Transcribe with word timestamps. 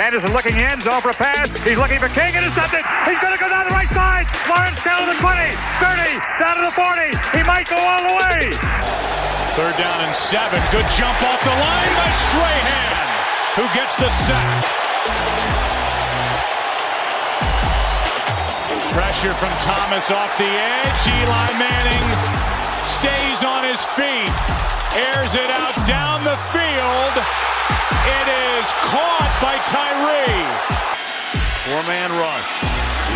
Sanderson 0.00 0.32
looking 0.32 0.56
in, 0.56 0.80
zone 0.80 1.04
for 1.04 1.12
a 1.12 1.20
pass. 1.20 1.52
He's 1.60 1.76
looking 1.76 2.00
for 2.00 2.08
King, 2.16 2.32
intercepted. 2.32 2.80
He's 3.04 3.20
going 3.20 3.36
to 3.36 3.42
go 3.42 3.52
down 3.52 3.68
the 3.68 3.76
right 3.76 3.92
side. 3.92 4.24
Lawrence 4.48 4.80
down 4.80 5.04
to 5.04 5.12
the 5.12 5.18
20, 5.20 5.28
30, 5.76 6.40
down 6.40 6.56
to 6.56 6.64
the 6.64 6.72
40. 6.72 7.36
He 7.36 7.44
might 7.44 7.68
go 7.68 7.76
all 7.76 8.08
the 8.08 8.16
way. 8.16 8.48
Third 9.60 9.76
down 9.76 10.00
and 10.00 10.16
seven. 10.16 10.56
Good 10.72 10.88
jump 10.96 11.20
off 11.20 11.40
the 11.44 11.52
line 11.52 11.92
by 12.00 12.10
Strahan, 12.16 13.08
who 13.60 13.64
gets 13.76 14.00
the 14.00 14.08
sack. 14.08 14.64
Pressure 18.96 19.36
from 19.36 19.52
Thomas 19.68 20.08
off 20.08 20.32
the 20.40 20.48
edge. 20.48 21.02
Eli 21.12 21.48
Manning 21.60 22.08
stays 22.88 23.44
on 23.44 23.68
his 23.68 23.84
feet, 24.00 24.32
airs 24.96 25.36
it 25.36 25.50
out 25.52 25.76
down 25.84 26.24
the 26.24 26.40
field. 26.56 27.14
It 28.00 28.26
is 28.56 28.64
caught 28.88 29.19
by 29.40 29.56
Tyree. 29.64 30.44
Four-man 31.64 32.10
rush. 32.12 32.62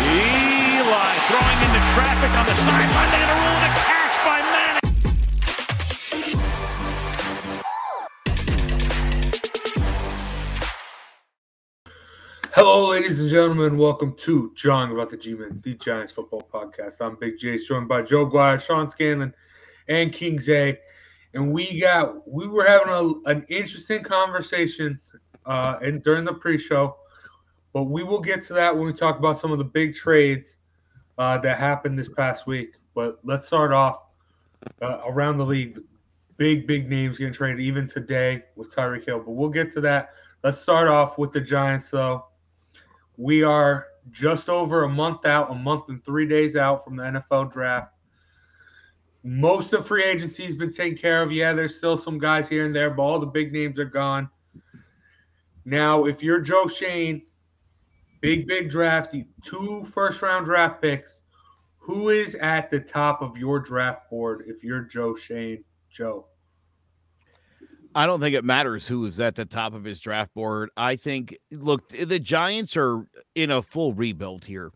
Eli 0.01 1.13
throwing 1.29 1.59
into 1.61 1.81
traffic 1.93 2.31
on 2.31 2.45
the 2.47 2.55
sideline. 2.55 3.11
They're 3.11 3.21
going 3.21 3.29
to 3.29 3.45
rule 3.45 3.61
it 3.61 3.69
a 3.69 3.73
catch 3.85 4.15
by 4.25 4.41
Manning. 4.41 4.81
Hello, 12.53 12.89
ladies 12.89 13.19
and 13.19 13.29
gentlemen. 13.29 13.77
Welcome 13.77 14.15
to 14.17 14.51
John 14.55 14.91
about 14.91 15.11
the 15.11 15.17
G-Men, 15.17 15.61
the 15.63 15.75
Giants 15.75 16.13
football 16.13 16.49
podcast. 16.51 17.01
I'm 17.01 17.17
Big 17.17 17.37
J, 17.37 17.59
joined 17.59 17.87
by 17.87 18.01
Joe 18.01 18.25
Guire, 18.25 18.57
Sean 18.57 18.89
Scanlon, 18.89 19.31
and 19.89 20.11
King 20.11 20.39
Zay. 20.39 20.79
And 21.35 21.51
we 21.51 21.79
got 21.81 22.27
we 22.27 22.47
were 22.47 22.65
having 22.65 22.89
a, 22.89 23.29
an 23.29 23.45
interesting 23.49 24.01
conversation 24.01 24.99
uh, 25.45 25.77
and 25.81 26.03
during 26.03 26.25
the 26.25 26.33
pre-show, 26.33 26.97
but 27.73 27.83
we 27.83 28.03
will 28.03 28.21
get 28.21 28.41
to 28.43 28.53
that 28.53 28.75
when 28.75 28.85
we 28.85 28.93
talk 28.93 29.19
about 29.19 29.37
some 29.37 29.51
of 29.51 29.57
the 29.57 29.63
big 29.63 29.93
trades 29.93 30.57
uh, 31.17 31.37
that 31.39 31.57
happened 31.57 31.97
this 31.97 32.09
past 32.09 32.47
week. 32.47 32.75
But 32.93 33.19
let's 33.23 33.45
start 33.45 33.71
off 33.71 34.03
uh, 34.81 35.01
around 35.05 35.37
the 35.37 35.45
league. 35.45 35.79
Big 36.37 36.67
big 36.67 36.89
names 36.89 37.17
getting 37.17 37.33
traded 37.33 37.61
even 37.61 37.87
today 37.87 38.43
with 38.55 38.73
Tyreek 38.73 39.05
Hill. 39.05 39.19
But 39.19 39.31
we'll 39.31 39.49
get 39.49 39.71
to 39.73 39.81
that. 39.81 40.09
Let's 40.43 40.57
start 40.57 40.87
off 40.87 41.17
with 41.17 41.31
the 41.31 41.41
Giants 41.41 41.89
though. 41.89 42.25
We 43.17 43.43
are 43.43 43.87
just 44.11 44.49
over 44.49 44.83
a 44.83 44.89
month 44.89 45.25
out, 45.25 45.49
a 45.49 45.55
month 45.55 45.89
and 45.89 46.03
three 46.03 46.27
days 46.27 46.55
out 46.55 46.83
from 46.83 46.95
the 46.95 47.03
NFL 47.03 47.51
draft. 47.51 47.93
Most 49.23 49.73
of 49.73 49.87
free 49.87 50.03
agency 50.03 50.45
has 50.45 50.53
been 50.53 50.71
taken 50.71 50.97
care 50.97 51.23
of. 51.23 51.31
Yeah, 51.31 51.53
there's 51.53 51.75
still 51.75 51.97
some 51.97 52.19
guys 52.19 52.47
here 52.47 52.65
and 52.65 52.75
there, 52.75 52.91
but 52.91 53.01
all 53.01 53.19
the 53.19 53.25
big 53.25 53.51
names 53.51 53.79
are 53.79 53.85
gone. 53.85 54.29
Now, 55.65 56.05
if 56.05 56.21
you're 56.21 56.39
Joe 56.39 56.67
Schoen, 56.67 57.23
big, 58.21 58.47
big 58.47 58.69
draft, 58.69 59.15
two 59.43 59.83
first 59.85 60.21
round 60.21 60.45
draft 60.45 60.81
picks, 60.81 61.21
who 61.77 62.09
is 62.09 62.35
at 62.35 62.69
the 62.69 62.79
top 62.79 63.21
of 63.21 63.37
your 63.37 63.59
draft 63.59 64.09
board 64.09 64.45
if 64.47 64.63
you're 64.63 64.81
Joe 64.81 65.15
Schoen? 65.15 65.63
Joe. 65.89 66.27
I 67.95 68.05
don't 68.05 68.19
think 68.19 68.35
it 68.35 68.43
matters 68.43 68.87
who 68.87 69.05
is 69.05 69.19
at 69.19 69.35
the 69.35 69.45
top 69.45 69.73
of 69.73 69.85
his 69.85 69.99
draft 69.99 70.33
board. 70.33 70.69
I 70.75 70.97
think, 70.97 71.37
look, 71.49 71.87
the 71.89 72.19
Giants 72.19 72.75
are 72.75 73.07
in 73.35 73.51
a 73.51 73.61
full 73.61 73.93
rebuild 73.93 74.45
here, 74.45 74.71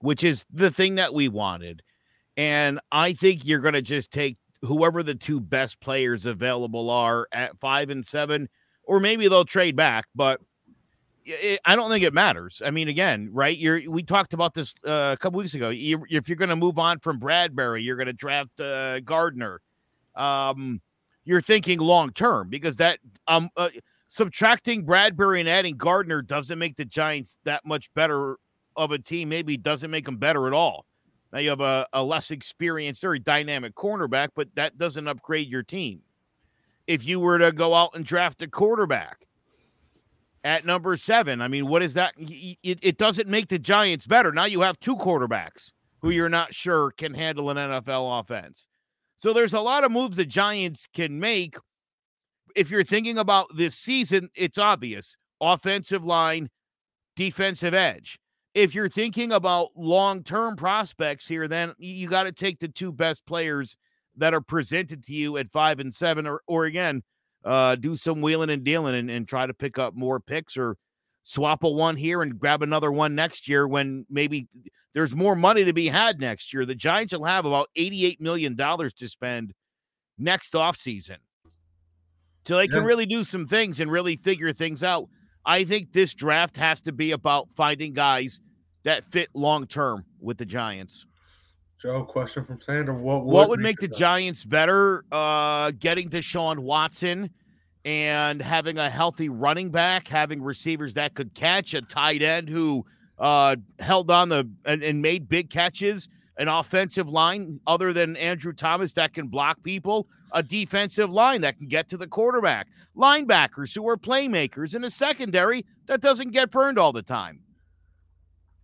which 0.00 0.24
is 0.24 0.44
the 0.50 0.72
thing 0.72 0.96
that 0.96 1.14
we 1.14 1.28
wanted. 1.28 1.82
And 2.36 2.80
I 2.90 3.12
think 3.12 3.46
you're 3.46 3.60
going 3.60 3.74
to 3.74 3.82
just 3.82 4.10
take 4.10 4.38
whoever 4.62 5.04
the 5.04 5.14
two 5.14 5.38
best 5.38 5.80
players 5.80 6.26
available 6.26 6.90
are 6.90 7.28
at 7.30 7.60
five 7.60 7.90
and 7.90 8.04
seven, 8.04 8.48
or 8.86 9.00
maybe 9.00 9.28
they'll 9.28 9.44
trade 9.44 9.76
back, 9.76 10.06
but 10.14 10.40
it, 11.24 11.60
I 11.64 11.76
don't 11.76 11.88
think 11.90 12.04
it 12.04 12.12
matters. 12.12 12.62
I 12.64 12.70
mean, 12.70 12.88
again, 12.88 13.30
right? 13.32 13.56
You're 13.56 13.90
we 13.90 14.02
talked 14.02 14.34
about 14.34 14.54
this 14.54 14.74
uh, 14.86 15.12
a 15.12 15.16
couple 15.16 15.38
weeks 15.38 15.54
ago. 15.54 15.70
You, 15.70 16.04
if 16.10 16.28
you're 16.28 16.36
going 16.36 16.50
to 16.50 16.56
move 16.56 16.78
on 16.78 16.98
from 16.98 17.18
Bradberry, 17.18 17.84
you're 17.84 17.96
going 17.96 18.06
to 18.06 18.12
draft 18.12 18.60
uh, 18.60 19.00
Gardner. 19.00 19.60
Um, 20.14 20.80
you're 21.24 21.40
thinking 21.40 21.78
long 21.78 22.12
term 22.12 22.50
because 22.50 22.76
that 22.76 22.98
um 23.26 23.48
uh, 23.56 23.70
subtracting 24.08 24.84
Bradberry 24.84 25.40
and 25.40 25.48
adding 25.48 25.76
Gardner 25.76 26.22
doesn't 26.22 26.58
make 26.58 26.76
the 26.76 26.84
Giants 26.84 27.38
that 27.44 27.64
much 27.64 27.92
better 27.94 28.36
of 28.76 28.90
a 28.90 28.98
team. 28.98 29.28
Maybe 29.30 29.56
doesn't 29.56 29.90
make 29.90 30.04
them 30.04 30.18
better 30.18 30.46
at 30.46 30.52
all. 30.52 30.84
Now 31.32 31.40
you 31.40 31.48
have 31.50 31.60
a, 31.60 31.86
a 31.92 32.04
less 32.04 32.30
experienced, 32.30 33.00
very 33.02 33.18
dynamic 33.18 33.74
cornerback, 33.74 34.28
but 34.36 34.48
that 34.54 34.78
doesn't 34.78 35.08
upgrade 35.08 35.48
your 35.48 35.64
team. 35.64 36.00
If 36.86 37.06
you 37.06 37.18
were 37.20 37.38
to 37.38 37.52
go 37.52 37.74
out 37.74 37.90
and 37.94 38.04
draft 38.04 38.42
a 38.42 38.48
quarterback 38.48 39.26
at 40.42 40.66
number 40.66 40.96
seven, 40.96 41.40
I 41.40 41.48
mean, 41.48 41.66
what 41.66 41.82
is 41.82 41.94
that? 41.94 42.14
It, 42.18 42.78
it 42.82 42.98
doesn't 42.98 43.28
make 43.28 43.48
the 43.48 43.58
Giants 43.58 44.06
better. 44.06 44.32
Now 44.32 44.44
you 44.44 44.60
have 44.60 44.78
two 44.80 44.96
quarterbacks 44.96 45.72
who 46.02 46.10
you're 46.10 46.28
not 46.28 46.54
sure 46.54 46.90
can 46.90 47.14
handle 47.14 47.48
an 47.48 47.56
NFL 47.56 48.20
offense. 48.20 48.68
So 49.16 49.32
there's 49.32 49.54
a 49.54 49.60
lot 49.60 49.84
of 49.84 49.90
moves 49.90 50.16
the 50.16 50.26
Giants 50.26 50.86
can 50.94 51.18
make. 51.18 51.56
If 52.54 52.70
you're 52.70 52.84
thinking 52.84 53.16
about 53.16 53.46
this 53.56 53.74
season, 53.74 54.28
it's 54.34 54.58
obvious 54.58 55.16
offensive 55.40 56.04
line, 56.04 56.50
defensive 57.16 57.74
edge. 57.74 58.18
If 58.54 58.74
you're 58.74 58.88
thinking 58.88 59.32
about 59.32 59.70
long 59.76 60.22
term 60.22 60.56
prospects 60.56 61.26
here, 61.26 61.48
then 61.48 61.72
you 61.78 62.08
got 62.08 62.24
to 62.24 62.32
take 62.32 62.60
the 62.60 62.68
two 62.68 62.92
best 62.92 63.26
players 63.26 63.76
that 64.16 64.34
are 64.34 64.40
presented 64.40 65.02
to 65.04 65.14
you 65.14 65.36
at 65.36 65.50
five 65.50 65.78
and 65.80 65.92
seven, 65.92 66.26
or, 66.26 66.42
or 66.46 66.64
again, 66.64 67.02
uh, 67.44 67.74
do 67.74 67.96
some 67.96 68.20
wheeling 68.20 68.50
and 68.50 68.64
dealing 68.64 68.94
and, 68.94 69.10
and 69.10 69.28
try 69.28 69.46
to 69.46 69.54
pick 69.54 69.78
up 69.78 69.94
more 69.94 70.20
picks 70.20 70.56
or 70.56 70.76
swap 71.24 71.62
a 71.64 71.68
one 71.70 71.96
here 71.96 72.22
and 72.22 72.38
grab 72.38 72.62
another 72.62 72.92
one 72.92 73.14
next 73.14 73.48
year 73.48 73.66
when 73.66 74.06
maybe 74.10 74.46
there's 74.92 75.14
more 75.14 75.34
money 75.34 75.64
to 75.64 75.72
be 75.72 75.88
had 75.88 76.20
next 76.20 76.52
year. 76.52 76.64
The 76.64 76.74
Giants 76.74 77.12
will 77.12 77.24
have 77.24 77.44
about 77.44 77.68
$88 77.76 78.20
million 78.20 78.56
to 78.56 79.08
spend 79.08 79.52
next 80.18 80.52
offseason. 80.52 81.16
So 82.44 82.56
they 82.56 82.68
can 82.68 82.82
Yeah. 82.82 82.84
really 82.86 83.06
do 83.06 83.24
some 83.24 83.46
things 83.46 83.80
and 83.80 83.90
really 83.90 84.16
figure 84.16 84.52
things 84.52 84.82
out. 84.82 85.08
I 85.46 85.64
think 85.64 85.92
this 85.92 86.14
draft 86.14 86.56
has 86.58 86.80
to 86.82 86.92
be 86.92 87.10
about 87.10 87.50
finding 87.52 87.92
guys 87.94 88.40
that 88.84 89.04
fit 89.04 89.28
long 89.34 89.66
term 89.66 90.04
with 90.20 90.38
the 90.38 90.44
Giants. 90.46 91.06
Joe, 91.80 92.02
question 92.04 92.44
from 92.44 92.60
Sander. 92.60 92.94
What, 92.94 93.24
what, 93.24 93.26
what 93.26 93.48
would 93.50 93.60
make 93.60 93.78
the 93.78 93.88
Giants 93.88 94.44
better? 94.44 95.04
Uh, 95.12 95.70
getting 95.72 96.08
Deshaun 96.08 96.60
Watson 96.60 97.30
and 97.84 98.40
having 98.40 98.78
a 98.78 98.88
healthy 98.88 99.28
running 99.28 99.70
back, 99.70 100.08
having 100.08 100.42
receivers 100.42 100.94
that 100.94 101.14
could 101.14 101.34
catch, 101.34 101.74
a 101.74 101.82
tight 101.82 102.22
end 102.22 102.48
who 102.48 102.86
uh, 103.18 103.56
held 103.78 104.10
on 104.10 104.28
the 104.28 104.48
and, 104.64 104.82
and 104.82 105.02
made 105.02 105.28
big 105.28 105.50
catches, 105.50 106.08
an 106.38 106.48
offensive 106.48 107.08
line 107.08 107.60
other 107.66 107.92
than 107.92 108.16
Andrew 108.16 108.52
Thomas 108.52 108.92
that 108.94 109.12
can 109.12 109.28
block 109.28 109.62
people, 109.62 110.06
a 110.32 110.42
defensive 110.42 111.10
line 111.10 111.42
that 111.42 111.58
can 111.58 111.68
get 111.68 111.88
to 111.90 111.96
the 111.96 112.06
quarterback, 112.06 112.68
linebackers 112.96 113.74
who 113.74 113.88
are 113.88 113.96
playmakers, 113.96 114.74
and 114.74 114.84
a 114.84 114.90
secondary 114.90 115.66
that 115.86 116.00
doesn't 116.00 116.30
get 116.30 116.50
burned 116.50 116.78
all 116.78 116.92
the 116.92 117.02
time. 117.02 117.40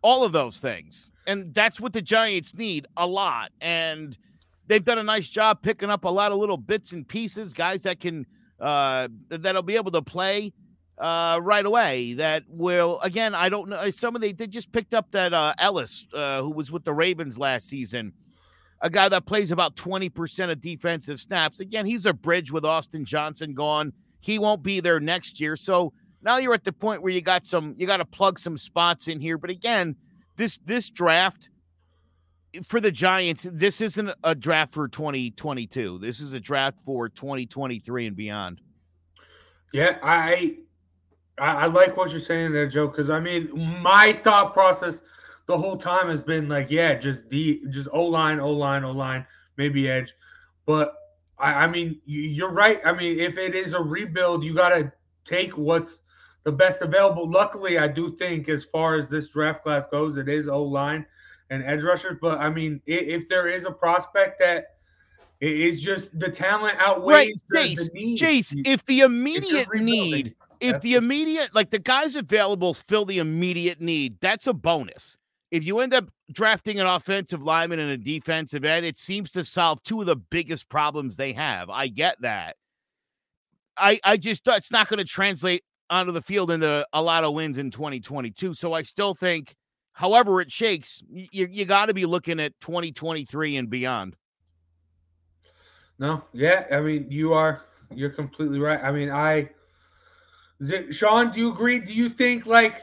All 0.03 0.25
of 0.25 0.33
those 0.33 0.59
things. 0.59 1.10
And 1.27 1.55
that's 1.55 1.81
what 1.81 1.93
the 1.93 2.03
Giants 2.03 2.55
need 2.55 2.87
a 2.97 3.07
lot. 3.07 3.53
And 3.61 4.17
they've 4.67 4.85
done 4.85 4.99
a 4.99 5.03
nice 5.03 5.29
job 5.29 5.63
picking 5.63 5.91
up 5.91 6.05
a 6.05 6.09
lot 6.09 6.33
of 6.33 6.39
little 6.39 6.57
bits 6.57 6.93
and 6.93 7.07
pieces, 7.07 7.53
guys 7.53 7.83
that 7.83 8.01
can 8.01 8.27
uh 8.61 9.09
that'll 9.31 9.63
be 9.63 9.77
able 9.77 9.91
to 9.91 10.03
play 10.03 10.53
uh, 10.99 11.41
right 11.43 11.65
away 11.65 12.13
that 12.13 12.45
will 12.47 13.01
again 13.01 13.35
i 13.35 13.49
don't 13.49 13.71
know 13.71 13.89
some 13.89 14.15
of 14.15 14.21
they, 14.21 14.33
they 14.33 14.47
just 14.47 14.71
picked 14.71 14.93
up 14.93 15.11
that 15.13 15.33
uh, 15.33 15.55
ellis 15.57 16.07
uh, 16.13 16.43
who 16.43 16.51
was 16.51 16.71
with 16.71 16.85
the 16.85 16.93
ravens 16.93 17.39
last 17.39 17.67
season 17.67 18.13
a 18.81 18.91
guy 18.91 19.09
that 19.09 19.27
plays 19.27 19.53
about 19.53 19.77
20% 19.77 20.51
of 20.51 20.61
defensive 20.61 21.21
snaps. 21.21 21.61
Again 21.61 21.87
he's 21.87 22.07
a 22.07 22.13
bridge 22.13 22.51
with 22.51 22.65
austin 22.65 23.05
johnson 23.05 23.55
gone. 23.55 23.93
He 24.21 24.39
won't 24.39 24.63
be 24.63 24.81
there 24.81 25.01
next 25.01 25.41
year. 25.41 25.57
So 25.57 25.93
now 26.23 26.37
you're 26.37 26.55
at 26.55 26.65
the 26.65 26.73
point 26.73 27.03
where 27.03 27.13
you 27.13 27.21
got 27.21 27.47
some 27.47 27.75
you 27.77 27.87
got 27.87 27.99
to 27.99 28.05
plug 28.05 28.39
some 28.39 28.57
spots 28.57 29.09
in 29.09 29.21
here. 29.21 29.39
But 29.39 29.51
again 29.51 29.97
this 30.41 30.59
this 30.65 30.89
draft 30.89 31.51
for 32.67 32.81
the 32.81 32.91
giants 32.91 33.47
this 33.53 33.83
isn't 33.83 34.11
a 34.25 34.35
draft 34.35 34.73
for 34.73 34.89
2022 34.89 35.99
this 35.99 36.21
is 36.21 36.33
a 36.33 36.41
draft 36.41 36.79
for 36.85 37.11
2023 37.11 38.07
and 38.07 38.17
beyond 38.17 38.61
yeah 39.73 39.99
i 40.03 40.57
I, 41.39 41.69
like 41.69 41.97
what 41.97 42.11
you're 42.11 42.21
saying 42.21 42.53
there, 42.53 42.67
Joe. 42.67 42.87
Because 42.87 43.09
I 43.09 43.19
mean, 43.19 43.49
my 43.81 44.13
thought 44.13 44.53
process 44.53 45.01
the 45.47 45.57
whole 45.57 45.79
time 45.79 46.11
has 46.11 46.21
been 46.21 46.51
like, 46.51 46.71
yeah, 46.71 46.95
just 46.97 47.31
D, 47.31 47.63
just 47.71 47.89
O 47.93 48.05
line, 48.05 48.39
O 48.41 48.51
line, 48.51 48.85
O 48.85 48.91
line, 48.91 49.25
maybe 49.57 49.89
edge. 49.89 50.13
But 50.67 50.93
I, 51.39 51.65
I 51.65 51.67
mean, 51.67 51.99
you're 52.05 52.53
right. 52.53 52.79
I 52.85 52.93
mean, 52.93 53.19
if 53.19 53.39
it 53.39 53.55
is 53.55 53.73
a 53.73 53.81
rebuild, 53.81 54.45
you 54.45 54.55
got 54.55 54.69
to 54.69 54.93
take 55.25 55.57
what's 55.57 56.03
the 56.45 56.53
best 56.53 56.83
available. 56.83 57.29
Luckily, 57.29 57.79
I 57.79 57.89
do 57.89 58.17
think 58.17 58.49
as 58.49 58.65
far 58.65 58.97
as 58.97 59.09
this 59.09 59.29
draft 59.29 59.63
class 59.63 59.85
goes, 59.91 60.17
it 60.17 60.29
is 60.29 60.49
O 60.49 60.63
line 60.63 61.07
and 61.51 61.63
edge 61.65 61.83
rushers. 61.83 62.19
But 62.21 62.39
I 62.39 62.51
mean, 62.51 62.81
if, 62.87 63.23
if 63.23 63.29
there 63.29 63.49
is 63.49 63.67
a 63.67 63.71
prospect 63.71 64.39
that 64.41 64.77
is 65.41 65.81
just 65.81 66.19
the 66.19 66.31
talent 66.31 66.77
outweighs 66.79 67.35
right, 67.53 67.65
Jace, 67.65 67.91
the, 67.93 67.99
need. 67.99 68.19
Jace, 68.19 68.67
if 68.67 68.85
the 68.85 69.01
immediate 69.01 69.75
need 69.75 70.35
if 70.61 70.81
the 70.83 70.95
immediate, 70.95 71.55
like 71.55 71.71
the 71.71 71.79
guys 71.79 72.15
available 72.15 72.75
fill 72.75 73.07
the 73.07 73.19
immediate 73.19 73.81
need, 73.81 74.19
that's 74.21 74.47
a 74.47 74.53
bonus. 74.53 75.17
If 75.51 75.65
you 75.65 75.81
end 75.81 75.95
up 75.95 76.09
drafting 76.31 76.79
an 76.79 76.87
offensive 76.87 77.43
lineman 77.43 77.81
and 77.81 77.91
a 77.91 77.97
defensive 77.97 78.65
end, 78.65 78.87
it 78.87 78.99
seems 78.99 79.33
to 79.33 79.43
solve 79.43 79.83
two 79.83 80.01
of 80.01 80.07
the 80.07 80.17
biggest 80.17 80.69
problems 80.69 81.17
they 81.17 81.33
have. 81.33 81.71
I 81.71 81.89
get 81.89 82.21
that. 82.21 82.57
I 83.77 83.99
I 84.05 84.17
just 84.17 84.45
thought 84.45 84.59
it's 84.59 84.71
not 84.71 84.89
going 84.89 84.99
to 84.99 85.05
translate 85.05 85.65
onto 85.91 86.13
the 86.13 86.23
field 86.23 86.51
into 86.51 86.87
a 86.93 87.03
lot 87.03 87.25
of 87.25 87.35
wins 87.35 87.59
in 87.59 87.71
2022. 87.71 88.55
So 88.55 88.73
I 88.73 88.83
still 88.83 89.15
think, 89.15 89.57
however 89.93 90.41
it 90.41 90.51
shakes, 90.51 91.03
you 91.11 91.49
you 91.51 91.65
got 91.65 91.87
to 91.87 91.95
be 91.95 92.07
looking 92.07 92.41
at 92.41 92.59
2023 92.61 93.57
and 93.57 93.69
beyond. 93.69 94.17
No, 95.99 96.25
yeah, 96.33 96.67
I 96.73 96.81
mean 96.81 97.07
you 97.11 97.35
are 97.35 97.63
you're 97.95 98.11
completely 98.11 98.59
right. 98.59 98.81
I 98.83 98.93
mean 98.93 99.11
I 99.11 99.51
it, 100.61 100.95
Sean, 100.95 101.33
do 101.33 101.41
you 101.41 101.53
agree? 101.53 101.79
Do 101.79 101.95
you 101.95 102.09
think 102.09 102.47
like 102.47 102.83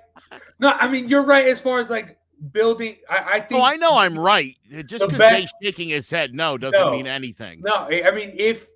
no? 0.60 0.72
I 0.72 0.88
mean, 0.88 1.08
you're 1.08 1.24
right 1.24 1.48
as 1.48 1.60
far 1.60 1.80
as 1.80 1.90
like 1.90 2.18
building. 2.52 2.96
I, 3.10 3.16
I 3.18 3.38
oh, 3.38 3.48
think. 3.48 3.62
Oh, 3.62 3.64
I 3.64 3.76
know 3.76 3.98
I'm 3.98 4.18
right. 4.18 4.56
Just 4.86 5.08
because 5.08 5.42
he's 5.42 5.52
shaking 5.62 5.90
his 5.90 6.10
head 6.10 6.34
no 6.34 6.58
doesn't 6.58 6.80
no, 6.80 6.92
mean 6.92 7.08
anything. 7.08 7.62
No, 7.62 7.76
I 7.76 8.12
mean 8.12 8.34
if 8.36 8.68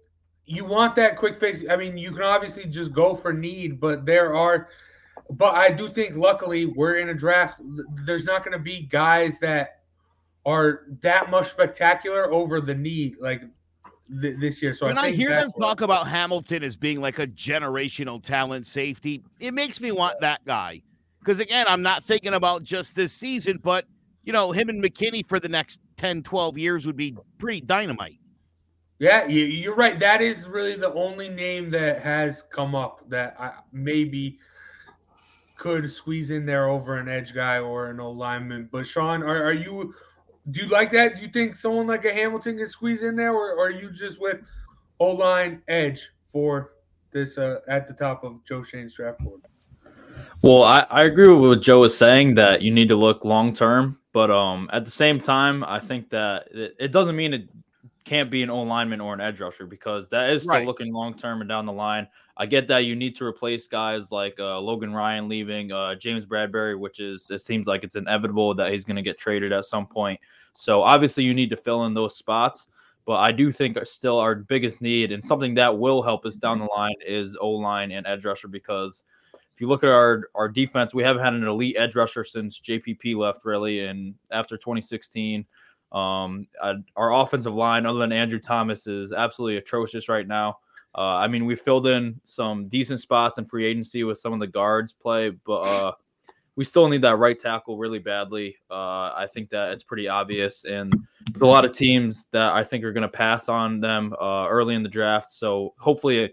you 0.52 0.66
want 0.66 0.96
that 0.96 1.16
quick 1.16 1.38
fix, 1.38 1.64
I 1.70 1.76
mean 1.76 1.98
you 1.98 2.12
can 2.12 2.24
obviously 2.24 2.66
just 2.66 2.92
go 2.92 3.16
for 3.16 3.34
need, 3.34 3.80
but 3.80 4.06
there 4.06 4.36
are. 4.36 4.68
But 5.30 5.56
I 5.56 5.72
do 5.72 5.88
think, 5.88 6.18
luckily, 6.18 6.66
we're 6.66 6.96
in 6.96 7.10
a 7.10 7.14
draft. 7.14 7.62
There's 8.06 8.26
not 8.26 8.44
going 8.44 8.58
to 8.58 8.64
be 8.64 8.82
guys 8.82 9.40
that 9.40 9.80
are 10.46 10.88
that 11.02 11.30
much 11.30 11.50
spectacular 11.52 12.32
over 12.34 12.60
the 12.60 12.76
need. 12.76 13.16
Like 13.20 13.44
th- 14.22 14.38
this 14.40 14.62
year. 14.62 14.74
So 14.74 14.88
when 14.88 14.98
I, 14.98 15.04
I 15.04 15.12
hear 15.12 15.30
them 15.30 15.52
talk 15.60 15.82
about 15.82 16.08
Hamilton 16.08 16.64
as 16.64 16.76
being 16.76 17.00
like 17.00 17.20
a 17.20 17.28
generational 17.28 18.22
talent 18.22 18.68
safety, 18.68 19.24
it 19.40 19.54
makes 19.54 19.80
me 19.80 19.92
want 19.92 20.20
that 20.20 20.46
guy. 20.46 20.82
Because 21.20 21.40
again, 21.40 21.66
I'm 21.70 21.82
not 21.82 22.04
thinking 22.04 22.34
about 22.34 22.64
just 22.64 22.96
this 22.96 23.14
season, 23.14 23.60
but 23.62 23.86
you 24.24 24.34
know, 24.34 24.52
him 24.52 24.70
and 24.70 24.84
McKinney 24.84 25.26
for 25.26 25.40
the 25.40 25.50
next 25.50 25.80
10, 25.98 26.24
12 26.24 26.58
years 26.58 26.86
would 26.86 26.98
be 26.98 27.16
pretty 27.38 27.62
dynamite. 27.62 28.18
Yeah, 29.02 29.26
you're 29.26 29.74
right. 29.74 29.98
That 29.98 30.22
is 30.22 30.48
really 30.48 30.76
the 30.76 30.94
only 30.94 31.28
name 31.28 31.72
that 31.72 32.04
has 32.04 32.44
come 32.54 32.76
up 32.76 33.02
that 33.10 33.36
I 33.40 33.54
maybe 33.74 34.38
could 35.58 35.92
squeeze 35.92 36.30
in 36.30 36.46
there 36.46 36.70
over 36.70 37.00
an 37.00 37.10
edge 37.10 37.34
guy 37.34 37.58
or 37.58 37.90
an 37.90 38.00
old 38.00 38.20
lineman. 38.20 38.70
But 38.72 38.86
Sean, 38.86 39.24
are, 39.24 39.44
are 39.44 39.54
you 39.54 39.96
do 40.52 40.62
you 40.62 40.68
like 40.68 40.92
that? 40.92 41.16
Do 41.16 41.24
you 41.24 41.30
think 41.30 41.56
someone 41.56 41.88
like 41.88 42.06
a 42.06 42.14
Hamilton 42.14 42.60
can 42.60 42.70
squeeze 42.70 43.02
in 43.02 43.16
there, 43.16 43.34
or, 43.34 43.54
or 43.54 43.70
are 43.70 43.72
you 43.72 43.90
just 43.90 44.22
with 44.22 44.38
O 45.00 45.08
line 45.08 45.64
edge 45.68 46.12
for 46.32 46.74
this 47.12 47.40
uh, 47.40 47.62
at 47.68 47.88
the 47.88 47.96
top 47.96 48.24
of 48.24 48.46
Joe 48.46 48.62
Schoen's 48.62 48.94
draft 48.94 49.18
board? 49.22 49.42
Well, 50.44 50.62
I, 50.62 50.82
I 50.92 51.06
agree 51.06 51.28
with 51.28 51.50
what 51.50 51.62
Joe 51.64 51.80
was 51.80 51.98
saying 51.98 52.36
that 52.36 52.62
you 52.62 52.72
need 52.72 52.90
to 52.90 52.96
look 52.96 53.26
long 53.26 53.56
term, 53.56 53.98
but 54.14 54.30
um 54.30 54.70
at 54.72 54.86
the 54.86 54.92
same 54.92 55.20
time, 55.20 55.64
I 55.64 55.80
think 55.80 56.12
that 56.12 56.50
it, 56.52 56.76
it 56.80 56.92
doesn't 56.92 57.16
mean 57.16 57.34
it 57.34 57.50
can't 58.04 58.32
be 58.32 58.44
an 58.44 58.50
O 58.50 58.64
lineman 58.64 59.02
or 59.02 59.14
an 59.14 59.22
edge 59.22 59.40
rusher 59.40 59.66
because 59.66 60.08
that 60.10 60.30
is 60.32 60.44
still 60.44 60.56
right. 60.56 60.66
looking 60.66 60.94
long 60.94 61.14
term 61.14 61.42
and 61.42 61.50
down 61.50 61.66
the 61.66 61.74
line. 61.74 62.08
I 62.38 62.46
get 62.46 62.68
that 62.70 62.86
you 62.86 62.96
need 62.96 63.16
to 63.18 63.26
replace 63.26 63.68
guys 63.68 64.12
like 64.12 64.40
uh, 64.40 64.60
Logan 64.60 64.94
Ryan 64.94 65.28
leaving, 65.28 65.72
uh, 65.72 65.96
James 65.96 66.26
Bradberry, 66.26 66.80
which 66.80 67.00
is 67.00 67.30
it 67.30 67.42
seems 67.42 67.68
like 67.68 67.84
it's 67.84 67.96
inevitable 67.96 68.56
that 68.56 68.72
he's 68.72 68.86
going 68.86 68.96
to 68.96 69.02
get 69.02 69.18
traded 69.18 69.52
at 69.52 69.66
some 69.66 69.86
point. 69.86 70.20
So 70.54 70.82
obviously 70.82 71.24
you 71.24 71.34
need 71.34 71.50
to 71.52 71.58
fill 71.58 71.86
in 71.86 71.94
those 71.94 72.16
spots. 72.16 72.68
But 73.06 73.18
I 73.18 73.32
do 73.32 73.52
think 73.52 73.78
still 73.86 74.20
our 74.20 74.36
biggest 74.36 74.80
need 74.82 75.12
and 75.12 75.26
something 75.26 75.56
that 75.56 75.78
will 75.78 76.04
help 76.04 76.26
us 76.26 76.36
down 76.36 76.60
the 76.60 76.66
line 76.66 76.96
is 77.06 77.36
O 77.40 77.50
line 77.50 77.92
and 77.92 78.06
edge 78.06 78.26
rusher 78.26 78.48
because 78.48 79.04
if 79.52 79.60
you 79.60 79.68
look 79.68 79.84
at 79.84 79.90
our 79.90 80.30
our 80.36 80.48
defense, 80.48 80.94
we 80.94 81.04
haven't 81.04 81.24
had 81.24 81.34
an 81.34 81.44
elite 81.44 81.76
edge 81.78 81.96
rusher 81.96 82.24
since 82.24 82.60
JPP 82.60 83.16
left, 83.16 83.44
really, 83.44 83.86
and 83.86 84.16
after 84.32 84.56
2016. 84.56 85.46
Um, 85.92 86.48
our 86.96 87.14
offensive 87.14 87.54
line, 87.54 87.86
other 87.86 88.00
than 88.00 88.12
Andrew 88.12 88.40
Thomas, 88.40 88.88
is 88.88 89.12
absolutely 89.12 89.58
atrocious 89.58 90.08
right 90.08 90.28
now. 90.28 90.60
Uh, 90.96 91.16
I 91.16 91.28
mean, 91.28 91.46
we 91.46 91.56
filled 91.56 91.88
in 91.88 92.20
some 92.24 92.68
decent 92.68 93.00
spots 93.00 93.38
in 93.38 93.46
free 93.46 93.66
agency 93.66 94.04
with 94.04 94.18
some 94.18 94.34
of 94.34 94.40
the 94.40 94.48
guards 94.48 94.92
play, 94.94 95.30
but 95.30 95.60
uh, 95.60 95.92
we 96.56 96.66
still 96.66 96.88
need 96.90 97.02
that 97.02 97.18
right 97.18 97.38
tackle 97.38 97.78
really 97.78 98.00
badly. 98.00 98.58
Uh, 98.70 99.14
I 99.16 99.28
think 99.34 99.50
that 99.52 99.72
it's 99.72 99.84
pretty 99.84 100.10
obvious, 100.10 100.66
and 100.66 100.94
a 101.40 101.46
lot 101.46 101.64
of 101.64 101.72
teams 101.72 102.28
that 102.32 102.52
I 102.52 102.64
think 102.64 102.84
are 102.84 102.92
going 102.92 103.04
to 103.04 103.08
pass 103.08 103.48
on 103.48 103.80
them 103.80 104.14
uh, 104.22 104.48
early 104.48 104.76
in 104.76 104.84
the 104.84 104.90
draft. 104.90 105.32
So 105.34 105.74
hopefully, 105.80 106.26
a, 106.26 106.30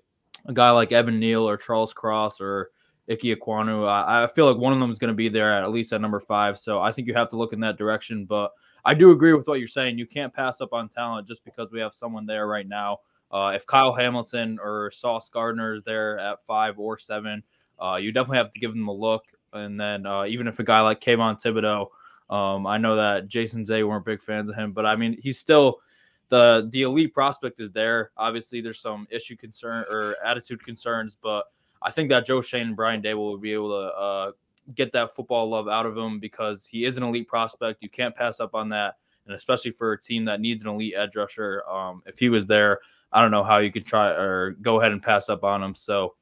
a, 0.46 0.52
guy 0.52 0.70
like 0.70 0.90
Evan 0.90 1.20
Neal 1.20 1.48
or 1.48 1.56
Charles 1.56 1.92
Cross 1.92 2.40
or 2.40 2.70
Ike 3.08 3.20
Ekwonu, 3.20 3.88
I, 3.88 4.24
I 4.24 4.26
feel 4.26 4.50
like 4.50 4.60
one 4.60 4.72
of 4.72 4.80
them 4.80 4.90
is 4.90 4.98
going 4.98 5.12
to 5.12 5.16
be 5.16 5.28
there 5.28 5.56
at, 5.56 5.62
at 5.62 5.70
least 5.70 5.92
at 5.92 6.00
number 6.00 6.20
five. 6.20 6.58
So 6.58 6.80
I 6.80 6.90
think 6.90 7.06
you 7.06 7.14
have 7.14 7.28
to 7.28 7.36
look 7.36 7.52
in 7.52 7.60
that 7.60 7.78
direction. 7.78 8.24
But 8.24 8.50
I 8.84 8.94
do 8.94 9.10
agree 9.10 9.32
with 9.32 9.46
what 9.46 9.58
you're 9.58 9.68
saying. 9.68 9.98
You 9.98 10.06
can't 10.06 10.32
pass 10.32 10.60
up 10.60 10.72
on 10.72 10.88
talent 10.88 11.26
just 11.26 11.44
because 11.44 11.70
we 11.70 11.80
have 11.80 11.94
someone 11.94 12.26
there 12.26 12.46
right 12.46 12.66
now. 12.66 12.98
Uh, 13.30 13.52
if 13.54 13.66
Kyle 13.66 13.92
Hamilton 13.92 14.58
or 14.62 14.90
Sauce 14.90 15.28
Gardner 15.28 15.74
is 15.74 15.82
there 15.82 16.18
at 16.18 16.44
five 16.46 16.78
or 16.78 16.98
seven, 16.98 17.42
uh, 17.82 17.96
you 17.96 18.12
definitely 18.12 18.38
have 18.38 18.52
to 18.52 18.60
give 18.60 18.72
them 18.72 18.88
a 18.88 18.92
look. 18.92 19.24
And 19.52 19.78
then 19.78 20.06
uh, 20.06 20.24
even 20.24 20.46
if 20.48 20.58
a 20.58 20.64
guy 20.64 20.80
like 20.80 21.00
Kayvon 21.00 21.40
Thibodeaux, 21.42 21.88
um, 22.34 22.66
I 22.66 22.78
know 22.78 22.96
that 22.96 23.28
Jason 23.28 23.64
Zay 23.64 23.82
weren't 23.82 24.04
big 24.04 24.22
fans 24.22 24.50
of 24.50 24.56
him, 24.56 24.72
but 24.72 24.84
I 24.86 24.96
mean 24.96 25.18
he's 25.20 25.38
still 25.38 25.80
the 26.28 26.68
the 26.72 26.82
elite 26.82 27.14
prospect 27.14 27.60
is 27.60 27.70
there. 27.72 28.10
Obviously, 28.16 28.60
there's 28.60 28.80
some 28.80 29.06
issue 29.10 29.36
concern 29.36 29.84
or 29.90 30.14
attitude 30.24 30.62
concerns, 30.64 31.16
but 31.22 31.44
I 31.80 31.90
think 31.90 32.10
that 32.10 32.26
Joe 32.26 32.40
Schoen 32.40 32.68
and 32.68 32.76
Brian 32.76 33.02
Daboll 33.02 33.30
will 33.30 33.38
be 33.38 33.52
able 33.52 33.70
to 33.70 33.96
uh, 33.96 34.32
get 34.74 34.92
that 34.92 35.14
football 35.14 35.48
love 35.48 35.68
out 35.68 35.86
of 35.86 35.96
him 35.96 36.20
because 36.20 36.66
he 36.66 36.84
is 36.84 36.96
an 36.96 37.02
elite 37.02 37.28
prospect. 37.28 37.82
You 37.82 37.88
can't 37.88 38.14
pass 38.14 38.40
up 38.40 38.54
on 38.54 38.68
that, 38.70 38.96
and 39.26 39.34
especially 39.34 39.70
for 39.70 39.92
a 39.92 40.00
team 40.00 40.24
that 40.26 40.40
needs 40.40 40.64
an 40.64 40.70
elite 40.70 40.94
edge 40.96 41.16
rusher. 41.16 41.62
Um, 41.68 42.02
if 42.06 42.18
he 42.18 42.28
was 42.28 42.46
there, 42.46 42.80
I 43.12 43.22
don't 43.22 43.30
know 43.30 43.44
how 43.44 43.58
you 43.58 43.72
could 43.72 43.86
try 43.86 44.08
or 44.08 44.50
go 44.62 44.80
ahead 44.80 44.92
and 44.92 45.02
pass 45.02 45.28
up 45.28 45.44
on 45.44 45.62
him. 45.62 45.74
So 45.74 46.14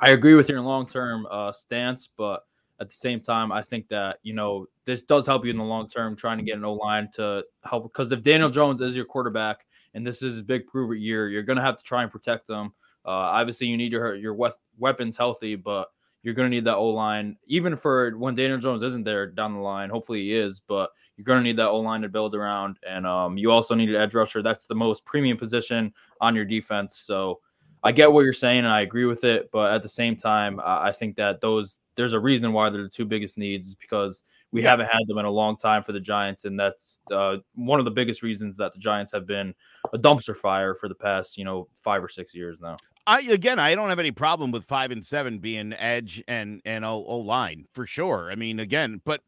I 0.00 0.10
agree 0.10 0.34
with 0.34 0.48
your 0.48 0.60
long 0.60 0.88
term 0.88 1.26
uh, 1.30 1.52
stance, 1.52 2.08
but 2.16 2.44
at 2.80 2.88
the 2.88 2.94
same 2.94 3.20
time, 3.20 3.52
I 3.52 3.62
think 3.62 3.88
that 3.88 4.18
you 4.22 4.34
know 4.34 4.66
this 4.84 5.02
does 5.02 5.26
help 5.26 5.44
you 5.44 5.50
in 5.50 5.58
the 5.58 5.64
long 5.64 5.88
term, 5.88 6.16
trying 6.16 6.38
to 6.38 6.44
get 6.44 6.56
an 6.56 6.64
O 6.64 6.74
line 6.74 7.08
to 7.14 7.44
help. 7.64 7.84
Because 7.84 8.12
if 8.12 8.22
Daniel 8.22 8.50
Jones 8.50 8.80
is 8.80 8.96
your 8.96 9.04
quarterback 9.04 9.66
and 9.94 10.06
this 10.06 10.22
is 10.22 10.34
his 10.34 10.42
big 10.42 10.66
prove 10.66 10.92
it 10.92 10.98
year, 10.98 11.28
you're 11.28 11.42
going 11.42 11.56
to 11.56 11.62
have 11.62 11.76
to 11.76 11.84
try 11.84 12.02
and 12.02 12.10
protect 12.10 12.46
them. 12.46 12.72
Uh, 13.04 13.10
obviously, 13.10 13.66
you 13.66 13.76
need 13.76 13.92
your 13.92 14.14
your 14.14 14.34
we- 14.34 14.50
weapons 14.78 15.16
healthy, 15.16 15.54
but 15.54 15.88
you're 16.22 16.34
going 16.34 16.50
to 16.50 16.54
need 16.54 16.64
that 16.64 16.76
O 16.76 16.88
line, 16.88 17.36
even 17.46 17.76
for 17.76 18.16
when 18.16 18.34
Daniel 18.34 18.58
Jones 18.58 18.82
isn't 18.82 19.04
there 19.04 19.26
down 19.26 19.54
the 19.54 19.60
line. 19.60 19.90
Hopefully, 19.90 20.20
he 20.20 20.34
is, 20.36 20.60
but 20.60 20.90
you're 21.16 21.24
going 21.24 21.38
to 21.38 21.42
need 21.42 21.58
that 21.58 21.68
O 21.68 21.80
line 21.80 22.02
to 22.02 22.08
build 22.08 22.34
around, 22.34 22.78
and 22.88 23.06
um, 23.06 23.36
you 23.36 23.50
also 23.50 23.74
need 23.74 23.90
an 23.90 23.96
edge 23.96 24.14
rusher. 24.14 24.42
That's 24.42 24.66
the 24.66 24.74
most 24.74 25.04
premium 25.04 25.36
position 25.36 25.92
on 26.20 26.34
your 26.34 26.44
defense. 26.44 26.98
So 26.98 27.40
I 27.82 27.92
get 27.92 28.12
what 28.12 28.22
you're 28.22 28.32
saying, 28.32 28.60
and 28.60 28.68
I 28.68 28.82
agree 28.82 29.04
with 29.04 29.24
it. 29.24 29.50
But 29.52 29.72
at 29.72 29.82
the 29.82 29.88
same 29.88 30.16
time, 30.16 30.60
I, 30.64 30.92
think 30.92 31.16
that 31.16 31.40
those 31.40 31.78
there's 31.96 32.14
a 32.14 32.20
reason 32.20 32.52
why 32.52 32.70
they're 32.70 32.82
the 32.84 32.88
two 32.88 33.04
biggest 33.04 33.36
needs 33.36 33.66
is 33.68 33.74
because 33.74 34.22
we 34.52 34.62
Yeah. 34.62 34.70
haven't 34.70 34.86
had 34.86 35.00
them 35.06 35.18
in 35.18 35.24
a 35.24 35.30
long 35.30 35.56
time 35.56 35.82
for 35.82 35.92
the 35.92 36.00
Giants, 36.00 36.44
and 36.44 36.58
that's 36.58 37.00
uh, 37.10 37.38
one 37.54 37.78
of 37.78 37.84
the 37.84 37.90
biggest 37.90 38.22
reasons 38.22 38.56
that 38.58 38.72
the 38.72 38.78
Giants 38.78 39.12
have 39.12 39.26
been 39.26 39.54
a 39.92 39.98
dumpster 39.98 40.36
fire 40.36 40.74
for 40.74 40.88
the 40.88 40.94
past 40.94 41.36
you 41.36 41.44
know 41.44 41.68
five 41.74 42.02
or 42.02 42.08
six 42.08 42.34
years 42.34 42.58
now. 42.60 42.76
I 43.06 43.20
again, 43.22 43.58
I 43.58 43.74
don't 43.74 43.88
have 43.88 43.98
any 43.98 44.12
problem 44.12 44.52
with 44.52 44.64
five 44.64 44.90
and 44.90 45.04
seven 45.04 45.38
being 45.38 45.72
edge 45.72 46.22
and 46.28 46.62
and 46.64 46.84
O, 46.84 46.98
line 46.98 47.66
for 47.72 47.86
sure. 47.86 48.30
I 48.30 48.36
mean, 48.36 48.60
again, 48.60 49.00
but 49.04 49.22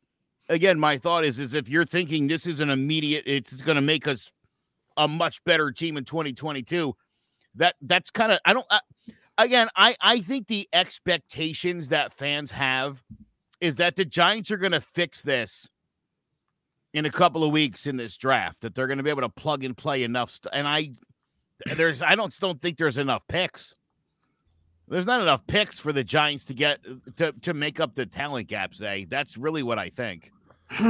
again, 0.49 0.79
my 0.79 0.99
thought 0.99 1.25
is 1.25 1.39
is 1.39 1.55
if 1.55 1.69
you're 1.69 1.85
thinking 1.85 2.27
this 2.27 2.47
is 2.47 2.61
an 2.61 2.71
immediate, 2.71 3.25
it's 3.27 3.61
going 3.63 3.77
to 3.77 3.83
make 3.83 4.07
us 4.07 4.31
a 4.97 5.09
much 5.09 5.43
better 5.45 5.73
team 5.73 5.97
in 5.97 6.05
2022. 6.05 6.95
That 7.57 7.75
that's 7.81 8.11
kind 8.11 8.33
of 8.33 8.39
I 8.45 8.53
don't. 8.53 8.67
I, 8.71 8.81
again, 9.39 9.69
I 9.77 9.97
I 10.01 10.21
think 10.21 10.47
the 10.47 10.69
expectations 10.73 11.89
that 11.89 12.13
fans 12.13 12.53
have 12.53 13.03
is 13.61 13.77
that 13.77 13.97
the 13.97 14.05
Giants 14.05 14.51
are 14.51 14.57
going 14.57 14.73
to 14.73 14.81
fix 14.81 15.23
this 15.23 15.69
in 16.93 17.07
a 17.07 17.11
couple 17.11 17.43
of 17.43 17.51
weeks 17.51 17.87
in 17.87 17.97
this 17.97 18.17
draft. 18.17 18.61
That 18.61 18.75
they're 18.77 18.87
going 18.87 18.99
to 18.99 19.05
be 19.05 19.11
able 19.11 19.23
to 19.23 19.29
plug 19.29 19.65
and 19.65 19.77
play 19.77 20.05
enough. 20.05 20.31
St- 20.31 20.55
and 20.55 20.69
I 20.69 20.91
there's 21.77 22.03
I 22.03 22.15
don't 22.15 22.35
don't 22.41 22.61
think 22.61 22.79
there's 22.79 22.99
enough 22.99 23.23
picks. 23.29 23.75
There's 24.89 25.07
not 25.07 25.23
enough 25.23 25.47
picks 25.47 25.81
for 25.81 25.93
the 25.93 26.05
Giants 26.05 26.45
to 26.47 26.55
get 26.55 26.81
to 27.17 27.33
to 27.43 27.55
make 27.55 27.81
up 27.81 27.95
the 27.95 28.07
talent 28.07 28.49
gaps. 28.49 28.79
They 28.79 29.07
that's 29.09 29.37
really 29.37 29.63
what 29.63 29.79
I 29.79 29.89
think. 29.91 30.31
you 30.81 30.83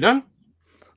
done? 0.00 0.22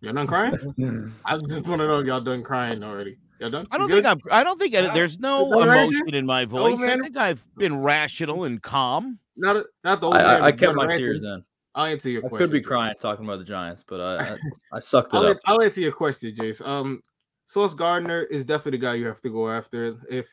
Y'all 0.01 0.13
done 0.13 0.27
crying? 0.27 1.13
I 1.25 1.37
just 1.37 1.67
want 1.67 1.81
to 1.81 1.87
know 1.87 1.99
if 1.99 2.05
y'all 2.05 2.21
done 2.21 2.43
crying 2.43 2.83
already. 2.83 3.17
Y'all 3.39 3.49
done? 3.49 3.65
I 3.71 3.77
don't 3.77 3.87
good? 3.87 4.03
think 4.03 4.05
I'm. 4.05 4.19
I 4.31 4.43
don't 4.43 4.59
think 4.59 4.75
I, 4.75 4.93
there's 4.93 5.19
no 5.19 5.45
Is 5.45 5.49
that 5.51 5.67
right, 5.67 5.79
emotion 5.79 6.13
in 6.13 6.25
my 6.25 6.45
voice. 6.45 6.79
I 6.81 6.97
think 6.99 7.17
I've 7.17 7.43
been 7.57 7.81
rational 7.81 8.43
and 8.43 8.61
calm. 8.61 9.19
Not 9.35 9.65
not 9.83 9.99
the 10.01 10.07
old 10.07 10.15
I, 10.15 10.23
man. 10.23 10.43
I, 10.43 10.45
I 10.47 10.51
kept 10.51 10.75
my 10.75 10.85
Rankin. 10.85 10.99
tears 10.99 11.23
in. 11.23 11.43
I'll 11.73 11.85
answer 11.85 12.09
your 12.09 12.25
I 12.25 12.29
question. 12.29 12.47
could 12.47 12.53
be 12.53 12.59
Jay. 12.59 12.65
crying 12.67 12.93
talking 13.01 13.25
about 13.25 13.39
the 13.39 13.45
Giants, 13.45 13.83
but 13.87 13.99
I 13.99 14.15
I, 14.33 14.37
I 14.73 14.79
sucked 14.79 15.13
it 15.13 15.17
I'll, 15.17 15.25
up. 15.25 15.31
an- 15.31 15.41
I'll 15.45 15.61
answer 15.61 15.81
your 15.81 15.91
question, 15.91 16.33
Jace. 16.33 16.65
Um, 16.65 17.01
Sauce 17.45 17.73
Gardner 17.73 18.23
is 18.23 18.43
definitely 18.43 18.79
the 18.79 18.85
guy 18.85 18.93
you 18.95 19.05
have 19.07 19.21
to 19.21 19.29
go 19.29 19.49
after 19.49 19.97
if 20.09 20.29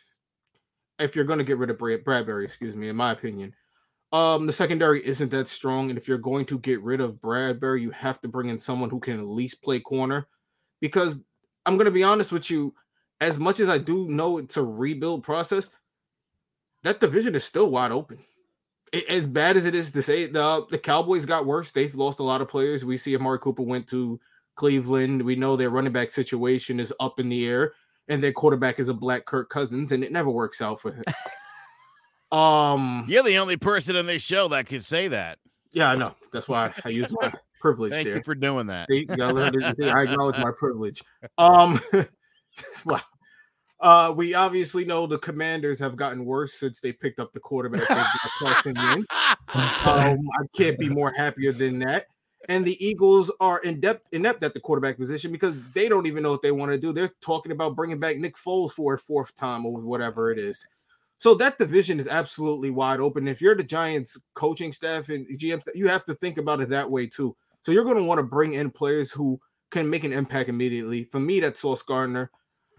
if 0.98 1.16
you're 1.16 1.24
going 1.24 1.38
to 1.38 1.44
get 1.44 1.58
rid 1.58 1.70
of 1.70 1.78
Brad, 1.78 2.04
Bradberry. 2.04 2.44
Excuse 2.44 2.76
me, 2.76 2.88
in 2.88 2.96
my 2.96 3.10
opinion. 3.10 3.54
Um, 4.12 4.46
the 4.46 4.52
secondary 4.52 5.04
isn't 5.06 5.30
that 5.30 5.48
strong, 5.48 5.88
and 5.88 5.98
if 5.98 6.06
you're 6.06 6.18
going 6.18 6.44
to 6.46 6.58
get 6.58 6.82
rid 6.82 7.00
of 7.00 7.14
Bradberry, 7.14 7.80
you 7.80 7.90
have 7.90 8.20
to 8.20 8.28
bring 8.28 8.50
in 8.50 8.58
someone 8.58 8.90
who 8.90 9.00
can 9.00 9.18
at 9.18 9.26
least 9.26 9.62
play 9.62 9.80
corner. 9.80 10.28
Because 10.80 11.18
I'm 11.64 11.76
going 11.76 11.86
to 11.86 11.90
be 11.90 12.02
honest 12.04 12.30
with 12.30 12.50
you, 12.50 12.74
as 13.20 13.38
much 13.38 13.58
as 13.58 13.68
I 13.68 13.78
do 13.78 14.08
know 14.08 14.38
it's 14.38 14.58
a 14.58 14.62
rebuild 14.62 15.22
process, 15.22 15.70
that 16.82 17.00
division 17.00 17.34
is 17.34 17.44
still 17.44 17.70
wide 17.70 17.92
open. 17.92 18.18
A- 18.92 19.10
As 19.10 19.26
bad 19.26 19.56
as 19.56 19.64
it 19.64 19.74
is 19.74 19.90
to 19.92 20.02
say, 20.02 20.26
the 20.26 20.66
the 20.70 20.78
Cowboys 20.78 21.24
got 21.24 21.46
worse. 21.46 21.70
They've 21.70 21.94
lost 21.94 22.18
a 22.20 22.24
lot 22.24 22.42
of 22.42 22.48
players. 22.48 22.84
We 22.84 22.98
see 22.98 23.16
Amari 23.16 23.38
Cooper 23.38 23.62
went 23.62 23.88
to 23.88 24.20
Cleveland. 24.54 25.22
We 25.22 25.36
know 25.36 25.56
their 25.56 25.70
running 25.70 25.92
back 25.92 26.10
situation 26.12 26.80
is 26.80 26.92
up 27.00 27.18
in 27.20 27.28
the 27.28 27.46
air, 27.46 27.72
and 28.08 28.22
their 28.22 28.32
quarterback 28.32 28.78
is 28.78 28.88
a 28.88 28.94
black 28.94 29.26
Kirk 29.26 29.50
Cousins, 29.50 29.92
and 29.92 30.02
it 30.04 30.12
never 30.12 30.30
works 30.30 30.60
out 30.60 30.80
for 30.80 30.92
him. 30.92 31.04
um, 32.38 33.04
You're 33.08 33.22
the 33.22 33.38
only 33.38 33.56
person 33.56 33.96
on 33.96 34.06
this 34.06 34.22
show 34.22 34.48
that 34.48 34.66
could 34.66 34.84
say 34.84 35.08
that. 35.08 35.38
yeah, 35.72 35.90
I 35.90 35.96
know. 35.96 36.14
That's 36.32 36.48
why 36.48 36.72
I 36.84 36.88
use 36.90 37.08
my 37.10 37.32
privilege 37.60 37.92
Thank 37.92 38.06
there. 38.06 38.16
you 38.16 38.22
for 38.22 38.34
doing 38.34 38.66
that. 38.66 38.88
See, 38.90 39.06
you 39.08 39.16
gotta 39.16 39.74
I 39.94 40.02
acknowledge 40.02 40.38
my 40.38 40.52
privilege. 40.56 41.02
Um, 41.38 41.80
wow. 42.84 43.00
Uh, 43.80 44.12
we 44.14 44.34
obviously 44.34 44.84
know 44.84 45.06
the 45.06 45.18
Commanders 45.18 45.78
have 45.80 45.96
gotten 45.96 46.24
worse 46.24 46.54
since 46.54 46.80
they 46.80 46.92
picked 46.92 47.18
up 47.18 47.32
the 47.32 47.40
quarterback. 47.40 47.80
They've 47.80 47.88
got 47.88 48.08
Carson 48.38 48.74
Wentz. 48.76 49.06
Um, 49.54 50.28
I 50.38 50.46
can't 50.56 50.78
be 50.78 50.88
more 50.88 51.12
happier 51.16 51.50
than 51.52 51.80
that. 51.80 52.06
And 52.48 52.64
the 52.64 52.84
Eagles 52.84 53.30
are 53.40 53.60
in 53.60 53.78
depth 53.80 54.08
inept 54.12 54.42
at 54.42 54.52
the 54.52 54.60
quarterback 54.60 54.98
position 54.98 55.30
because 55.30 55.54
they 55.74 55.88
don't 55.88 56.06
even 56.06 56.22
know 56.22 56.30
what 56.30 56.42
they 56.42 56.50
want 56.50 56.72
to 56.72 56.78
do. 56.78 56.92
They're 56.92 57.10
talking 57.20 57.52
about 57.52 57.76
bringing 57.76 58.00
back 58.00 58.18
Nick 58.18 58.36
Foles 58.36 58.72
for 58.72 58.94
a 58.94 58.98
fourth 58.98 59.34
time 59.36 59.64
or 59.64 59.80
whatever 59.80 60.30
it 60.32 60.38
is. 60.38 60.66
So 61.18 61.34
that 61.34 61.56
division 61.56 62.00
is 62.00 62.08
absolutely 62.08 62.70
wide 62.70 62.98
open. 62.98 63.28
If 63.28 63.40
you're 63.40 63.54
the 63.54 63.62
Giants 63.62 64.18
coaching 64.34 64.72
staff 64.72 65.08
and 65.08 65.24
GM, 65.38 65.62
you 65.72 65.86
have 65.86 66.04
to 66.06 66.14
think 66.14 66.36
about 66.36 66.60
it 66.60 66.68
that 66.70 66.90
way 66.90 67.06
too. 67.06 67.36
So 67.64 67.70
you're 67.70 67.84
going 67.84 67.96
to 67.96 68.02
want 68.02 68.18
to 68.18 68.24
bring 68.24 68.54
in 68.54 68.72
players 68.72 69.12
who 69.12 69.40
can 69.70 69.88
make 69.88 70.02
an 70.02 70.12
impact 70.12 70.48
immediately. 70.48 71.04
For 71.04 71.20
me, 71.20 71.38
that's 71.38 71.60
Sauce 71.60 71.82
Gardner. 71.82 72.32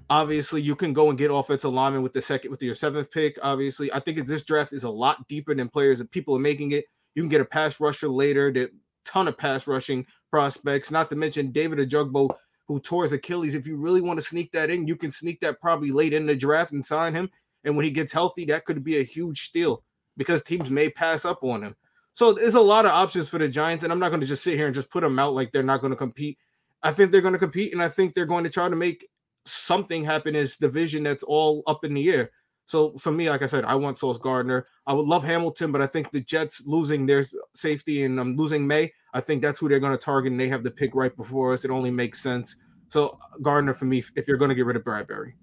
Obviously, 0.09 0.61
you 0.61 0.75
can 0.75 0.91
go 0.91 1.09
and 1.09 1.17
get 1.17 1.31
offensive 1.31 1.71
lineman 1.71 2.01
with 2.01 2.11
the 2.11 2.21
second, 2.21 2.51
with 2.51 2.61
your 2.61 2.75
seventh 2.75 3.09
pick. 3.11 3.39
Obviously, 3.41 3.91
I 3.93 3.99
think 3.99 4.27
this 4.27 4.43
draft 4.43 4.73
is 4.73 4.83
a 4.83 4.89
lot 4.89 5.25
deeper 5.29 5.55
than 5.55 5.69
players 5.69 6.01
and 6.01 6.11
people 6.11 6.35
are 6.35 6.39
making 6.39 6.71
it. 6.71 6.83
You 7.15 7.21
can 7.21 7.29
get 7.29 7.39
a 7.39 7.45
pass 7.45 7.79
rusher 7.79 8.09
later. 8.09 8.51
That 8.51 8.71
ton 9.05 9.27
of 9.27 9.37
pass 9.37 9.67
rushing 9.67 10.05
prospects. 10.29 10.91
Not 10.91 11.09
to 11.09 11.15
mention 11.15 11.51
David 11.51 11.79
Ojabo, 11.79 12.35
who 12.67 12.79
tore 12.79 13.03
his 13.03 13.13
Achilles. 13.13 13.55
If 13.55 13.67
you 13.67 13.77
really 13.77 14.01
want 14.01 14.19
to 14.19 14.25
sneak 14.25 14.51
that 14.53 14.69
in, 14.69 14.87
you 14.87 14.95
can 14.95 15.11
sneak 15.11 15.39
that 15.41 15.61
probably 15.61 15.91
late 15.91 16.13
in 16.13 16.25
the 16.25 16.35
draft 16.35 16.71
and 16.71 16.85
sign 16.85 17.13
him. 17.13 17.29
And 17.63 17.75
when 17.75 17.85
he 17.85 17.91
gets 17.91 18.11
healthy, 18.11 18.45
that 18.45 18.65
could 18.65 18.83
be 18.83 18.97
a 18.97 19.03
huge 19.03 19.43
steal 19.43 19.83
because 20.17 20.41
teams 20.41 20.69
may 20.69 20.89
pass 20.89 21.25
up 21.25 21.43
on 21.43 21.63
him. 21.63 21.75
So 22.13 22.31
there's 22.31 22.55
a 22.55 22.61
lot 22.61 22.85
of 22.85 22.91
options 22.91 23.27
for 23.27 23.39
the 23.39 23.47
Giants, 23.47 23.83
and 23.83 23.91
I'm 23.91 23.99
not 23.99 24.09
going 24.09 24.21
to 24.21 24.27
just 24.27 24.43
sit 24.43 24.57
here 24.57 24.67
and 24.67 24.75
just 24.75 24.89
put 24.89 25.01
them 25.01 25.17
out 25.17 25.33
like 25.33 25.51
they're 25.51 25.63
not 25.63 25.81
going 25.81 25.91
to 25.91 25.97
compete. 25.97 26.37
I 26.83 26.91
think 26.91 27.11
they're 27.11 27.21
going 27.21 27.33
to 27.33 27.39
compete, 27.39 27.73
and 27.73 27.81
I 27.81 27.89
think 27.89 28.13
they're 28.13 28.25
going 28.25 28.43
to 28.43 28.49
try 28.49 28.69
to 28.69 28.75
make 28.75 29.07
something 29.45 30.03
happen 30.03 30.35
in 30.35 30.43
this 30.43 30.57
division 30.57 31.03
that's 31.03 31.23
all 31.23 31.63
up 31.65 31.83
in 31.83 31.93
the 31.93 32.09
air. 32.11 32.29
So 32.73 32.97
for 32.97 33.11
me, 33.11 33.29
like 33.29 33.43
I 33.43 33.45
said, 33.45 33.65
I 33.65 33.75
want 33.75 33.99
Sauce 33.99 34.17
Gardner. 34.17 34.65
I 34.87 34.93
would 34.93 35.05
love 35.05 35.23
Hamilton, 35.23 35.71
but 35.71 35.79
I 35.79 35.85
think 35.85 36.09
the 36.09 36.21
Jets 36.21 36.63
losing 36.65 37.05
their 37.05 37.23
safety 37.53 38.01
and 38.01 38.19
um, 38.19 38.35
losing 38.35 38.65
May, 38.65 38.91
I 39.13 39.21
think 39.21 39.43
that's 39.43 39.59
who 39.59 39.69
they're 39.69 39.79
going 39.79 39.95
to 39.95 40.03
target, 40.03 40.31
and 40.31 40.41
they 40.41 40.49
have 40.49 40.63
the 40.63 40.71
pick 40.71 40.95
right 40.95 41.15
before 41.15 41.53
us. 41.53 41.63
It 41.65 41.69
only 41.69 41.91
makes 41.91 42.19
sense. 42.19 42.55
So 42.89 43.19
Gardner 43.43 43.75
for 43.75 43.85
me, 43.85 44.03
if 44.15 44.27
you're 44.27 44.37
going 44.37 44.49
to 44.49 44.55
get 44.55 44.65
rid 44.65 44.75
of 44.75 44.83
Bradberry. 44.83 45.33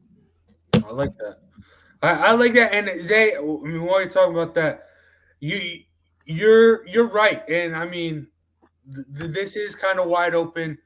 I 0.74 0.90
like 0.90 1.16
that. 1.18 1.38
I, 2.02 2.08
I 2.08 2.32
like 2.32 2.52
that. 2.54 2.74
And 2.74 3.00
Zay, 3.04 3.36
I 3.36 3.40
mean, 3.40 3.84
while 3.84 4.00
you're 4.00 4.10
talking 4.10 4.34
about 4.34 4.52
that, 4.56 4.88
you 5.38 5.84
you're 6.24 6.84
you're 6.84 7.06
right. 7.06 7.48
And 7.48 7.76
I 7.76 7.86
mean, 7.86 8.26
th- 8.92 9.06
th- 9.16 9.32
this 9.32 9.54
is 9.54 9.76
kind 9.76 10.00
of 10.00 10.08
wide 10.08 10.34
open. 10.34 10.76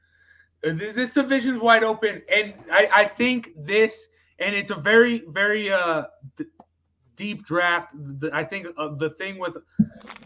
Uh, 0.63 0.73
This, 0.73 0.93
this 0.93 1.13
division's 1.13 1.59
wide 1.59 1.83
open, 1.83 2.21
and 2.31 2.53
I, 2.71 2.87
I 2.93 3.05
think 3.05 3.49
this, 3.57 4.09
and 4.39 4.55
it's 4.55 4.71
a 4.71 4.75
very 4.75 5.23
very 5.29 5.71
uh 5.71 6.03
d- 6.37 6.45
deep 7.15 7.45
draft. 7.45 7.89
The- 8.19 8.31
I 8.33 8.43
think 8.43 8.67
uh, 8.77 8.95
the 8.95 9.11
thing 9.11 9.39
with 9.39 9.57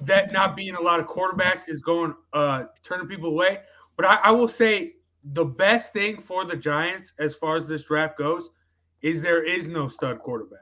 that 0.01 0.31
not 0.31 0.55
being 0.55 0.75
a 0.75 0.81
lot 0.81 0.99
of 0.99 1.07
quarterbacks 1.07 1.69
is 1.69 1.81
going 1.81 2.13
uh 2.33 2.65
turning 2.83 3.07
people 3.07 3.29
away. 3.29 3.59
But 3.95 4.05
I, 4.05 4.15
I 4.25 4.31
will 4.31 4.47
say 4.47 4.95
the 5.33 5.45
best 5.45 5.93
thing 5.93 6.19
for 6.19 6.45
the 6.45 6.55
Giants 6.55 7.13
as 7.19 7.35
far 7.35 7.57
as 7.57 7.67
this 7.67 7.83
draft 7.83 8.17
goes 8.17 8.49
is 9.01 9.21
there 9.21 9.43
is 9.43 9.67
no 9.67 9.87
stud 9.87 10.19
quarterback. 10.19 10.59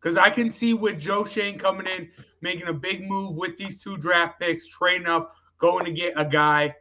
Because 0.00 0.16
I 0.16 0.30
can 0.30 0.50
see 0.50 0.74
with 0.74 0.98
Joe 0.98 1.24
Schoen 1.24 1.58
coming 1.58 1.86
in, 1.86 2.08
making 2.40 2.66
a 2.66 2.72
big 2.72 3.08
move 3.08 3.36
with 3.36 3.56
these 3.56 3.78
two 3.78 3.96
draft 3.96 4.40
picks, 4.40 4.66
trading 4.66 5.06
up, 5.06 5.32
going 5.58 5.84
to 5.84 5.92
get 5.92 6.12
a 6.16 6.24
guy 6.24 6.74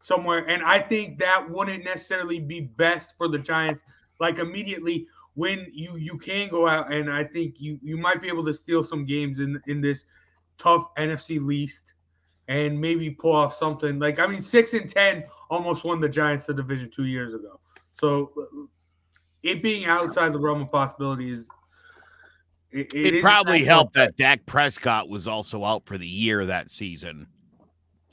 somewhere. 0.00 0.46
And 0.48 0.62
I 0.62 0.80
think 0.80 1.18
that 1.18 1.50
wouldn't 1.50 1.84
necessarily 1.84 2.38
be 2.38 2.60
best 2.60 3.14
for 3.18 3.28
the 3.28 3.38
Giants. 3.38 3.82
Like 4.20 4.38
immediately 4.38 5.08
when 5.38 5.68
you 5.72 5.96
you 5.96 6.18
can 6.18 6.48
go 6.48 6.66
out 6.66 6.92
and 6.92 7.08
I 7.08 7.22
think 7.22 7.60
you 7.60 7.78
you 7.80 7.96
might 7.96 8.20
be 8.20 8.26
able 8.26 8.44
to 8.44 8.52
steal 8.52 8.82
some 8.82 9.06
games 9.06 9.38
in 9.38 9.62
in 9.68 9.80
this 9.80 10.04
tough 10.58 10.92
NFC 10.98 11.40
least 11.40 11.94
and 12.48 12.80
maybe 12.80 13.08
pull 13.10 13.36
off 13.36 13.56
something 13.56 14.00
like 14.00 14.18
I 14.18 14.26
mean 14.26 14.40
six 14.40 14.74
and 14.74 14.90
ten 14.90 15.22
almost 15.48 15.84
won 15.84 16.00
the 16.00 16.08
Giants 16.08 16.46
the 16.46 16.54
division 16.54 16.90
two 16.90 17.04
years 17.04 17.34
ago. 17.34 17.60
So 17.94 18.32
it 19.44 19.62
being 19.62 19.84
outside 19.84 20.32
the 20.32 20.40
realm 20.40 20.62
of 20.62 20.72
possibility 20.72 21.30
is 21.30 21.46
it, 22.72 22.92
It, 22.92 23.14
is 23.14 23.22
probably 23.22 23.62
helped 23.62 23.94
that 23.94 24.16
Dak 24.16 24.44
Prescott 24.44 25.08
was 25.08 25.28
also 25.28 25.64
out 25.64 25.86
for 25.86 25.96
the 25.96 26.08
year 26.08 26.44
that 26.46 26.68
season. 26.68 27.28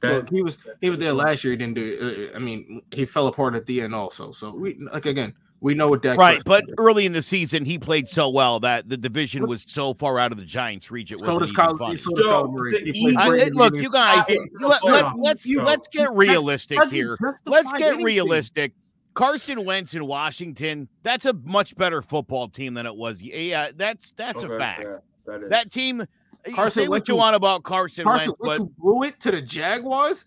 Look, 0.04 0.30
he 0.30 0.44
was 0.44 0.60
he 0.80 0.92
was 0.92 1.00
there 1.00 1.14
last 1.14 1.44
year. 1.44 1.54
He 1.54 1.58
didn't 1.58 1.74
do 1.74 1.98
it. 2.00 2.32
Uh, 2.32 2.36
I 2.36 2.40
mean, 2.40 2.84
he 2.92 3.06
fell 3.06 3.26
apart 3.26 3.56
at 3.56 3.66
the 3.66 3.82
end 3.82 3.96
also. 3.96 4.32
So 4.32 4.52
we 4.52 4.78
like 4.92 5.08
again, 5.08 5.34
We 5.62 5.74
know 5.74 5.90
what 5.90 6.04
Dak 6.04 6.18
Right, 6.20 6.44
but 6.46 6.64
is. 6.68 6.76
early 6.78 7.06
in 7.06 7.14
the 7.14 7.22
season 7.22 7.66
he 7.66 7.80
played 7.80 8.08
so 8.08 8.30
well 8.30 8.60
that 8.60 8.88
the 8.88 8.98
division 8.98 9.48
was 9.48 9.64
so 9.68 9.94
far 9.94 10.20
out 10.20 10.32
of 10.32 10.38
the 10.38 10.44
Giants' 10.46 10.92
reach. 10.92 11.12
It 11.12 11.20
so 11.20 11.26
wasn't 11.26 11.42
does 11.44 11.52
Kyle. 11.54 11.78
funny. 11.78 11.98
So 11.98 12.12
does 12.12 12.26
So, 12.26 12.30
Kyler 12.30 12.54
Murray. 12.54 12.92
He 12.92 13.16
I- 13.18 13.30
great 13.30 13.42
I- 13.42 13.46
in 13.48 13.54
the 13.54 13.60
look, 13.60 13.76
you 13.76 13.90
guys, 13.90 14.28
in 14.30 14.48
the 14.60 14.68
let, 14.68 14.84
let, 14.84 15.06
let's 15.18 15.44
so- 15.52 15.64
let's 15.64 15.88
get 15.88 16.14
realistic 16.14 16.78
doesn't 16.78 16.96
here. 16.96 17.18
Let's 17.46 17.72
get 17.74 17.82
anything. 17.84 18.06
realistic. 18.06 18.74
Carson 19.16 19.64
Wentz 19.64 19.94
in 19.96 20.06
Washington, 20.06 20.90
that's 21.02 21.26
a 21.26 21.34
much 21.34 21.76
better 21.78 22.02
football 22.02 22.50
team 22.50 22.74
than 22.74 22.86
it 22.86 22.96
was. 22.96 23.22
Yeah, 23.24 23.70
that's 23.76 24.12
that's 24.12 24.44
a 24.44 24.50
fact. 24.58 24.82
yeah, 24.84 24.96
that 25.26 25.44
is. 25.44 25.50
That 25.50 25.72
team, 25.72 26.06
Carson 26.54 26.84
say 26.84 26.88
what 26.90 27.08
you 27.08 27.16
want 27.16 27.36
about 27.36 27.64
Carson, 27.64 28.04
Carson 28.04 28.34
Wentz, 28.40 28.42
Wentz 28.42 28.64
but 28.76 28.78
blew 28.78 29.04
it 29.04 29.20
to 29.22 29.32
the 29.32 29.42
Jaguars. 29.42 30.26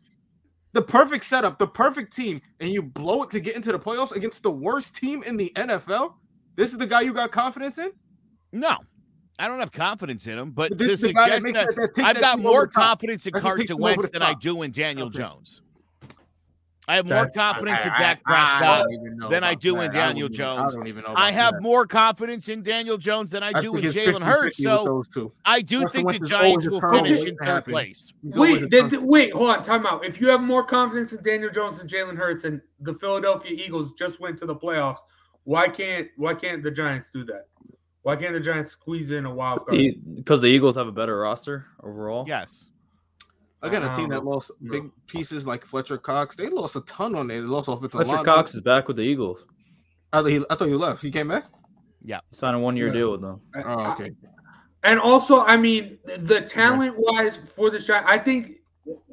The 0.72 0.82
perfect 0.82 1.24
setup, 1.24 1.58
the 1.58 1.66
perfect 1.66 2.14
team, 2.14 2.40
and 2.60 2.70
you 2.70 2.82
blow 2.82 3.22
it 3.22 3.30
to 3.30 3.40
get 3.40 3.56
into 3.56 3.72
the 3.72 3.78
playoffs 3.78 4.14
against 4.14 4.42
the 4.42 4.50
worst 4.50 4.94
team 4.94 5.22
in 5.22 5.36
the 5.36 5.50
NFL. 5.56 6.14
This 6.56 6.72
is 6.72 6.78
the 6.78 6.86
guy 6.86 7.00
you 7.02 7.12
got 7.12 7.30
confidence 7.30 7.78
in. 7.78 7.90
no, 8.52 8.76
I 9.38 9.46
don't 9.46 9.60
have 9.60 9.72
confidence 9.72 10.26
in 10.26 10.38
him. 10.38 10.50
But 10.50 10.70
But 10.70 10.78
this 10.78 10.88
to 10.88 10.94
is 10.94 11.00
the 11.00 11.12
guy 11.12 11.28
that 11.30 11.42
that, 11.94 12.04
I've 12.04 12.20
got 12.20 12.40
more 12.40 12.66
confidence 12.66 13.26
in 13.26 13.32
That's 13.32 13.44
what 13.44 13.56
takes 13.56 13.70
Carson 13.70 13.82
Wentz 13.82 14.08
than 14.10 14.22
I 14.22 14.34
do 14.34 14.62
in 14.62 14.72
Daniel 14.72 15.06
Okay. 15.06 15.18
Jones. 15.18 15.62
I 16.88 16.96
have 16.96 17.04
more 17.04 17.26
That's- 17.26 17.36
confidence 17.36 17.84
in 17.84 17.90
I- 17.90 17.98
Dak 17.98 18.20
I- 18.26 18.32
I 18.32 18.34
Prescott. 18.34 18.82
don't 18.84 18.92
even 18.94 19.16
know 19.18 19.28
than 19.28 19.44
I 19.44 19.54
do 19.54 19.74
that. 19.74 19.82
in 19.84 19.90
I 19.90 19.92
Daniel 19.92 20.28
don't 20.28 20.34
even- 20.34 20.36
Jones. 20.38 20.72
I 20.74 20.76
don't 20.78 20.86
even 20.86 21.04
know. 21.04 21.12
I 21.16 21.30
have 21.32 21.52
that. 21.54 21.62
more 21.62 21.86
confidence 21.86 22.48
in 22.48 22.62
Daniel 22.62 22.96
Jones 22.96 23.30
than 23.30 23.42
I, 23.42 23.52
I 23.54 23.60
do 23.60 23.72
think 23.74 23.84
in 23.84 23.90
Jalen 23.92 24.14
50-50 24.14 24.22
Hurts. 24.24 24.56
So 24.62 24.84
those 24.84 25.08
two. 25.08 25.32
I 25.44 25.60
do 25.60 25.80
Carson 25.80 25.92
think 25.92 26.08
the 26.08 26.12
Wentz 26.14 26.24
is 26.24 26.30
Giants 26.30 26.68
will 26.68 26.80
finish 26.80 27.24
in 27.26 27.36
to 27.36 27.44
third 27.44 27.64
place. 27.66 28.12
He's 28.22 28.36
always 28.38 28.56
a 28.56 28.60
Wait, 28.60 28.70
did, 28.70 28.80
turnover. 28.90 29.06
wait, 29.06 29.32
hold 29.34 29.50
on, 29.50 29.62
time 29.62 29.86
out. 29.86 30.02
If 30.04 30.18
you 30.18 30.28
have 30.28 30.40
more 30.40 30.64
confidence 30.64 31.12
in 31.12 31.22
Daniel 31.22 31.50
Jones 31.50 31.78
and 31.78 31.90
Jalen 31.90 32.16
Hurts, 32.16 32.44
and 32.44 32.60
the 32.80 32.94
Philadelphia 32.94 33.52
Eagles 33.52 33.92
just 33.92 34.18
went 34.18 34.38
to 34.38 34.46
the 34.46 34.56
playoffs, 34.56 34.98
why 35.44 35.68
can't 35.68 36.08
why 36.16 36.32
can't 36.34 36.62
the 36.62 36.70
Giants 36.70 37.10
do 37.12 37.22
that? 37.24 37.48
Why 38.02 38.16
can't 38.16 38.32
the 38.32 38.40
Giants 38.40 38.70
squeeze 38.70 39.10
in 39.10 39.26
a 39.26 39.34
wild 39.34 39.66
card? 39.66 39.78
Because 40.16 40.40
the 40.40 40.46
Eagles 40.46 40.76
have 40.76 40.86
a 40.86 40.92
better 40.92 41.18
roster 41.18 41.66
overall. 41.82 42.24
Yes. 42.26 42.70
Again, 43.62 43.82
a 43.82 43.94
team 43.94 44.08
that 44.10 44.20
um, 44.20 44.26
lost 44.26 44.52
big 44.70 44.88
pieces 45.08 45.46
like 45.46 45.64
Fletcher 45.64 45.98
Cox, 45.98 46.36
they 46.36 46.48
lost 46.48 46.76
a 46.76 46.80
ton 46.82 47.16
on 47.16 47.30
it. 47.30 47.40
They 47.40 47.40
lost 47.40 47.68
offensive 47.68 47.92
Fletcher 47.92 48.08
line. 48.08 48.24
Cox 48.24 48.54
is 48.54 48.60
back 48.60 48.86
with 48.86 48.96
the 48.96 49.02
Eagles. 49.02 49.44
I 50.12 50.20
thought, 50.22 50.26
he, 50.26 50.44
I 50.48 50.54
thought 50.54 50.68
you 50.68 50.78
left. 50.78 51.02
He 51.02 51.10
came 51.10 51.28
back. 51.28 51.44
Yeah, 52.04 52.20
signed 52.32 52.56
a 52.56 52.58
one 52.60 52.76
year 52.76 52.86
Yeah. 52.86 52.92
deal 52.92 53.12
with 53.12 53.20
them. 53.20 53.40
Oh, 53.64 53.90
okay. 53.92 54.12
And 54.84 55.00
also, 55.00 55.40
I 55.40 55.56
mean, 55.56 55.98
the 56.18 56.42
talent 56.42 56.94
wise 56.96 57.36
for 57.36 57.70
the 57.70 57.80
shot, 57.80 58.04
I 58.06 58.16
think 58.16 58.58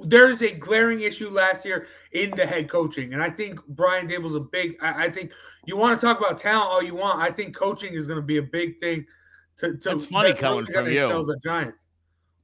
there 0.04 0.30
is 0.30 0.44
a 0.44 0.52
glaring 0.52 1.02
issue 1.02 1.30
last 1.30 1.66
year 1.66 1.88
in 2.12 2.32
the 2.32 2.46
head 2.46 2.70
coaching. 2.70 3.14
And 3.14 3.24
I 3.24 3.30
think 3.30 3.60
Brian 3.70 4.08
Daboll's 4.08 4.36
a 4.36 4.40
big, 4.40 4.75
I, 4.82 5.06
I 5.06 5.12
think 5.12 5.34
you 5.66 5.75
want 5.75 6.00
to 6.00 6.06
talk 6.06 6.20
about 6.20 6.38
talent 6.38 6.70
all 6.70 6.84
you 6.84 6.96
want. 6.96 7.20
I 7.20 7.32
think 7.32 7.56
coaching 7.56 7.94
is 7.96 8.06
going 8.06 8.20
to 8.20 8.25
be 8.25 8.38
a 8.38 8.44
big 8.44 8.80
thing 8.80 9.06
to, 9.58 9.75
to 9.78 9.90
That's 9.90 10.06
funny 10.06 10.32
that 10.34 10.40
coming 10.40 10.66
from 10.68 10.88
you. 10.88 11.08
The 11.08 11.40
Giants. 11.44 11.88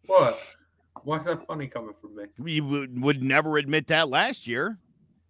What? 0.08 0.40
Why's 1.04 1.26
that 1.26 1.46
funny 1.48 1.68
coming 1.68 1.94
from 2.00 2.16
me? 2.16 2.26
You 2.54 2.64
would, 2.66 3.02
would 3.02 3.24
never 3.24 3.58
admit 3.58 3.88
that 3.88 4.10
last 4.10 4.48
year. 4.48 4.78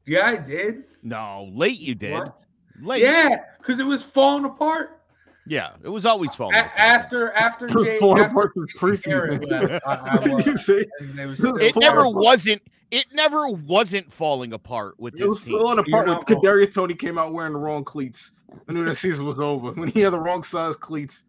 Yeah, 0.06 0.26
I 0.28 0.36
did. 0.38 0.84
No, 1.04 1.50
late 1.54 1.80
you 1.80 1.96
did. 1.96 2.14
What? 2.14 2.46
Late. 2.82 3.04
Yeah, 3.04 3.44
because 3.60 3.80
it 3.80 3.84
was 3.86 4.04
falling 4.04 4.46
apart. 4.46 4.98
Yeah, 5.48 5.72
it 5.84 5.90
was 5.90 6.06
always 6.06 6.34
falling. 6.36 6.56
apart. 6.56 6.72
after 6.78 7.32
after 7.34 7.68
Jay, 7.68 7.96
Falling 8.00 8.24
after 8.24 8.32
apart 8.38 8.54
from 8.54 8.68
Jason 8.92 9.12
Garrett 9.12 9.42
preseason. 9.42 9.70
left, 9.72 9.88
I, 9.88 9.94
I 9.94 10.28
was- 10.36 10.48
you 10.48 10.58
say? 10.58 10.86
and 11.00 11.18
they 11.18 11.26
was- 11.26 11.40
It 11.40 11.62
it 11.62 11.76
never 11.78 12.02
apart. 12.02 12.16
wasn't. 12.16 12.62
It 12.92 13.06
never 13.14 13.48
wasn't 13.50 14.12
falling 14.12 14.52
apart 14.54 15.00
with 15.00 15.20
It 15.20 15.26
was 15.26 15.38
this 15.40 15.46
team. 15.48 15.60
falling 15.60 15.80
apart 15.80 16.08
You're 16.08 16.16
when. 16.16 16.24
Kadarius 16.26 16.74
Toney 16.74 16.94
came 16.94 17.18
out 17.18 17.34
wearing 17.34 17.54
the 17.54 17.60
wrong 17.60 17.84
cleats. 17.86 18.32
I 18.68 18.74
knew 18.74 18.84
the 18.84 18.94
season 18.94 19.26
was 19.26 19.40
over 19.40 19.72
when 19.72 19.88
he 19.90 20.02
had 20.02 20.12
the 20.14 20.20
wrong 20.20 20.44
size 20.44 20.76
cleats. 20.76 21.24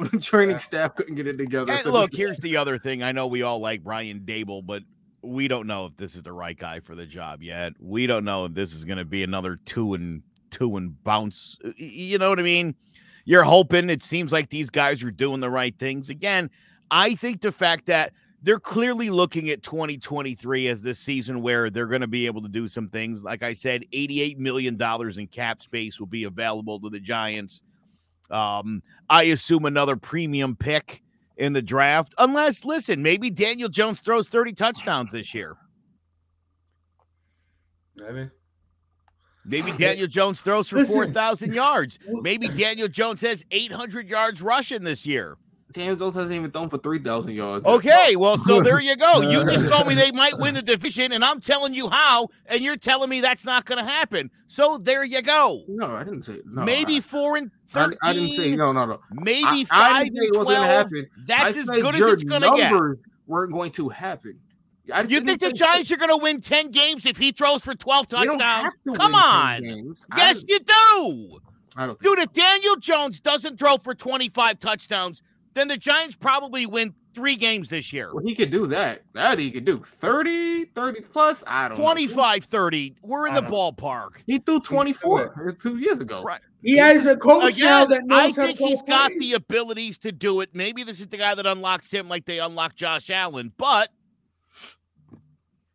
When 0.00 0.08
the 0.12 0.18
training 0.18 0.52
Yeah. 0.52 0.58
staff 0.58 0.94
couldn't 0.94 1.14
get 1.16 1.26
it 1.26 1.36
together. 1.36 1.76
So 1.78 1.92
look, 1.92 2.10
here's 2.12 2.38
the 2.38 2.56
other 2.56 2.78
thing. 2.78 3.02
I 3.02 3.12
know 3.12 3.26
we 3.26 3.42
all 3.42 3.60
like 3.60 3.84
Brian 3.84 4.20
Daboll, 4.20 4.64
but 4.64 4.82
we 5.22 5.46
don't 5.46 5.66
know 5.66 5.84
if 5.84 5.96
this 5.98 6.16
is 6.16 6.22
the 6.22 6.32
right 6.32 6.58
guy 6.58 6.80
for 6.80 6.94
the 6.94 7.04
job 7.04 7.42
yet. 7.42 7.74
We 7.78 8.06
don't 8.06 8.24
know 8.24 8.46
if 8.46 8.54
this 8.54 8.72
is 8.72 8.84
going 8.86 8.96
to 8.98 9.04
be 9.04 9.22
another 9.22 9.56
two 9.66 9.92
and 9.92 10.22
two 10.50 10.78
and 10.78 11.02
bounce. 11.04 11.58
Uh, 11.62 11.72
you 11.76 12.16
know 12.18 12.30
what 12.30 12.38
I 12.38 12.42
mean? 12.42 12.74
You're 13.26 13.44
hoping. 13.44 13.90
It 13.90 14.02
seems 14.02 14.32
like 14.32 14.48
these 14.48 14.70
guys 14.70 15.02
are 15.04 15.10
doing 15.10 15.40
the 15.40 15.50
right 15.50 15.78
things. 15.78 16.08
Again, 16.08 16.48
I 16.90 17.14
think 17.14 17.42
the 17.42 17.52
fact 17.52 17.84
that 17.86 18.14
they're 18.42 18.58
clearly 18.58 19.10
looking 19.10 19.50
at 19.50 19.62
2023 19.62 20.68
as 20.68 20.80
this 20.80 20.98
season 20.98 21.42
where 21.42 21.68
they're 21.68 21.86
going 21.86 22.00
to 22.00 22.06
be 22.06 22.24
able 22.24 22.40
to 22.40 22.48
do 22.48 22.66
some 22.66 22.88
things. 22.88 23.22
Like 23.22 23.42
I 23.42 23.52
said, 23.52 23.84
88 23.92 24.38
million 24.38 24.78
dollars 24.78 25.18
in 25.18 25.26
cap 25.26 25.60
space 25.60 26.00
will 26.00 26.06
be 26.06 26.24
available 26.24 26.80
to 26.80 26.88
the 26.88 26.98
Giants. 27.00 27.62
Um, 28.30 28.82
I 29.08 29.24
assume 29.24 29.64
another 29.64 29.96
premium 29.96 30.56
pick 30.56 31.02
in 31.36 31.52
the 31.52 31.62
draft, 31.62 32.14
unless 32.18 32.64
listen, 32.64 33.02
maybe 33.02 33.30
Daniel 33.30 33.68
Jones 33.68 34.00
throws 34.00 34.28
30 34.28 34.52
touchdowns 34.52 35.12
this 35.12 35.34
year. 35.34 35.56
Maybe. 37.96 38.30
Maybe 39.44 39.72
Daniel 39.78 40.06
Jones 40.06 40.40
throws 40.40 40.68
for 40.68 40.84
4,000 40.84 41.54
yards. 41.54 41.98
Maybe 42.06 42.48
Daniel 42.48 42.88
Jones 42.88 43.22
has 43.22 43.44
800 43.50 44.08
yards 44.08 44.42
rushing 44.42 44.84
this 44.84 45.06
year. 45.06 45.36
Daniel 45.72 45.96
Jones 45.96 46.14
hasn't 46.16 46.36
even 46.36 46.50
thrown 46.50 46.68
for 46.68 46.78
three 46.78 46.98
thousand 46.98 47.32
yards. 47.32 47.64
Okay, 47.64 48.16
well, 48.16 48.38
so 48.38 48.60
there 48.60 48.80
you 48.80 48.96
go. 48.96 49.20
You 49.20 49.44
just 49.44 49.68
told 49.68 49.86
me 49.86 49.94
they 49.96 50.10
might 50.12 50.38
win 50.38 50.54
the 50.54 50.62
division, 50.62 51.12
and 51.12 51.24
I'm 51.24 51.40
telling 51.40 51.74
you 51.74 51.88
how, 51.88 52.28
and 52.46 52.60
you're 52.60 52.76
telling 52.76 53.08
me 53.08 53.20
that's 53.20 53.44
not 53.44 53.66
going 53.66 53.84
to 53.84 53.90
happen. 53.90 54.30
So 54.46 54.78
there 54.78 55.04
you 55.04 55.22
go. 55.22 55.62
No, 55.68 55.86
I 55.86 56.04
didn't 56.04 56.22
say 56.22 56.40
no. 56.44 56.64
maybe 56.64 56.96
I, 56.96 57.00
four 57.00 57.36
and 57.36 57.50
I, 57.74 57.84
13. 57.84 57.98
I 58.02 58.12
didn't 58.12 58.36
say 58.36 58.56
no, 58.56 58.72
no, 58.72 58.86
no. 58.86 59.00
Maybe 59.12 59.46
I, 59.46 59.64
five 59.64 59.92
I 59.92 60.04
didn't 60.04 60.16
say 60.16 60.26
and 60.26 60.34
it 60.34 60.38
wasn't 60.38 60.56
12. 60.56 60.62
gonna 60.62 60.66
happen. 60.66 61.06
That's 61.26 61.56
I 61.56 61.60
as 61.60 61.66
good 61.66 61.94
as 61.94 62.00
it's 62.00 62.22
going 62.24 62.42
to 62.42 62.56
get. 62.56 62.70
numbers 62.70 62.98
weren't 63.26 63.52
going 63.52 63.72
to 63.72 63.88
happen. 63.88 64.40
I 64.92 65.02
You 65.02 65.20
think 65.20 65.40
the 65.40 65.52
Giants 65.52 65.90
are 65.92 65.96
going 65.96 66.10
to 66.10 66.16
win 66.16 66.40
10 66.40 66.70
games 66.70 67.06
if 67.06 67.16
he 67.16 67.32
throws 67.32 67.62
for 67.62 67.74
12 67.74 68.08
touchdowns? 68.08 68.72
to 68.86 68.94
Come 68.94 69.14
on. 69.14 69.64
I 69.64 70.16
Yes, 70.16 70.44
you 70.48 70.58
do. 70.58 71.38
I 71.76 71.86
don't 71.86 72.00
Dude, 72.00 72.18
if 72.18 72.32
Daniel 72.32 72.76
Jones 72.76 73.20
doesn't 73.20 73.58
throw 73.58 73.78
for 73.78 73.94
25 73.94 74.58
touchdowns, 74.58 75.22
then 75.54 75.68
the 75.68 75.76
Giants 75.76 76.16
probably 76.16 76.66
win 76.66 76.94
three 77.14 77.34
games 77.36 77.68
this 77.68 77.92
year. 77.92 78.10
Well, 78.14 78.24
he 78.24 78.34
could 78.34 78.50
do 78.50 78.66
that. 78.68 79.02
That 79.14 79.38
he 79.38 79.50
could 79.50 79.64
do. 79.64 79.80
30, 79.82 80.66
30 80.66 81.00
plus. 81.02 81.42
I 81.46 81.68
don't 81.68 81.78
know. 81.78 81.84
25 81.84 82.44
30. 82.44 82.96
We're 83.02 83.26
in 83.26 83.32
I 83.32 83.40
the 83.40 83.48
don't- 83.48 83.76
ballpark. 83.76 84.10
He 84.26 84.38
threw 84.38 84.60
24 84.60 85.56
two 85.60 85.76
years 85.76 86.00
ago. 86.00 86.22
Right. 86.22 86.40
He 86.62 86.76
has 86.76 87.06
a 87.06 87.16
coach 87.16 87.58
now 87.58 87.86
that 87.86 88.04
knows 88.04 88.18
I 88.18 88.22
how 88.22 88.26
to 88.28 88.34
think 88.34 88.58
he's 88.58 88.80
call 88.82 88.86
got 88.88 89.06
plays. 89.12 89.20
the 89.20 89.32
abilities 89.32 89.98
to 89.98 90.12
do 90.12 90.40
it. 90.40 90.50
Maybe 90.52 90.84
this 90.84 91.00
is 91.00 91.06
the 91.08 91.16
guy 91.16 91.34
that 91.34 91.46
unlocks 91.46 91.90
him 91.92 92.08
like 92.08 92.26
they 92.26 92.38
unlocked 92.38 92.76
Josh 92.76 93.08
Allen, 93.10 93.52
but 93.56 93.88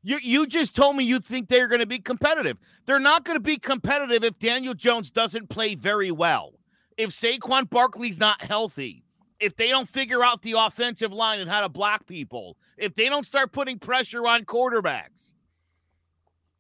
you 0.04 0.20
you 0.22 0.46
just 0.46 0.76
told 0.76 0.96
me 0.96 1.04
you 1.04 1.20
think 1.20 1.48
they're 1.50 1.68
going 1.68 1.80
to 1.82 1.88
be 1.88 2.00
competitive. 2.00 2.58
They're 2.86 3.00
not 3.00 3.26
going 3.26 3.36
to 3.36 3.40
be 3.42 3.58
competitive 3.58 4.24
if 4.24 4.38
Daniel 4.38 4.76
Jones 4.76 5.10
doesn't 5.10 5.50
play 5.50 5.74
very 5.74 6.12
well. 6.12 6.54
If 6.98 7.10
Saquon 7.10 7.68
Barkley's 7.70 8.20
not 8.20 8.44
healthy, 8.44 9.04
if 9.40 9.56
they 9.56 9.70
don't 9.70 9.90
figure 9.90 10.24
out 10.24 10.42
the 10.42 10.54
offensive 10.54 11.12
line 11.14 11.40
and 11.40 11.50
how 11.50 11.62
to 11.62 11.70
block 11.70 12.06
people, 12.08 12.58
if 12.78 12.96
they 12.96 13.10
don't 13.10 13.26
start 13.26 13.52
putting 13.52 13.80
pressure 13.80 14.28
on 14.28 14.46
quarterbacks. 14.46 15.34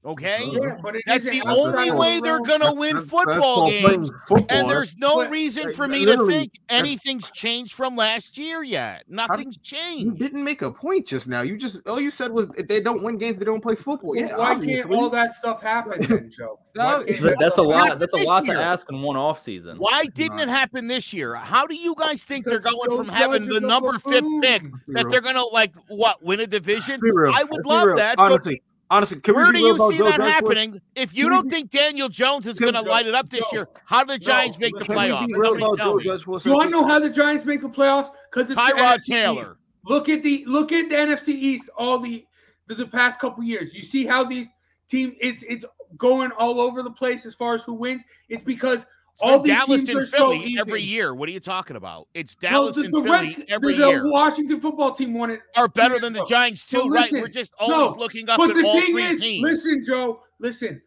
Okay? 0.05 0.37
Yeah, 0.51 0.77
but 0.83 0.95
it 0.95 1.03
That's 1.07 1.25
the 1.25 1.41
only 1.47 1.89
way 1.89 2.19
they're 2.19 2.39
going 2.39 2.61
to 2.61 2.73
win 2.73 2.93
That's- 2.95 3.09
that's 3.11 3.23
football 3.33 3.69
games. 3.69 4.11
football. 4.27 4.45
And 4.57 4.69
there's 4.69 4.95
no 4.97 5.15
But- 5.15 5.31
reason 5.31 5.69
for 5.73 5.87
me 5.87 6.05
to 6.05 6.25
think 6.27 6.51
anything's 6.69 7.31
changed 7.31 7.73
from 7.73 7.95
last 7.95 8.37
year 8.37 8.61
yet. 8.63 9.05
Nothing's 9.07 9.55
You 9.57 9.61
changed. 9.63 10.05
You 10.05 10.13
didn't 10.13 10.43
make 10.43 10.61
a 10.61 10.69
point 10.71 11.07
just 11.07 11.27
now. 11.27 11.41
You 11.41 11.57
just 11.57 11.87
all 11.87 11.99
you 11.99 12.11
said 12.11 12.31
was 12.31 12.47
if 12.57 12.67
they 12.67 12.81
don't 12.81 13.03
win 13.03 13.17
games, 13.17 13.39
they 13.39 13.45
don't 13.45 13.61
play 13.61 13.75
football. 13.75 14.15
Yeah, 14.15 14.35
Why 14.37 14.55
can't 14.59 14.91
all 14.91 15.09
that 15.09 15.33
stuff 15.33 15.61
happen 15.61 15.99
then, 16.07 16.29
Joe? 16.37 16.59
No, 16.75 16.83
Why 16.83 17.03
can't 17.05 17.21
But 17.21 17.29
that 17.29 17.37
That's 17.39 17.57
a 17.57 17.63
lot. 17.63 17.99
That's 17.99 18.13
a 18.13 18.17
this 18.17 18.27
lot 18.27 18.45
to 18.45 18.53
ask 18.53 18.85
in 18.91 19.01
one 19.01 19.17
off 19.17 19.39
season. 19.39 19.77
Why 19.77 20.05
didn't 20.05 20.39
it 20.39 20.49
happen 20.49 20.87
this 20.87 21.13
year? 21.13 21.35
How 21.35 21.65
do 21.65 21.73
you 21.75 21.95
guys 21.97 22.23
think 22.23 22.45
they're 22.45 22.59
going 22.59 22.95
from 22.95 23.07
having 23.09 23.45
the 23.47 23.59
number 23.59 23.97
fifth 23.97 24.23
pick 24.43 24.63
that 24.89 25.09
they're 25.09 25.21
going 25.21 25.35
to 25.35 25.45
like 25.45 25.73
what 25.87 26.23
win 26.23 26.41
a 26.41 26.47
division? 26.47 27.01
I 27.33 27.43
would 27.43 27.65
love 27.65 27.87
real. 27.87 27.95
that, 27.95 28.17
but 28.17 28.45
Honestly, 28.91 29.17
honestly, 29.17 29.21
can 29.21 29.35
Where 29.35 29.45
we 29.51 29.51
do 29.53 29.59
you 29.59 29.89
see 29.91 29.97
Joe 29.97 30.03
that 30.05 30.17
Judge 30.17 30.17
for- 30.17 30.23
happening? 30.31 30.81
If 30.95 31.15
you 31.15 31.25
Can 31.25 31.31
don't 31.33 31.43
be- 31.45 31.49
think 31.49 31.69
Daniel 31.71 32.07
Jones 32.09 32.45
is 32.45 32.59
going 32.59 32.73
to 32.75 32.81
light 32.81 33.07
it 33.07 33.15
up 33.15 33.29
this 33.29 33.41
Joe, 33.51 33.57
year, 33.57 33.69
how 33.85 34.01
do 34.03 34.07
the 34.13 34.19
no, 34.19 34.25
Giants 34.25 34.59
make 34.59 34.73
the 34.73 34.79
listen, 34.79 34.95
Can 34.95 35.03
we 35.05 35.09
playoffs? 35.11 35.27
be 35.27 35.33
real 35.33 35.41
Somebody 35.43 35.63
about 35.65 35.77
tell 35.77 35.91
Joe 35.91 35.95
me. 35.97 36.03
Judge 36.03 36.23
for 36.23 36.37
a 36.37 36.39
Do 36.39 36.49
you 36.49 36.55
want 36.55 36.67
to 36.67 36.71
know 36.71 36.85
how 36.85 36.99
the 36.99 37.09
Giants 37.09 37.45
make 37.45 37.61
the 37.61 37.69
playoffs? 37.69 38.09
Because 38.31 38.49
it's 38.51 38.55
the 38.55 38.61
Tyrod 38.61 38.77
NFC 38.77 38.97
East. 38.99 39.07
Taylor. 39.07 39.57
Look 39.85 40.09
at 40.09 40.23
the 40.23 40.43
look 40.47 40.71
at 40.71 40.89
the 40.89 40.95
NFC 40.95 41.29
East. 41.29 41.69
All 41.77 41.99
the 41.99 42.25
the, 42.67 42.75
the 42.75 42.85
past 42.87 43.19
couple 43.19 43.43
years, 43.43 43.73
you 43.73 43.81
see 43.83 44.05
how 44.05 44.23
these 44.23 44.47
team 44.89 45.15
it's 45.19 45.43
it's 45.43 45.65
going 45.97 46.31
all 46.31 46.59
over 46.61 46.83
the 46.83 46.91
place 46.91 47.25
as 47.25 47.33
far 47.35 47.53
as 47.55 47.63
who 47.63 47.73
wins. 47.73 48.03
It's 48.29 48.43
because 48.43 48.81
It's 48.81 48.85
all 49.21 49.39
these 49.39 49.53
Dallas 49.55 49.83
teams 49.83 49.89
and 49.89 49.99
are 49.99 50.05
so 50.05 50.17
Philly 50.17 50.57
every 50.59 50.81
year. 50.81 51.13
What 51.15 51.29
are 51.29 51.31
you 51.31 51.39
talking 51.39 51.75
about? 51.75 52.07
It's 52.13 52.35
No, 52.43 52.49
Dallas 52.49 52.75
the, 52.75 52.83
and 52.83 52.93
the 52.93 53.01
Philly 53.01 53.11
Reds, 53.11 53.39
every 53.47 53.75
the, 53.75 53.87
year. 53.87 54.03
the 54.03 54.09
Washington 54.11 54.59
football 54.59 54.93
team 54.93 55.13
won 55.13 55.29
it. 55.31 55.39
are 55.55 55.67
better 55.67 55.99
than 55.99 56.13
the. 56.13 56.25
Giants 56.25 56.65
too, 56.65 56.79
No, 56.79 56.89
right? 56.89 57.11
We're 57.11 57.27
just 57.27 57.51
no, 57.61 57.73
always 57.85 57.97
looking 57.97 58.29
up 58.29 58.37
But 58.37 58.49
at 58.51 58.55
the 58.57 58.63
thing 58.63 58.97
is, 58.99 59.19
teams. 59.19 59.43
listen, 59.43 59.83
Joe, 59.85 60.21
listen. 60.39 60.81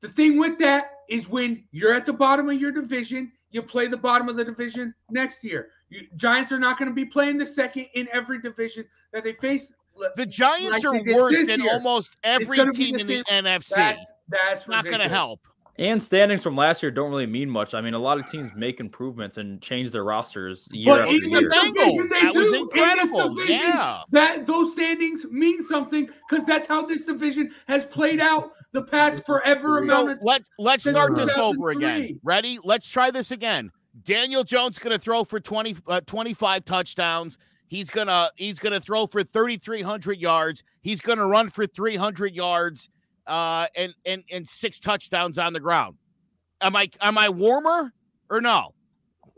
The 0.00 0.08
thing 0.08 0.38
with 0.38 0.58
that 0.58 0.92
is 1.08 1.28
when 1.28 1.64
you're 1.72 1.94
at 1.94 2.06
the 2.06 2.12
bottom 2.12 2.48
of 2.50 2.60
your 2.60 2.72
division, 2.72 3.32
you 3.50 3.62
play 3.62 3.86
the 3.86 3.96
bottom 3.96 4.28
of 4.28 4.36
the 4.36 4.44
division 4.44 4.94
next 5.10 5.42
year. 5.44 5.68
You, 5.88 6.06
Giants 6.16 6.52
are 6.52 6.58
not 6.58 6.78
going 6.78 6.88
to 6.88 6.94
be 6.94 7.04
playing 7.04 7.36
the 7.38 7.46
second 7.46 7.86
in 7.94 8.08
every 8.12 8.40
division 8.40 8.84
that 9.12 9.24
they 9.24 9.32
face. 9.34 9.72
The 10.16 10.24
Giants 10.24 10.84
like 10.84 10.84
are 10.84 11.14
worse 11.14 11.46
than 11.46 11.60
year. 11.60 11.72
almost 11.72 12.16
every 12.24 12.56
team 12.72 12.94
the 12.96 13.00
in 13.00 13.06
the 13.06 13.24
NFC. 13.28 13.68
That's 13.74 14.12
that's 14.28 14.68
not 14.68 14.84
going 14.84 15.00
to 15.00 15.08
help. 15.08 15.40
And 15.80 16.02
standings 16.02 16.42
from 16.42 16.56
last 16.56 16.82
year 16.82 16.92
don't 16.92 17.10
really 17.10 17.24
mean 17.26 17.48
much. 17.48 17.72
I 17.72 17.80
mean, 17.80 17.94
a 17.94 17.98
lot 17.98 18.18
of 18.20 18.30
teams 18.30 18.52
make 18.54 18.80
improvements 18.80 19.38
and 19.38 19.62
change 19.62 19.90
their 19.90 20.04
rosters 20.04 20.68
year 20.72 20.92
But 20.92 21.00
after 21.00 21.14
in 21.14 21.20
The 21.22 21.40
this 21.40 21.40
year. 21.40 21.50
division, 21.72 21.74
Bengals, 21.74 22.10
they 22.10 22.20
that 22.20 22.34
was 22.34 22.48
do. 22.50 22.54
In 22.54 22.60
incredible. 22.60 23.34
division, 23.34 23.60
Yeah. 23.62 24.02
That 24.10 24.46
those 24.46 24.72
standings 24.72 25.24
mean 25.30 25.62
something 25.62 26.10
because 26.28 26.44
that's 26.46 26.68
how 26.68 26.84
this 26.84 27.02
division 27.02 27.50
has 27.66 27.86
played 27.86 28.20
out 28.20 28.52
the 28.72 28.82
past 28.82 29.24
forever 29.24 29.78
amount 29.78 30.08
So 30.08 30.12
of 30.12 30.18
let 30.22 30.42
let's 30.58 30.84
start 30.84 31.16
this 31.16 31.36
over 31.38 31.70
again. 31.70 32.20
Ready? 32.22 32.58
Let's 32.62 32.86
try 32.88 33.10
this 33.10 33.30
again. 33.30 33.70
Daniel 34.04 34.44
Jones 34.44 34.78
going 34.78 34.92
to 34.92 34.98
throw 35.02 35.24
for 35.24 35.40
20 35.40 35.76
uh, 35.86 36.02
25 36.02 36.64
touchdowns. 36.66 37.38
He's 37.68 37.88
going 37.88 38.08
to 38.08 38.30
he's 38.36 38.58
going 38.58 38.74
to 38.74 38.80
throw 38.80 39.06
for 39.06 39.24
3300 39.24 40.18
yards. 40.18 40.62
He's 40.82 41.00
going 41.00 41.18
to 41.18 41.24
run 41.24 41.48
for 41.48 41.66
300 41.66 42.34
yards 42.34 42.90
uh 43.26 43.66
and 43.76 43.94
and 44.04 44.24
and 44.30 44.48
six 44.48 44.78
touchdowns 44.80 45.38
on 45.38 45.52
the 45.52 45.60
ground. 45.60 45.96
Am 46.60 46.76
I 46.76 46.90
am 47.00 47.16
I 47.18 47.28
warmer 47.28 47.92
or 48.28 48.40
no? 48.40 48.74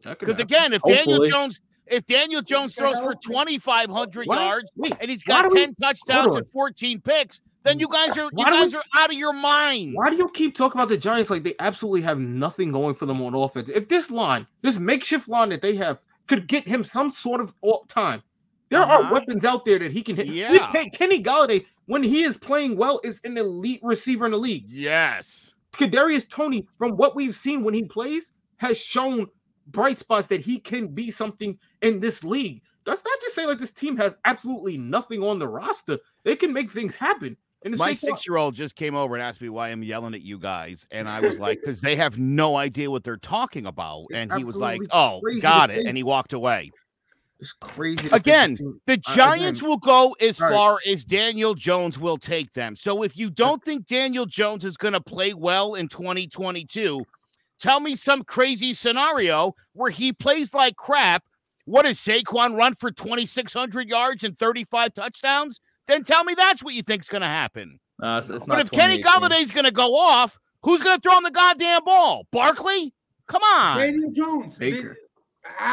Because 0.02 0.40
again, 0.40 0.72
if 0.72 0.82
Daniel 0.82 1.26
Jones 1.26 1.60
if 1.86 2.06
Daniel 2.06 2.42
Jones 2.42 2.74
throws 2.74 2.98
for 2.98 3.14
2500 3.14 4.26
yards 4.26 4.70
wait, 4.76 4.94
and 5.00 5.10
he's 5.10 5.22
got 5.24 5.42
do 5.42 5.48
we- 5.54 5.60
10 5.66 5.74
touchdowns 5.80 6.36
and 6.36 6.46
14 6.52 7.00
picks, 7.00 7.40
then 7.64 7.78
you 7.80 7.88
guys 7.88 8.16
are 8.18 8.22
you 8.24 8.30
Why 8.32 8.50
do 8.50 8.56
guys 8.56 8.72
we- 8.72 8.78
are 8.78 8.84
out 8.96 9.10
of 9.10 9.16
your 9.16 9.32
minds. 9.32 9.94
Why 9.96 10.10
do 10.10 10.16
you 10.16 10.28
keep 10.34 10.54
talking 10.56 10.80
about 10.80 10.88
the 10.88 10.96
Giants 10.96 11.30
like 11.30 11.42
they 11.42 11.54
absolutely 11.58 12.02
have 12.02 12.18
nothing 12.18 12.72
going 12.72 12.94
for 12.94 13.06
them 13.06 13.20
on 13.22 13.34
offense? 13.34 13.68
If 13.68 13.88
this 13.88 14.10
line, 14.10 14.46
this 14.62 14.78
makeshift 14.78 15.28
line 15.28 15.50
that 15.50 15.60
they 15.62 15.76
have, 15.76 16.00
could 16.28 16.46
get 16.46 16.66
him 16.66 16.82
some 16.84 17.10
sort 17.10 17.40
of 17.40 17.52
all 17.62 17.84
time, 17.88 18.22
there 18.70 18.80
Uh-huh. 18.82 19.02
are 19.04 19.12
weapons 19.12 19.44
out 19.44 19.64
there 19.64 19.78
that 19.80 19.92
he 19.92 20.02
can 20.02 20.16
hit. 20.16 20.28
Yeah. 20.28 20.68
pay- 20.72 20.88
Kenny 20.90 21.22
Golladay, 21.22 21.66
when 21.86 22.02
he 22.02 22.22
is 22.22 22.36
playing 22.36 22.76
well, 22.76 23.00
is 23.04 23.20
an 23.24 23.36
elite 23.36 23.80
receiver 23.82 24.26
in 24.26 24.32
the 24.32 24.38
league. 24.38 24.64
Yes. 24.68 25.54
Kadarius 25.76 26.28
Toney, 26.28 26.66
from 26.76 26.92
what 26.92 27.16
we've 27.16 27.34
seen 27.34 27.64
when 27.64 27.74
he 27.74 27.84
plays, 27.84 28.32
has 28.58 28.78
shown 28.78 29.26
bright 29.66 29.98
spots 29.98 30.26
that 30.28 30.40
he 30.40 30.58
can 30.58 30.88
be 30.88 31.10
something 31.10 31.58
in 31.80 32.00
this 32.00 32.22
league. 32.24 32.62
That's 32.84 33.04
not 33.04 33.20
just 33.20 33.34
say 33.34 33.46
like 33.46 33.58
this 33.58 33.70
team 33.70 33.96
has 33.96 34.16
absolutely 34.24 34.76
nothing 34.76 35.22
on 35.22 35.38
the 35.38 35.48
roster. 35.48 35.98
They 36.24 36.36
can 36.36 36.52
make 36.52 36.70
things 36.70 36.96
happen. 36.96 37.36
And 37.64 37.76
My 37.78 37.92
six 37.92 38.26
year 38.26 38.36
old 38.36 38.54
just 38.54 38.74
came 38.74 38.96
over 38.96 39.14
and 39.14 39.22
asked 39.22 39.40
me 39.40 39.48
why 39.48 39.68
I'm 39.68 39.84
yelling 39.84 40.14
at 40.14 40.22
you 40.22 40.38
guys. 40.38 40.86
And 40.90 41.08
I 41.08 41.20
was 41.20 41.38
like, 41.38 41.60
because 41.64 41.80
they 41.80 41.94
have 41.94 42.18
no 42.18 42.56
idea 42.56 42.90
what 42.90 43.04
they're 43.04 43.16
talking 43.16 43.66
about. 43.66 44.06
It's 44.10 44.16
And 44.16 44.32
he 44.32 44.42
was 44.42 44.56
like, 44.56 44.80
oh, 44.90 45.20
got 45.40 45.70
it. 45.70 45.86
And 45.86 45.96
he 45.96 46.02
walked 46.02 46.32
away. 46.32 46.72
It's 47.42 47.52
crazy. 47.54 48.08
Again, 48.12 48.54
team- 48.54 48.80
The 48.86 49.02
Uh, 49.04 49.14
Giants 49.16 49.58
again- 49.58 49.68
will 49.68 49.76
go 49.78 50.12
as 50.20 50.40
All 50.40 50.46
right. 50.48 50.54
far 50.54 50.78
as 50.86 51.02
Daniel 51.04 51.54
Jones 51.56 51.98
will 51.98 52.16
take 52.16 52.52
them. 52.52 52.76
So 52.76 53.02
if 53.02 53.16
you 53.16 53.30
don't 53.30 53.64
think 53.64 53.86
Daniel 53.88 54.26
Jones 54.26 54.64
is 54.64 54.76
going 54.76 54.92
to 54.94 55.00
play 55.00 55.34
well 55.34 55.74
in 55.74 55.88
2022, 55.88 57.04
tell 57.58 57.80
me 57.80 57.96
some 57.96 58.22
crazy 58.22 58.72
scenario 58.74 59.56
where 59.72 59.90
he 59.90 60.12
plays 60.12 60.54
like 60.54 60.76
crap. 60.76 61.24
What 61.64 61.82
does 61.82 61.98
Saquon 61.98 62.56
run 62.56 62.76
for 62.76 62.92
2,600 62.92 63.88
yards 63.88 64.22
and 64.22 64.38
35 64.38 64.94
touchdowns? 64.94 65.60
Then 65.88 66.04
tell 66.04 66.22
me 66.22 66.34
that's 66.34 66.62
what 66.62 66.74
you 66.74 66.82
think's 66.82 67.08
going 67.08 67.22
to 67.22 67.26
happen. 67.28 67.80
Uh, 68.00 68.18
it's, 68.18 68.30
it's 68.30 68.44
But 68.44 68.54
not 68.56 68.60
if 68.66 68.70
Kenny 68.70 68.98
2018. 68.98 69.02
Golladay's 69.46 69.50
going 69.50 69.64
to 69.64 69.72
go 69.72 69.96
off, 69.96 70.38
who's 70.62 70.80
going 70.80 70.96
to 70.96 71.02
throw 71.02 71.16
him 71.18 71.24
the 71.24 71.30
goddamn 71.32 71.82
ball? 71.84 72.28
Barkley? 72.30 72.94
Come 73.26 73.42
on. 73.42 73.78
Daniel 73.78 74.12
Jones. 74.12 74.56
Baker. 74.58 74.96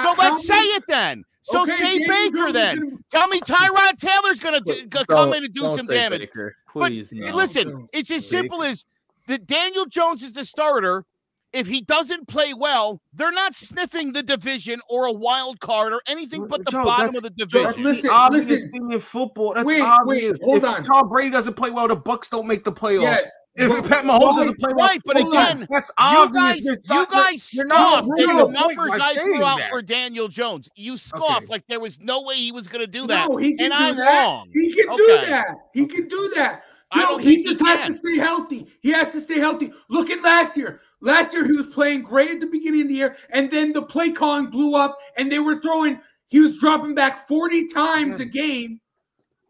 So 0.01 0.15
let's 0.17 0.45
say 0.47 0.59
it 0.61 0.83
then. 0.87 1.23
So 1.41 1.63
Okay, 1.63 1.77
say 1.77 1.99
Daniel 1.99 2.07
Baker 2.09 2.37
Jones 2.37 2.53
then. 2.53 2.79
gonna- 2.79 2.95
Tell 3.11 3.27
me 3.29 3.39
Tyrod 3.41 3.97
Taylor's 3.99 4.39
going 4.39 4.61
to 4.63 4.85
Don't- 4.87 5.07
come 5.07 5.33
in 5.33 5.45
and 5.45 5.53
do 5.53 5.61
don't 5.61 5.77
some 5.77 5.85
say 5.85 5.93
damage. 5.95 6.21
Baker, 6.21 6.55
But 6.75 6.91
no. 6.91 7.35
listen, 7.35 7.69
Jones. 7.69 7.89
it's 7.93 8.11
as 8.11 8.23
Baker. 8.29 8.41
simple 8.43 8.63
as 8.63 8.85
that 9.27 9.47
Daniel 9.47 9.85
Jones 9.85 10.21
is 10.23 10.33
the 10.33 10.43
starter. 10.45 11.05
If 11.51 11.65
he 11.65 11.81
doesn't 11.81 12.27
play 12.27 12.53
well, 12.53 13.01
they're 13.11 13.31
not 13.31 13.55
sniffing 13.55 14.13
the 14.13 14.21
division 14.21 14.81
or 14.87 15.05
a 15.07 15.11
wild 15.11 15.59
card 15.59 15.93
or 15.93 16.01
anything 16.05 16.45
but 16.47 16.63
the 16.63 16.69
Joe, 16.69 16.83
bottom 16.83 17.07
that's- 17.07 17.15
of 17.15 17.23
the 17.23 17.29
Joe, 17.31 17.45
division. 17.45 17.63
That's 17.63 17.79
Listen, 17.79 18.07
the 18.09 18.13
obvious 18.13 18.49
listen. 18.49 18.71
thing 18.71 18.91
in 18.91 18.99
football. 18.99 19.53
That's 19.55 19.65
Wait, 19.65 19.81
wait, 19.81 19.81
obvious. 19.81 20.37
hold 20.43 20.57
if 20.57 20.63
on. 20.63 20.83
Tom 20.83 21.09
Brady 21.09 21.31
doesn't 21.31 21.55
play 21.55 21.71
well, 21.71 21.87
the 21.87 21.95
Bucks 21.95 22.29
don't 22.29 22.45
make 22.45 22.63
the 22.65 22.71
playoffs. 22.71 23.01
Yes. 23.01 23.31
If 23.59 23.69
But 23.69 23.89
Pat 23.89 24.05
Mahomes 24.05 24.35
doesn't 24.37 24.59
play 24.59 24.73
well, 24.75 24.87
Right, 24.87 25.01
but 25.05 25.17
hold 25.17 25.33
on. 25.33 25.41
again, 25.41 25.67
that's 25.69 25.87
You 25.87 25.93
obvious. 25.97 26.33
guys, 26.33 26.65
You're 26.65 26.73
you 27.01 27.07
guys 27.11 27.53
you're 27.53 27.65
not 27.65 28.05
scoffed 28.05 28.09
at 28.19 28.25
the 28.37 28.45
numbers 28.51 28.91
I 29.01 29.13
threw 29.15 29.45
out 29.45 29.57
that. 29.59 29.69
for 29.69 29.81
Daniel 29.81 30.27
Jones. 30.29 30.69
You 30.75 30.97
scoffed 30.97 31.43
Okay. 31.43 31.45
like 31.49 31.63
there 31.67 31.79
was 31.79 31.99
no 31.99 32.21
way 32.23 32.35
he 32.35 32.51
was 32.51 32.67
going 32.67 32.81
to 32.85 32.87
do 32.91 33.07
that, 33.07 33.29
No, 33.29 33.37
he 33.37 33.55
can 33.57 33.65
and 33.65 33.73
do 33.73 33.79
I'm 33.79 33.95
that. 33.97 34.25
wrong. 34.25 34.49
He 34.53 34.73
can 34.73 34.95
do 34.95 35.17
Okay. 35.17 35.29
that. 35.29 35.47
He 35.73 35.85
can 35.85 36.07
do 36.07 36.31
that. 36.35 36.63
Joe, 36.93 37.01
don't 37.01 37.19
he 37.19 37.35
think 37.35 37.45
he 37.45 37.49
just 37.53 37.59
has 37.65 37.87
to 37.87 37.93
stay 37.93 38.17
healthy. 38.17 38.65
He 38.81 38.89
has 38.91 39.11
to 39.11 39.21
stay 39.21 39.37
healthy. 39.39 39.71
Look 39.89 40.09
at 40.09 40.23
last 40.23 40.57
year. 40.57 40.79
Last 41.01 41.33
year 41.33 41.45
he 41.45 41.51
was 41.51 41.67
playing 41.67 42.01
great 42.01 42.31
at 42.31 42.39
the 42.39 42.47
beginning 42.47 42.81
of 42.83 42.87
the 42.87 42.95
year, 42.95 43.15
and 43.31 43.51
then 43.51 43.73
the 43.73 43.81
play 43.83 44.09
calling 44.11 44.47
blew 44.49 44.75
up, 44.75 44.97
and 45.17 45.31
they 45.31 45.39
were 45.39 45.61
throwing. 45.61 45.99
He 46.29 46.39
was 46.39 46.57
dropping 46.57 46.95
back 46.95 47.27
forty 47.27 47.67
times 47.67 48.19
a 48.19 48.25
game, 48.25 48.79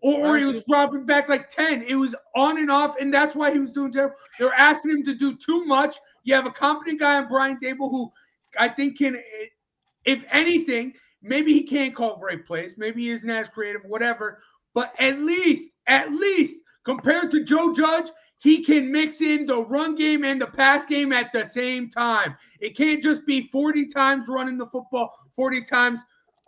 or, 0.01 0.37
he 0.37 0.45
was 0.45 0.63
dropping 0.63 1.05
back 1.05 1.29
like 1.29 1.49
ten. 1.49 1.83
It 1.83 1.95
was 1.95 2.15
on 2.35 2.57
and 2.57 2.71
off, 2.71 2.95
and 2.99 3.13
that's 3.13 3.35
why 3.35 3.51
he 3.51 3.59
was 3.59 3.71
doing 3.71 3.91
terrible. 3.91 4.15
They're 4.37 4.53
asking 4.53 4.91
him 4.91 5.03
to 5.05 5.15
do 5.15 5.35
too 5.35 5.65
much. 5.65 5.97
You 6.23 6.35
have 6.35 6.45
a 6.45 6.51
competent 6.51 6.99
guy 6.99 7.19
in 7.19 7.27
Brian 7.27 7.57
Daboll 7.61 7.91
who 7.91 8.11
I 8.57 8.69
think 8.69 8.97
can, 8.97 9.21
if 10.05 10.23
anything, 10.31 10.93
maybe 11.21 11.53
he 11.53 11.63
can't 11.63 11.95
call 11.95 12.17
great 12.17 12.45
plays. 12.45 12.75
Maybe 12.77 13.03
he 13.03 13.09
isn't 13.09 13.29
as 13.29 13.49
creative, 13.49 13.83
whatever. 13.85 14.41
But 14.73 14.93
at 14.99 15.19
least, 15.19 15.71
at 15.87 16.11
least 16.11 16.59
compared 16.85 17.31
to 17.31 17.43
Joe 17.43 17.73
Judge, 17.73 18.09
he 18.39 18.63
can 18.63 18.91
mix 18.91 19.21
in 19.21 19.45
the 19.45 19.63
run 19.63 19.95
game 19.95 20.23
and 20.23 20.41
the 20.41 20.47
pass 20.47 20.85
game 20.85 21.11
at 21.11 21.31
the 21.33 21.45
same 21.45 21.89
time. 21.89 22.37
It 22.61 22.75
can't 22.77 23.03
just 23.03 23.25
be 23.25 23.49
40 23.51 23.87
times 23.87 24.27
running 24.29 24.57
the 24.57 24.67
football, 24.67 25.13
40 25.35 25.63
times 25.63 26.01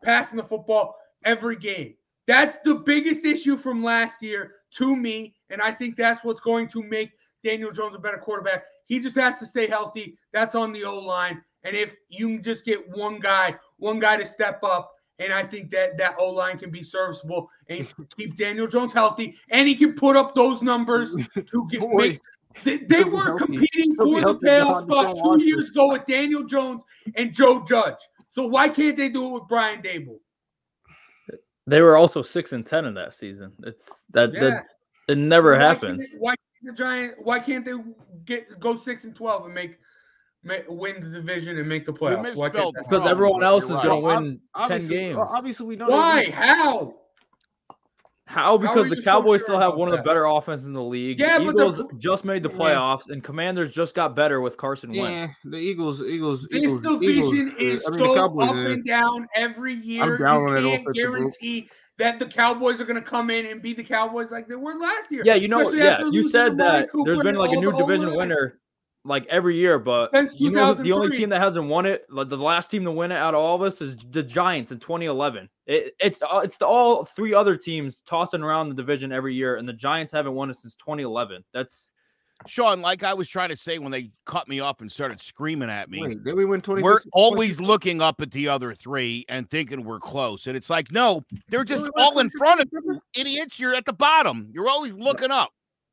passing 0.04 0.38
the 0.38 0.44
football 0.44 0.96
every 1.26 1.58
game. 1.58 1.96
That's 2.28 2.58
the 2.64 2.76
biggest 2.76 3.26
issue 3.26 3.58
from 3.58 3.84
last 3.84 4.22
year 4.22 4.56
to 4.76 4.96
me. 4.96 5.34
And 5.50 5.62
I 5.62 5.72
think 5.72 5.96
that's 5.96 6.24
what's 6.24 6.42
going 6.42 6.68
to 6.70 6.84
make 6.84 7.12
Daniel 7.44 7.72
Jones 7.72 7.96
a 7.96 8.00
better 8.00 8.18
quarterback. 8.18 8.64
He 8.86 9.00
just 9.00 9.16
has 9.16 9.40
to 9.40 9.46
stay 9.46 9.68
healthy. 9.68 10.18
That's 10.34 10.56
on 10.56 10.72
the 10.72 10.84
O 10.84 11.00
line. 11.00 11.42
And 11.64 11.76
if 11.76 11.96
you 12.10 12.28
can 12.28 12.44
just 12.44 12.66
get 12.66 12.88
one 12.90 13.20
guy, 13.20 13.56
one 13.78 14.00
guy 14.00 14.18
to 14.18 14.26
step 14.26 14.64
up, 14.64 14.92
and 15.20 15.32
I 15.32 15.44
think 15.44 15.70
that 15.72 15.98
that 15.98 16.16
O 16.18 16.30
line 16.30 16.58
can 16.58 16.72
be 16.72 16.82
serviceable 16.82 17.50
and 17.70 17.92
keep 18.18 18.36
Daniel 18.36 18.68
Jones 18.68 18.94
healthy, 18.94 19.36
and 19.50 19.68
he 19.68 19.76
can 19.76 19.94
put 19.94 20.16
up 20.16 20.34
those 20.36 20.62
numbers 20.62 21.16
to 21.36 21.68
get 21.72 21.82
make. 21.90 22.20
They, 22.64 22.78
they 22.78 23.04
were 23.06 23.38
competing 23.38 23.96
for 23.96 24.20
the 24.20 24.36
playoff 24.36 24.84
spot 24.84 25.18
two 25.18 25.46
years 25.46 25.70
ago 25.70 25.88
with 25.94 26.06
Daniel 26.06 26.44
Jones 26.44 26.84
and 27.16 27.34
Joe 27.34 27.64
Judge. 27.64 28.00
So 28.30 28.46
why 28.46 28.68
can't 28.68 28.98
they 28.98 29.10
do 29.10 29.26
it 29.28 29.32
with 29.32 29.48
Brian 29.48 29.82
Daboll? 29.82 30.20
They 31.72 31.82
were 31.82 31.96
also 31.96 32.22
six 32.22 32.52
and 32.52 32.66
ten 32.66 32.84
in 32.84 32.94
that 32.96 33.14
season. 33.14 33.54
It's 33.64 33.90
that 34.10 34.34
Yeah. 34.34 34.40
that 34.42 34.66
it 35.08 35.18
never 35.18 35.54
Why 35.54 35.58
can't 35.58 35.82
happens. 35.82 36.12
they- 36.12 36.18
Why 36.20 36.32
can't 36.36 36.66
the 36.66 36.74
Giant? 36.74 37.14
Why 37.24 37.40
can't 37.40 37.64
they 37.64 37.72
get 38.26 38.60
go 38.60 38.78
six 38.78 39.06
and 39.06 39.16
twelve 39.16 39.46
and 39.46 39.54
make, 39.54 39.78
make 40.44 40.66
win 40.68 41.00
the 41.00 41.08
division 41.08 41.58
and 41.58 41.70
make 41.70 41.86
the 41.86 41.94
playoffs? 41.94 42.36
Why 42.36 42.50
can't 42.50 42.76
Because 42.76 43.06
everyone 43.08 43.42
else 43.44 43.70
you're 43.70 43.78
is 43.78 43.78
right. 43.78 43.86
going 43.86 44.02
to 44.02 44.06
Well, 44.06 44.16
win 44.22 44.30
ten 44.32 44.40
Obviously, 44.54 44.98
games. 44.98 45.18
well, 45.18 45.30
obviously 45.34 45.66
we 45.66 45.76
know 45.78 45.86
that? 45.88 45.92
that 45.92 45.98
Why? 45.98 46.24
we- 46.26 46.32
How? 46.32 46.94
How? 48.32 48.58
Because 48.58 48.86
you 48.88 48.96
the 48.96 49.02
so 49.02 49.12
Cowboys 49.12 49.40
sure 49.42 49.46
still 49.46 49.60
have 49.60 49.70
about 49.70 49.78
one 49.80 49.90
of 49.92 49.98
the 49.98 50.04
better 50.04 50.26
offenses 50.26 50.66
in 50.68 50.74
the 50.74 50.82
league. 50.82 51.20
Yeah, 51.20 51.38
the 51.40 51.46
but 51.46 51.56
the- 51.58 51.68
Eagles 51.70 51.92
just 51.98 52.24
made 52.26 52.44
the 52.44 52.50
Yeah. 52.50 52.56
playoffs, 52.58 53.10
and 53.10 53.24
Commanders 53.24 53.70
just 53.72 53.94
got 53.96 54.16
better 54.16 54.40
with 54.42 54.58
Carson 54.58 54.92
Wentz. 54.92 55.10
Yeah, 55.10 55.28
the 55.52 55.58
Eagles, 55.58 56.02
Eagles, 56.02 56.48
This 56.50 56.64
Eagles, 56.64 56.82
division 56.82 57.48
Eagles, 57.50 57.54
is 57.60 57.86
I 57.88 57.92
mean, 57.92 58.00
so 58.00 58.16
Cowboys, 58.16 58.50
up 58.50 58.56
and 58.56 58.86
down 58.86 59.28
every 59.36 59.74
year. 59.76 60.18
down 60.18 60.44
on 60.48 60.54
that 60.54 60.62
you 60.62 60.70
can't 60.70 60.82
offensive 60.82 61.04
group. 61.04 61.18
guarantee 61.18 61.70
that 61.98 62.20
the 62.20 62.26
Cowboys 62.26 62.80
are 62.82 62.86
going 62.86 62.96
to 62.96 63.08
come 63.08 63.30
in 63.30 63.46
and 69.04 69.20
be 69.20 69.26
the 69.26 69.30
Cowboys 69.30 69.54
like 69.54 69.86
they 69.86 69.96
were 69.96 70.06
last 70.06 70.38
year. 70.38 70.38
Yeah, 70.38 70.46
you 70.46 70.52
know, 70.52 70.52
Especially 70.52 70.52
yeah, 70.52 70.52
after 70.52 70.52
you 70.52 70.52
losing 70.52 70.52
said 70.52 70.52
to 70.52 70.52
Amari 70.52 70.52
that 70.52 70.52
Cooper 70.52 70.52
there's 70.52 70.52
been 70.52 70.52
and 70.52 70.52
like 70.52 70.52
a 70.52 70.52
all 70.52 70.52
new 70.52 70.52
the 70.52 70.52
division 70.52 70.52
O-line. 70.52 70.52
winner 70.52 70.52
like 70.52 70.52
every 70.52 70.52
year, 70.52 70.52
but 70.52 70.52
you 70.52 70.52
know 70.52 70.74
the 70.74 70.92
only 70.92 71.16
team 71.18 71.30
that 71.30 71.42
hasn't 71.42 71.68
won 71.68 71.86
it, 71.86 72.06
like 72.10 72.30
the 72.30 72.38
last 72.38 72.70
team 72.70 72.84
to 72.86 72.92
win 72.92 73.12
it 73.12 73.18
out 73.18 73.34
of 73.34 73.40
all 73.40 73.56
of 73.56 73.62
us 73.62 73.82
is 73.82 73.98
the 74.12 74.24
Giants 74.24 74.72
in 74.72 74.80
2011. 74.80 75.50
It, 75.66 75.96
it's 76.00 76.22
uh, 76.22 76.42
it's 76.44 76.58
the 76.58 76.66
all 76.66 77.06
three 77.06 77.34
other 77.34 77.58
teams 77.58 78.02
tossing 78.02 78.44
around 78.44 78.70
the 78.70 78.76
division 78.76 79.12
every 79.12 79.34
year, 79.34 79.56
and 79.56 79.68
the 79.68 79.74
Giants 79.74 80.14
haven't 80.14 80.34
won 80.34 80.50
it 80.50 80.58
since 80.58 80.76
2011. 80.76 81.44
That's 81.54 81.90
Sean, 82.48 82.82
like 82.82 83.04
I 83.04 83.14
was 83.14 83.30
trying 83.30 83.50
to 83.50 83.56
say 83.56 83.78
when 83.78 83.92
they 83.92 84.12
cut 84.26 84.48
me 84.48 84.60
off 84.60 84.82
and 84.82 84.92
started 84.92 85.20
screaming 85.20 85.70
at 85.70 85.90
me, 85.90 86.02
Wait, 86.02 86.24
did 86.24 86.36
we 86.36 86.46
win 86.46 86.62
20? 86.62 86.82
we're 86.82 87.00
always 87.14 87.60
looking 87.60 88.02
up 88.02 88.22
at 88.22 88.32
the 88.32 88.48
other 88.48 88.74
three 88.74 89.26
and 89.30 89.50
thinking 89.50 89.84
we're 89.84 90.00
close. 90.00 90.48
And 90.48 90.58
it's 90.58 90.70
like, 90.70 90.92
no, 90.92 91.24
they're 91.50 91.64
just 91.64 91.86
all 91.98 92.20
in 92.20 92.30
front 92.32 92.62
of 92.62 92.70
you. 92.72 93.00
Idiots, 93.14 93.60
you're 93.60 93.76
at 93.76 93.86
the 93.86 93.94
bottom. 93.94 94.50
You're 94.54 94.70
always 94.70 94.96
looking 94.96 95.32
up. 95.32 95.52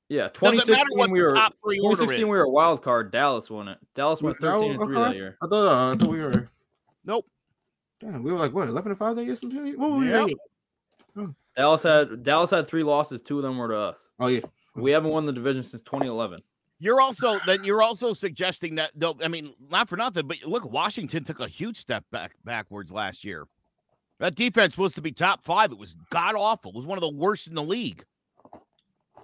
Yeah, 0.09 0.29
2016 0.29 1.11
we 1.11 1.21
were 1.21 1.35
top 1.35 1.55
three 1.63 1.77
2016 1.77 2.21
is. 2.21 2.25
we 2.25 2.31
were 2.31 2.45
a 2.45 2.51
wild 2.51 2.83
card. 2.83 3.13
Dallas 3.13 3.51
won 3.51 3.69
it. 3.69 3.79
Dallas 3.95 4.23
went 4.23 4.39
13 4.39 4.73
and 4.73 4.83
3 4.83 4.99
that 4.99 5.15
year. 5.15 5.37
I 5.43 5.47
thought, 5.47 5.67
uh, 5.67 5.93
I 5.93 5.97
thought 5.97 6.09
we 6.09 6.21
were. 6.21 6.49
Nope. 7.05 7.27
Damn, 8.01 8.23
we 8.23 8.33
were 8.33 8.39
like 8.39 8.53
what, 8.53 8.69
eleven 8.69 8.93
and 8.93 8.99
five 8.99 9.17
that 9.17 9.25
year? 9.25 9.37
Some 9.37 9.51
shit? 9.51 9.79
What 9.79 9.91
were 9.91 9.99
we? 9.99 10.11
Yep. 10.11 11.31
Dallas 11.57 11.83
had 11.83 12.23
Dallas 12.23 12.51
had 12.51 12.69
three 12.69 12.85
losses. 12.85 13.21
Two 13.21 13.39
of 13.39 13.43
them 13.43 13.59
were 13.59 13.69
to 13.69 13.77
us. 13.77 14.09
Oh 14.21 14.29
yeah. 14.29 14.41
We 14.77 14.93
haven't 14.93 15.11
won 15.11 15.27
the 15.27 15.33
division 15.33 15.63
since 15.63 15.83
2011. 15.83 16.41
You're 16.79 17.01
also 17.01 17.39
then 17.47 17.65
you're 17.65 17.83
also 17.83 18.13
suggesting 18.13 18.77
that 18.77 18.93
though 18.95 19.17
I 19.23 19.29
mean 19.29 19.53
not 19.69 19.89
for 19.89 19.97
nothing, 19.97 20.29
but 20.29 20.39
look, 20.47 20.65
Washington 20.71 21.25
took 21.25 21.41
a 21.41 21.49
huge 21.49 21.79
step 21.79 22.05
back 22.13 22.33
backwards 22.45 22.93
last 22.93 23.25
year. 23.25 23.47
That 24.21 24.37
defense 24.37 24.79
was 24.79 24.95
to 24.95 25.03
be 25.03 25.11
top 25.11 25.45
five. 25.45 25.73
It 25.73 25.79
was 25.79 25.97
god 26.11 26.37
awful. 26.37 26.71
It 26.71 26.77
was 26.77 26.87
one 26.87 26.99
of 26.99 27.03
the 27.03 27.09
worst 27.09 27.49
in 27.49 27.55
the 27.55 27.63
league. 27.63 28.05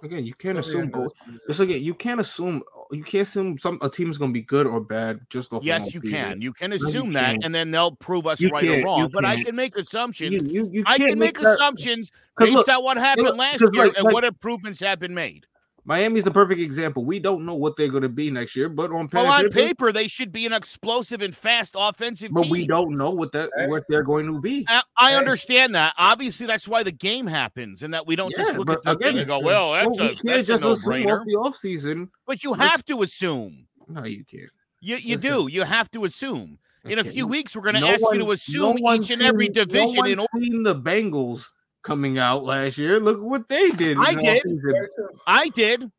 Again, 0.05 0.25
you 0.25 0.33
can't 0.33 0.57
assume. 0.57 0.91
under- 0.93 1.07
Just 1.47 1.59
again, 1.59 1.81
you 1.83 1.93
can't 1.93 2.21
assume. 2.21 2.63
You 2.91 3.03
can't 3.03 3.27
assume 3.27 3.57
some 3.57 3.79
a 3.81 3.89
team 3.89 4.11
is 4.11 4.17
going 4.19 4.29
to 4.31 4.33
be 4.33 4.43
good 4.43 4.67
or 4.67 4.79
bad 4.79 5.21
just 5.29 5.51
off. 5.51 5.63
Yes, 5.63 5.93
you 5.93 5.99
can. 6.01 6.39
You 6.41 6.53
can 6.53 6.71
you 6.71 6.77
assume 6.77 7.13
that, 7.13 7.31
can't. 7.31 7.43
and 7.43 7.53
then 7.55 7.71
they'll 7.71 7.95
prove 7.95 8.27
us 8.27 8.39
You 8.39 8.49
right 8.49 8.63
or 8.63 8.83
wrong. 8.85 9.09
But 9.11 9.25
I 9.25 9.43
can't. 9.43 9.55
make 9.55 9.75
assumptions. 9.75 10.33
You, 10.33 10.41
you, 10.47 10.69
you 10.71 10.83
I 10.85 10.97
can 10.97 11.17
make, 11.17 11.39
that- 11.39 11.55
assumptions 11.55 12.11
based 12.37 12.53
look, 12.53 12.69
on 12.69 12.83
what 12.83 12.97
happened 12.97 13.25
look, 13.27 13.37
last 13.37 13.61
year 13.61 13.69
like- 13.73 13.95
and 13.97 14.05
like- 14.05 14.13
what 14.13 14.23
improvements 14.23 14.79
have 14.81 14.99
been 14.99 15.15
made. 15.15 15.47
Miami's 15.87 16.23
the 16.23 16.31
perfect 16.31 16.59
example. 16.59 17.05
We 17.05 17.19
don't 17.19 17.45
know 17.45 17.53
what 17.53 17.77
they're 17.77 17.89
going 17.89 18.01
to 18.03 18.09
be 18.09 18.31
next 18.31 18.55
year, 18.55 18.69
but 18.69 18.91
on 18.91 19.07
Well, 19.13 19.27
on 19.27 19.43
paper, 19.43 19.53
paper, 19.53 19.91
they 19.91 20.07
should 20.07 20.31
be 20.31 20.47
an 20.47 20.53
explosive 20.53 21.21
and 21.21 21.35
fast 21.35 21.75
offensive 21.77 22.31
but 22.33 22.43
team. 22.43 22.51
we 22.51 22.65
don't 22.65 22.97
know 22.97 23.11
what 23.11 23.31
that 23.33 23.51
Hey. 23.55 23.67
what 23.67 23.83
they're 23.87 24.01
going 24.03 24.25
to 24.25 24.41
be. 24.41 24.65
I, 24.67 24.81
I 24.97 25.11
Hey. 25.11 25.17
understand 25.17 25.75
that. 25.75 25.93
Obviously, 25.97 26.47
that's 26.47 26.67
why 26.67 26.81
the 26.81 26.91
game 26.91 27.27
happens, 27.27 27.83
and 27.83 27.93
that 27.93 28.07
we 28.07 28.15
don't 28.15 28.33
just 28.35 28.57
look 28.57 28.69
at 28.71 28.81
the 28.83 28.95
thing 28.95 29.09
again, 29.09 29.17
and 29.19 29.27
go, 29.27 29.39
"Well, 29.39 29.73
that's 29.73 29.85
Well, 29.85 29.99
a, 29.99 30.09
we 30.09 30.15
can't 30.15 30.47
that's 30.47 30.49
a 30.49 30.53
assume 30.67 31.03
no-brainer." 31.03 31.19
off 31.21 31.25
the 31.27 31.67
offseason. 31.67 32.09
But 32.25 32.43
you 32.43 32.53
have 32.53 32.83
to 32.85 33.03
assume. 33.03 33.67
No, 33.87 34.03
you 34.05 34.23
can't. 34.25 34.49
You 34.81 34.95
you 34.97 35.17
Listen. 35.17 35.31
do. 35.31 35.47
You 35.51 35.63
have 35.65 35.91
to 35.91 36.05
assume. 36.05 36.57
In 36.85 36.99
a 36.99 37.03
few 37.03 37.25
weeks, 37.25 37.55
we're 37.55 37.63
going 37.63 37.73
to 37.75 37.81
No 37.81 37.87
ask 37.89 38.01
you 38.11 38.19
to 38.19 38.31
assume 38.31 38.77
one's 38.79 39.09
each 39.09 39.17
and 39.17 39.21
every 39.23 39.49
division 39.49 39.95
no 39.97 40.05
in 40.05 40.19
order. 40.19 40.29
seen 40.39 40.61
the 40.61 40.75
Bengals 40.75 41.49
coming 41.85 42.17
out 42.17 42.43
last 42.43 42.77
year. 42.77 42.99
Look 42.99 43.21
what 43.21 43.47
they 43.47 43.69
did. 43.71 43.97
I 43.99 44.15
did. 44.15 44.43
offseason. 44.43 44.61
Very 44.61 44.87
true. 44.93 45.09
I 45.25 45.49
did. 45.49 45.91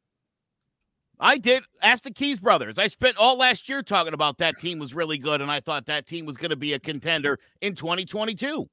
I 1.18 1.38
did. 1.38 1.64
Ask 1.80 2.04
the 2.04 2.10
Keys 2.10 2.38
brothers. 2.38 2.78
I 2.78 2.88
spent 2.88 3.16
all 3.16 3.38
last 3.38 3.68
year 3.70 3.82
talking 3.82 4.12
about 4.12 4.36
that 4.38 4.58
team 4.58 4.78
was 4.78 4.94
really 4.94 5.16
good, 5.16 5.40
and 5.40 5.50
I 5.50 5.60
thought 5.60 5.86
that 5.86 6.06
team 6.06 6.26
was 6.26 6.36
going 6.36 6.50
to 6.50 6.56
be 6.56 6.74
a 6.74 6.78
contender 6.78 7.38
in 7.62 7.74
2022. 7.74 8.68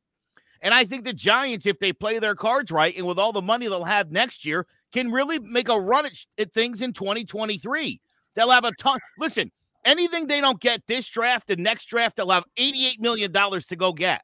And 0.62 0.74
I 0.74 0.84
think 0.84 1.04
the 1.04 1.14
Giants, 1.14 1.66
if 1.66 1.80
they 1.80 1.94
play 1.94 2.20
their 2.20 2.36
cards 2.36 2.72
right, 2.72 2.96
and 2.98 3.06
with 3.06 3.20
all 3.20 3.32
the 3.32 3.42
money 3.42 3.68
they'll 3.68 3.84
have 3.84 4.12
next 4.12 4.46
year, 4.46 4.66
can 4.92 5.12
really 5.12 5.40
make 5.40 5.70
a 5.70 5.80
run 5.80 6.06
at, 6.06 6.14
at 6.38 6.54
things 6.54 6.82
in 6.82 6.94
2023. 6.94 8.02
They'll 8.34 8.50
have 8.50 8.66
a 8.66 8.72
ton. 8.74 9.00
Listen, 9.20 9.52
anything 9.86 10.28
they 10.28 10.42
don't 10.42 10.60
get 10.60 10.82
this 10.88 11.08
draft, 11.08 11.48
the 11.48 11.56
next 11.56 11.86
draft, 11.86 12.18
they'll 12.18 12.30
have 12.30 12.46
$88 12.58 13.00
million 13.00 13.32
to 13.32 13.76
go 13.78 13.94
get. 13.94 14.22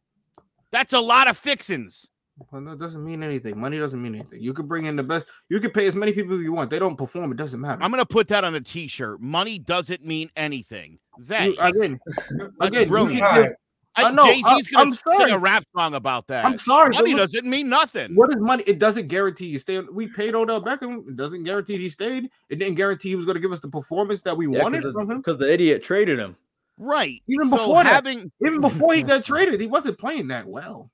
That's 0.71 0.93
a 0.93 0.99
lot 0.99 1.29
of 1.29 1.37
fixins. 1.37 2.09
Well, 2.51 2.61
that 2.63 2.79
doesn't 2.79 3.03
mean 3.03 3.23
anything. 3.23 3.59
Money 3.59 3.77
doesn't 3.79 4.01
mean 4.01 4.15
anything. 4.15 4.41
You 4.41 4.53
could 4.53 4.67
bring 4.67 4.85
in 4.85 4.95
the 4.95 5.03
best. 5.03 5.27
You 5.49 5.59
could 5.59 5.73
pay 5.73 5.87
as 5.87 5.95
many 5.95 6.13
people 6.13 6.37
as 6.37 6.43
you 6.43 6.53
want. 6.53 6.69
They 6.69 6.79
don't 6.79 6.97
perform. 6.97 7.31
It 7.31 7.37
doesn't 7.37 7.59
matter. 7.59 7.81
I'm 7.83 7.91
going 7.91 8.01
to 8.01 8.05
put 8.05 8.27
that 8.29 8.43
on 8.43 8.55
a 8.55 8.61
t 8.61 8.87
shirt. 8.87 9.21
Money 9.21 9.59
doesn't 9.59 10.05
mean 10.05 10.29
anything. 10.35 10.99
Zach, 11.21 11.47
You- 11.47 11.57
again, 11.59 11.99
that's 12.29 12.51
again, 12.61 12.81
you 12.83 12.87
brilliant. 12.87 13.19
can 13.21 13.41
right. 13.41 13.51
I 13.95 14.11
know, 14.11 14.23
Jay 14.25 14.35
Z's 14.35 14.45
I- 14.45 14.51
going 14.51 14.65
I'm 14.77 14.91
to 14.91 14.95
sing 14.97 15.13
sorry. 15.17 15.31
a 15.31 15.37
rap 15.37 15.63
song 15.75 15.93
about 15.95 16.27
that. 16.27 16.45
I'm 16.45 16.57
sorry. 16.57 16.95
Money 16.95 17.11
look, 17.11 17.21
doesn't 17.21 17.45
mean 17.45 17.67
nothing. 17.67 18.15
What 18.15 18.29
is 18.29 18.37
money? 18.39 18.63
It 18.65 18.79
doesn't 18.79 19.07
guarantee 19.07 19.47
you 19.47 19.59
stay. 19.59 19.79
We 19.81 20.07
paid 20.07 20.35
Odell 20.35 20.61
Beckham. 20.61 21.07
It 21.09 21.17
doesn't 21.17 21.43
guarantee 21.43 21.77
he 21.77 21.89
stayed. 21.89 22.29
It 22.49 22.59
didn't 22.59 22.75
guarantee 22.75 23.09
he 23.09 23.15
was 23.15 23.25
going 23.25 23.35
to 23.35 23.41
give 23.41 23.51
us 23.51 23.59
the 23.59 23.67
performance 23.67 24.21
that 24.21 24.37
we 24.37 24.47
wanted 24.47 24.83
from 24.93 25.11
him. 25.11 25.17
because 25.17 25.37
the 25.37 25.51
idiot 25.51 25.83
traded 25.83 26.19
him. 26.19 26.37
Right. 26.77 27.21
Even 27.27 27.49
So 27.49 27.57
before 27.57 27.83
that, 27.83 27.91
having 27.91 28.31
Even 28.45 28.61
before 28.61 28.93
he 28.93 29.01
got 29.03 29.25
traded, 29.25 29.59
he 29.59 29.67
wasn't 29.67 29.97
playing 29.97 30.29
that 30.29 30.47
well. 30.47 30.89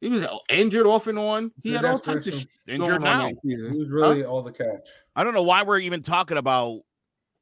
He 0.00 0.08
was 0.08 0.24
uh, 0.24 0.36
injured 0.50 0.86
off 0.86 1.06
and 1.06 1.18
on. 1.18 1.50
He 1.62 1.70
Yeah, 1.70 1.76
had 1.76 1.84
all 1.86 1.98
types 1.98 2.26
of 2.26 2.32
true. 2.32 2.40
shit 2.40 2.48
injured 2.68 3.00
now. 3.02 3.30
He 3.42 3.56
was 3.56 3.90
really 3.90 4.24
all 4.24 4.42
the 4.42 4.52
catch. 4.52 4.88
I 5.16 5.24
don't 5.24 5.34
know 5.34 5.42
why 5.42 5.62
we're 5.62 5.78
even 5.78 6.02
talking 6.02 6.36
about. 6.36 6.80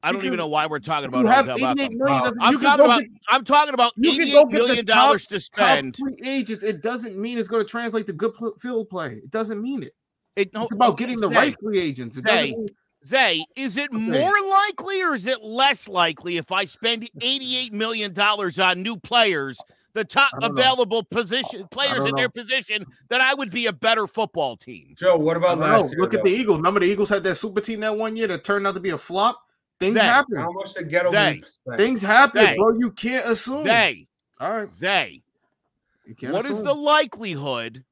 I 0.05 0.11
don't 0.11 0.25
even 0.25 0.37
know 0.37 0.49
why 0.49 0.67
we're 0.67 0.81
talking 0.81 1.09
about 1.09 1.21
you 1.21 1.27
have 1.29 1.49
Odell 1.49 1.71
88 1.79 1.93
million, 1.93 2.35
I'm 2.41 2.61
talking 2.61 2.85
about. 2.85 3.01
get- 3.03 3.11
I'm 3.29 3.45
talking 3.45 3.73
about 3.75 3.93
you 3.97 4.11
can 4.11 4.19
go 4.19 4.23
eighty-eight 4.25 4.49
get 4.51 4.53
million 4.53 4.87
top- 4.87 4.97
dollars 4.97 5.27
to 5.29 5.39
top 5.39 5.45
spend. 5.53 5.97
free 5.97 6.17
agents. 6.29 6.65
It 6.65 6.83
doesn't 6.83 7.17
mean 7.17 7.39
it's 7.39 7.49
going 7.49 7.65
to 7.65 7.69
translate 7.71 8.07
to 8.09 8.13
good 8.13 8.33
field 8.61 8.89
play. 8.91 9.13
It 9.23 9.31
doesn't 9.31 9.63
mean 9.63 9.85
it. 9.85 9.95
It, 10.35 10.53
no, 10.55 10.65
It's 10.65 10.73
about 10.73 10.99
getting 10.99 11.21
the 11.21 11.29
Zay, 11.29 11.35
right 11.37 11.57
free 11.63 11.79
agents. 11.79 12.17
It 12.19 12.27
Zay, 12.27 12.51
mean- 12.51 12.69
Zay, 13.07 13.45
is 13.55 13.77
it 13.77 13.93
more 13.93 14.33
likely 14.49 15.03
or 15.03 15.15
is 15.15 15.27
it 15.29 15.41
less 15.43 15.87
likely 15.89 16.37
if 16.37 16.51
I 16.51 16.65
spend 16.65 17.09
eighty-eight 17.21 17.73
million 17.73 18.13
dollars 18.13 18.59
on 18.59 18.83
new 18.83 18.97
players, 18.97 19.61
the 19.95 20.05
top 20.05 20.31
I 20.35 20.41
don't 20.41 20.55
know. 20.55 20.61
available 20.63 21.03
position 21.05 21.67
players 21.71 21.99
don't 21.99 22.09
in 22.11 22.15
their 22.17 22.29
position, 22.29 22.85
that 23.09 23.21
I 23.21 23.35
would 23.35 23.51
be 23.51 23.67
a 23.67 23.73
better 23.73 24.07
football 24.07 24.57
team? 24.57 24.95
Joe, 24.97 25.17
what 25.17 25.37
about 25.37 25.59
don't 25.59 25.71
last 25.71 25.81
know. 25.83 25.89
year? 25.91 25.99
Look 26.01 26.15
at 26.15 26.25
the 26.25 26.31
Eagles. 26.31 26.57
Remember 26.59 26.81
the 26.81 26.87
Eagles 26.87 27.09
had 27.09 27.23
that 27.25 27.35
super 27.37 27.61
team 27.61 27.81
that 27.81 27.97
one 27.97 28.17
year 28.17 28.27
that 28.29 28.45
turned 28.45 28.67
out 28.67 28.75
to 28.75 28.81
be 28.81 28.91
a 28.91 28.99
flop. 28.99 29.39
Things 29.81 29.95
Zay. 29.99 30.05
happen. 30.05 30.37
How 30.37 30.53
much 30.53 30.75
did 30.75 30.89
Ghetto 30.91 31.11
Zay. 31.11 31.43
Things 31.77 32.01
happen, 32.01 32.41
Zay. 32.47 32.57
bro. 32.57 32.73
You 32.79 32.91
can't 32.93 33.27
assume. 33.27 33.65
Zay, 33.65 34.07
All 34.41 34.51
right. 34.53 34.71
Zay, 34.73 35.23
You 36.07 36.15
can't 36.15 36.33
what 36.33 36.45
is 36.45 36.53
assume. 36.53 36.65
the 36.67 36.75
likelihood 36.75 37.85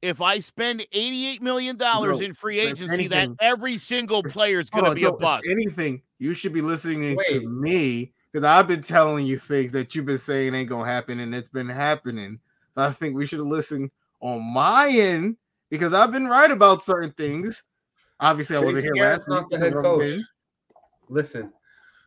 if 0.00 0.20
I 0.20 0.38
spend 0.38 0.86
$88 0.94 1.40
million 1.40 1.76
Bro, 1.76 2.18
in 2.18 2.34
free 2.34 2.60
if 2.60 2.72
agency 2.72 3.08
that 3.08 3.30
every 3.40 3.78
single 3.78 4.22
player 4.22 4.60
is 4.60 4.68
going 4.70 4.84
to 4.84 4.94
be 4.94 5.00
Joe, 5.00 5.08
a 5.08 5.14
if 5.14 5.18
bust? 5.18 5.46
Anything 5.50 6.02
you 6.18 6.34
should 6.34 6.52
be 6.52 6.60
listening 6.60 7.18
to 7.30 7.48
me 7.48 8.12
because 8.34 8.44
I've 8.44 8.66
been 8.66 8.82
telling 8.82 9.24
you 9.26 9.38
things 9.38 9.70
that 9.72 9.94
you've 9.94 10.06
been 10.06 10.18
saying 10.18 10.54
ain't 10.56 10.68
gonna 10.68 10.90
happen, 10.90 11.20
and 11.20 11.32
it's 11.32 11.48
been 11.48 11.68
happening. 11.68 12.40
So 12.74 12.82
I 12.82 12.90
think 12.90 13.14
we 13.14 13.26
should 13.26 13.38
listen 13.38 13.92
on 14.20 14.42
my 14.42 14.88
end 14.88 15.36
because 15.70 15.94
I've 15.94 16.10
been 16.10 16.26
right 16.26 16.50
about 16.50 16.82
certain 16.82 17.12
things. 17.12 17.62
Obviously, 18.18 18.56
I 18.56 18.60
wasn't 18.60 18.82
here 18.84 18.94
Garrett's 18.94 19.28
last 19.28 19.42
week. 19.42 19.50
the 19.50 19.58
head 19.64 19.72
coach. 19.74 20.20
Listen, 21.08 21.52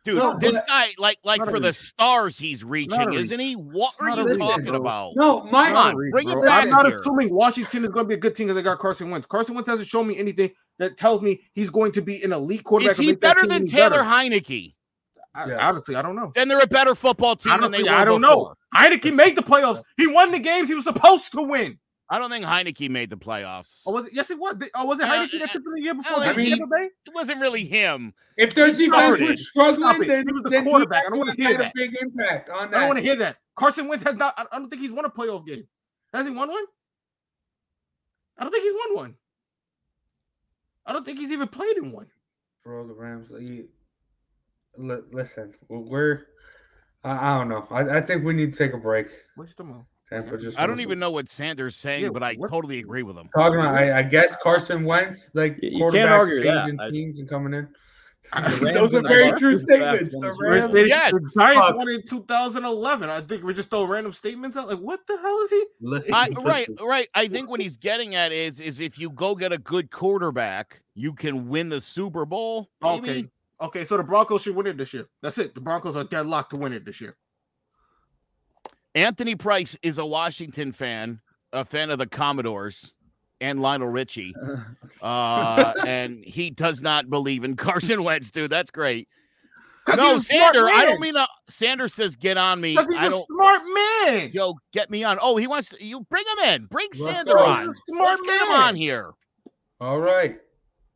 Dude, 0.04 0.16
No, 0.16 0.36
this 0.38 0.54
but- 0.54 0.66
guy, 0.66 0.88
like, 0.98 1.18
like 1.24 1.44
for 1.46 1.58
the 1.60 1.72
stars 1.72 2.38
he's 2.38 2.62
reaching, 2.64 3.12
isn't 3.14 3.40
he? 3.40 3.54
What 3.56 3.92
It's 3.94 4.00
are 4.00 4.08
not 4.08 4.18
you 4.18 4.24
reach, 4.26 4.38
talking 4.38 4.64
bro. 4.66 4.76
about? 4.76 5.12
no, 5.16 5.44
my 5.44 5.68
Come 5.68 5.76
on, 5.76 5.96
Reach, 5.96 6.12
bring 6.12 6.28
it 6.30 6.42
back 6.44 6.64
I'm 6.64 6.70
not 6.70 6.86
here. 6.86 6.94
assuming 6.96 7.32
Washington 7.34 7.84
is 7.84 7.90
going 7.90 8.04
to 8.04 8.08
be 8.08 8.14
a 8.14 8.18
good 8.18 8.34
team 8.34 8.46
because 8.46 8.56
they 8.56 8.62
got 8.62 8.78
Carson 8.78 9.10
Wentz. 9.10 9.26
Carson 9.26 9.54
Wentz 9.54 9.68
hasn't 9.68 9.88
shown 9.88 10.06
me 10.06 10.16
anything 10.18 10.50
that 10.78 10.96
tells 10.96 11.20
me 11.22 11.40
he's 11.52 11.68
going 11.70 11.92
to 11.92 12.02
be 12.02 12.22
an 12.22 12.32
elite 12.32 12.64
quarterback. 12.64 12.92
Is 12.92 12.98
he 12.98 13.14
better 13.16 13.46
than 13.46 13.66
Taylor 13.66 13.90
better. 13.90 14.02
Heinicke? 14.04 14.74
I, 15.34 15.48
Yeah. 15.48 15.68
Honestly, 15.68 15.94
I 15.94 16.02
don't 16.02 16.16
know. 16.16 16.32
Then 16.34 16.48
they're 16.48 16.60
a 16.60 16.66
better 16.66 16.94
football 16.94 17.36
team 17.36 17.60
than 17.60 17.70
they 17.70 17.82
were 17.82 17.90
I 17.90 18.04
don't 18.04 18.20
before. 18.20 18.54
know. 18.74 18.78
Heineken 18.78 19.14
made 19.14 19.36
the 19.36 19.42
playoffs. 19.42 19.82
He 19.96 20.06
won 20.06 20.32
the 20.32 20.38
games 20.38 20.68
he 20.68 20.74
was 20.74 20.84
supposed 20.84 21.32
to 21.32 21.42
win. 21.42 21.78
I 22.10 22.18
don't 22.18 22.30
think 22.30 22.46
Heinicke 22.46 22.88
made 22.88 23.10
the 23.10 23.18
playoffs. 23.18 23.82
Oh, 23.86 23.92
was 23.92 24.06
it? 24.06 24.14
Yes, 24.14 24.30
it 24.30 24.38
was. 24.38 24.56
Oh, 24.74 24.86
was 24.86 24.98
it 24.98 25.04
Uh, 25.04 25.08
Heineken 25.12 25.34
uh, 25.34 25.38
that 25.40 25.52
took 25.52 25.62
him 25.62 25.72
the 25.74 25.82
year 25.82 25.94
before? 25.94 26.22
think 26.22 26.36
the 26.36 26.42
he- 26.42 26.50
Tampa 26.50 26.66
Bay? 26.74 26.84
It 27.06 27.14
wasn't 27.14 27.40
really 27.42 27.66
him. 27.66 28.14
if 28.38 28.54
their 28.54 28.72
He 28.72 28.86
defense 28.86 29.20
was 29.20 29.46
struggling, 29.48 30.08
then, 30.08 30.24
He 30.26 30.32
was 30.32 30.42
the 30.42 30.48
then 30.50 30.64
he 30.64 30.70
quarterback. 30.70 31.04
I 31.06 31.10
don't 31.10 31.18
wanna 31.18 31.34
hear 31.34 31.48
have 31.48 31.60
a 31.60 31.62
that. 31.64 31.72
big 31.74 31.94
impact 32.00 32.48
on 32.48 32.70
that. 32.70 32.76
I 32.76 32.80
don't 32.80 32.88
want 32.88 32.98
to 32.98 33.04
hear 33.04 33.16
that. 33.16 33.36
Carson 33.56 33.88
Wentz 33.88 34.04
has 34.04 34.14
not. 34.16 34.32
I 34.38 34.46
I 34.50 34.58
don't 34.58 34.70
think 34.70 34.80
he's 34.80 34.90
won 34.92 35.04
a 35.04 35.10
playoff 35.10 35.46
game. 35.46 35.68
Has 36.14 36.26
he 36.26 36.32
won 36.32 36.48
one? 36.48 36.64
I 38.38 38.44
don't 38.44 38.52
think 38.52 38.64
he's 38.64 38.72
won 38.86 38.96
one. 38.96 39.14
I 40.86 40.92
don't 40.94 41.04
think 41.04 41.18
he's 41.18 41.32
even 41.32 41.48
played 41.48 41.76
in 41.76 41.92
one. 41.92 42.06
Bro, 42.64 42.86
the 42.86 42.94
Rams. 42.94 43.28
You, 43.38 43.68
li- 44.78 45.02
listen, 45.12 45.52
we're. 45.68 46.22
I, 47.04 47.10
I 47.34 47.38
don't 47.38 47.48
know. 47.48 47.66
I, 47.70 47.98
I 47.98 48.00
think 48.00 48.24
we 48.24 48.32
need 48.32 48.52
to 48.52 48.58
take 48.58 48.74
a 48.74 48.78
break. 48.78 49.06
What's 49.36 49.54
the 49.54 49.64
mo? 49.64 49.86
Tampa 50.10 50.38
just. 50.38 50.58
I 50.58 50.62
don't 50.66 50.76
won. 50.76 50.80
even 50.80 50.98
know 50.98 51.10
what 51.10 51.28
Sanders 51.28 51.76
saying, 51.76 52.04
Yeah, 52.04 52.10
but 52.10 52.22
I 52.22 52.34
totally 52.34 52.78
agree 52.78 53.02
with 53.02 53.16
him. 53.16 53.28
Talking 53.34 53.60
about, 53.60 53.74
I, 53.74 53.98
I 53.98 54.02
guess 54.02 54.36
Carson 54.42 54.84
Wentz, 54.84 55.30
like 55.34 55.56
You- 55.62 55.70
you 55.70 55.90
can't 55.90 56.08
quarterbacks 56.08 56.10
argue 56.10 56.42
that. 56.44 56.60
changing 56.64 56.80
I- 56.80 56.90
teams 56.90 57.18
and 57.18 57.28
coming 57.28 57.54
in. 57.54 57.68
Those 58.60 58.94
are 58.94 59.00
very 59.08 59.32
true 59.32 59.52
is 59.52 59.64
the 59.64 59.78
fact 59.78 59.96
statements. 60.10 60.14
on 60.14 60.20
The 60.20 60.36
Rams, 60.50 60.64
stating 60.66 60.88
Yes. 60.88 61.12
the 61.14 61.30
Giants 61.34 61.72
won 61.76 61.88
in 61.88 62.02
2011. 62.06 63.08
I 63.08 63.20
think 63.22 63.42
we 63.42 63.54
just 63.54 63.70
throw 63.70 63.84
random 63.84 64.12
statements 64.12 64.56
out. 64.56 64.68
Like, 64.68 64.80
what 64.80 65.00
the 65.06 65.16
hell 65.16 65.40
is 65.44 65.50
he? 65.50 65.64
listen, 65.80 66.12
I, 66.14 66.26
listen. 66.28 66.44
right, 66.44 66.68
right. 66.82 67.08
I 67.14 67.28
think 67.28 67.48
what 67.48 67.60
he's 67.60 67.78
getting 67.78 68.16
at 68.16 68.32
is, 68.32 68.60
is 68.60 68.80
if 68.80 68.98
you 68.98 69.08
go 69.10 69.34
get 69.34 69.52
a 69.52 69.58
good 69.58 69.90
quarterback, 69.90 70.82
you 70.94 71.14
can 71.14 71.48
win 71.48 71.70
the 71.70 71.80
Super 71.80 72.26
Bowl. 72.26 72.68
Maybe. 72.82 73.10
Okay. 73.10 73.28
Okay, 73.60 73.84
so 73.84 73.96
the 73.96 74.02
Broncos 74.04 74.42
should 74.42 74.54
win 74.54 74.66
it 74.68 74.76
this 74.76 74.94
year. 74.94 75.08
That's 75.22 75.38
it. 75.38 75.54
The 75.54 75.60
Broncos 75.60 75.96
are 75.96 76.04
deadlocked 76.04 76.50
to 76.50 76.56
win 76.56 76.72
it 76.72 76.84
this 76.84 77.00
year. 77.00 77.16
Anthony 78.94 79.34
Price 79.34 79.76
is 79.82 79.98
a 79.98 80.06
Washington 80.06 80.72
fan, 80.72 81.20
a 81.52 81.64
fan 81.64 81.90
of 81.90 81.98
the 81.98 82.06
Commodores 82.06 82.94
and 83.40 83.60
Lionel 83.60 83.88
Richie. 83.88 84.34
Uh, 85.00 85.72
and 85.86 86.24
he 86.24 86.50
does 86.50 86.82
not 86.82 87.08
believe 87.08 87.44
in 87.44 87.54
Carson 87.54 88.02
Wentz, 88.02 88.32
dude. 88.32 88.50
That's 88.50 88.70
great. 88.72 89.06
No, 89.96 90.08
he's 90.08 90.20
a 90.20 90.22
smart 90.24 90.54
Sander, 90.56 90.68
I 90.68 90.84
don't 90.86 91.00
mean 91.00 91.16
uh, 91.16 91.26
Sanders 91.48 91.94
says 91.94 92.16
get 92.16 92.36
on 92.36 92.60
me. 92.60 92.74
'Cause 92.74 92.86
he's 92.86 92.96
I 92.98 93.06
a 93.06 93.10
don't 93.10 93.26
smart 93.26 93.62
man. 93.72 94.30
Yo, 94.32 94.54
get 94.72 94.90
me 94.90 95.04
on. 95.04 95.18
Oh, 95.22 95.36
he 95.36 95.46
wants 95.46 95.68
to 95.68 95.84
you 95.84 96.00
bring 96.10 96.24
him 96.26 96.44
in. 96.52 96.64
Bring 96.66 96.88
Let's 96.92 97.04
Sander 97.04 97.34
go. 97.34 97.44
on. 97.44 97.58
He's 97.58 97.66
a 97.68 97.70
smart 97.86 98.08
Let's 98.08 98.22
get 98.22 98.40
him 98.42 98.48
man. 98.48 98.60
on 98.60 98.74
here. 98.76 99.12
All 99.80 100.00
right. 100.00 100.38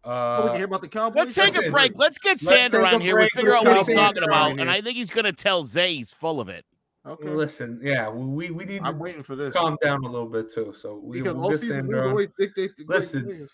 Uh, 0.04 0.38
so 0.38 0.42
we 0.44 0.48
can 0.50 0.56
hear 0.56 0.66
about 0.66 0.80
the 0.82 0.88
Cowboys. 0.88 1.16
Let's 1.16 1.34
take 1.34 1.56
a 1.56 1.70
break. 1.70 1.92
Let's 1.96 2.18
get 2.18 2.42
let's 2.42 2.46
Sander 2.46 2.84
on 2.84 3.00
here. 3.00 3.16
We'll 3.16 3.28
figure 3.34 3.56
out 3.56 3.64
what 3.64 3.76
he's 3.76 3.86
Sander 3.86 4.00
talking 4.00 4.22
about. 4.24 4.58
And 4.58 4.70
I 4.70 4.80
think 4.80 4.96
he's 4.96 5.10
going 5.10 5.24
to 5.26 5.32
tell 5.32 5.64
Zay 5.64 5.94
he's 5.94 6.12
full 6.12 6.40
of 6.40 6.48
it. 6.48 6.64
Okay. 7.06 7.28
Listen, 7.28 7.80
yeah, 7.82 8.08
we 8.08 8.50
we 8.52 8.64
need 8.64 8.80
I'm 8.82 8.94
to 8.94 8.98
waiting 9.00 9.22
for 9.24 9.34
this 9.34 9.52
calm 9.52 9.76
down 9.82 10.04
a 10.04 10.08
little 10.08 10.28
bit 10.28 10.52
too. 10.52 10.72
So 10.80 11.00
we, 11.02 11.18
because 11.18 11.34
we'll 11.34 11.44
all 11.46 11.56
season 11.56 11.88
we 11.88 11.98
always 11.98 12.28
dictate 12.38 12.76
the 12.76 12.84
Listen, 12.86 13.24
players. 13.24 13.50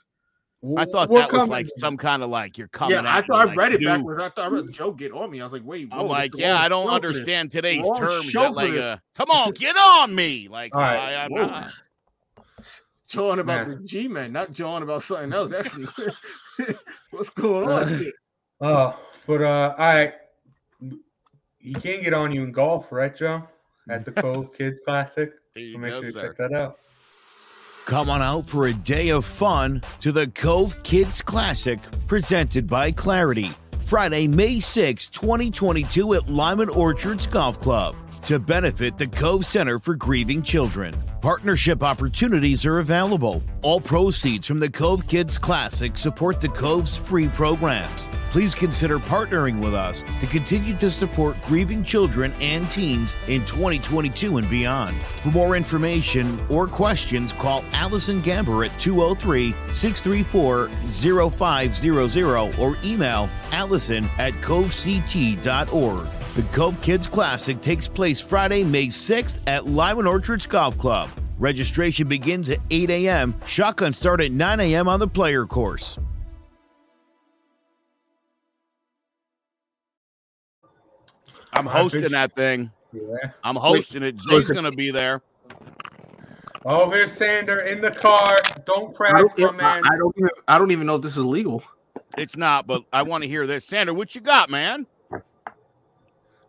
I 0.76 0.84
thought 0.84 1.08
we'll 1.08 1.20
that 1.20 1.32
was 1.32 1.48
like 1.48 1.66
some 1.78 1.96
kind 1.96 2.22
of 2.22 2.30
like 2.30 2.58
you're 2.58 2.68
coming 2.68 2.96
Yeah, 2.96 3.02
I 3.06 3.22
thought 3.22 3.46
me 3.46 3.52
I 3.52 3.54
read 3.54 3.56
like, 3.56 3.72
it 3.72 3.80
you. 3.80 3.86
backwards. 3.86 4.22
I 4.22 4.28
thought 4.28 4.44
I 4.44 4.54
read 4.54 4.66
the 4.66 4.72
Joe 4.72 4.90
get 4.90 5.12
on 5.12 5.30
me. 5.30 5.40
I 5.40 5.44
was 5.44 5.52
like, 5.52 5.62
wait, 5.64 5.88
I'm 5.92 6.06
like, 6.06 6.32
yeah, 6.36 6.58
I 6.58 6.68
don't 6.68 6.84
show 6.84 6.88
for 6.88 6.94
understand 6.94 7.50
today's 7.50 7.84
Wrong 7.84 8.00
terms. 8.00 8.24
show 8.24 8.40
That 8.40 8.48
for 8.48 8.54
like, 8.54 8.74
uh, 8.74 8.96
come 9.14 9.30
on, 9.30 9.52
get 9.52 9.76
on 9.76 10.14
me. 10.14 10.48
Like, 10.48 10.74
All 10.74 10.80
right, 10.80 11.14
I, 11.14 11.24
I'm 11.24 11.32
not. 11.32 11.72
Jawing 13.08 13.38
about 13.40 13.66
Man. 13.68 13.78
the 13.82 13.84
G 13.88 14.06
man, 14.08 14.32
not 14.32 14.52
jawing 14.52 14.82
about 14.82 15.02
something 15.02 15.32
else. 15.32 15.50
That's 15.50 15.72
what's 17.10 17.30
going 17.30 17.68
on. 17.68 17.98
here? 17.98 18.12
Oh, 18.60 18.98
but 19.26 19.42
uh, 19.42 19.74
all 19.78 19.86
right. 19.86 20.14
He 21.58 21.74
can't 21.74 22.02
get 22.02 22.14
on 22.14 22.32
you 22.32 22.44
in 22.44 22.52
golf, 22.52 22.92
right, 22.92 23.14
Joe? 23.14 23.42
At 23.90 24.04
the 24.04 24.12
Cove 24.12 24.52
Kids 24.56 24.80
Classic. 24.84 25.32
There 25.54 25.64
you 25.64 25.72
So 25.74 25.78
make 25.78 25.92
go, 25.92 26.00
sure 26.00 26.06
you 26.06 26.12
sir. 26.12 26.28
check 26.28 26.36
that 26.38 26.52
out. 26.52 26.78
Come 27.86 28.10
on 28.10 28.20
out 28.20 28.44
for 28.46 28.66
a 28.66 28.74
day 28.74 29.08
of 29.08 29.24
fun 29.24 29.80
to 30.00 30.12
the 30.12 30.26
Cove 30.28 30.80
Kids 30.82 31.22
Classic 31.22 31.78
presented 32.06 32.66
by 32.68 32.92
Clarity. 32.92 33.50
Friday, 33.86 34.28
May 34.28 34.60
6, 34.60 35.08
2022 35.08 36.12
at 36.14 36.28
Lyman 36.28 36.68
Orchards 36.68 37.26
Golf 37.26 37.58
Club 37.58 37.96
to 38.28 38.38
benefit 38.38 38.98
the 38.98 39.06
Cove 39.06 39.46
Center 39.46 39.78
for 39.78 39.94
Grieving 39.94 40.42
Children. 40.42 40.94
Partnership 41.22 41.82
opportunities 41.82 42.66
are 42.66 42.78
available. 42.80 43.42
All 43.62 43.80
proceeds 43.80 44.46
from 44.46 44.60
the 44.60 44.68
Cove 44.68 45.08
Kids 45.08 45.38
Classic 45.38 45.96
support 45.96 46.38
the 46.38 46.50
Cove's 46.50 46.98
free 46.98 47.28
programs. 47.28 48.10
Please 48.30 48.54
consider 48.54 48.98
partnering 48.98 49.64
with 49.64 49.72
us 49.72 50.04
to 50.20 50.26
continue 50.26 50.76
to 50.76 50.90
support 50.90 51.40
grieving 51.46 51.82
children 51.82 52.34
and 52.38 52.70
teens 52.70 53.16
in 53.28 53.46
2022 53.46 54.36
and 54.36 54.50
beyond. 54.50 54.94
For 55.22 55.30
more 55.30 55.56
information 55.56 56.38
or 56.50 56.66
questions, 56.66 57.32
call 57.32 57.64
Allison 57.72 58.20
Gamber 58.20 58.66
at 58.66 58.78
203 58.78 59.54
634 59.72 60.68
0500 61.30 62.58
or 62.58 62.76
email 62.84 63.30
allison 63.52 64.06
at 64.18 64.34
covect.org. 64.42 66.08
The 66.34 66.42
Cove 66.52 66.80
Kids 66.82 67.06
Classic 67.06 67.60
takes 67.60 67.88
place 67.88 68.20
Friday, 68.20 68.62
May 68.62 68.86
6th 68.86 69.38
at 69.46 69.66
Lyman 69.66 70.06
Orchards 70.06 70.46
Golf 70.46 70.78
Club. 70.78 71.10
Registration 71.38 72.06
begins 72.06 72.48
at 72.50 72.58
8 72.70 72.90
a.m. 72.90 73.34
Shotgun 73.46 73.92
start 73.92 74.20
at 74.20 74.30
9 74.30 74.60
a.m. 74.60 74.88
on 74.88 75.00
the 75.00 75.08
player 75.08 75.46
course. 75.46 75.98
I'm 81.52 81.66
hosting 81.66 82.12
that 82.12 82.36
thing. 82.36 82.70
Yeah. 82.92 83.32
I'm 83.42 83.56
hosting 83.56 84.02
it. 84.02 84.16
Jay's 84.16 84.48
going 84.48 84.64
to 84.64 84.72
be 84.72 84.90
there. 84.90 85.22
Oh, 86.64 86.90
here's 86.90 87.12
Sander 87.12 87.60
in 87.60 87.80
the 87.80 87.90
car. 87.90 88.36
Don't 88.64 88.90
I 88.90 88.92
crash, 88.92 89.24
don't, 89.36 89.56
my 89.56 89.74
man. 89.74 89.82
I 89.84 89.96
don't 89.96 90.14
even 90.16 90.30
I 90.46 90.58
don't 90.58 90.70
even 90.70 90.86
know 90.86 90.96
if 90.96 91.02
this 91.02 91.16
is 91.16 91.24
legal. 91.24 91.62
It's 92.16 92.36
not, 92.36 92.66
but 92.66 92.84
I 92.92 93.02
want 93.02 93.22
to 93.22 93.28
hear 93.28 93.46
this. 93.46 93.64
Sander, 93.64 93.94
what 93.94 94.14
you 94.14 94.20
got, 94.20 94.50
man? 94.50 94.86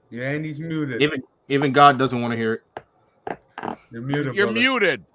Yeah, 0.09 0.29
and 0.29 0.45
he's 0.45 0.59
muted. 0.59 1.01
Even 1.01 1.23
even 1.47 1.71
God 1.71 1.99
doesn't 1.99 2.21
want 2.21 2.31
to 2.31 2.37
hear 2.37 2.53
it. 2.53 2.63
You're 3.91 4.01
muted. 4.01 4.35
You're 4.35 4.47
brother. 4.47 4.59
muted. 4.59 5.05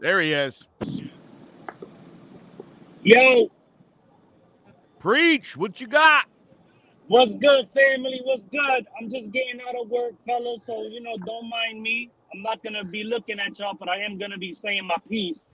There 0.00 0.20
he 0.20 0.32
is. 0.32 0.66
Yo, 3.04 3.50
Preach. 4.98 5.56
What 5.56 5.80
you 5.80 5.86
got? 5.86 6.26
what's 7.08 7.34
good, 7.34 7.68
family? 7.68 8.20
What's 8.24 8.46
good? 8.46 8.86
I'm 8.98 9.10
just 9.10 9.32
getting 9.32 9.60
out 9.68 9.74
of 9.80 9.90
work, 9.90 10.14
fellas. 10.24 10.64
So, 10.64 10.82
you 10.82 11.00
know, 11.02 11.16
don't 11.26 11.48
mind 11.48 11.82
me. 11.82 12.10
I'm 12.32 12.42
not 12.42 12.62
going 12.62 12.74
to 12.74 12.84
be 12.84 13.04
looking 13.04 13.38
at 13.38 13.58
y'all, 13.58 13.74
but 13.78 13.88
I 13.88 13.98
am 13.98 14.18
going 14.18 14.30
to 14.30 14.38
be 14.38 14.54
saying 14.54 14.86
my 14.86 14.96
piece. 15.08 15.46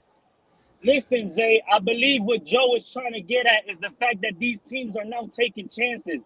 Listen, 0.84 1.28
Zay, 1.28 1.60
I 1.72 1.80
believe 1.80 2.22
what 2.22 2.44
Joe 2.44 2.76
is 2.76 2.90
trying 2.92 3.12
to 3.14 3.20
get 3.20 3.46
at 3.46 3.68
is 3.68 3.78
the 3.80 3.90
fact 3.98 4.22
that 4.22 4.38
these 4.38 4.60
teams 4.60 4.96
are 4.96 5.04
now 5.04 5.28
taking 5.36 5.68
chances. 5.68 6.20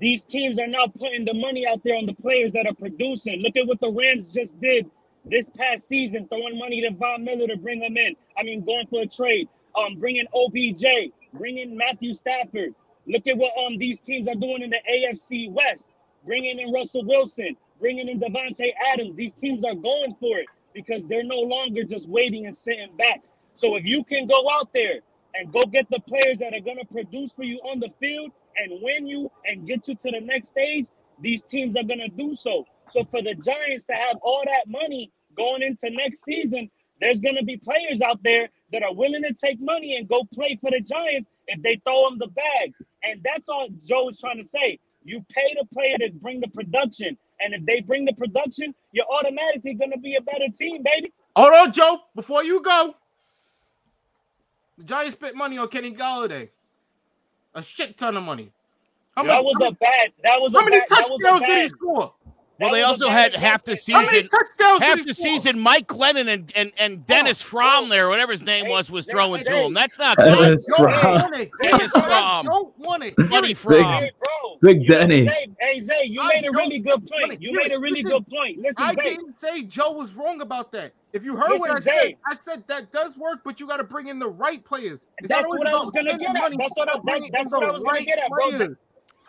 These 0.00 0.24
teams 0.24 0.58
are 0.58 0.66
now 0.66 0.88
putting 0.88 1.24
the 1.24 1.34
money 1.34 1.66
out 1.66 1.82
there 1.84 1.96
on 1.96 2.06
the 2.06 2.14
players 2.14 2.50
that 2.52 2.66
are 2.66 2.74
producing. 2.74 3.40
Look 3.40 3.56
at 3.56 3.68
what 3.68 3.80
the 3.80 3.92
Rams 3.92 4.34
just 4.34 4.58
did 4.60 4.90
this 5.24 5.48
past 5.48 5.86
season, 5.88 6.26
throwing 6.26 6.58
money 6.58 6.80
to 6.82 6.90
Von 6.92 7.24
Miller 7.24 7.46
to 7.46 7.56
bring 7.56 7.82
him 7.82 7.96
in. 7.96 8.16
I 8.36 8.42
mean, 8.42 8.64
going 8.64 8.86
for 8.88 9.02
a 9.02 9.06
trade, 9.06 9.48
um, 9.76 9.96
bringing 10.00 10.26
OBJ, 10.34 11.12
bringing 11.32 11.76
Matthew 11.76 12.12
Stafford. 12.12 12.74
Look 13.06 13.28
at 13.28 13.36
what 13.36 13.52
um 13.64 13.78
these 13.78 14.00
teams 14.00 14.26
are 14.26 14.34
doing 14.34 14.62
in 14.62 14.70
the 14.70 14.80
AFC 14.92 15.52
West, 15.52 15.90
bringing 16.26 16.58
in 16.58 16.72
Russell 16.72 17.04
Wilson, 17.04 17.56
bringing 17.80 18.08
in 18.08 18.18
Davante 18.18 18.72
Adams. 18.92 19.14
These 19.14 19.34
teams 19.34 19.64
are 19.64 19.74
going 19.74 20.16
for 20.18 20.38
it 20.38 20.46
because 20.72 21.04
they're 21.04 21.22
no 21.22 21.38
longer 21.40 21.84
just 21.84 22.08
waiting 22.08 22.46
and 22.46 22.56
sitting 22.56 22.96
back. 22.96 23.22
So 23.54 23.76
if 23.76 23.84
you 23.84 24.04
can 24.04 24.26
go 24.26 24.50
out 24.50 24.72
there 24.72 25.00
and 25.34 25.52
go 25.52 25.62
get 25.62 25.88
the 25.90 26.00
players 26.00 26.38
that 26.38 26.54
are 26.54 26.60
going 26.60 26.78
to 26.78 26.84
produce 26.86 27.32
for 27.32 27.44
you 27.44 27.58
on 27.58 27.80
the 27.80 27.90
field 28.00 28.30
and 28.56 28.80
win 28.82 29.06
you 29.06 29.30
and 29.46 29.66
get 29.66 29.88
you 29.88 29.94
to 29.94 30.10
the 30.10 30.20
next 30.20 30.48
stage, 30.48 30.86
these 31.20 31.42
teams 31.42 31.76
are 31.76 31.84
going 31.84 32.00
to 32.00 32.08
do 32.08 32.34
so. 32.34 32.66
So 32.92 33.04
for 33.10 33.22
the 33.22 33.34
Giants 33.34 33.84
to 33.86 33.94
have 33.94 34.16
all 34.22 34.42
that 34.44 34.68
money 34.68 35.10
going 35.36 35.62
into 35.62 35.90
next 35.90 36.24
season, 36.24 36.70
there's 37.00 37.20
going 37.20 37.36
to 37.36 37.44
be 37.44 37.56
players 37.56 38.00
out 38.00 38.22
there 38.22 38.48
that 38.72 38.82
are 38.82 38.94
willing 38.94 39.22
to 39.22 39.34
take 39.34 39.60
money 39.60 39.96
and 39.96 40.08
go 40.08 40.24
play 40.32 40.56
for 40.60 40.70
the 40.70 40.80
Giants 40.80 41.28
if 41.48 41.62
they 41.62 41.80
throw 41.84 42.08
them 42.08 42.18
the 42.18 42.28
bag. 42.28 42.72
And 43.02 43.20
that's 43.24 43.48
all 43.48 43.68
Joe 43.84 44.08
is 44.08 44.20
trying 44.20 44.38
to 44.40 44.48
say. 44.48 44.78
You 45.04 45.24
pay 45.28 45.54
the 45.58 45.66
player 45.66 45.98
to 45.98 46.10
bring 46.12 46.40
the 46.40 46.48
production. 46.48 47.16
And 47.40 47.52
if 47.52 47.64
they 47.66 47.80
bring 47.80 48.04
the 48.04 48.14
production, 48.14 48.74
you're 48.92 49.06
automatically 49.12 49.74
going 49.74 49.90
to 49.90 49.98
be 49.98 50.16
a 50.16 50.20
better 50.20 50.48
team, 50.56 50.82
baby. 50.82 51.12
Hold 51.36 51.52
on, 51.52 51.72
Joe. 51.72 51.98
Before 52.14 52.42
you 52.42 52.62
go, 52.62 52.94
the 54.78 54.84
Giants 54.84 55.14
spent 55.14 55.36
money 55.36 55.58
on 55.58 55.68
Kenny 55.68 55.92
Golladay. 55.92 56.48
A 57.54 57.62
shit 57.62 57.96
ton 57.96 58.16
of 58.16 58.24
money. 58.24 58.50
How 59.16 59.22
that 59.22 59.28
many, 59.28 59.44
was 59.44 59.56
a 59.60 59.72
bad. 59.72 60.12
That 60.24 60.40
was 60.40 60.52
how 60.52 60.62
many 60.62 60.80
bad, 60.80 60.88
that 60.90 61.08
was 61.08 61.20
a 61.20 61.24
touchdowns 61.24 61.48
did 61.48 61.58
he 61.62 61.68
score? 61.68 62.12
Well, 62.60 62.72
they 62.72 62.82
also 62.82 63.08
had 63.08 63.34
half 63.34 63.64
the 63.64 63.72
investment. 63.72 64.06
How 64.06 64.10
many 64.12 64.22
season. 64.28 64.80
Half 64.80 65.04
the 65.06 65.14
season, 65.14 65.58
Mike 65.58 65.88
Glennon 65.88 66.28
and, 66.32 66.52
and, 66.54 66.72
and 66.78 67.04
Dennis 67.06 67.42
Bro, 67.42 67.62
Fromm 67.62 67.88
there, 67.88 68.08
whatever 68.08 68.30
his 68.30 68.42
name 68.42 68.66
Hey, 68.66 68.70
was, 68.70 68.90
was 68.90 69.06
throwing 69.06 69.38
hey, 69.40 69.44
to 69.46 69.50
hey. 69.50 69.66
him. 69.66 69.74
That's 69.74 69.98
not 69.98 70.16
That 70.18 70.38
good. 70.38 70.54
is 70.54 70.64
Don't 70.76 70.90
Fromm. 70.90 71.14
want. 71.32 71.48
Dennis 71.60 71.90
Fromm. 71.90 72.46
Don't 72.46 72.78
want 72.78 73.02
it. 73.02 73.16
Buddy 73.16 73.48
Big- 73.48 73.56
Fromm. 73.56 74.02
Hey, 74.02 74.12
bro. 74.18 74.58
Big 74.62 74.86
Denny. 74.86 75.24
Zay, 75.24 75.48
hey, 75.60 75.80
Zay, 75.80 76.04
you 76.04 76.20
I 76.20 76.28
made 76.28 76.46
a 76.46 76.52
really 76.52 76.78
good 76.78 77.04
point. 77.10 77.42
You 77.42 77.50
hear 77.50 77.60
made 77.60 77.72
a 77.72 77.78
really 77.78 78.02
Listen, 78.02 78.18
good 78.18 78.26
point. 78.28 78.58
Listen, 78.58 78.82
I 78.82 78.94
Zay. 78.94 79.02
didn't 79.02 79.40
say 79.40 79.62
Joe 79.64 79.90
was 79.92 80.14
wrong 80.14 80.40
about 80.40 80.70
that. 80.72 80.92
If 81.12 81.24
you 81.24 81.36
heard 81.36 81.58
what 81.58 81.70
I 81.70 81.74
Listen, 81.74 81.92
said, 82.02 82.14
I 82.30 82.34
said 82.34 82.64
that 82.68 82.90
does 82.92 83.16
work, 83.18 83.40
but 83.44 83.58
you 83.60 83.66
got 83.66 83.76
to 83.78 83.84
bring 83.84 84.08
in 84.08 84.18
the 84.20 84.28
right 84.28 84.64
players. 84.64 85.06
It's 85.18 85.28
That's 85.28 85.46
what 85.46 85.66
I 85.66 85.74
was 85.74 85.90
gonna 85.90 86.16
get 86.16 86.36
at. 86.36 86.52
That's 86.56 86.76
what 86.76 86.88
I- 86.88 86.92
it's 86.92 86.94
about 86.94 87.04
bringing 87.04 87.30
that's 87.32 87.50
what 87.50 87.64
I 87.64 87.70
was 87.70 87.82
gonna 87.82 88.02
get 88.04 88.18
at, 88.20 88.30
bro. 88.30 88.74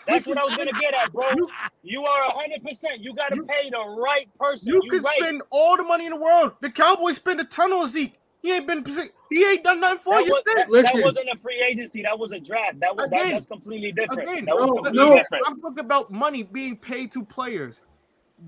Players. 0.06 0.24
That's 0.24 0.28
what 0.28 0.38
I 0.38 0.44
was 0.46 0.56
gonna 0.56 0.80
get 0.80 0.94
at, 0.94 1.12
bro. 1.14 1.30
You- 1.36 1.48
You 1.84 2.04
are 2.06 2.32
hundred 2.32 2.64
percent. 2.64 3.02
You 3.02 3.14
got 3.14 3.30
to 3.30 3.36
You- 3.38 3.46
pay 3.46 3.70
the 3.70 3.78
right 4.02 4.28
person. 4.40 4.70
You 4.70 4.82
You 4.84 4.92
can 4.92 5.04
right. 5.04 5.16
spend 5.20 5.44
all 5.52 5.78
the 5.78 5.84
money 5.84 6.06
in 6.06 6.12
the 6.12 6.18
world. 6.20 6.54
The 6.62 6.70
Cowboys 6.72 7.18
spend 7.18 7.40
a 7.40 7.44
ton 7.44 7.72
on 7.74 7.88
Zeke. 7.88 8.18
He 8.42 8.52
ain't 8.54 8.68
been 8.68 8.86
he 9.32 9.44
ain't 9.44 9.64
done 9.64 9.80
nothing 9.80 10.00
for 10.00 10.14
That, 10.14 10.26
you 10.26 10.30
was, 10.32 10.44
that, 10.46 10.54
since. 10.58 10.72
that 10.72 10.84
Listen. 10.84 11.02
wasn't 11.02 11.30
a 11.34 11.38
free 11.40 11.60
agency. 11.68 12.04
That 12.04 12.18
was 12.18 12.32
a 12.32 12.40
draft. 12.40 12.80
That 12.80 12.96
was 12.96 13.10
that, 13.10 13.32
that's 13.32 13.46
completely 13.48 13.92
different. 13.92 14.30
Again, 14.30 14.46
that 14.46 14.56
was 14.56 14.68
no, 14.70 14.74
completely 14.76 15.06
no, 15.10 15.16
different. 15.16 15.44
I'm 15.48 15.60
talking 15.62 15.80
about 15.80 16.12
money 16.12 16.44
being 16.44 16.78
paid 16.78 17.12
to 17.14 17.24
players. 17.26 17.82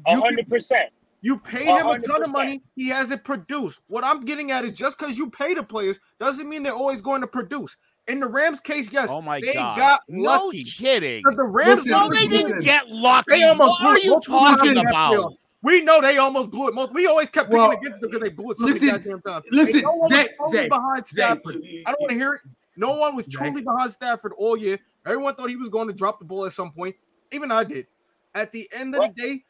A 0.06 0.12
You, 0.14 0.22
hundred 0.22 0.48
percent. 0.48 0.92
you 1.22 1.38
paid 1.40 1.66
him 1.66 1.88
a 1.88 1.98
ton 2.00 2.22
of 2.24 2.30
money. 2.30 2.62
He 2.76 2.90
hasn't 2.90 3.24
produced. 3.24 3.80
What 3.88 4.04
I'm 4.04 4.24
getting 4.24 4.52
at 4.52 4.66
is 4.66 4.74
just 4.74 5.00
because 5.00 5.18
you 5.18 5.30
pay 5.32 5.56
the 5.56 5.64
players 5.64 6.00
doesn't 6.20 6.48
mean 6.48 6.62
they're 6.62 6.74
always 6.74 7.02
going 7.02 7.22
to 7.22 7.28
produce. 7.28 7.76
In 8.08 8.20
the 8.22 8.28
Rams 8.28 8.60
case, 8.62 8.90
yes, 8.92 9.10
Oh 9.10 9.22
my 9.22 9.42
they 9.42 9.54
god! 9.54 9.78
got 9.78 10.02
no 10.08 10.46
lucky. 10.46 10.64
kidding. 10.64 11.22
But 11.26 11.36
the 11.36 11.44
Rams, 11.44 11.86
Listen, 11.86 11.92
No, 11.92 12.10
they 12.10 12.28
didn't 12.28 12.60
it. 12.60 12.64
get 12.64 12.88
lucky. 12.90 13.26
They 13.32 13.44
almost 13.44 13.70
What 13.70 13.80
blew 13.82 13.90
are 13.92 14.00
you 14.00 14.10
multiple 14.12 14.40
talking 14.40 14.78
about? 14.78 15.34
We 15.64 15.82
know 15.82 16.00
they 16.02 16.18
almost 16.18 16.52
blew 16.52 16.70
it. 16.70 16.74
Most, 16.76 16.94
we 16.94 17.08
always 17.08 17.30
kept 17.30 17.50
picking 17.50 17.62
Well, 17.64 17.72
against 17.72 18.00
them 18.00 18.10
because 18.12 18.24
they 18.24 18.34
blew 18.34 18.52
it 18.52 18.58
so 18.60 18.66
many 18.68 18.74
listen, 18.80 18.88
goddamn 18.90 19.22
times. 19.22 19.46
listen, 19.52 19.82
no 19.82 19.90
one 19.92 20.00
was 20.00 20.10
Zay- 20.12 20.30
Zay, 20.52 20.68
behind 20.70 21.08
Stafford. 21.08 21.56
you- 21.64 21.84
I 21.86 21.92
don't 21.92 22.00
want 22.02 22.10
to 22.12 22.16
hear 22.16 22.34
it. 22.36 22.42
No 22.78 22.92
one 22.96 23.16
was 23.16 23.26
Zay. 23.26 23.32
truly 23.32 23.62
behind 23.64 23.92
Stafford 23.92 24.32
all 24.38 24.56
year. 24.56 24.80
Everyone 25.06 25.36
thought 25.36 25.50
he 25.50 25.56
was 25.58 25.68
going 25.70 25.88
to 25.88 25.94
drop 25.94 26.20
the 26.20 26.26
ball 26.26 26.46
at 26.46 26.54
some 26.54 26.72
point. 26.72 26.96
Even 27.32 27.52
I 27.52 27.64
did. 27.66 27.88
At 28.36 28.52
the 28.54 28.70
end 28.72 28.94
of 28.96 29.00
What? 29.00 29.16
the 29.16 29.22
day, 29.22 29.44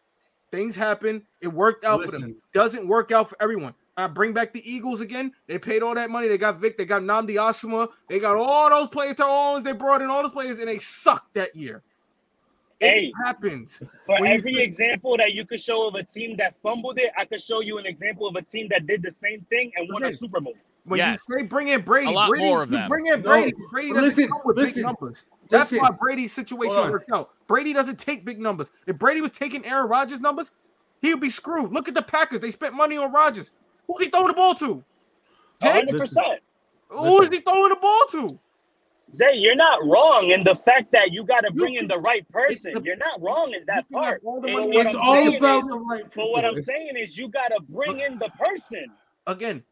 things 0.52 0.76
happen. 0.76 1.28
It 1.42 1.50
worked 1.50 1.84
out 1.86 2.04
for 2.04 2.10
them. 2.12 2.36
Doesn't 2.54 2.88
work 2.88 3.12
out 3.12 3.30
for 3.30 3.36
everyone. 3.40 3.76
I 3.98 4.06
bring 4.06 4.32
back 4.32 4.54
the 4.54 4.62
Eagles 4.70 5.02
again. 5.02 5.32
They 5.48 5.58
paid 5.58 5.82
all 5.82 5.96
that 5.96 6.12
money. 6.12 6.28
They 6.28 6.38
got 6.38 6.60
Vic. 6.60 6.78
They 6.78 6.86
got 6.86 7.02
Nnamdi 7.02 7.32
Asomugha. 7.36 7.90
They 8.08 8.20
got 8.20 8.38
all 8.38 8.70
those 8.70 8.88
players. 8.90 9.16
Terrell 9.16 9.32
Owens. 9.32 9.66
They 9.66 9.74
brought 9.74 10.04
in 10.04 10.10
all 10.10 10.22
those 10.22 10.32
players, 10.32 10.60
and 10.60 10.68
they 10.68 10.78
sucked 10.78 11.34
that 11.34 11.56
year. 11.56 11.82
Hey, 12.80 13.12
happens. 13.26 13.80
For 14.06 14.22
When 14.22 14.26
you 14.26 14.38
every 14.38 14.62
example 14.62 15.18
that 15.18 15.34
you 15.34 15.46
could 15.46 15.60
show 15.60 15.88
of 15.88 15.96
a 15.96 16.04
team 16.04 16.38
that 16.38 16.54
fumbled 16.62 17.00
it, 17.00 17.12
I 17.18 17.26
could 17.26 17.42
show 17.42 17.62
you 17.62 17.80
an 17.80 17.88
example 17.88 18.28
of 18.28 18.36
a 18.36 18.42
team 18.44 18.68
that 18.70 18.86
did 18.86 19.02
the 19.02 19.12
same 19.12 19.42
thing 19.50 19.72
and 19.76 19.92
won 19.92 20.04
a 20.04 20.08
Okay. 20.08 20.16
Super 20.16 20.40
Bowl. 20.40 20.54
When 20.84 21.00
Yes. 21.00 21.20
you 21.28 21.38
say 21.40 21.44
bring 21.44 21.70
in 21.70 21.82
Brady, 21.82 22.12
A 22.12 22.12
lot 22.12 22.30
Brady, 22.30 22.46
more 22.46 22.62
of 22.62 22.72
you 22.72 22.78
them. 22.78 22.88
bring 22.88 23.08
in 23.08 23.22
No, 23.24 23.30
Brady. 23.30 23.54
Brady 23.72 23.94
doesn't 23.94 24.10
listen, 24.10 24.28
come 24.30 24.42
with 24.46 24.58
listen, 24.58 24.76
big 24.76 24.86
numbers. 24.86 25.26
That's 25.50 25.72
listen. 25.72 25.80
why 25.80 25.90
Brady's 26.00 26.32
situation 26.34 26.76
Hold 26.78 26.92
worked 26.92 27.12
out. 27.12 27.32
Brady 27.48 27.74
doesn't 27.74 27.98
take 27.98 28.24
big 28.24 28.40
numbers. 28.40 28.70
If 28.86 29.00
Brady 29.00 29.22
was 29.22 29.32
taking 29.32 29.66
Aaron 29.66 29.90
Rodgers' 29.90 30.22
numbers, 30.22 30.52
he 31.02 31.12
would 31.12 31.20
be 31.22 31.32
screwed. 31.32 31.74
Look 31.74 31.88
at 31.88 31.96
the 31.96 32.04
Packers. 32.04 32.42
They 32.42 32.52
spent 32.52 32.76
money 32.76 32.96
on 32.96 33.12
Rodgers. 33.12 33.50
Who's 33.88 34.04
he 34.04 34.10
throwing 34.10 34.28
the 34.28 34.34
ball 34.34 34.54
to? 34.56 34.84
100%. 35.62 36.38
Who 36.90 37.22
is 37.22 37.30
he 37.30 37.40
throwing 37.40 37.70
the 37.70 37.76
ball 37.82 38.02
to? 38.12 38.40
Zay, 39.14 39.36
you're 39.36 39.56
not 39.56 39.86
wrong 39.86 40.32
in 40.32 40.44
the 40.44 40.54
fact 40.56 40.92
that 40.92 41.14
you 41.14 41.24
got 41.24 41.40
to 41.46 41.52
bring 41.52 41.76
in 41.76 41.88
the 41.88 41.98
right 41.98 42.30
person. 42.30 42.74
the- 42.74 42.82
You're 42.84 42.98
not 42.98 43.22
wrong 43.22 43.54
in 43.54 43.64
that 43.66 43.86
you 43.90 43.96
can 43.96 44.04
have 44.04 44.22
part. 44.22 44.22
all 44.26 44.42
the 44.42 44.48
And 44.50 44.58
money- 44.58 44.78
It's 44.78 44.96
all 44.96 45.36
about 45.38 45.64
is- 45.64 45.70
the 45.70 45.78
right 45.80 46.04
But 46.14 46.30
what 46.30 46.44
I'm 46.46 46.62
saying 46.62 46.98
is 46.98 47.18
you 47.18 47.30
got 47.30 47.48
to 47.50 47.62
bring 47.70 48.02
in 48.02 48.20
the 48.20 48.30
person. 48.38 48.86
Again, 49.26 49.64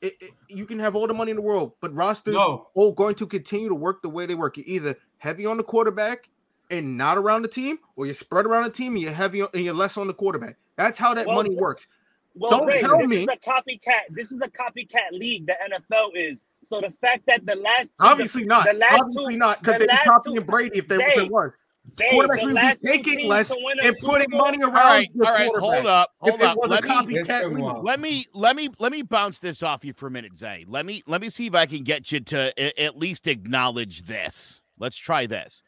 it, 0.00 0.14
it- 0.20 0.32
you 0.48 0.64
can 0.64 0.78
have 0.78 0.94
all 0.94 1.08
the 1.08 1.14
money 1.14 1.32
in 1.32 1.36
the 1.36 1.42
world, 1.42 1.72
but 1.80 1.92
rosters 1.92 2.34
No. 2.34 2.68
all 2.74 2.92
going 2.92 3.16
to 3.16 3.26
continue 3.26 3.68
to 3.68 3.74
work 3.74 4.00
the 4.02 4.08
way 4.08 4.26
they 4.26 4.36
work. 4.36 4.56
You're 4.56 4.66
either 4.68 4.96
heavy 5.18 5.44
on 5.44 5.56
the 5.56 5.64
quarterback 5.64 6.28
and 6.70 6.96
not 6.96 7.18
around 7.18 7.42
the 7.42 7.48
team, 7.48 7.80
or 7.96 8.04
you're 8.06 8.14
spread 8.14 8.46
around 8.46 8.62
the 8.62 8.70
team 8.70 8.92
and 8.92 9.02
you're 9.02 9.12
heavy 9.12 9.42
on, 9.42 9.48
and 9.54 9.64
you're 9.64 9.74
less 9.74 9.96
on 9.96 10.06
the 10.06 10.14
quarterback. 10.14 10.56
That's 10.76 10.98
how 10.98 11.14
that 11.14 11.26
Well, 11.26 11.34
money 11.36 11.50
so- 11.54 11.60
works. 11.60 11.88
Well, 12.36 12.50
Don't 12.50 12.72
Zay, 12.72 12.80
tell 12.80 12.98
this 12.98 13.08
me- 13.08 13.22
is 13.22 13.28
a 13.28 13.36
copycat. 13.36 14.00
This 14.10 14.32
is 14.32 14.40
a 14.40 14.48
copycat 14.48 15.12
league. 15.12 15.46
The 15.46 15.56
NFL 15.70 16.10
is. 16.14 16.42
So 16.64 16.80
the 16.80 16.92
fact 17.00 17.26
that 17.26 17.46
the 17.46 17.56
last 17.56 17.88
two, 18.00 18.06
Obviously 18.06 18.42
the, 18.42 18.48
not. 18.48 18.66
The 18.66 18.74
last 18.78 19.00
Obviously 19.02 19.34
two, 19.34 19.38
not, 19.38 19.60
because 19.60 19.74
the 19.74 19.78
they'd 19.80 19.86
be 19.86 19.92
last 19.92 20.06
copying 20.06 20.36
two- 20.36 20.42
Brady 20.44 20.78
if 20.78 20.88
they 20.88 20.96
Zay, 20.96 21.04
if 21.06 21.16
it 21.18 21.30
was. 21.30 21.50
Zay, 21.86 22.08
Quarterbacks 22.12 22.40
the 22.40 22.44
would 22.54 22.80
be 22.82 22.88
taking 22.88 23.28
less 23.28 23.48
to 23.48 23.58
win 23.62 23.78
a 23.80 23.88
and 23.88 23.96
putting 23.98 24.30
Bowl- 24.30 24.40
money 24.40 24.58
around. 24.62 24.74
All 24.74 24.82
right, 24.84 25.10
the 25.14 25.26
all 25.26 25.32
right, 25.34 25.50
hold 25.56 25.86
up, 25.86 26.10
If 26.24 26.30
hold 26.30 26.40
it 26.40 26.46
up. 26.46 26.56
was 26.56 26.66
a 26.66 26.70
Let 26.70 26.84
me 26.84 26.90
copycat 26.90 27.18
It's 27.18 27.26
been 27.44 27.54
league. 27.54 27.62
wild. 27.62 27.84
let 27.84 28.00
me 28.00 28.26
let 28.32 28.56
me 28.56 28.70
let 28.78 28.90
me 28.90 29.02
bounce 29.02 29.38
this 29.38 29.62
off 29.62 29.84
you 29.84 29.92
for 29.92 30.06
a 30.06 30.10
minute, 30.10 30.34
Zay. 30.36 30.64
Let 30.66 30.86
me 30.86 31.02
let 31.06 31.20
me 31.20 31.28
see 31.28 31.46
if 31.46 31.54
I 31.54 31.66
can 31.66 31.84
get 31.84 32.10
you 32.10 32.20
to 32.20 32.52
a- 32.58 32.82
at 32.82 32.96
least 32.96 33.26
acknowledge 33.28 34.04
this. 34.04 34.60
Let's 34.78 34.96
try 34.96 35.26
this. 35.26 35.62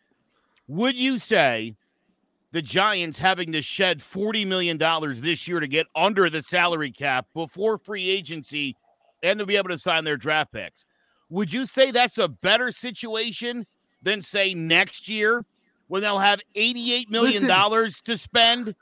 Would 0.66 0.96
you 0.96 1.18
say 1.18 1.76
the 2.56 2.62
Giants 2.62 3.18
having 3.18 3.52
to 3.52 3.60
shed 3.60 4.00
forty 4.00 4.42
million 4.46 4.78
dollars 4.78 5.20
this 5.20 5.46
year 5.46 5.60
to 5.60 5.66
get 5.68 5.84
under 5.94 6.30
the 6.30 6.40
salary 6.40 6.90
cap 6.90 7.26
before 7.34 7.76
free 7.76 8.08
agency 8.08 8.74
and 9.22 9.38
to 9.38 9.44
be 9.44 9.56
able 9.56 9.68
to 9.68 9.76
sign 9.76 10.04
their 10.04 10.16
draft 10.16 10.52
picks? 10.52 10.86
Would 11.28 11.52
you 11.52 11.66
say 11.66 11.90
that's 11.90 12.16
a 12.16 12.28
better 12.28 12.70
situation 12.70 13.66
than 14.02 14.22
say 14.22 14.54
next 14.54 15.06
year 15.06 15.44
when 15.88 16.00
they'll 16.00 16.18
have 16.18 16.40
eighty-eight 16.54 17.10
million 17.10 17.46
dollars 17.46 18.00
to 18.06 18.16
spend? 18.16 18.74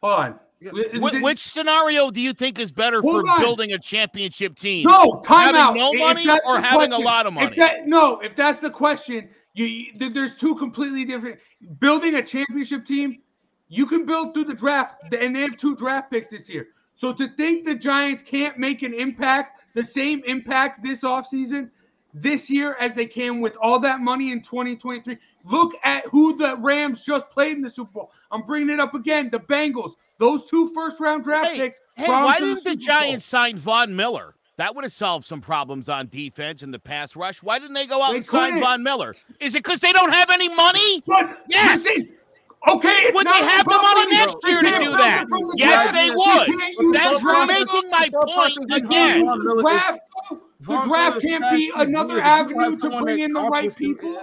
Hold 0.00 0.14
on. 0.20 0.34
Yeah. 0.60 0.70
Wh- 1.00 1.20
which 1.20 1.40
scenario 1.44 2.12
do 2.12 2.20
you 2.20 2.32
think 2.32 2.60
is 2.60 2.70
better 2.70 3.00
Hold 3.00 3.24
for 3.24 3.28
on. 3.28 3.40
building 3.40 3.72
a 3.72 3.78
championship 3.80 4.56
team? 4.56 4.86
No, 4.86 5.20
time 5.24 5.52
Having 5.52 5.60
out. 5.60 5.74
no 5.74 5.92
money 5.94 6.28
or 6.46 6.60
the 6.60 6.62
having 6.62 6.92
a 6.92 6.98
lot 6.98 7.26
of 7.26 7.32
money? 7.32 7.48
If 7.48 7.56
that 7.56 7.88
no, 7.88 8.20
if 8.20 8.36
that's 8.36 8.60
the 8.60 8.70
question, 8.70 9.30
you, 9.54 9.66
you 9.66 10.10
there's 10.10 10.36
two 10.36 10.54
completely 10.54 11.04
different. 11.04 11.38
Building 11.80 12.16
a 12.16 12.22
championship 12.22 12.86
team, 12.86 13.18
you 13.68 13.86
can 13.86 14.04
build 14.04 14.34
through 14.34 14.44
the 14.44 14.54
draft, 14.54 15.12
and 15.12 15.34
they 15.34 15.40
have 15.40 15.56
two 15.56 15.76
draft 15.76 16.10
picks 16.10 16.30
this 16.30 16.48
year. 16.48 16.68
So 16.94 17.12
to 17.12 17.28
think 17.36 17.64
the 17.64 17.74
Giants 17.74 18.22
can't 18.22 18.58
make 18.58 18.82
an 18.82 18.92
impact, 18.92 19.62
the 19.74 19.84
same 19.84 20.22
impact 20.26 20.82
this 20.82 21.02
offseason, 21.02 21.70
this 22.14 22.50
year 22.50 22.76
as 22.78 22.94
they 22.94 23.06
can 23.06 23.40
with 23.40 23.56
all 23.56 23.78
that 23.80 24.00
money 24.00 24.32
in 24.32 24.42
2023. 24.42 25.16
Look 25.44 25.72
at 25.84 26.06
who 26.06 26.36
the 26.36 26.56
Rams 26.56 27.04
just 27.04 27.28
played 27.30 27.56
in 27.56 27.62
the 27.62 27.70
Super 27.70 27.92
Bowl. 27.92 28.12
I'm 28.30 28.42
bringing 28.42 28.70
it 28.70 28.80
up 28.80 28.94
again. 28.94 29.30
The 29.30 29.38
Bengals. 29.38 29.94
Those 30.18 30.44
two 30.44 30.72
first 30.74 31.00
round 31.00 31.24
draft 31.24 31.52
Hey, 31.52 31.60
picks. 31.60 31.80
Hey, 31.96 32.08
why 32.08 32.38
didn't 32.38 32.64
the 32.64 32.70
Bowl. 32.70 32.76
Giants 32.76 33.24
sign 33.24 33.56
Von 33.56 33.96
Miller? 33.96 34.34
That 34.62 34.76
would 34.76 34.84
have 34.84 34.92
solved 34.92 35.24
some 35.24 35.40
problems 35.40 35.88
on 35.88 36.06
defense 36.06 36.62
and 36.62 36.72
the 36.72 36.78
pass 36.78 37.16
rush. 37.16 37.42
Why 37.42 37.58
didn't 37.58 37.74
they 37.74 37.84
go 37.84 38.00
out 38.00 38.10
They 38.10 38.18
and 38.18 38.24
sign 38.24 38.50
couldn't. 38.50 38.60
Von 38.62 38.84
Miller? 38.84 39.16
Is 39.40 39.56
it 39.56 39.64
because 39.64 39.80
they 39.80 39.92
don't 39.92 40.12
have 40.12 40.30
any 40.30 40.48
money? 40.54 41.02
But 41.04 41.42
Yes. 41.48 41.84
listen, 41.84 42.10
okay, 42.68 42.88
it's 43.06 43.14
Would 43.16 43.24
not 43.24 43.40
they 43.40 43.46
have 43.48 43.64
the 43.64 43.72
about 43.72 43.82
money 43.82 44.10
next 44.12 44.36
year 44.44 44.60
to 44.60 44.78
do 44.84 44.90
that? 44.92 45.24
the 45.28 45.54
Yes, 45.56 45.90
draft. 45.90 45.94
they 45.96 46.10
would. 46.10 46.94
That's 46.94 47.20
the 47.20 47.46
making 47.48 47.90
my 47.90 48.08
point 48.24 48.56
again. 48.70 49.26
The 49.26 49.58
draft, 49.62 49.98
the 50.60 50.86
draft 50.86 51.20
can't 51.22 51.44
be 51.50 51.72
another 51.74 52.18
years. 52.18 52.22
If 52.22 52.50
you 52.50 52.60
have 52.60 52.72
avenue 52.72 52.76
to 52.76 53.02
bring 53.02 53.18
in 53.18 53.32
the 53.32 53.40
right 53.40 53.74
people. 53.74 54.22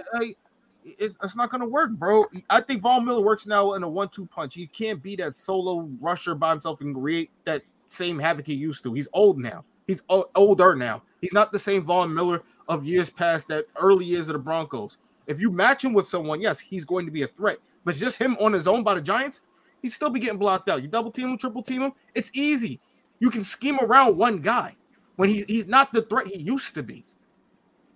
It's, 0.86 1.18
it's 1.22 1.36
not 1.36 1.50
going 1.52 1.60
to 1.60 1.68
work, 1.68 1.92
bro. 1.92 2.26
I 2.50 2.62
think 2.62 2.82
Von 2.82 3.04
Miller 3.04 3.22
works 3.22 3.46
now 3.46 3.74
in 3.74 3.84
a 3.84 3.90
one-two 3.90 4.26
punch. 4.28 4.56
He 4.56 4.68
can't 4.68 5.04
be 5.04 5.18
that 5.18 5.38
solo 5.38 5.90
rusher 6.00 6.34
by 6.34 6.52
himself 6.52 6.80
and 6.80 6.96
create 6.96 7.30
that 7.44 7.64
same 7.90 8.18
havoc 8.18 8.48
he 8.48 8.54
used 8.54 8.84
to. 8.84 8.94
He's 8.94 9.10
old 9.12 9.38
now. 9.38 9.66
He's 9.90 10.04
older 10.36 10.76
now. 10.76 11.02
He's 11.20 11.34
not 11.34 11.52
the 11.52 11.58
same 11.58 11.82
Von 11.84 12.14
Miller 12.14 12.44
of 12.68 12.86
years 12.86 13.10
past 13.10 13.48
that 13.48 13.66
early 13.76 14.06
years 14.06 14.30
of 14.30 14.34
the 14.34 14.40
Broncos. 14.40 15.00
If 15.26 15.42
you 15.42 15.50
match 15.50 15.84
him 15.84 15.94
with 15.94 16.06
someone, 16.06 16.40
yes, 16.42 16.60
he's 16.60 16.86
going 16.86 17.08
to 17.08 17.12
be 17.12 17.24
a 17.24 17.28
threat. 17.28 17.58
But 17.86 17.96
just 17.96 18.18
him 18.20 18.38
on 18.40 18.54
his 18.54 18.68
own 18.68 18.84
by 18.84 18.94
the 18.94 19.02
Giants, 19.02 19.42
he'd 19.82 19.92
still 19.92 20.12
be 20.12 20.20
getting 20.20 20.38
blocked 20.38 20.70
out. 20.70 20.84
You 20.84 20.88
double 20.88 21.10
team 21.10 21.30
him, 21.30 21.38
triple 21.40 21.64
team 21.64 21.82
him, 21.82 21.94
it's 22.14 22.30
easy. 22.36 22.80
You 23.20 23.32
can 23.32 23.42
scheme 23.44 23.80
around 23.80 24.16
one 24.16 24.42
guy 24.42 24.76
when 25.16 25.28
he's 25.30 25.46
he's 25.46 25.66
not 25.66 25.92
the 25.92 26.04
threat 26.04 26.28
he 26.28 26.38
used 26.40 26.76
to 26.76 26.84
be. 26.84 27.04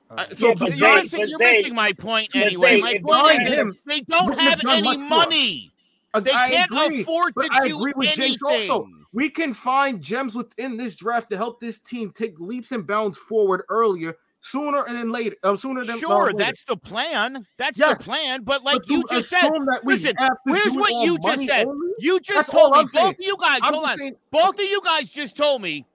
Uh, 0.10 0.26
so 0.34 0.48
Yeah, 0.48 0.54
but 0.58 0.76
You're, 0.78 0.90
honest, 0.90 1.04
missing, 1.14 1.28
you're 1.28 1.38
Zay- 1.38 1.52
missing 1.58 1.76
my 1.76 1.94
point 1.94 2.36
anyway. 2.36 2.82
Zay, 2.82 3.00
My 3.04 3.28
point 3.28 3.48
is 3.48 3.54
him 3.56 3.78
they 3.86 4.02
don't 4.02 4.40
have 4.40 4.60
have 4.62 4.74
any 4.74 4.82
much 4.82 4.98
for 4.98 5.04
us. 5.04 5.10
money. 5.10 5.74
I- 6.16 6.20
They 6.22 6.32
I 6.32 6.50
can't 6.50 6.72
agree, 6.72 7.02
afford 7.02 7.34
but 7.36 7.44
to 7.44 7.50
I 7.54 7.68
do 7.68 7.78
agree 7.78 7.94
with 7.96 8.10
James 8.16 8.38
also. 8.44 8.84
anything. 8.86 9.03
We 9.14 9.30
can 9.30 9.54
find 9.54 10.02
gems 10.02 10.34
within 10.36 10.76
this 10.78 10.96
draft 10.96 11.30
to 11.30 11.38
help 11.38 11.62
this 11.62 11.78
team 11.80 12.12
take 12.12 12.40
leaps 12.40 12.72
and 12.72 12.86
bounds 12.86 13.18
forward 13.18 13.64
earlier, 13.70 14.16
sooner 14.42 14.84
and 14.84 14.98
then 14.98 15.12
later. 15.12 15.36
Um, 15.44 15.56
sooner 15.56 15.86
than 15.86 15.96
uh, 15.98 16.00
Sure, 16.00 16.26
later. 16.26 16.38
that's 16.40 16.64
the 16.64 16.76
plan. 16.76 17.46
That's 17.58 17.78
Yes. 17.78 18.00
the 18.00 18.04
plan. 18.06 18.42
But 18.44 18.64
like 18.64 18.78
But 18.78 18.90
you 18.90 19.04
just 19.10 19.30
said, 19.30 19.50
listen, 19.84 20.16
here's 20.48 20.74
what 20.74 20.92
you 21.06 21.18
just 21.20 21.46
said. 21.48 21.68
only? 21.68 21.92
You 22.00 22.20
just 22.20 22.36
That's 22.36 22.50
told 22.50 22.74
me, 22.74 22.80
I'm 22.80 22.86
both 22.86 22.92
saying. 22.92 23.10
of 23.10 23.16
you 23.20 23.38
guys, 23.40 23.60
I'm 23.62 23.74
hold 23.74 23.86
just 23.86 23.92
on. 23.94 23.98
saying- 24.00 24.16
both 24.32 24.56
of 24.60 24.66
you 24.66 24.82
guys 24.84 25.10
just 25.12 25.38
told 25.38 25.62
me 25.62 25.86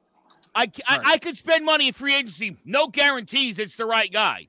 I, 0.54 0.70
I- 0.86 0.96
Right. 0.98 1.06
I 1.06 1.18
could 1.18 1.36
spend 1.36 1.64
money 1.64 1.88
in 1.88 1.92
free 1.94 2.14
agency. 2.14 2.56
No 2.64 2.86
guarantees 2.88 3.58
it's 3.58 3.74
the 3.76 3.84
right 3.84 4.12
guy. 4.12 4.48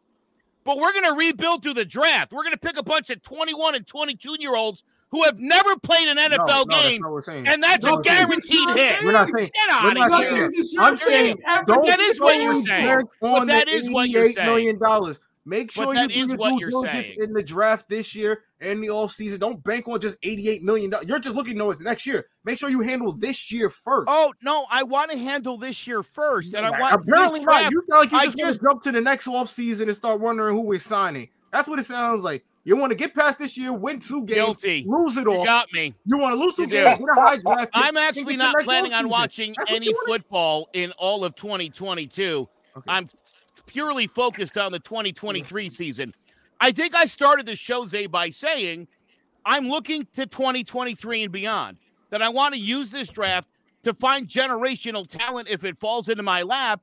But 0.63 0.77
we're 0.77 0.91
going 0.91 1.03
to 1.05 1.13
rebuild 1.13 1.63
through 1.63 1.73
the 1.73 1.85
draft. 1.85 2.31
We're 2.31 2.43
going 2.43 2.53
to 2.53 2.59
pick 2.59 2.77
a 2.77 2.83
bunch 2.83 3.09
of 3.09 3.21
21 3.23 3.73
and 3.75 3.85
22 3.87 4.35
year 4.39 4.55
olds 4.55 4.83
who 5.11 5.23
have 5.23 5.39
never 5.39 5.75
played 5.77 6.07
an 6.07 6.17
NFL 6.17 6.47
no, 6.47 6.65
that's 6.69 6.81
game, 6.83 7.01
not 7.01 7.11
what 7.11 7.27
we're 7.27 7.33
and 7.33 7.63
that's 7.63 7.85
No, 7.85 7.97
a 7.97 8.01
guaranteed 8.01 8.69
hit. 8.77 9.03
We're 9.03 9.11
not 9.11 9.29
saying. 9.35 9.51
Get 9.53 9.69
out 9.71 9.83
We're 9.83 9.89
of 9.89 9.95
not 10.11 10.23
here. 10.23 10.31
saying 10.31 10.41
This 10.41 10.53
that. 10.55 10.59
is 10.65 10.73
your 10.73 10.83
I'm 10.83 10.95
thing. 10.97 11.07
saying 11.07 11.37
don't 11.67 11.85
That 11.87 11.99
is 11.99 12.19
what 12.21 12.35
you're 12.41 12.61
saying. 12.61 13.01
But 13.21 13.45
that 13.45 13.65
the 13.67 13.71
is 13.73 13.91
what 13.91 14.09
you're 14.09 14.31
saying. 14.31 14.47
$88 14.47 14.79
million. 14.79 15.15
Make 15.45 15.71
sure 15.71 15.95
you 15.95 16.01
is 16.11 16.29
do 16.31 16.35
what 16.37 16.59
your 16.59 16.59
you're 16.59 16.69
due 16.69 16.81
diligence 16.83 17.07
saying. 17.07 17.17
in 17.21 17.33
the 17.33 17.41
draft 17.41 17.89
this 17.89 18.13
year 18.13 18.43
and 18.61 18.83
the 18.83 18.87
offseason. 18.87 19.39
Don't 19.39 19.63
bank 19.63 19.87
on 19.87 19.99
just 19.99 20.21
$88 20.21 20.61
million. 20.61 20.93
You're 21.07 21.17
just 21.17 21.35
looking 21.35 21.57
no, 21.57 21.71
it's 21.71 21.81
next 21.81 22.05
year. 22.05 22.27
Make 22.43 22.59
sure 22.59 22.69
you 22.69 22.81
handle 22.81 23.13
this 23.13 23.51
year 23.51 23.69
first. 23.71 24.05
Oh, 24.09 24.31
no, 24.43 24.67
I 24.69 24.83
want 24.83 25.09
to 25.11 25.17
handle 25.17 25.57
this 25.57 25.87
year 25.87 26.03
first. 26.03 26.53
And 26.53 26.67
I 26.67 26.69
want 26.79 26.93
Apparently 26.93 27.39
not. 27.39 27.45
draft- 27.61 27.71
You 27.71 27.83
sound 27.89 27.99
like 28.01 28.11
you 28.11 28.17
I 28.19 28.25
just, 28.25 28.37
want 28.43 28.53
to 28.53 28.59
jump 28.61 28.83
to 28.83 28.91
the 28.91 29.01
next 29.01 29.27
offseason 29.27 29.83
and 29.83 29.95
start 29.95 30.19
wondering 30.21 30.55
who 30.55 30.61
we're 30.61 30.77
signing. 30.77 31.29
That's 31.51 31.67
what 31.67 31.79
it 31.79 31.85
sounds 31.87 32.21
like. 32.23 32.45
You 32.65 32.75
want 32.75 32.91
to 32.91 32.95
get 32.95 33.15
past 33.15 33.39
this 33.39 33.57
year, 33.57 33.73
win 33.73 33.99
two 33.99 34.23
games, 34.25 34.57
Guilty. 34.57 34.85
lose 34.87 35.17
it 35.17 35.23
You 35.23 35.33
all. 35.33 35.45
got 35.45 35.71
me. 35.73 35.95
You 36.05 36.17
want 36.17 36.33
to 36.33 36.39
lose 36.39 36.53
two 36.53 36.63
You 36.63 36.67
games, 36.67 36.99
get 36.99 37.07
a 37.17 37.21
high 37.21 37.37
draft. 37.37 37.69
I'm 37.73 37.97
actually 37.97 38.35
not 38.35 38.55
planning 38.63 38.93
on 38.93 39.09
watching 39.09 39.55
any 39.67 39.93
football 40.05 40.69
in 40.73 40.91
all 40.93 41.23
of 41.23 41.35
2022. 41.35 42.47
Okay. 42.77 42.83
I'm 42.87 43.09
purely 43.65 44.07
focused 44.07 44.57
on 44.57 44.71
the 44.71 44.79
2023 44.79 45.69
season. 45.69 46.13
I 46.59 46.71
think 46.71 46.95
I 46.95 47.05
started 47.05 47.45
the 47.45 47.55
show, 47.55 47.85
Zay, 47.85 48.05
by 48.07 48.29
saying 48.29 48.87
I'm 49.45 49.69
looking 49.69 50.05
to 50.13 50.25
2023 50.25 51.23
and 51.23 51.31
beyond. 51.31 51.77
That 52.11 52.21
I 52.21 52.29
want 52.29 52.55
to 52.55 52.59
use 52.59 52.89
this 52.91 53.07
draft 53.09 53.47
to 53.83 53.93
find 53.93 54.27
generational 54.27 55.07
talent 55.07 55.47
if 55.47 55.63
it 55.63 55.77
falls 55.77 56.09
into 56.09 56.23
my 56.23 56.41
lap, 56.41 56.81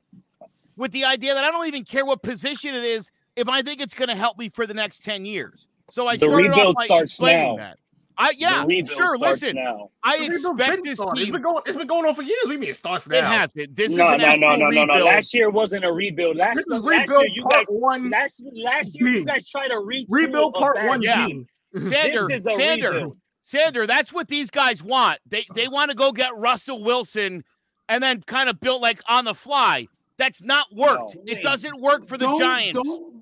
with 0.77 0.93
the 0.93 1.05
idea 1.05 1.35
that 1.35 1.45
I 1.45 1.51
don't 1.51 1.67
even 1.67 1.85
care 1.85 2.07
what 2.07 2.23
position 2.23 2.75
it 2.75 2.85
is 2.85 3.11
if 3.37 3.49
I 3.49 3.63
think 3.63 3.81
it's 3.81 3.95
going 3.95 4.09
to 4.09 4.17
help 4.17 4.39
me 4.39 4.49
for 4.49 4.67
the 4.67 4.75
next 4.75 5.05
10 5.05 5.25
years. 5.25 5.69
So 5.91 6.07
I 6.07 6.17
The 6.17 6.27
started 6.27 6.51
off 6.51 6.57
rebuild 6.57 6.77
by 6.77 6.85
starts 6.87 7.13
explaining 7.13 7.57
now. 7.57 7.65
that. 7.65 7.79
I 8.19 8.33
yeah, 8.39 8.65
sure. 8.87 9.19
Listen, 9.19 9.57
now. 9.57 9.91
I 10.03 10.17
expect 10.17 10.83
this 10.85 10.97
started. 10.97 11.21
It's 11.21 11.25
team. 11.27 11.33
been 11.35 11.43
going. 11.43 11.63
It's 11.67 11.77
been 11.77 11.87
going 11.87 12.07
on 12.07 12.15
for 12.15 12.23
years. 12.23 12.45
We 12.49 12.57
mean 12.57 12.71
it 12.71 12.77
starts 12.77 13.07
now. 13.07 13.19
It 13.19 13.25
hasn't. 13.25 13.77
This 13.77 13.93
no, 13.93 14.11
is 14.15 14.21
an 14.23 14.41
no, 14.41 14.57
no, 14.57 14.57
no, 14.57 14.71
no, 14.71 14.85
no. 14.87 15.05
Last 15.05 15.35
year 15.35 15.51
wasn't 15.51 15.85
a 15.85 15.93
rebuild. 15.93 16.37
Last, 16.39 16.57
This 16.57 16.65
is 16.67 16.79
last 16.79 17.01
rebuild 17.01 17.25
year 17.25 17.33
you 17.35 17.43
part 17.43 17.67
guys 17.67 17.67
one. 17.69 18.09
last 18.09 18.43
last 18.55 18.99
year 18.99 19.09
you 19.11 19.25
guys 19.27 19.47
tried 19.47 19.69
to 19.69 19.75
retool 19.75 20.07
Rebuild 20.09 20.55
part 20.55 20.83
one. 20.87 21.03
Yeah. 21.03 21.27
team. 21.27 21.47
Sander, 21.75 22.27
This 22.27 22.39
is 22.39 22.47
a 22.47 22.57
Sander, 22.57 22.91
rebuild. 22.93 23.17
Sander, 23.43 23.87
that's 23.87 24.15
what 24.15 24.29
these 24.29 24.49
guys 24.51 24.83
want. 24.83 25.19
They 25.29 25.45
they 25.55 25.69
want 25.69 25.91
to 25.91 25.95
go 25.95 26.11
get 26.11 26.35
Russell 26.39 26.83
Wilson 26.83 27.45
and 27.91 28.03
then 28.03 28.23
kind 28.23 28.49
of 28.49 28.59
build 28.61 28.81
like 28.81 29.03
on 29.11 29.27
the 29.27 29.35
fly. 29.35 29.89
That's 30.17 30.41
not 30.43 30.75
worked. 30.75 31.17
No. 31.17 31.23
it 31.27 31.43
doesn't 31.43 31.79
work 31.83 32.07
for 32.09 32.17
the 32.17 32.25
Don't- 32.25 32.41
Giants. 32.41 32.83
Don't, 32.83 33.16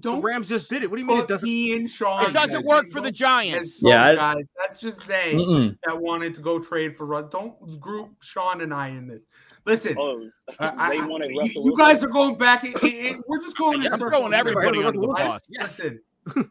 The 0.00 0.10
don't 0.10 0.22
Rams 0.22 0.48
just 0.48 0.70
did 0.70 0.82
it. 0.82 0.90
What 0.90 0.96
do 0.96 1.02
you 1.02 1.08
mean 1.08 1.18
it 1.18 1.28
doesn't? 1.28 1.48
me 1.48 1.72
and 1.74 1.90
Sean. 1.90 2.24
It 2.24 2.32
doesn't 2.32 2.64
work 2.64 2.90
for 2.90 3.00
the 3.00 3.10
Giants. 3.12 3.80
Yeah, 3.82 4.04
I- 4.04 4.14
guys. 4.14 4.44
That's 4.56 4.80
just 4.80 5.02
Zay 5.06 5.34
Mm-mm. 5.34 5.76
that 5.84 5.98
wanted 6.00 6.34
to 6.36 6.40
go 6.40 6.58
trade 6.58 6.96
for 6.96 7.06
Russ. 7.06 7.26
Don't 7.30 7.80
group 7.80 8.10
Sean 8.22 8.60
and 8.60 8.72
I 8.72 8.88
in 8.88 9.06
this. 9.08 9.26
Listen, 9.64 9.96
Oh, 9.98 10.28
I- 10.58 10.68
I- 10.68 10.88
they 10.90 10.98
I- 11.00 11.06
you, 11.06 11.50
you 11.64 11.74
guys 11.76 12.02
are 12.04 12.08
going 12.08 12.38
back. 12.38 12.64
and- 12.64 12.74
and- 12.82 13.06
and 13.06 13.24
we're 13.26 13.40
just 13.42 13.56
going. 13.56 13.82
in 13.84 13.92
I'm 13.92 13.98
circles 13.98 14.18
throwing 14.18 14.34
everybody 14.34 14.78
Right, 14.78 14.86
under 14.88 15.00
the 15.00 15.08
right, 15.08 15.26
bus. 15.26 15.42
Yes. 15.50 15.78
Listen, 15.80 16.00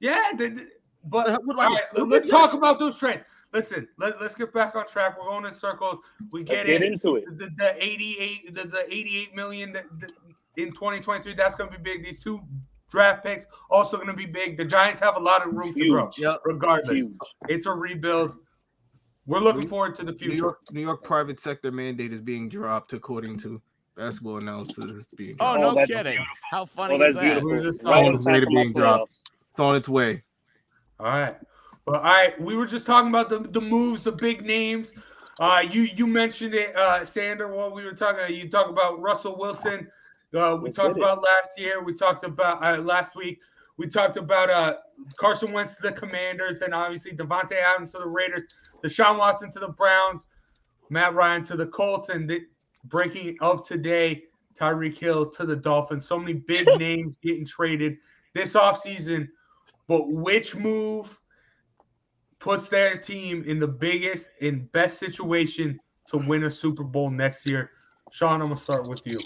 yeah, 0.00 0.32
the- 0.36 0.48
the- 0.50 0.66
but 1.04 1.28
Uh, 1.28 1.38
what 1.44 1.56
do 1.56 1.62
all 1.62 1.72
I- 1.72 1.74
right, 1.76 1.84
what- 1.92 2.08
let's 2.08 2.26
yes. 2.26 2.30
talk 2.32 2.54
about 2.54 2.78
those 2.78 2.98
trades. 2.98 3.22
Listen, 3.52 3.88
let, 3.96 4.20
let's 4.20 4.34
get 4.34 4.52
back 4.52 4.74
on 4.74 4.86
track. 4.86 5.16
We're 5.18 5.28
going 5.28 5.46
in 5.46 5.52
circles. 5.54 6.00
We 6.32 6.40
Let's 6.40 6.50
get, 6.62 6.66
get 6.66 6.82
into 6.82 7.16
it. 7.16 7.24
The, 7.38 7.48
the 7.56 7.82
88, 7.82 8.52
the, 8.52 8.64
the 8.64 8.84
88 8.92 9.34
million 9.34 9.72
that, 9.72 9.84
that 10.00 10.12
in 10.56 10.72
2023. 10.72 11.32
That's 11.34 11.54
going 11.54 11.70
to 11.70 11.78
be 11.78 11.82
big. 11.82 12.04
These 12.04 12.18
two 12.18 12.40
draft 12.90 13.24
picks 13.24 13.46
also 13.70 13.96
going 13.96 14.08
to 14.08 14.14
be 14.14 14.26
big. 14.26 14.56
The 14.56 14.64
Giants 14.64 15.00
have 15.00 15.16
a 15.16 15.20
lot 15.20 15.46
of 15.46 15.52
room 15.54 15.74
to 15.74 15.88
grow. 15.90 16.06
Huge. 16.06 16.18
Yep. 16.18 16.40
Regardless, 16.44 17.00
Huge. 17.00 17.16
it's 17.48 17.66
a 17.66 17.72
rebuild. 17.72 18.34
We're 19.26 19.40
looking 19.40 19.62
New- 19.62 19.68
forward 19.68 19.96
to 19.96 20.04
the 20.04 20.12
New 20.12 20.18
future. 20.18 20.36
York, 20.36 20.58
New 20.72 20.82
York 20.82 21.02
private 21.02 21.40
sector 21.40 21.72
mandate 21.72 22.12
is 22.12 22.20
being 22.20 22.48
dropped 22.48 22.92
according 22.92 23.38
to 23.38 23.60
basketball 23.96 24.36
announcers. 24.38 24.96
It's 24.96 25.10
being 25.14 25.36
Oh, 25.40 25.56
dropped. 25.56 25.60
no 25.60 25.74
that's 25.74 25.90
kidding. 25.90 26.12
beautiful. 26.12 26.26
How 26.50 26.64
funny 26.64 26.94
Oh, 26.94 26.98
that's 26.98 27.10
is 27.10 27.14
that? 27.16 27.22
beautiful. 27.22 27.50
We're 27.50 27.70
Right 27.92 27.96
on 27.96 28.04
on 28.06 28.14
its 28.14 28.24
way 28.24 28.40
to 28.40 28.46
being 28.46 28.72
dropped. 28.72 29.18
It's 29.50 29.60
on 29.60 29.74
its 29.74 29.88
way. 29.88 30.22
All 31.00 31.06
right. 31.06 31.36
Well, 31.86 31.96
all 31.96 32.02
right. 32.02 32.40
We 32.40 32.56
were 32.56 32.66
just 32.66 32.86
talking 32.86 33.08
about 33.08 33.28
the, 33.28 33.40
the 33.40 33.60
moves, 33.60 34.02
the 34.02 34.12
big 34.12 34.44
names. 34.44 34.92
Uh, 35.38 35.62
you 35.70 35.82
you 35.82 36.06
mentioned 36.06 36.54
it, 36.54 36.74
uh, 36.76 37.04
Sander. 37.04 37.48
What 37.48 37.74
we 37.74 37.84
were 37.84 37.92
talking, 37.92 38.34
you 38.34 38.48
talked 38.48 38.70
about 38.70 39.00
Russell 39.00 39.36
Wilson. 39.38 39.88
Uh, 40.34 40.56
we 40.56 40.64
Let's 40.64 40.76
talked 40.76 40.96
about 40.96 41.22
last 41.22 41.58
year. 41.58 41.82
We 41.82 41.94
talked 41.94 42.24
about 42.24 42.62
uh, 42.62 42.82
last 42.82 43.14
week. 43.16 43.40
We 43.78 43.86
talked 43.86 44.16
about 44.16 44.50
uh, 44.50 44.76
Carson 45.18 45.52
Wentz 45.52 45.76
to 45.76 45.82
the 45.82 45.92
Commanders. 45.92 46.58
Then 46.58 46.72
obviously 46.72 47.12
Davante 47.12 47.52
Adams 47.52 47.92
to 47.92 47.98
the 47.98 48.08
Raiders. 48.08 48.44
Deshaun 48.82 49.18
Watson 49.18 49.52
to 49.52 49.58
the 49.58 49.68
Browns. 49.68 50.26
Matt 50.90 51.14
Ryan 51.14 51.44
to 51.44 51.56
the 51.56 51.66
Colts. 51.66 52.08
And 52.08 52.28
the 52.28 52.40
breaking 52.84 53.36
of 53.40 53.64
today, 53.66 54.24
Tyreek 54.58 54.96
Hill 54.98 55.30
to 55.30 55.44
the 55.44 55.56
Dolphins. 55.56 56.06
So 56.06 56.18
many 56.18 56.34
big 56.34 56.66
names 56.78 57.16
getting 57.16 57.44
traded 57.44 57.96
this 58.34 58.54
offseason. 58.54 59.28
But 59.88 60.08
which 60.08 60.56
move 60.56 61.20
puts 62.38 62.68
their 62.68 62.96
team 62.96 63.44
in 63.46 63.60
the 63.60 63.68
biggest 63.68 64.30
and 64.40 64.70
best 64.72 64.98
situation 64.98 65.78
to 66.08 66.18
win 66.18 66.44
a 66.44 66.50
Super 66.50 66.84
Bowl 66.84 67.10
next 67.10 67.46
year? 67.46 67.70
Sean, 68.10 68.40
I'm 68.40 68.48
gonna 68.48 68.56
start 68.56 68.88
with 68.88 69.06
you. 69.06 69.18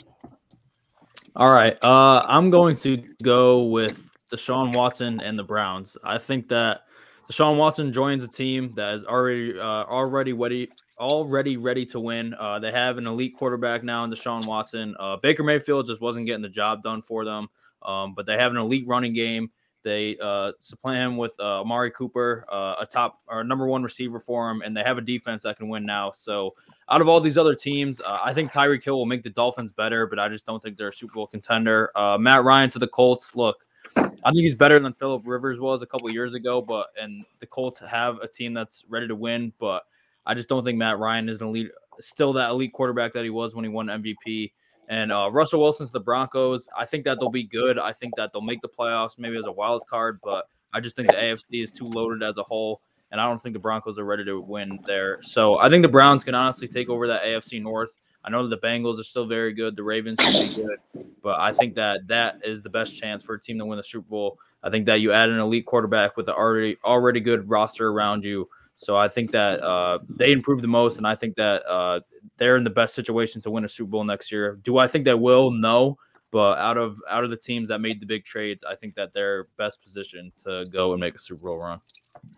All 1.37 1.53
right. 1.53 1.77
Uh, 1.83 2.21
I'm 2.27 2.51
going 2.51 2.77
to 2.79 3.03
go 3.23 3.65
with 3.65 3.97
Deshaun 4.33 4.75
Watson 4.75 5.21
and 5.21 5.39
the 5.39 5.45
Browns. 5.45 5.97
I 6.03 6.19
think 6.19 6.49
that 6.49 6.83
Deshaun 7.31 7.57
Watson 7.57 7.93
joins 7.93 8.25
a 8.25 8.29
team 8.29 8.73
that 8.73 8.95
is 8.95 9.05
already 9.05 9.59
uh, 9.59 9.63
already 9.63 10.33
ready 10.33 10.69
already 10.99 11.57
ready 11.57 11.87
to 11.87 12.01
win. 12.01 12.35
Uh, 12.35 12.59
they 12.59 12.73
have 12.73 12.99
an 12.99 13.07
elite 13.07 13.37
quarterback 13.37 13.85
now 13.85 14.03
in 14.03 14.11
Deshaun 14.11 14.45
Watson. 14.45 14.97
Uh, 14.99 15.17
Baker 15.23 15.45
Mayfield 15.45 15.87
just 15.87 16.01
wasn't 16.01 16.27
getting 16.27 16.43
the 16.43 16.49
job 16.49 16.83
done 16.83 17.01
for 17.01 17.25
them, 17.25 17.49
um, 17.83 18.15
but 18.15 18.27
they 18.27 18.37
have 18.37 18.51
an 18.51 18.59
elite 18.59 18.87
running 18.89 19.15
game. 19.15 19.51
They 19.83 20.17
uh, 20.23 20.53
supplant 20.61 21.13
him 21.13 21.17
with 21.17 21.33
uh, 21.39 21.61
Amari 21.61 21.91
Cooper, 21.93 22.45
uh, 22.53 22.75
a 22.81 22.87
top 22.87 23.21
or 23.29 23.45
number 23.45 23.67
one 23.67 23.83
receiver 23.83 24.19
for 24.19 24.51
him, 24.51 24.61
and 24.63 24.77
they 24.77 24.83
have 24.83 24.99
a 24.99 25.03
defense 25.03 25.45
that 25.45 25.57
can 25.57 25.69
win 25.69 25.87
now. 25.87 26.11
So, 26.11 26.55
out 26.91 27.01
of 27.01 27.09
all 27.09 27.21
these 27.21 27.39
other 27.39 27.55
teams, 27.55 28.01
uh, 28.01 28.19
I 28.23 28.35
think 28.35 28.53
Tyreek 28.53 28.83
Hill 28.83 28.97
will 28.97 29.07
make 29.07 29.23
the 29.23 29.31
Dolphins 29.31 29.73
better, 29.73 30.07
but 30.07 30.19
I 30.19 30.29
just 30.29 30.45
don't 30.45 30.63
think 30.63 30.77
they're 30.77 30.89
a 30.89 30.93
Super 30.93 31.15
Bowl 31.15 31.27
contender. 31.27 31.97
Uh, 31.97 32.19
Matt 32.19 32.43
Ryan 32.43 32.69
to 32.71 32.79
the 32.79 32.89
Colts. 32.89 33.37
Look, 33.37 33.65
I 33.97 34.31
think 34.31 34.43
he's 34.43 34.55
better 34.55 34.79
than 34.81 34.93
Philip 34.95 35.23
Rivers 35.25 35.61
was 35.61 35.83
a 35.83 35.87
couple 35.87 36.11
years 36.13 36.35
ago, 36.35 36.61
but 36.61 36.89
and 37.01 37.25
the 37.39 37.47
Colts 37.47 37.79
have 37.79 38.19
a 38.19 38.29
team 38.29 38.55
that's 38.55 38.85
ready 38.89 39.07
to 39.07 39.15
win, 39.15 39.53
but 39.61 39.85
I 40.27 40.35
just 40.35 40.49
don't 40.49 40.65
think 40.65 40.79
Matt 40.79 40.99
Ryan 40.99 41.29
is 41.29 41.41
an 41.41 41.49
elite, 41.49 41.71
still 42.01 42.33
that 42.35 42.51
elite 42.51 42.73
quarterback 42.73 43.13
that 43.15 43.25
he 43.25 43.31
was 43.31 43.55
when 43.55 43.65
he 43.65 43.69
won 43.69 43.87
MVP. 43.87 44.53
And 44.89 45.13
uh, 45.13 45.29
Russell 45.31 45.61
Wilson's 45.61 45.93
the 45.93 46.01
Broncos. 46.01 46.67
I 46.77 46.85
think 46.85 47.05
that 47.05 47.19
they'll 47.21 47.31
be 47.31 47.45
good. 47.45 47.79
I 47.79 47.93
think 47.93 48.15
that 48.17 48.33
they'll 48.33 48.43
make 48.43 48.61
the 48.61 48.69
playoffs, 48.69 49.19
maybe 49.19 49.37
as 49.37 49.47
a 49.47 49.53
wild 49.53 49.87
card, 49.89 50.19
but 50.25 50.47
I 50.73 50.81
just 50.81 50.97
think 50.97 51.09
the 51.09 51.15
AFC 51.15 51.63
is 51.63 51.71
too 51.71 51.87
loaded 51.87 52.23
as 52.23 52.37
a 52.37 52.43
whole, 52.43 52.81
and 53.11 53.21
I 53.21 53.27
don't 53.27 53.43
think 53.43 53.55
the 53.55 53.61
Broncos 53.61 53.99
are 53.99 54.05
ready 54.05 54.25
to 54.25 54.41
win 54.41 54.79
there. 54.87 55.19
So 55.23 55.59
I 55.59 55.69
think 55.69 55.83
the 55.83 55.89
Browns 55.89 56.25
can 56.25 56.35
honestly 56.35 56.69
take 56.69 56.89
over 56.89 57.07
that 57.09 57.23
AFC 57.23 57.63
North. 57.63 57.91
I 58.23 58.31
know 58.31 58.47
that 58.47 58.61
the 58.61 58.67
Bengals 58.67 59.01
are 59.01 59.05
still 59.05 59.27
very 59.27 59.53
good. 59.53 59.77
The 59.77 59.83
Ravens 59.83 60.21
should 60.21 60.57
be 60.57 60.63
good, 60.63 61.07
but 61.23 61.41
I 61.41 61.53
think 61.53 61.75
that 61.77 62.07
that 62.09 62.41
is 62.45 62.63
the 62.63 62.69
best 62.69 62.95
chance 62.95 63.25
for 63.25 63.35
a 63.35 63.41
team 63.41 63.59
to 63.59 63.65
win 63.65 63.79
the 63.79 63.83
Super 63.83 64.09
Bowl. 64.09 64.39
I 64.63 64.69
think 64.69 64.87
that 64.87 65.01
you 65.01 65.13
add 65.13 65.31
an 65.31 65.39
elite 65.39 65.65
quarterback 65.65 66.17
with 66.17 66.29
an 66.29 66.35
already 66.35 66.77
already 66.85 67.21
good 67.21 67.49
roster 67.49 67.89
around 67.89 68.25
you. 68.25 68.49
So 68.75 68.97
I 68.97 69.09
think 69.09 69.31
that 69.33 69.63
uh, 69.63 69.99
they 70.09 70.33
improve 70.33 70.61
the 70.61 70.69
most, 70.69 70.99
and 70.99 71.07
I 71.07 71.15
think 71.15 71.37
that 71.37 71.67
uh, 71.67 72.01
they're 72.37 72.57
in 72.57 72.65
the 72.65 72.71
best 72.71 72.95
situation 72.95 73.41
to 73.43 73.51
win 73.51 73.65
a 73.65 73.69
Super 73.69 73.91
Bowl 73.91 74.05
next 74.05 74.31
year. 74.31 74.59
Do 74.63 74.79
I 74.79 74.87
think 74.87 75.05
they 75.05 75.15
will? 75.15 75.51
No, 75.51 75.99
but 76.31 76.59
out 76.59 76.77
of 76.77 76.99
out 77.09 77.25
of 77.25 77.31
the 77.31 77.37
teams 77.37 77.69
that 77.69 77.81
made 77.81 78.01
the 78.01 78.07
big 78.07 78.25
trades, 78.25 78.65
I 78.65 78.75
think 78.75 78.95
that 78.95 79.13
they're 79.13 79.49
best 79.57 79.83
positioned 79.83 80.33
to 80.45 80.67
go 80.71 80.93
and 80.93 81.01
make 81.01 81.15
a 81.15 81.19
Super 81.19 81.47
Bowl 81.47 81.59
run. 81.59 81.81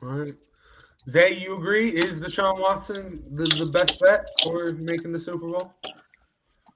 All 0.03 0.09
right. 0.09 0.35
Zay, 1.09 1.39
you 1.39 1.57
agree? 1.57 1.91
Is 1.91 2.21
Deshaun 2.21 2.61
Watson 2.61 3.23
the, 3.33 3.45
the 3.59 3.67
best 3.67 4.01
bet 4.01 4.29
for 4.43 4.71
making 4.71 5.13
the 5.13 5.19
Super 5.19 5.49
Bowl? 5.49 5.75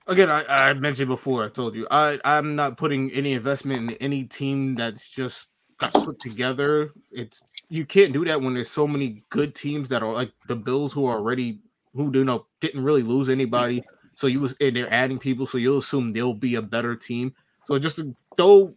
Again, 0.09 0.31
I, 0.31 0.45
I 0.47 0.75
mentioned 0.75 1.09
before, 1.09 1.45
I 1.45 1.49
told 1.49 1.75
you, 1.75 1.87
I, 1.91 2.19
I'm 2.25 2.55
not 2.55 2.77
putting 2.77 3.11
any 3.13 3.33
investment 3.35 3.91
in 3.91 3.97
any 3.99 4.25
team 4.25 4.75
that's 4.75 5.09
just 5.09 5.47
got 5.79 5.93
put 5.93 6.21
together. 6.21 6.93
It's 7.11 7.43
you 7.69 7.85
can't 7.85 8.13
do 8.13 8.25
that 8.25 8.41
when 8.41 8.55
there's 8.55 8.71
so 8.71 8.87
many 8.87 9.25
good 9.31 9.55
teams 9.55 9.89
that 9.89 10.03
are 10.03 10.13
like 10.13 10.33
the 10.47 10.57
Bills 10.57 10.93
who 10.93 11.07
are 11.07 11.17
already 11.17 11.61
who 11.95 12.11
do 12.11 12.25
know 12.25 12.47
didn't 12.61 12.85
really 12.85 13.03
lose 13.03 13.29
anybody. 13.29 13.83
So 14.15 14.27
you 14.27 14.41
was 14.41 14.55
and 14.61 14.77
they're 14.77 14.93
adding 14.93 15.19
people, 15.19 15.47
so 15.47 15.59
you'll 15.59 15.79
assume 15.79 16.13
they'll 16.13 16.35
be 16.35 16.55
a 16.55 16.63
better 16.63 16.97
team. 16.97 17.35
So 17.65 17.79
just 17.79 17.97
to 17.97 18.15
throw 18.37 18.75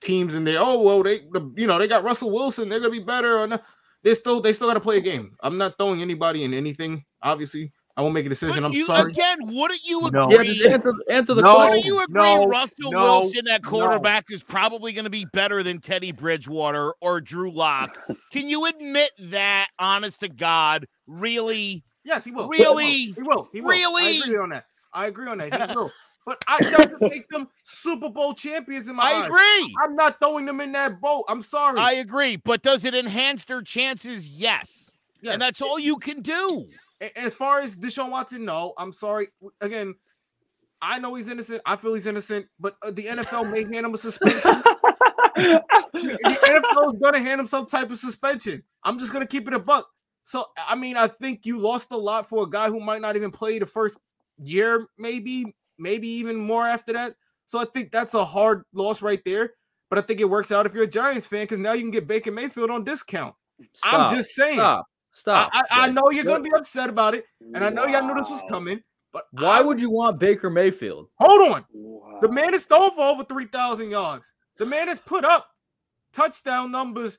teams 0.00 0.34
in 0.34 0.44
there, 0.44 0.56
oh 0.58 0.80
well, 0.80 1.02
they 1.02 1.20
the, 1.30 1.52
you 1.56 1.66
know 1.66 1.78
they 1.78 1.88
got 1.88 2.04
Russell 2.04 2.30
Wilson, 2.30 2.68
they're 2.68 2.80
gonna 2.80 2.90
be 2.90 3.00
better. 3.00 3.38
Or 3.38 3.46
not. 3.46 3.62
They 4.02 4.14
still 4.14 4.40
they 4.40 4.52
still 4.52 4.68
got 4.68 4.74
to 4.74 4.80
play 4.80 4.96
a 4.96 5.00
game. 5.00 5.36
I'm 5.42 5.58
not 5.58 5.76
throwing 5.78 6.02
anybody 6.02 6.44
in 6.44 6.54
anything. 6.54 7.04
Obviously, 7.22 7.72
I 7.96 8.02
won't 8.02 8.14
make 8.14 8.24
a 8.24 8.30
decision. 8.30 8.62
But 8.62 8.68
I'm 8.68 8.72
you, 8.72 8.86
sorry. 8.86 9.12
again, 9.12 9.38
wouldn't 9.42 9.84
you 9.84 10.06
agree? 10.06 10.10
No. 10.10 10.30
Yeah, 10.30 10.42
just 10.42 10.62
answer 10.62 10.92
answer 11.10 11.34
the 11.34 11.42
No. 11.42 11.58
Wouldn't 11.58 11.70
question. 11.72 11.94
you 11.94 12.02
agree 12.02 12.22
no, 12.22 12.46
Russell 12.46 12.92
no, 12.92 13.20
Wilson 13.20 13.48
at 13.48 13.62
no. 13.62 13.68
quarterback 13.68 14.26
is 14.30 14.42
probably 14.42 14.92
going 14.92 15.04
to 15.04 15.10
be 15.10 15.26
better 15.32 15.62
than 15.62 15.80
Teddy 15.80 16.12
Bridgewater 16.12 16.94
or 17.00 17.20
Drew 17.20 17.52
Lock? 17.52 17.98
Can 18.32 18.48
you 18.48 18.64
admit 18.66 19.10
that, 19.18 19.68
honest 19.78 20.20
to 20.20 20.28
God, 20.28 20.86
really? 21.06 21.84
Yes, 22.04 22.24
he 22.24 22.30
will. 22.30 22.48
Really? 22.48 23.12
He 23.12 23.14
will. 23.18 23.48
He 23.52 23.60
will. 23.60 23.70
Really? 23.70 24.18
I 24.18 24.24
agree 24.24 24.38
on 24.38 24.48
that. 24.48 24.64
I 24.94 25.06
agree 25.08 25.28
on 25.28 25.38
that. 25.38 25.70
He 25.70 25.76
will. 25.76 25.92
But 26.30 26.44
I 26.46 26.60
doesn't 26.60 27.00
make 27.00 27.28
them 27.28 27.48
Super 27.64 28.08
Bowl 28.08 28.34
champions 28.34 28.86
in 28.86 28.94
my 28.94 29.02
I 29.02 29.12
eyes. 29.14 29.26
agree. 29.26 29.76
I'm 29.82 29.96
not 29.96 30.20
throwing 30.20 30.44
them 30.44 30.60
in 30.60 30.70
that 30.70 31.00
boat. 31.00 31.24
I'm 31.28 31.42
sorry. 31.42 31.80
I 31.80 31.94
agree. 31.94 32.36
But 32.36 32.62
does 32.62 32.84
it 32.84 32.94
enhance 32.94 33.46
their 33.46 33.62
chances? 33.62 34.28
Yes. 34.28 34.92
Yes. 35.22 35.32
And 35.32 35.42
that's 35.42 35.60
all 35.60 35.76
you 35.80 35.96
can 35.96 36.22
do. 36.22 36.68
As 37.16 37.34
far 37.34 37.58
as 37.58 37.76
Deshaun 37.76 38.10
Watson, 38.10 38.44
no. 38.44 38.74
I'm 38.78 38.92
sorry. 38.92 39.30
Again, 39.60 39.96
I 40.80 41.00
know 41.00 41.16
he's 41.16 41.28
innocent. 41.28 41.62
I 41.66 41.74
feel 41.74 41.94
he's 41.94 42.06
innocent, 42.06 42.46
but 42.60 42.76
uh, 42.80 42.92
the 42.92 43.06
NFL 43.06 43.50
may 43.50 43.64
hand 43.64 43.86
him 43.86 43.94
a 43.94 43.98
suspension. 43.98 44.40
the 45.34 46.18
NFL 46.22 46.94
is 46.94 47.00
going 47.00 47.14
to 47.14 47.20
hand 47.20 47.40
him 47.40 47.48
some 47.48 47.66
type 47.66 47.90
of 47.90 47.98
suspension. 47.98 48.62
I'm 48.84 49.00
just 49.00 49.12
going 49.12 49.26
to 49.26 49.28
keep 49.28 49.48
it 49.48 49.52
a 49.54 49.58
buck. 49.58 49.84
So, 50.22 50.44
I 50.56 50.76
mean, 50.76 50.96
I 50.96 51.08
think 51.08 51.44
you 51.44 51.58
lost 51.58 51.90
a 51.90 51.96
lot 51.96 52.28
for 52.28 52.44
a 52.44 52.48
guy 52.48 52.68
who 52.68 52.78
might 52.78 53.00
not 53.00 53.16
even 53.16 53.32
play 53.32 53.58
the 53.58 53.66
first 53.66 53.98
year, 54.38 54.86
maybe, 54.96 55.56
maybe 55.80 56.08
even 56.08 56.36
more 56.36 56.66
after 56.66 56.92
that. 56.92 57.14
So, 57.46 57.58
I 57.58 57.64
think 57.64 57.90
that's 57.90 58.14
a 58.14 58.24
hard 58.24 58.62
loss 58.72 59.02
right 59.02 59.20
there. 59.24 59.54
But 59.88 59.98
I 59.98 60.02
think 60.02 60.20
it 60.20 60.30
works 60.30 60.52
out 60.52 60.66
if 60.66 60.74
you're 60.74 60.84
a 60.84 60.86
Giants 60.86 61.26
fan 61.26 61.42
because 61.44 61.58
now 61.58 61.72
you 61.72 61.82
can 61.82 61.90
get 61.90 62.06
Baker 62.06 62.30
Mayfield 62.30 62.70
on 62.70 62.84
discount. 62.84 63.34
I'm 63.82 64.14
just 64.14 64.30
saying. 64.36 64.56
Stop. 64.58 64.86
Stop. 65.12 65.50
I, 65.52 65.62
I, 65.70 65.86
I 65.86 65.88
know 65.88 66.10
you're 66.12 66.22
going 66.22 66.44
to 66.44 66.48
be 66.48 66.54
upset 66.56 66.88
about 66.88 67.16
it, 67.16 67.24
and 67.54 67.64
I 67.64 67.70
know 67.70 67.84
y'all 67.86 68.06
knew 68.06 68.14
this 68.14 68.30
was 68.30 68.42
coming. 68.48 68.80
But 69.12 69.24
Why 69.32 69.58
I- 69.58 69.62
would 69.62 69.80
you 69.80 69.90
want 69.90 70.20
Baker 70.20 70.48
Mayfield? 70.48 71.08
hold 71.18 71.52
on? 71.52 71.64
Wow. 71.72 72.20
The 72.22 72.28
man 72.28 72.54
is 72.54 72.64
thrown 72.64 72.92
for 72.92 73.00
over 73.04 73.24
3,000 73.24 73.90
yards. 73.90 74.32
The 74.58 74.66
man 74.66 74.86
has 74.86 75.00
put 75.00 75.24
up 75.24 75.48
touchdown 76.12 76.70
numbers 76.70 77.18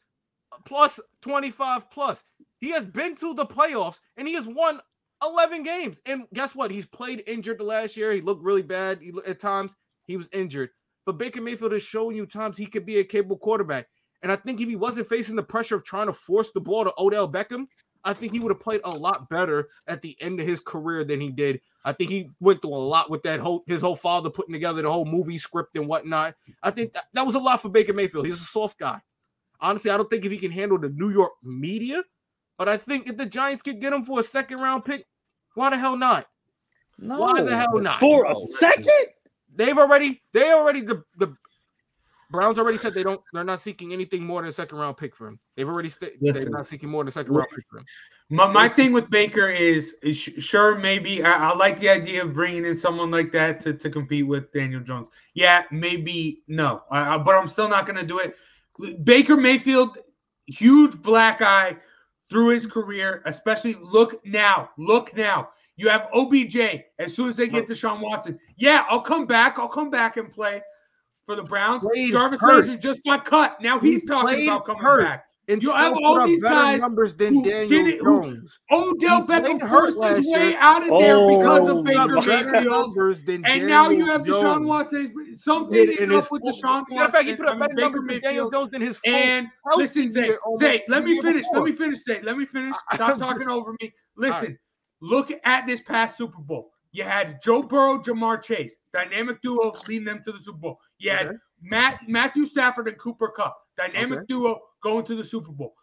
plus 0.65 0.99
25 1.21 1.91
plus. 1.91 2.23
He 2.59 2.69
has 2.71 2.85
been 2.85 3.15
to 3.17 3.33
the 3.33 3.45
playoffs 3.45 3.99
and 4.15 4.27
he 4.27 4.35
has 4.35 4.47
won 4.47 4.79
11 5.23 5.63
games. 5.63 6.01
And 6.05 6.23
guess 6.33 6.55
what? 6.55 6.71
He's 6.71 6.85
played 6.85 7.23
injured 7.27 7.59
the 7.59 7.63
last 7.63 7.95
year. 7.97 8.11
He 8.11 8.21
looked 8.21 8.43
really 8.43 8.61
bad 8.61 8.99
he, 9.01 9.13
at 9.27 9.39
times. 9.39 9.75
He 10.05 10.17
was 10.17 10.29
injured. 10.31 10.69
But 11.05 11.17
Baker 11.17 11.41
Mayfield 11.41 11.73
is 11.73 11.83
showing 11.83 12.15
you 12.15 12.25
times 12.25 12.57
he 12.57 12.65
could 12.65 12.85
be 12.85 12.99
a 12.99 13.03
capable 13.03 13.37
quarterback. 13.37 13.87
And 14.21 14.31
I 14.31 14.35
think 14.35 14.61
if 14.61 14.69
he 14.69 14.75
wasn't 14.75 15.07
facing 15.07 15.35
the 15.35 15.43
pressure 15.43 15.75
of 15.75 15.83
trying 15.83 16.07
to 16.07 16.13
force 16.13 16.51
the 16.51 16.61
ball 16.61 16.83
to 16.83 16.93
Odell 16.97 17.31
Beckham, 17.31 17.65
I 18.03 18.13
think 18.13 18.33
he 18.33 18.39
would 18.39 18.51
have 18.51 18.59
played 18.59 18.81
a 18.83 18.91
lot 18.91 19.29
better 19.29 19.69
at 19.87 20.01
the 20.01 20.15
end 20.21 20.39
of 20.39 20.47
his 20.47 20.59
career 20.59 21.03
than 21.03 21.21
he 21.21 21.29
did. 21.29 21.61
I 21.85 21.93
think 21.93 22.09
he 22.09 22.29
went 22.39 22.61
through 22.61 22.75
a 22.75 22.77
lot 22.77 23.09
with 23.09 23.23
that 23.23 23.39
whole 23.39 23.63
his 23.67 23.81
whole 23.81 23.95
father 23.95 24.29
putting 24.29 24.53
together 24.53 24.81
the 24.81 24.91
whole 24.91 25.05
movie 25.05 25.37
script 25.37 25.77
and 25.77 25.87
whatnot. 25.87 26.35
I 26.61 26.71
think 26.71 26.93
that, 26.93 27.05
that 27.13 27.25
was 27.25 27.35
a 27.35 27.39
lot 27.39 27.61
for 27.61 27.69
Baker 27.69 27.93
Mayfield. 27.93 28.25
He's 28.25 28.41
a 28.41 28.45
soft 28.45 28.79
guy. 28.79 29.01
Honestly, 29.59 29.91
I 29.91 29.97
don't 29.97 30.09
think 30.09 30.25
if 30.25 30.31
he 30.31 30.37
can 30.37 30.51
handle 30.51 30.79
the 30.79 30.89
New 30.89 31.09
York 31.09 31.33
media, 31.43 32.03
but 32.57 32.67
I 32.67 32.77
think 32.77 33.07
if 33.07 33.17
the 33.17 33.25
Giants 33.25 33.63
could 33.63 33.79
get 33.79 33.93
him 33.93 34.03
for 34.03 34.19
a 34.19 34.23
second 34.23 34.59
round 34.59 34.85
pick, 34.85 35.05
why 35.55 35.69
the 35.69 35.77
hell 35.77 35.97
not? 35.97 36.27
No, 36.97 37.19
why 37.19 37.41
the 37.41 37.55
hell 37.55 37.79
not? 37.79 37.99
For 37.99 38.25
a 38.25 38.33
oh, 38.35 38.45
second? 38.59 39.07
They've 39.55 39.77
already 39.77 40.21
they 40.33 40.51
already 40.51 40.81
the 40.81 41.03
the 41.17 41.35
Browns 42.29 42.57
already 42.57 42.77
said 42.77 42.93
they 42.93 43.03
don't 43.03 43.21
they're 43.33 43.43
not 43.43 43.59
seeking 43.59 43.91
anything 43.91 44.23
more 44.23 44.41
than 44.41 44.49
a 44.49 44.53
second 44.53 44.77
round 44.77 44.97
pick 44.97 45.15
for 45.15 45.27
him. 45.27 45.39
They've 45.55 45.67
already 45.67 45.89
sta- 45.89 46.15
they're 46.21 46.49
not 46.49 46.65
seeking 46.65 46.89
more 46.89 47.03
than 47.03 47.09
a 47.09 47.11
second 47.11 47.33
round 47.33 47.49
pick 47.53 47.65
for 47.69 47.79
him. 47.79 47.85
My, 48.29 48.47
my 48.47 48.69
thing 48.69 48.93
with 48.93 49.09
Baker 49.09 49.49
is, 49.49 49.95
is 50.01 50.15
sh- 50.15 50.29
sure 50.37 50.77
maybe 50.77 51.21
I, 51.21 51.49
I 51.49 51.55
like 51.55 51.77
the 51.79 51.89
idea 51.89 52.23
of 52.23 52.33
bringing 52.33 52.63
in 52.63 52.77
someone 52.77 53.11
like 53.11 53.29
that 53.33 53.59
to, 53.61 53.73
to 53.73 53.89
compete 53.89 54.25
with 54.25 54.53
Daniel 54.53 54.79
Jones. 54.79 55.09
Yeah, 55.33 55.63
maybe 55.69 56.43
no, 56.47 56.83
I, 56.89 57.15
I, 57.15 57.17
but 57.17 57.35
I'm 57.35 57.49
still 57.49 57.67
not 57.67 57.85
going 57.85 57.97
to 57.97 58.05
do 58.05 58.19
it. 58.19 58.35
Baker 59.03 59.35
Mayfield, 59.35 59.97
huge 60.45 61.01
black 61.01 61.41
eye 61.41 61.75
through 62.31 62.47
his 62.47 62.65
career, 62.65 63.21
especially 63.25 63.75
look 63.81 64.25
now, 64.25 64.69
look 64.77 65.15
now. 65.15 65.49
You 65.75 65.89
have 65.89 66.07
OBJ 66.13 66.57
as 66.97 67.13
soon 67.13 67.29
as 67.29 67.35
they 67.35 67.47
get 67.47 67.65
oh. 67.65 67.73
Deshaun 67.73 68.01
Watson. 68.01 68.39
Yeah, 68.55 68.85
I'll 68.89 69.01
come 69.01 69.25
back. 69.25 69.59
I'll 69.59 69.67
come 69.67 69.89
back 69.89 70.15
and 70.15 70.31
play 70.31 70.61
for 71.25 71.35
the 71.35 71.43
Browns. 71.43 71.83
Played 71.83 72.11
Jarvis. 72.11 72.41
Landry 72.41 72.77
just 72.77 73.03
got 73.03 73.25
cut. 73.25 73.61
Now 73.61 73.79
he's 73.79 74.01
He 74.01 74.07
talking 74.07 74.47
about 74.47 74.65
coming 74.65 74.81
hurt 74.81 75.03
back. 75.03 75.25
And 75.51 75.61
You 75.61 75.69
still 75.69 75.77
have 75.79 75.93
all 76.03 76.19
up 76.21 76.27
these 76.27 76.41
better 76.41 76.55
guys 76.55 76.81
numbers 76.81 77.13
than 77.15 77.35
who 77.35 77.43
Daniel 77.43 77.67
did 77.67 77.87
it- 77.87 77.99
who- 78.01 78.21
Jones. 78.21 78.59
Odell 78.71 79.21
He 79.21 79.27
Beckham 79.27 79.61
hurt 79.61 79.69
forced 79.69 79.97
last 79.97 80.17
his 80.17 80.31
way 80.31 80.49
year. 80.49 80.57
out 80.59 80.81
of 80.81 80.87
there 80.99 81.15
because 81.27 81.67
Oh, 81.67 81.79
of 81.79 81.85
Baker 81.85 82.21
Mayfield. 82.51 82.65
numbers 82.65 83.23
than 83.23 83.45
And 83.45 83.67
now 83.67 83.89
you 83.89 83.97
Daniel 84.05 84.07
have 84.07 84.21
Deshaun 84.21 84.41
Jones. 84.41 84.65
Watson. 84.67 85.35
Something 85.35 85.73
Did 85.73 85.89
is 85.89 85.99
in 85.99 86.11
up 86.13 86.31
with 86.31 86.41
full- 86.41 86.51
Deshaun 86.53 86.83
Matter 86.89 87.05
of 87.05 87.11
fact, 87.11 87.25
he 87.25 87.35
put 87.35 87.45
up 87.47 87.49
I 87.49 87.53
mean, 87.53 87.59
better 87.61 87.75
Baker 87.75 87.81
numbers 87.97 88.13
than 88.13 88.21
Daniel 88.21 88.49
Jones 88.51 88.69
than 88.71 88.81
his 88.81 88.97
full 88.97 89.13
And 89.13 89.47
listen, 89.77 90.11
Zay, 90.11 90.31
Zay, 90.57 90.81
let 90.87 91.03
me 91.03 91.21
finish. 91.21 91.43
before. 91.45 91.57
Let 91.59 91.65
me 91.69 91.75
finish, 91.75 92.03
Zay. 92.03 92.21
Let 92.23 92.37
me 92.37 92.45
finish. 92.45 92.75
Stop 92.93 93.17
talking 93.19 93.49
over 93.49 93.75
me. 93.81 93.93
Listen, 94.17 94.57
look 95.01 95.31
at 95.43 95.67
this 95.67 95.81
past 95.81 96.17
Super 96.17 96.39
Bowl. 96.39 96.71
You 96.93 97.03
had 97.03 97.41
Joe 97.41 97.63
Burrow, 97.63 97.99
Ja'Marr 97.99 98.41
Chase, 98.41 98.75
dynamic 98.91 99.41
duo 99.41 99.73
leading 99.87 100.05
them 100.05 100.21
to 100.25 100.31
the 100.31 100.39
Super 100.39 100.57
Bowl. 100.57 100.79
You 100.97 101.11
had 101.11 101.27
Okay. 101.27 101.35
Matt 101.61 101.99
Matthew 102.07 102.43
Stafford 102.45 102.87
and 102.87 102.97
Cooper 102.97 103.29
Kupp, 103.29 103.55
dynamic 103.77 104.19
Okay. 104.19 104.25
duo 104.27 104.59
going 104.83 105.05
to 105.05 105.15
the 105.15 105.23
Super 105.25 105.51
Bowl. 105.51 105.75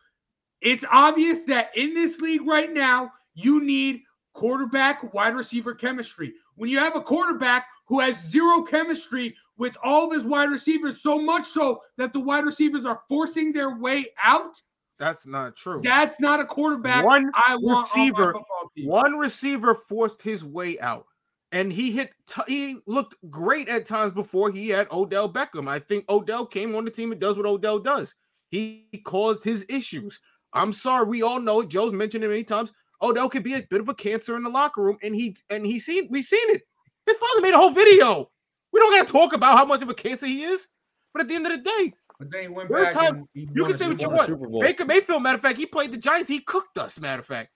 It's 0.60 0.84
obvious 0.90 1.40
that 1.46 1.76
in 1.76 1.94
this 1.94 2.18
league 2.20 2.46
right 2.46 2.72
now, 2.72 3.12
you 3.34 3.62
need 3.62 4.02
quarterback 4.34 5.12
wide 5.14 5.34
receiver 5.34 5.74
chemistry. 5.74 6.32
When 6.56 6.70
you 6.70 6.78
have 6.78 6.96
a 6.96 7.00
quarterback 7.00 7.66
who 7.86 8.00
has 8.00 8.20
zero 8.28 8.62
chemistry 8.62 9.34
with 9.56 9.76
all 9.82 10.06
of 10.06 10.12
his 10.12 10.24
wide 10.24 10.50
receivers, 10.50 11.02
so 11.02 11.18
much 11.20 11.46
so 11.46 11.82
that 11.96 12.12
the 12.12 12.20
wide 12.20 12.44
receivers 12.44 12.84
are 12.84 13.02
forcing 13.08 13.52
their 13.52 13.76
way 13.78 14.06
out, 14.22 14.60
That's 14.98 15.26
not 15.26 15.56
true. 15.56 15.80
that's 15.82 16.20
not 16.20 16.38
a 16.40 16.44
quarterback 16.44 17.04
One 17.04 17.30
I 17.34 17.54
on 17.54 17.64
receiver, 17.64 18.34
team. 18.76 18.86
one 18.88 19.16
receiver 19.18 19.74
forced 19.74 20.22
his 20.22 20.44
way 20.44 20.78
out, 20.80 21.06
and 21.52 21.72
he 21.72 21.90
hit. 21.92 22.10
T- 22.26 22.42
he 22.46 22.76
looked 22.86 23.14
great 23.30 23.68
at 23.68 23.86
times 23.86 24.12
before 24.12 24.50
he 24.50 24.68
had 24.68 24.90
Odell 24.92 25.32
Beckham. 25.32 25.68
I 25.68 25.78
think 25.78 26.04
Odell 26.08 26.46
came 26.46 26.74
on 26.74 26.84
the 26.84 26.90
team 26.90 27.12
and 27.12 27.20
does 27.20 27.36
what 27.36 27.46
Odell 27.46 27.78
does. 27.78 28.14
He 28.50 28.86
caused 29.04 29.44
his 29.44 29.66
issues. 29.68 30.18
I'm 30.52 30.72
sorry, 30.72 31.06
we 31.06 31.22
all 31.22 31.40
know 31.40 31.60
it. 31.60 31.68
Joe's 31.68 31.92
mentioned 31.92 32.24
it 32.24 32.28
many 32.28 32.44
times. 32.44 32.72
Odell 33.02 33.28
could 33.28 33.42
be 33.44 33.54
a 33.54 33.62
bit 33.62 33.80
of 33.80 33.88
a 33.88 33.94
cancer 33.94 34.36
in 34.36 34.42
the 34.42 34.48
locker 34.50 34.82
room, 34.82 34.98
and 35.02 35.14
he 35.14 35.36
and 35.50 35.64
he 35.64 35.78
seen 35.78 36.08
we 36.10 36.22
seen 36.22 36.50
it. 36.50 36.62
His 37.06 37.16
father 37.16 37.42
made 37.42 37.54
a 37.54 37.58
whole 37.58 37.70
video. 37.70 38.30
We 38.72 38.80
don't 38.80 38.92
got 38.96 39.06
to 39.06 39.12
talk 39.12 39.32
about 39.32 39.56
how 39.56 39.64
much 39.64 39.82
of 39.82 39.88
a 39.88 39.94
cancer 39.94 40.26
he 40.26 40.42
is, 40.44 40.66
but 41.12 41.22
at 41.22 41.28
the 41.28 41.34
end 41.34 41.46
of 41.46 41.52
the 41.52 41.58
day, 41.58 41.92
But 42.18 42.30
then 42.30 42.42
he 42.42 42.48
went 42.48 42.68
back. 42.70 42.92
time- 42.92 43.28
he 43.32 43.48
you 43.54 43.64
can 43.64 43.74
say 43.74 43.88
what 43.88 44.00
you 44.00 44.08
want. 44.36 44.60
Baker 44.60 44.84
Mayfield, 44.84 45.22
matter 45.22 45.36
of 45.36 45.40
fact, 45.42 45.58
he 45.58 45.64
played 45.66 45.92
the 45.92 45.96
Giants. 45.98 46.28
He 46.28 46.40
cooked 46.40 46.76
us, 46.76 46.98
matter 47.00 47.20
of 47.20 47.26
fact. 47.26 47.50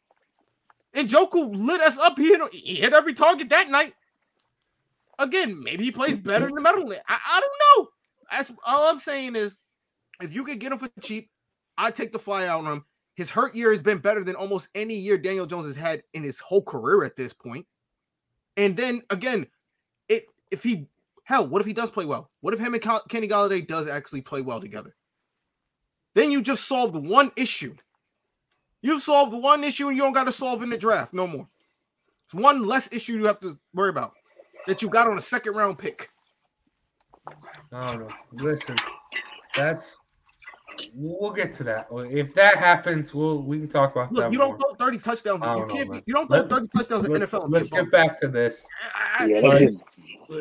And 0.94 1.08
Njoku 1.08 1.54
lit 1.54 1.80
us 1.80 1.98
up. 1.98 2.18
He 2.18 2.28
hit, 2.28 2.52
he 2.52 2.74
hit 2.76 2.92
every 2.92 3.14
target 3.14 3.48
that 3.50 3.70
night. 3.70 3.94
Again, 5.18 5.62
maybe 5.62 5.84
he 5.84 5.92
plays 5.92 6.16
better 6.16 6.48
in 6.48 6.54
the 6.54 6.60
middle. 6.60 6.92
I, 7.08 7.18
I 7.26 7.40
don't 7.40 7.84
know. 7.84 7.88
That's 8.30 8.52
all 8.66 8.90
I'm 8.90 8.98
saying 8.98 9.36
is 9.36 9.56
if 10.20 10.34
you 10.34 10.44
could 10.44 10.58
get 10.58 10.72
him 10.72 10.78
for 10.78 10.88
cheap, 11.00 11.30
I'd 11.78 11.94
take 11.94 12.12
the 12.12 12.18
fly 12.18 12.46
out 12.46 12.64
on 12.64 12.72
him. 12.72 12.84
His 13.14 13.30
hurt 13.30 13.54
year 13.54 13.70
has 13.72 13.82
been 13.82 13.98
better 13.98 14.24
than 14.24 14.36
almost 14.36 14.68
any 14.74 14.94
year 14.94 15.18
Daniel 15.18 15.46
Jones 15.46 15.66
has 15.66 15.76
had 15.76 16.02
in 16.14 16.22
his 16.22 16.40
whole 16.40 16.62
career 16.62 17.04
at 17.04 17.16
this 17.16 17.32
point. 17.32 17.66
And 18.56 18.76
then 18.76 19.02
again, 19.10 19.46
it 20.08 20.26
if 20.50 20.62
he 20.62 20.86
hell, 21.24 21.46
what 21.46 21.60
if 21.60 21.66
he 21.66 21.72
does 21.72 21.90
play 21.90 22.04
well? 22.04 22.30
What 22.40 22.54
if 22.54 22.60
him 22.60 22.74
and 22.74 22.82
Kenny 23.08 23.28
Golladay 23.28 23.66
does 23.66 23.88
actually 23.88 24.22
play 24.22 24.40
well 24.40 24.60
together? 24.60 24.94
Then 26.14 26.30
you 26.30 26.42
just 26.42 26.66
solved 26.66 26.94
one 26.94 27.30
issue. 27.36 27.74
You've 28.82 29.02
solved 29.02 29.32
one 29.32 29.62
issue 29.64 29.88
and 29.88 29.96
you 29.96 30.02
don't 30.02 30.12
got 30.12 30.24
to 30.24 30.32
solve 30.32 30.62
in 30.62 30.70
the 30.70 30.76
draft 30.76 31.14
no 31.14 31.26
more. 31.26 31.48
It's 32.26 32.34
one 32.34 32.66
less 32.66 32.92
issue 32.92 33.14
you 33.14 33.26
have 33.26 33.40
to 33.40 33.58
worry 33.74 33.90
about 33.90 34.12
that 34.66 34.82
you 34.82 34.88
got 34.88 35.06
on 35.06 35.16
a 35.18 35.22
second 35.22 35.54
round 35.54 35.78
pick. 35.78 36.10
I 37.72 37.92
don't 37.92 38.00
know. 38.00 38.14
Listen, 38.32 38.76
that's 39.56 40.00
we'll 40.94 41.30
get 41.32 41.52
to 41.54 41.64
that. 41.64 41.86
If 41.92 42.34
that 42.34 42.56
happens, 42.56 43.14
we'll 43.14 43.42
we 43.42 43.58
can 43.60 43.68
talk 43.68 43.92
about 43.92 44.12
Look, 44.12 44.24
that. 44.24 44.32
you 44.32 44.38
more. 44.38 44.58
don't 44.58 44.78
throw 44.78 44.86
30 44.86 44.98
touchdowns. 44.98 45.40
You 45.40 45.46
don't 45.46 45.68
know, 45.68 45.74
can't 45.74 45.92
be, 45.92 46.02
you 46.06 46.14
don't 46.14 46.28
throw 46.28 46.46
30 46.46 46.68
touchdowns 46.76 47.04
in 47.06 47.12
NFL. 47.12 47.44
let's 47.48 47.70
get 47.70 47.90
back 47.90 48.18
to 48.20 48.28
this. 48.28 48.66
bum. 49.18 49.28
Yeah, 49.30 49.40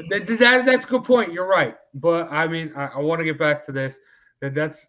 That, 0.09 0.25
that- 0.39 0.65
that's 0.65 0.85
a 0.85 0.87
good 0.87 1.03
point. 1.03 1.33
You're 1.33 1.47
right, 1.47 1.75
but 1.93 2.31
I 2.31 2.47
mean, 2.47 2.71
I, 2.75 2.85
I 2.87 2.99
want 2.99 3.19
to 3.19 3.25
get 3.25 3.37
back 3.37 3.65
to 3.65 3.71
this. 3.71 3.99
That 4.41 4.53
that's 4.55 4.87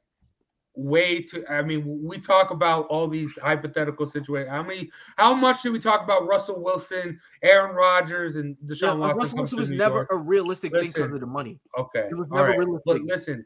way 0.75 1.23
to 1.23 1.45
I 1.51 1.63
mean, 1.63 2.01
we 2.03 2.19
talk 2.19 2.51
about 2.51 2.87
all 2.87 3.09
these 3.09 3.37
hypothetical 3.39 4.07
situations. 4.07 4.51
How 4.51 4.63
many? 4.63 4.91
How 5.17 5.35
much 5.35 5.63
did 5.63 5.73
we 5.73 5.79
talk 5.79 6.03
about 6.03 6.27
Russell 6.27 6.63
Wilson, 6.63 7.21
Aaron 7.43 7.75
Rodgers, 7.75 8.37
and 8.37 8.57
Yeah, 8.63 8.75
Deshaun 8.75 8.99
Watson? 8.99 9.17
Russell 9.19 9.37
Wilson 9.39 9.59
was 9.59 9.71
never 9.71 10.07
a 10.11 10.17
realistic 10.17 10.73
thing 10.73 10.87
because 10.87 11.13
of 11.13 11.21
the 11.21 11.27
money. 11.27 11.61
Okay. 11.79 12.09
It 12.11 12.17
was 12.17 12.29
never 12.31 12.49
right. 12.49 12.59
realistic. 12.59 12.87
Look, 12.87 13.03
listen, 13.05 13.45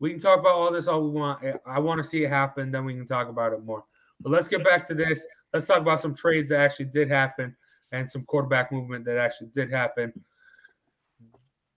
we 0.00 0.10
can 0.10 0.20
talk 0.20 0.40
about 0.40 0.54
all 0.54 0.72
this 0.72 0.86
all 0.86 1.02
we 1.02 1.10
want. 1.10 1.42
I 1.66 1.78
want 1.78 2.02
to 2.02 2.08
see 2.08 2.24
it 2.24 2.28
happen, 2.28 2.70
then 2.70 2.84
we 2.84 2.94
can 2.94 3.06
talk 3.06 3.28
about 3.28 3.52
it 3.52 3.64
more. 3.64 3.84
But 4.20 4.32
let's 4.32 4.48
get 4.48 4.64
back 4.64 4.86
to 4.88 4.94
this. 4.94 5.24
Let's 5.52 5.66
talk 5.66 5.80
about 5.80 6.00
some 6.00 6.14
trades 6.14 6.48
that 6.48 6.60
actually 6.60 6.86
did 6.86 7.08
happen 7.08 7.54
and 7.92 8.08
some 8.08 8.24
quarterback 8.24 8.72
movement 8.72 9.04
that 9.06 9.18
actually 9.18 9.48
did 9.54 9.70
happen. 9.70 10.12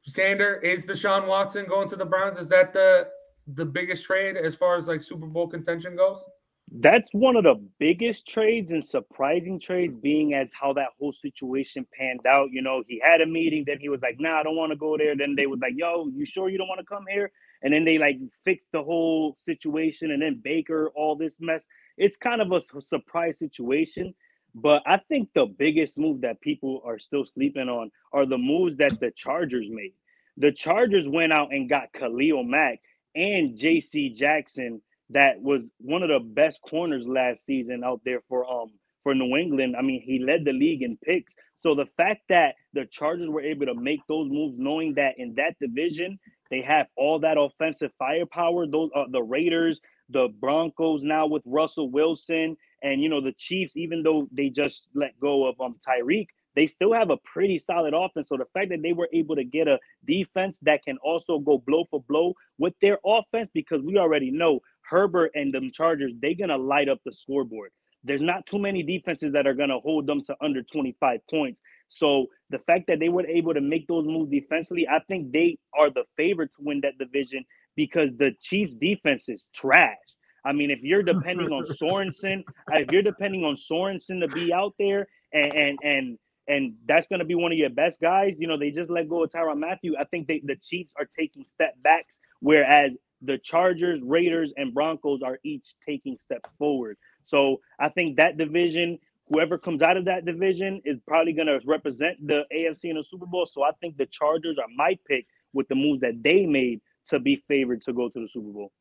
Sander, 0.03 0.55
is 0.55 0.85
Deshaun 0.85 1.27
Watson 1.27 1.65
going 1.67 1.89
to 1.89 1.95
the 1.95 2.05
Browns? 2.05 2.39
Is 2.39 2.47
that 2.49 2.73
the 2.73 3.07
the 3.55 3.65
biggest 3.65 4.03
trade 4.03 4.37
as 4.37 4.55
far 4.55 4.75
as 4.77 4.87
like 4.87 5.01
Super 5.01 5.27
Bowl 5.27 5.47
contention 5.47 5.95
goes? 5.95 6.23
that's 6.71 7.11
one 7.13 7.35
of 7.35 7.43
the 7.43 7.55
biggest 7.79 8.27
trades 8.27 8.71
and 8.71 8.85
surprising 8.85 9.59
trades 9.59 9.95
being 10.01 10.33
as 10.33 10.51
how 10.53 10.73
that 10.73 10.89
whole 10.99 11.11
situation 11.11 11.85
panned 11.97 12.25
out. 12.27 12.49
You 12.51 12.61
know, 12.61 12.83
he 12.87 13.01
had 13.03 13.21
a 13.21 13.25
meeting, 13.25 13.63
then 13.65 13.79
he 13.79 13.89
was 13.89 14.01
like, 14.01 14.19
nah, 14.19 14.39
I 14.39 14.43
don't 14.43 14.55
want 14.55 14.71
to 14.71 14.75
go 14.75 14.97
there. 14.97 15.15
Then 15.15 15.35
they 15.35 15.47
was 15.47 15.59
like, 15.61 15.73
yo, 15.75 16.07
you 16.13 16.25
sure 16.25 16.49
you 16.49 16.57
don't 16.57 16.67
want 16.67 16.79
to 16.79 16.85
come 16.85 17.05
here? 17.09 17.31
And 17.63 17.73
then 17.73 17.85
they 17.85 17.97
like 17.97 18.17
fixed 18.45 18.67
the 18.71 18.83
whole 18.83 19.35
situation 19.37 20.11
and 20.11 20.21
then 20.21 20.41
Baker, 20.43 20.91
all 20.95 21.15
this 21.15 21.37
mess. 21.39 21.65
It's 21.97 22.15
kind 22.15 22.41
of 22.41 22.51
a 22.51 22.61
surprise 22.81 23.39
situation. 23.39 24.13
But 24.53 24.83
I 24.85 24.97
think 25.09 25.29
the 25.33 25.45
biggest 25.45 25.97
move 25.97 26.21
that 26.21 26.41
people 26.41 26.81
are 26.85 26.99
still 26.99 27.25
sleeping 27.25 27.69
on 27.69 27.91
are 28.13 28.25
the 28.25 28.37
moves 28.37 28.77
that 28.77 28.99
the 28.99 29.11
Chargers 29.15 29.67
made. 29.69 29.93
The 30.37 30.51
Chargers 30.51 31.07
went 31.07 31.33
out 31.33 31.51
and 31.51 31.69
got 31.69 31.91
Khalil 31.93 32.43
Mack 32.43 32.79
and 33.19 33.59
JC 33.59 34.15
Jackson 34.15 34.81
that 35.11 35.41
was 35.41 35.71
one 35.79 36.03
of 36.03 36.09
the 36.09 36.21
best 36.21 36.61
corners 36.63 37.07
last 37.07 37.45
season 37.45 37.83
out 37.85 38.01
there 38.05 38.21
for 38.29 38.49
um 38.51 38.71
for 39.03 39.15
New 39.15 39.37
England. 39.37 39.75
I 39.77 39.83
mean, 39.83 40.01
he 40.01 40.19
led 40.19 40.45
the 40.45 40.53
league 40.53 40.83
in 40.83 40.97
picks. 41.03 41.35
So 41.61 41.75
the 41.75 41.87
fact 41.97 42.23
that 42.29 42.55
the 42.73 42.85
Chargers 42.91 43.29
were 43.29 43.41
able 43.41 43.67
to 43.67 43.75
make 43.75 44.01
those 44.09 44.29
moves, 44.31 44.55
knowing 44.59 44.95
that 44.95 45.15
in 45.19 45.35
that 45.37 45.55
division 45.61 46.19
they 46.51 46.61
have 46.63 46.87
all 46.97 47.19
that 47.21 47.37
offensive 47.39 47.91
firepower, 47.99 48.67
those 48.67 48.91
are 48.95 49.07
the 49.11 49.23
Raiders, 49.23 49.81
the 50.09 50.29
Broncos 50.41 51.03
now 51.03 51.27
with 51.27 51.43
Russell 51.45 51.91
Wilson, 51.91 52.57
and 52.83 53.01
you 53.01 53.09
know 53.09 53.21
the 53.21 53.33
Chiefs. 53.37 53.77
Even 53.77 54.03
though 54.03 54.29
they 54.31 54.49
just 54.49 54.89
let 54.95 55.19
go 55.19 55.47
of 55.47 55.61
um 55.61 55.77
Tyreek, 55.87 56.27
they 56.55 56.67
still 56.67 56.93
have 56.93 57.09
a 57.09 57.17
pretty 57.17 57.59
solid 57.59 57.93
offense. 57.93 58.29
So 58.29 58.37
the 58.37 58.45
fact 58.53 58.69
that 58.69 58.81
they 58.81 58.93
were 58.93 59.09
able 59.13 59.35
to 59.35 59.43
get 59.43 59.67
a 59.67 59.79
defense 60.05 60.57
that 60.63 60.83
can 60.83 60.97
also 61.03 61.39
go 61.39 61.57
blow 61.57 61.85
for 61.89 62.01
blow 62.07 62.33
with 62.57 62.73
their 62.81 62.99
offense, 63.05 63.49
because 63.53 63.81
we 63.83 63.97
already 63.97 64.31
know 64.31 64.59
Herbert 64.89 65.31
and 65.35 65.53
them 65.53 65.71
Chargers, 65.71 66.13
they're 66.21 66.33
gonna 66.33 66.57
light 66.57 66.89
up 66.89 66.99
the 67.05 67.13
scoreboard. 67.13 67.71
There's 68.03 68.21
not 68.21 68.45
too 68.45 68.59
many 68.59 68.81
defenses 68.83 69.33
that 69.33 69.45
are 69.45 69.53
gonna 69.53 69.79
hold 69.79 70.07
them 70.07 70.21
to 70.23 70.35
under 70.41 70.63
25 70.63 71.19
points. 71.29 71.61
So 71.89 72.27
the 72.49 72.59
fact 72.59 72.85
that 72.87 72.99
they 72.99 73.09
were 73.09 73.25
able 73.25 73.53
to 73.53 73.61
make 73.61 73.87
those 73.87 74.05
moves 74.05 74.31
defensively, 74.31 74.87
I 74.87 74.99
think 75.07 75.31
they 75.31 75.57
are 75.77 75.89
the 75.89 76.03
favorite 76.15 76.51
to 76.51 76.63
win 76.63 76.81
that 76.81 76.97
division 76.97 77.43
because 77.75 78.09
the 78.17 78.31
Chiefs 78.39 78.75
defense 78.75 79.27
is 79.27 79.47
trash. 79.53 79.97
I 80.45 80.53
mean, 80.53 80.71
if 80.71 80.81
you're 80.81 81.03
depending 81.03 81.51
on 81.51 81.65
Sorensen, 81.81 82.43
if 82.71 82.91
you're 82.91 83.01
depending 83.01 83.43
on 83.43 83.55
Sorensen 83.55 84.21
to 84.21 84.27
be 84.33 84.53
out 84.53 84.73
there 84.79 85.07
and 85.33 85.53
and 85.53 85.79
and 85.83 86.19
and 86.49 86.73
that's 86.87 87.07
going 87.07 87.19
to 87.19 87.25
be 87.25 87.35
one 87.35 87.51
of 87.51 87.57
your 87.57 87.69
best 87.69 88.01
guys. 88.01 88.35
You 88.39 88.47
know, 88.47 88.57
they 88.57 88.71
just 88.71 88.89
let 88.89 89.07
go 89.07 89.23
of 89.23 89.31
Tyrann 89.31 89.59
Mathieu. 89.59 89.95
I 89.97 90.03
think 90.05 90.27
they, 90.27 90.41
the 90.43 90.55
Chiefs 90.55 90.93
are 90.97 91.05
taking 91.05 91.45
step 91.45 91.75
backs, 91.83 92.19
whereas 92.41 92.97
the 93.21 93.37
Chargers, 93.37 94.01
Raiders, 94.01 94.51
and 94.57 94.73
Broncos 94.73 95.21
are 95.21 95.39
each 95.43 95.75
taking 95.85 96.17
steps 96.17 96.49
forward. 96.57 96.97
So 97.25 97.61
I 97.79 97.89
think 97.89 98.17
that 98.17 98.37
division, 98.37 98.97
whoever 99.27 99.57
comes 99.57 99.81
out 99.81 99.95
of 99.95 100.05
that 100.05 100.25
division, 100.25 100.81
is 100.85 100.99
probably 101.07 101.33
going 101.33 101.47
to 101.47 101.59
represent 101.65 102.25
the 102.25 102.43
AFC 102.53 102.85
in 102.85 102.95
the 102.95 103.03
Super 103.03 103.27
Bowl. 103.27 103.45
So 103.45 103.63
I 103.63 103.71
think 103.79 103.97
the 103.97 104.07
Chargers 104.07 104.57
are 104.57 104.67
my 104.75 104.97
pick 105.07 105.27
with 105.53 105.67
the 105.67 105.75
moves 105.75 106.01
that 106.01 106.23
they 106.23 106.45
made 106.45 106.81
to 107.09 107.19
be 107.19 107.43
favored 107.47 107.81
to 107.83 107.93
go 107.93 108.09
to 108.09 108.19
the 108.19 108.27
Super 108.27 108.51
Bowl. 108.51 108.71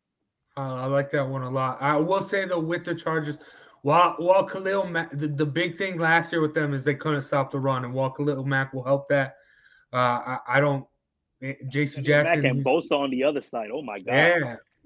Uh, 0.57 0.75
I 0.75 0.87
like 0.87 1.11
that 1.11 1.27
one 1.27 1.43
a 1.43 1.51
lot. 1.51 1.79
I 1.81 1.97
will 1.97 2.23
say 2.23 2.47
though, 2.47 2.59
with 2.59 2.85
the 2.85 2.95
Chargers, 2.95 3.39
while 3.83 4.14
while 4.18 4.45
Khalil 4.45 4.87
Mack, 4.87 5.11
the, 5.16 5.29
the 5.29 5.47
big 5.47 5.76
thing 5.76 5.99
last 5.99 6.33
year 6.33 6.41
with 6.41 6.55
them 6.55 6.74
is 6.74 6.85
they 6.85 6.95
couldn't 6.95 7.22
stop 7.22 7.51
the 7.53 7.59
run, 7.59 7.85
and 7.85 7.95
while 7.95 8.11
Khalil 8.11 8.45
Mack 8.45 8.72
will 8.72 8.85
help 8.85 9.09
that, 9.09 9.37
uh, 9.93 9.97
I, 9.97 10.39
I 10.49 10.61
don't. 10.61 10.85
eh, 11.43 11.55
J.C. 11.68 12.03
Jackson, 12.03 12.43
Mack 12.43 12.51
and 12.51 12.64
Bosa 12.64 12.93
on 12.93 13.11
the 13.11 13.22
other 13.24 13.43
side. 13.43 13.70
Oh 13.72 13.83
my 13.83 13.99
god. 13.99 14.12
yeah, 14.14 14.35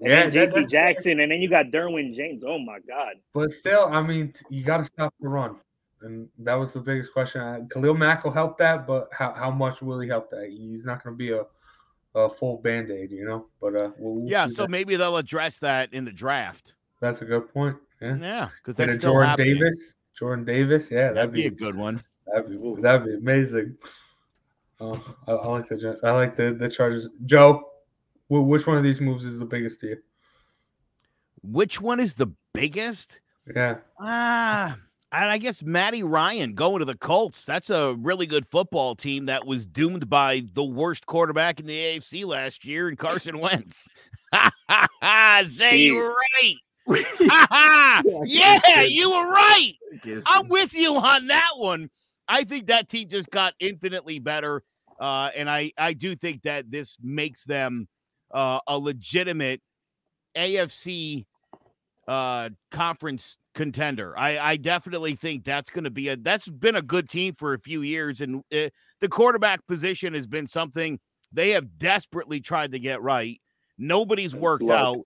And 0.01 0.09
yeah, 0.09 0.29
then 0.29 0.31
J.C. 0.31 0.65
Jackson, 0.67 1.19
and 1.19 1.31
then 1.31 1.41
you 1.41 1.49
got 1.49 1.67
Derwin 1.67 2.13
James. 2.15 2.43
Oh 2.45 2.59
my 2.59 2.79
god. 2.87 3.13
But 3.33 3.51
still, 3.51 3.87
I 3.91 4.01
mean, 4.01 4.33
you 4.49 4.63
got 4.63 4.77
to 4.77 4.83
stop 4.85 5.13
the 5.19 5.27
run, 5.27 5.55
and 6.01 6.27
that 6.39 6.55
was 6.55 6.73
the 6.73 6.79
biggest 6.79 7.11
question. 7.13 7.41
Uh, 7.41 7.59
Khalil 7.71 7.95
Mack 7.95 8.23
will 8.23 8.31
help 8.31 8.57
that, 8.59 8.85
but 8.87 9.09
how, 9.11 9.33
how 9.33 9.51
much 9.51 9.81
will 9.81 9.99
he 9.99 10.07
help 10.09 10.29
that? 10.31 10.49
He's 10.49 10.85
not 10.85 11.03
going 11.03 11.15
to 11.15 11.17
be 11.17 11.31
a, 11.31 11.43
a 12.15 12.29
full 12.29 12.57
band 12.57 12.91
aid, 12.91 13.11
you 13.11 13.25
know. 13.25 13.47
But 13.59 13.75
uh, 13.75 13.89
we'll, 13.97 14.15
we'll 14.21 14.29
Yeah, 14.31 14.47
so 14.47 14.63
that. 14.63 14.69
maybe 14.69 14.95
they'll 14.95 15.17
address 15.17 15.57
that 15.59 15.93
in 15.93 16.05
the 16.05 16.11
draft. 16.11 16.73
that's 16.99 17.21
a 17.21 17.25
good 17.25 17.51
point. 17.53 17.75
Yeah, 18.03 18.15
Yeah, 18.17 18.49
because 18.57 18.79
and 18.79 18.89
that's 18.89 18.97
a 18.97 18.99
still 18.99 19.13
Jordan 19.13 19.29
happening. 19.29 19.53
Davis, 19.55 19.95
Jordan 20.17 20.45
Davis, 20.45 20.91
yeah, 20.91 21.11
That'd 21.13 21.31
be 21.33 21.45
a 21.47 21.49
good 21.49 21.75
one. 21.75 22.03
That'd 22.27 22.49
be 22.49 22.81
that'd 22.81 23.05
be 23.05 23.15
amazing. 23.15 23.77
Uh, 24.79 24.97
I, 25.27 25.31
I 25.31 25.47
like 25.47 25.67
the 25.67 25.99
I 26.03 26.11
like 26.11 26.35
the 26.35 26.53
the 26.53 26.69
Chargers. 26.69 27.07
Joe, 27.25 27.63
wh- 28.27 28.45
which 28.47 28.67
one 28.67 28.77
of 28.77 28.83
these 28.83 28.99
moves 28.99 29.23
is 29.23 29.39
the 29.39 29.45
biggest 29.45 29.79
to 29.81 29.87
you? 29.87 29.97
Which 31.43 31.81
one 31.81 31.99
is 31.99 32.15
the 32.15 32.27
biggest? 32.53 33.19
Yeah, 33.53 33.77
Ah, 33.99 34.77
and 35.11 35.25
I 35.25 35.37
guess 35.37 35.61
Matty 35.63 36.01
Ryan 36.03 36.53
going 36.53 36.79
to 36.79 36.85
the 36.85 36.95
Colts. 36.95 37.45
That's 37.45 37.69
a 37.69 37.93
really 37.99 38.25
good 38.25 38.47
football 38.47 38.95
team 38.95 39.25
that 39.25 39.45
was 39.45 39.65
doomed 39.65 40.09
by 40.09 40.43
the 40.53 40.63
worst 40.63 41.05
quarterback 41.05 41.59
in 41.59 41.65
the 41.65 41.77
AFC 41.77 42.25
last 42.25 42.63
year, 42.63 42.87
and 42.87 42.97
Carson 42.97 43.39
Wentz. 43.39 43.89
Say 45.49 45.77
you 45.81 45.95
were 45.95 46.13
right. 46.13 46.55
yeah, 48.25 48.81
you 48.81 49.09
were 49.09 49.31
right. 49.31 49.73
I'm 50.27 50.47
with 50.47 50.73
you 50.73 50.95
on 50.95 51.27
that 51.27 51.51
one. 51.57 51.89
I 52.27 52.43
think 52.43 52.67
that 52.67 52.89
team 52.89 53.09
just 53.09 53.29
got 53.29 53.53
infinitely 53.59 54.19
better. 54.19 54.63
Uh, 54.99 55.29
and 55.35 55.49
I, 55.49 55.71
I 55.77 55.93
do 55.93 56.15
think 56.15 56.43
that 56.43 56.71
this 56.71 56.97
makes 57.01 57.43
them 57.43 57.87
uh, 58.33 58.59
a 58.67 58.77
legitimate 58.77 59.61
AFC 60.35 61.25
uh, 62.07 62.49
conference 62.71 63.37
contender. 63.53 64.17
I, 64.17 64.37
I 64.37 64.57
definitely 64.57 65.15
think 65.15 65.43
that's 65.43 65.69
going 65.69 65.85
to 65.85 65.89
be 65.89 66.09
a 66.09 66.17
that's 66.17 66.47
been 66.47 66.75
a 66.75 66.81
good 66.81 67.09
team 67.09 67.35
for 67.37 67.53
a 67.53 67.59
few 67.59 67.81
years, 67.81 68.21
and 68.21 68.43
uh, 68.53 68.69
the 68.99 69.09
quarterback 69.09 69.65
position 69.67 70.13
has 70.13 70.27
been 70.27 70.47
something 70.47 70.99
they 71.31 71.51
have 71.51 71.77
desperately 71.77 72.39
tried 72.39 72.73
to 72.73 72.79
get 72.79 73.01
right. 73.01 73.39
Nobody's 73.77 74.35
worked 74.35 74.69
out. 74.69 74.99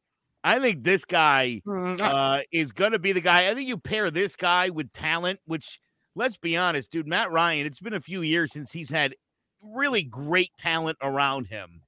I 0.47 0.59
think 0.61 0.83
this 0.83 1.03
guy 1.03 1.61
mm, 1.67 2.01
uh, 2.01 2.05
uh, 2.05 2.41
is 2.53 2.71
going 2.71 2.93
to 2.93 2.99
be 2.99 3.11
the 3.11 3.19
guy. 3.19 3.49
I 3.49 3.53
think 3.53 3.67
you 3.67 3.77
pair 3.77 4.09
this 4.09 4.37
guy 4.37 4.69
with 4.69 4.93
talent, 4.93 5.41
which 5.45 5.81
let's 6.15 6.37
be 6.37 6.55
honest, 6.55 6.89
dude, 6.89 7.05
Matt 7.05 7.31
Ryan. 7.31 7.65
It's 7.65 7.81
been 7.81 7.93
a 7.93 7.99
few 7.99 8.21
years 8.21 8.53
since 8.53 8.71
he's 8.71 8.89
had 8.89 9.13
really 9.61 10.03
great 10.03 10.51
talent 10.57 10.97
around 11.01 11.47
him. 11.47 11.81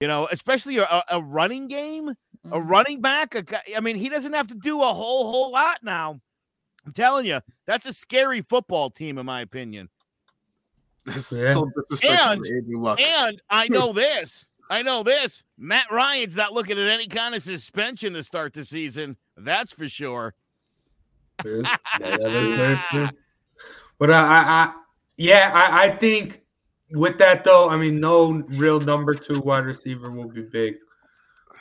You 0.00 0.08
know, 0.08 0.26
especially 0.30 0.78
a, 0.78 1.04
a 1.08 1.22
running 1.22 1.68
game, 1.68 2.08
a 2.08 2.12
mm-hmm. 2.48 2.68
running 2.68 3.00
back. 3.00 3.36
A 3.36 3.42
guy, 3.42 3.62
I 3.76 3.80
mean, 3.80 3.94
he 3.94 4.08
doesn't 4.08 4.32
have 4.32 4.48
to 4.48 4.56
do 4.56 4.82
a 4.82 4.92
whole 4.92 5.30
whole 5.30 5.52
lot 5.52 5.78
now. 5.84 6.20
I'm 6.84 6.92
telling 6.92 7.26
you, 7.26 7.40
that's 7.64 7.86
a 7.86 7.92
scary 7.92 8.42
football 8.42 8.90
team, 8.90 9.18
in 9.18 9.24
my 9.24 9.40
opinion. 9.40 9.88
That's 11.06 11.30
Yeah. 11.30 11.52
so 11.52 11.70
disrespectful 11.88 12.32
And- 12.32 12.44
to 12.44 12.56
Andrew 12.56 12.82
Luck. 12.82 13.00
And 13.00 13.40
I 13.48 13.68
know 13.70 13.92
this. 13.92 14.50
I 14.70 14.82
know 14.82 15.02
this. 15.02 15.44
Matt 15.58 15.90
Ryan's 15.90 16.36
not 16.36 16.52
looking 16.52 16.78
at 16.78 16.88
any 16.88 17.06
kind 17.06 17.34
of 17.34 17.42
suspension 17.42 18.14
to 18.14 18.22
start 18.22 18.52
the 18.54 18.64
season. 18.64 19.16
That's 19.36 19.72
for 19.72 19.88
sure. 19.88 20.34
Yeah, 21.44 21.76
that 21.98 22.20
is 22.20 22.54
very 22.54 22.78
true. 22.90 23.08
But 23.98 24.10
I, 24.10 24.20
I, 24.20 24.42
I 24.42 24.74
yeah, 25.16 25.50
I, 25.52 25.84
I 25.84 25.96
think 25.96 26.42
with 26.92 27.18
that 27.18 27.44
though, 27.44 27.68
I 27.68 27.76
mean, 27.76 28.00
no 28.00 28.44
real 28.56 28.80
number 28.80 29.14
two 29.14 29.40
wide 29.40 29.64
receiver 29.64 30.10
will 30.10 30.28
be 30.28 30.42
big, 30.42 30.74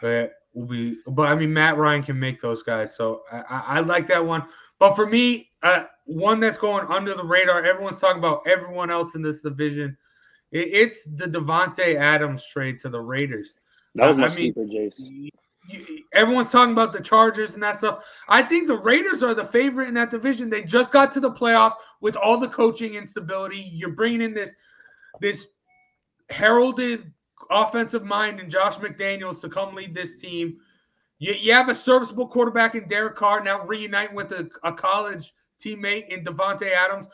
but 0.01 0.33
will 0.53 0.67
be. 0.67 0.97
But 1.07 1.23
I 1.23 1.35
mean, 1.35 1.53
Matt 1.53 1.77
Ryan 1.77 2.03
can 2.03 2.19
make 2.19 2.39
those 2.39 2.63
guys, 2.63 2.95
so 2.95 3.23
I, 3.31 3.37
I, 3.49 3.63
I 3.67 3.79
like 3.81 4.07
that 4.07 4.23
one. 4.23 4.43
But 4.79 4.95
for 4.95 5.05
me, 5.05 5.49
uh, 5.61 5.85
one 6.05 6.39
that's 6.39 6.57
going 6.57 6.85
under 6.87 7.15
the 7.15 7.23
radar. 7.23 7.63
Everyone's 7.63 7.99
talking 7.99 8.19
about 8.19 8.43
everyone 8.47 8.91
else 8.91 9.15
in 9.15 9.21
this 9.21 9.41
division. 9.41 9.97
It, 10.53 10.69
it's 10.71 11.03
the 11.03 11.25
Davante 11.25 11.95
Adams 11.95 12.45
trade 12.47 12.79
to 12.81 12.89
the 12.89 13.01
Raiders. 13.01 13.53
That 13.95 14.07
was 14.07 14.17
my 14.17 14.27
I 14.27 14.29
mean, 14.29 14.53
sleeper, 14.53 14.65
Jace. 14.65 15.29
everyone's 16.13 16.49
talking 16.51 16.71
about 16.71 16.93
the 16.93 17.01
Chargers 17.01 17.53
and 17.53 17.63
that 17.63 17.75
stuff. 17.75 18.03
I 18.29 18.41
think 18.41 18.67
the 18.67 18.77
Raiders 18.77 19.21
are 19.21 19.33
the 19.33 19.43
favorite 19.43 19.87
in 19.87 19.93
that 19.95 20.09
division. 20.09 20.49
They 20.49 20.63
just 20.63 20.91
got 20.91 21.11
to 21.13 21.19
the 21.19 21.31
playoffs 21.31 21.75
with 22.01 22.15
all 22.15 22.37
the 22.37 22.47
coaching 22.47 22.95
instability. 22.95 23.59
You're 23.73 23.91
bringing 23.91 24.21
in 24.21 24.33
this 24.33 24.55
this 25.21 25.47
heralded 26.29 27.11
offensive 27.51 28.03
mind 28.03 28.39
in 28.39 28.49
Josh 28.49 28.77
McDaniels 28.77 29.41
to 29.41 29.49
come 29.49 29.75
lead 29.75 29.93
this 29.93 30.15
team. 30.15 30.57
You, 31.19 31.33
you 31.33 31.53
have 31.53 31.69
a 31.69 31.75
serviceable 31.75 32.27
quarterback 32.27 32.75
in 32.75 32.87
Derek 32.87 33.15
Carr 33.15 33.43
now 33.43 33.65
reuniting 33.65 34.15
with 34.15 34.31
a, 34.31 34.49
a 34.63 34.73
college 34.73 35.33
teammate 35.63 36.09
in 36.09 36.23
Davante 36.23 36.71
Adams, 36.71 37.07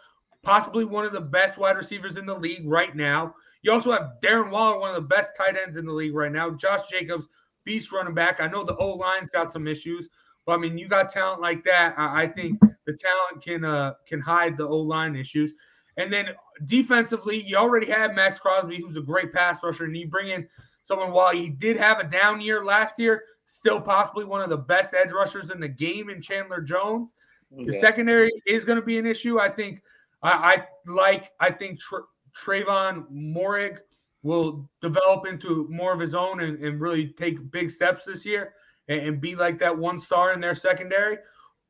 possibly 0.43 0.85
one 0.85 1.05
of 1.05 1.11
the 1.11 1.21
best 1.21 1.57
wide 1.57 1.75
receivers 1.77 2.17
in 2.17 2.25
the 2.25 2.33
league 2.33 2.67
right 2.67 2.95
now. 2.95 3.35
You 3.61 3.71
also 3.71 3.91
have 3.91 4.13
Darren 4.23 4.51
Waller, 4.51 4.79
one 4.79 4.95
of 4.95 5.01
the 5.01 5.07
best 5.07 5.31
tight 5.35 5.55
ends 5.61 5.77
in 5.77 5.85
the 5.85 5.91
league 5.93 6.15
right 6.15 6.31
now. 6.31 6.49
Josh 6.51 6.87
Jacobs, 6.89 7.27
beast 7.65 7.91
running 7.91 8.13
back. 8.13 8.39
I 8.39 8.47
know 8.47 8.63
the 8.63 8.75
O 8.77 8.93
line's 8.93 9.31
got 9.31 9.51
some 9.51 9.67
issues, 9.67 10.07
but 10.45 10.53
I 10.53 10.57
mean, 10.57 10.77
you 10.77 10.87
got 10.87 11.09
talent 11.09 11.41
like 11.41 11.63
that. 11.65 11.93
I, 11.97 12.23
I 12.23 12.27
think 12.27 12.59
the 12.85 12.93
talent 12.93 13.43
can 13.43 13.65
uh, 13.65 13.93
can 14.07 14.21
hide 14.21 14.57
the 14.57 14.67
O 14.67 14.77
line 14.77 15.15
issues. 15.15 15.53
And 15.97 16.11
then 16.11 16.29
defensively, 16.65 17.43
you 17.45 17.57
already 17.57 17.87
have 17.87 18.15
Maxx 18.15 18.39
Crosby, 18.39 18.79
who's 18.81 18.95
a 18.95 19.01
great 19.01 19.33
pass 19.33 19.61
rusher, 19.61 19.83
and 19.83 19.97
you 19.97 20.07
bring 20.07 20.29
in 20.29 20.47
someone 20.83 21.11
while 21.11 21.33
he 21.33 21.49
did 21.49 21.75
have 21.75 21.99
a 21.99 22.05
down 22.05 22.39
year 22.39 22.63
last 22.63 22.97
year, 22.97 23.23
still 23.45 23.81
possibly 23.81 24.23
one 24.23 24.41
of 24.41 24.49
the 24.49 24.57
best 24.57 24.93
edge 24.93 25.11
rushers 25.11 25.49
in 25.49 25.59
the 25.59 25.67
game 25.67 26.09
in 26.09 26.21
Chandler 26.21 26.61
Jones. 26.61 27.13
The 27.51 27.73
Yeah. 27.73 27.79
secondary 27.79 28.31
is 28.45 28.63
going 28.63 28.79
to 28.79 28.85
be 28.85 28.97
an 28.97 29.05
issue. 29.05 29.39
I 29.39 29.49
think 29.49 29.81
I, 30.21 30.31
I 30.31 30.63
like. 30.85 31.31
I 31.39 31.51
think 31.51 31.79
Tr- 31.79 32.07
Trevon 32.37 33.05
Moehrig 33.11 33.77
will 34.23 34.69
develop 34.81 35.25
into 35.25 35.65
more 35.69 35.93
of 35.93 35.99
his 35.99 36.13
own 36.13 36.41
and, 36.41 36.61
and 36.63 36.81
really 36.81 37.07
take 37.07 37.51
big 37.51 37.69
steps 37.69 38.03
this 38.05 38.25
year 38.25 38.53
and, 38.89 38.99
and 39.01 39.21
be 39.21 39.35
like 39.35 39.57
that 39.59 39.77
one 39.77 39.97
star 39.97 40.33
in 40.33 40.41
their 40.41 40.55
secondary. 40.55 41.17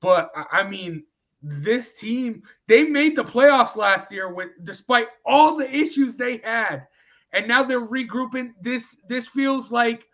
But 0.02 0.32
I- 0.36 0.62
I 0.62 0.64
mean, 0.64 1.04
this 1.42 1.94
team 1.94 2.42
they 2.68 2.84
made 2.84 3.16
the 3.16 3.24
playoffs 3.24 3.76
last 3.76 4.12
year 4.12 4.34
with 4.34 4.50
despite 4.64 5.08
all 5.26 5.56
the 5.56 5.70
issues 5.74 6.16
they 6.16 6.38
had, 6.44 6.88
and 7.34 7.48
now 7.48 7.64
they're 7.64 7.86
regrouping. 7.88 8.52
This 8.62 8.98
this 9.08 9.28
feels 9.28 9.72
like 9.72 10.06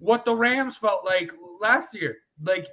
what 0.00 0.24
the 0.24 0.34
Rams 0.34 0.76
felt 0.76 1.04
like 1.04 1.32
last 1.60 1.94
year. 1.94 2.16
Like 2.42 2.66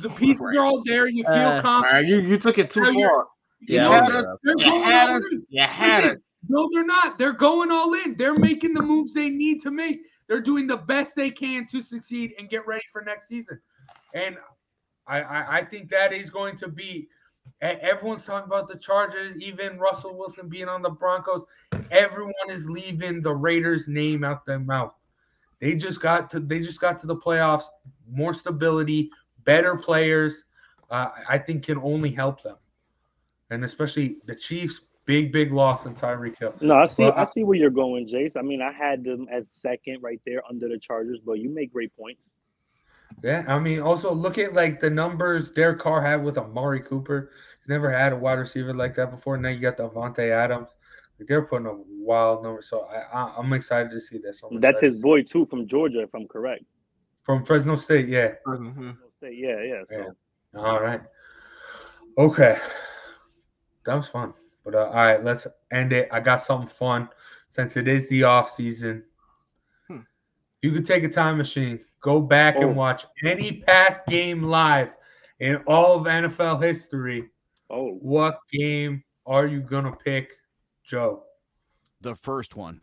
the 0.00 0.08
pieces 0.16 0.54
are 0.56 0.64
all 0.64 0.82
there. 0.84 1.08
You 1.08 1.24
feel 1.24 1.32
Uh, 1.34 1.60
confident. 1.62 1.92
right, 1.94 2.06
you, 2.06 2.20
you 2.20 2.38
took 2.38 2.58
it 2.58 2.70
too 2.70 2.80
Now 2.82 2.90
you're- 2.90 3.08
far. 3.08 3.26
Yeah, 3.60 3.86
you 3.86 3.92
I 3.92 3.94
had 3.94 4.12
us. 4.12 4.26
uh, 4.26 4.36
They're 4.42 4.54
You 4.58 4.64
going 4.64 4.82
had 4.82 5.08
all 5.10 5.16
us. 5.16 5.24
in. 5.32 5.46
You 5.48 5.62
had 5.62 6.04
us. 6.04 6.16
No, 6.48 6.68
they're 6.72 6.84
not. 6.86 7.18
They're 7.18 7.32
going 7.32 7.70
all 7.72 7.94
in. 7.94 8.16
They're 8.16 8.38
making 8.38 8.74
the 8.74 8.82
moves 8.82 9.12
they 9.12 9.28
need 9.30 9.60
to 9.62 9.70
make. 9.70 10.00
They're 10.28 10.40
doing 10.40 10.66
the 10.66 10.76
best 10.76 11.14
they 11.16 11.30
can 11.30 11.66
to 11.68 11.80
succeed 11.80 12.34
and 12.38 12.48
get 12.48 12.66
ready 12.66 12.84
for 12.92 13.02
next 13.02 13.28
season. 13.28 13.60
And 14.14 14.36
I, 15.06 15.20
I, 15.22 15.58
I 15.58 15.64
think 15.64 15.88
that 15.90 16.12
is 16.12 16.30
going 16.30 16.56
to 16.58 16.68
be. 16.68 17.08
Everyone's 17.60 18.24
talking 18.26 18.46
about 18.48 18.68
the 18.68 18.76
Chargers, 18.76 19.36
even 19.38 19.78
Russell 19.78 20.16
Wilson 20.18 20.48
being 20.48 20.68
on 20.68 20.82
the 20.82 20.90
Broncos. 20.90 21.44
Everyone 21.92 22.32
is 22.50 22.68
leaving 22.68 23.22
the 23.22 23.32
Raiders' 23.32 23.86
name 23.86 24.24
out 24.24 24.44
their 24.44 24.58
mouth. 24.58 24.92
They 25.60 25.74
just 25.74 26.00
got 26.00 26.28
to. 26.30 26.40
They 26.40 26.58
just 26.58 26.80
got 26.80 26.98
to 27.00 27.06
the 27.06 27.16
playoffs. 27.16 27.64
More 28.10 28.34
stability, 28.34 29.10
better 29.44 29.76
players. 29.76 30.44
Uh, 30.90 31.10
I 31.28 31.38
think 31.38 31.64
can 31.64 31.78
only 31.78 32.10
help 32.10 32.42
them, 32.42 32.56
and 33.50 33.64
especially 33.64 34.16
the 34.26 34.34
Chiefs. 34.34 34.80
Big, 35.04 35.30
big 35.30 35.52
loss 35.52 35.86
in 35.86 35.94
Tyreek 35.94 36.36
Hill. 36.36 36.52
No, 36.60 36.78
I 36.78 36.86
see. 36.86 37.04
Well, 37.04 37.12
I 37.12 37.22
I- 37.22 37.24
see 37.26 37.44
where 37.44 37.56
you're 37.56 37.70
going, 37.70 38.08
Jace. 38.08 38.36
I 38.36 38.42
mean, 38.42 38.60
I 38.60 38.72
had 38.72 39.04
them 39.04 39.28
as 39.30 39.46
second 39.52 40.02
right 40.02 40.20
there 40.26 40.42
under 40.50 40.66
the 40.66 40.80
Chargers, 40.80 41.20
but 41.24 41.34
you 41.34 41.48
make 41.48 41.72
great 41.72 41.96
points. 41.96 42.20
Yeah, 43.22 43.44
I 43.46 43.60
mean, 43.60 43.78
also 43.80 44.12
look 44.12 44.36
at 44.36 44.52
like 44.54 44.80
the 44.80 44.90
numbers 44.90 45.50
Derek 45.52 45.78
Carr 45.78 46.02
had 46.02 46.24
with 46.24 46.38
Amari 46.38 46.80
Cooper. 46.80 47.30
He's 47.60 47.68
never 47.68 47.88
had 47.88 48.12
a 48.14 48.16
wide 48.16 48.40
receiver 48.40 48.74
like 48.74 48.94
that 48.96 49.12
before. 49.12 49.36
Now 49.36 49.50
you 49.50 49.60
got 49.60 49.76
the 49.76 49.88
Avante 49.88 50.28
Adams. 50.28 50.70
Like 51.20 51.28
they're 51.28 51.46
putting 51.46 51.68
up 51.68 51.78
wild 51.86 52.42
numbers. 52.42 52.68
So 52.68 52.80
I, 52.86 52.96
I 53.16 53.34
I'm 53.38 53.52
excited 53.52 53.92
to 53.92 54.00
see 54.00 54.18
this. 54.18 54.42
I'm 54.42 54.60
That's 54.60 54.82
his 54.82 55.00
boy 55.00 55.22
too 55.22 55.46
from 55.46 55.68
Georgia, 55.68 56.02
if 56.02 56.12
I'm 56.16 56.26
correct. 56.26 56.64
from 57.22 57.44
Fresno 57.44 57.76
State. 57.76 58.08
Yeah. 58.08 58.32
Mhm. 58.44 58.96
State, 59.18 59.38
Yeah, 59.38 59.62
yeah. 59.62 59.82
So. 59.88 60.14
Yeah. 60.54 60.60
All 60.60 60.82
right. 60.82 61.00
Okay. 62.18 62.58
That 63.86 63.94
was 63.94 64.08
fun. 64.08 64.34
But 64.64 64.74
uh, 64.74 64.86
all 64.86 64.92
right, 64.94 65.24
let's 65.24 65.46
end 65.72 65.92
it. 65.92 66.08
I 66.12 66.20
got 66.20 66.42
something 66.42 66.68
fun 66.68 67.08
since 67.48 67.76
it 67.76 67.86
is 67.88 68.08
the 68.08 68.24
off 68.24 68.50
season. 68.50 69.04
Hmm. 69.88 70.00
You 70.62 70.72
could 70.72 70.84
take 70.86 71.04
a 71.04 71.08
time 71.08 71.38
machine, 71.38 71.80
go 72.00 72.20
back 72.20 72.56
Oh. 72.58 72.62
and 72.62 72.76
watch 72.76 73.06
any 73.24 73.62
past 73.66 74.04
game 74.06 74.42
live 74.42 74.90
in 75.40 75.56
all 75.68 75.96
of 76.00 76.06
NFL 76.06 76.62
history. 76.62 77.28
Oh, 77.70 77.92
What 78.00 78.38
game 78.52 79.02
are 79.26 79.46
you 79.46 79.60
gonna 79.60 79.94
pick, 79.96 80.32
Joe? 80.84 81.22
The 82.00 82.14
first 82.16 82.56
one. 82.56 82.80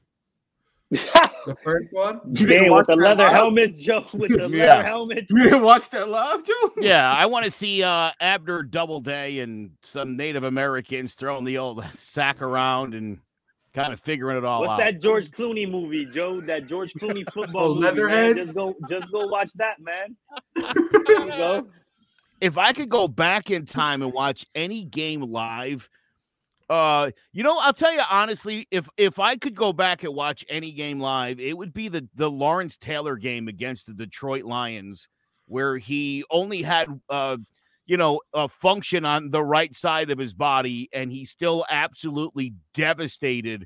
The 1.45 1.55
first 1.61 1.91
one? 1.91 2.21
You 2.25 2.47
didn't 2.47 2.63
Damn, 2.63 2.71
watch 2.71 2.87
with 2.87 2.97
the 2.97 3.03
leather 3.03 3.23
live? 3.23 3.33
helmets, 3.33 3.77
Joe. 3.77 4.05
With 4.13 4.29
the 4.31 4.47
Yeah. 4.49 4.65
leather 4.77 4.83
helmets. 4.83 5.27
You 5.29 5.43
didn't 5.43 5.61
watch 5.61 5.89
that 5.89 6.07
live, 6.07 6.45
Joe? 6.45 6.71
Yeah, 6.79 7.11
I 7.17 7.25
want 7.25 7.43
to 7.43 7.51
see 7.51 7.83
uh, 7.83 8.11
Abner 8.21 8.63
Doubleday 8.63 9.39
and 9.39 9.71
some 9.81 10.15
Native 10.15 10.45
Americans 10.45 11.15
throwing 11.15 11.43
the 11.43 11.57
old 11.57 11.83
sack 11.95 12.41
around 12.41 12.93
and 12.93 13.19
kind 13.73 13.91
of 13.91 13.99
figuring 13.99 14.37
it 14.37 14.45
all 14.45 14.61
What's 14.61 14.71
out. 14.71 14.77
that 14.77 15.01
George 15.01 15.31
Clooney 15.31 15.69
movie, 15.69 16.05
Joe? 16.05 16.39
That 16.39 16.67
George 16.67 16.93
Clooney 16.93 17.29
football 17.33 17.71
Oh, 17.71 17.75
movie. 17.75 17.81
Man. 17.81 17.95
Leatherheads? 17.95 18.39
Just 18.39 18.55
go, 18.55 18.75
just 18.87 19.11
go 19.11 19.27
watch 19.27 19.51
that, 19.55 19.81
man. 19.81 20.15
Go. 21.37 21.67
if 22.39 22.57
I 22.57 22.71
could 22.71 22.87
go 22.89 23.09
back 23.09 23.49
in 23.51 23.65
time 23.65 24.01
and 24.01 24.13
watch 24.13 24.45
any 24.55 24.85
game 24.85 25.21
live, 25.23 25.89
uh, 26.69 27.11
you 27.31 27.43
know, 27.43 27.57
I'll 27.59 27.73
tell 27.73 27.93
you 27.93 28.01
honestly, 28.09 28.67
if 28.71 28.87
if 28.97 29.19
I 29.19 29.35
could 29.35 29.55
go 29.55 29.73
back 29.73 30.03
and 30.03 30.13
watch 30.13 30.45
any 30.49 30.71
game 30.71 30.99
live, 30.99 31.39
it 31.39 31.57
would 31.57 31.73
be 31.73 31.87
the 31.87 32.07
the 32.15 32.29
Lawrence 32.29 32.77
Taylor 32.77 33.15
game 33.15 33.47
against 33.47 33.87
the 33.87 33.93
Detroit 33.93 34.43
Lions, 34.43 35.09
where 35.45 35.77
he 35.77 36.23
only 36.29 36.61
had 36.61 36.87
uh 37.09 37.37
you 37.85 37.97
know 37.97 38.21
a 38.33 38.47
function 38.47 39.05
on 39.05 39.29
the 39.29 39.43
right 39.43 39.75
side 39.75 40.09
of 40.09 40.17
his 40.17 40.33
body, 40.33 40.89
and 40.93 41.11
he 41.11 41.25
still 41.25 41.65
absolutely 41.69 42.53
devastated 42.73 43.65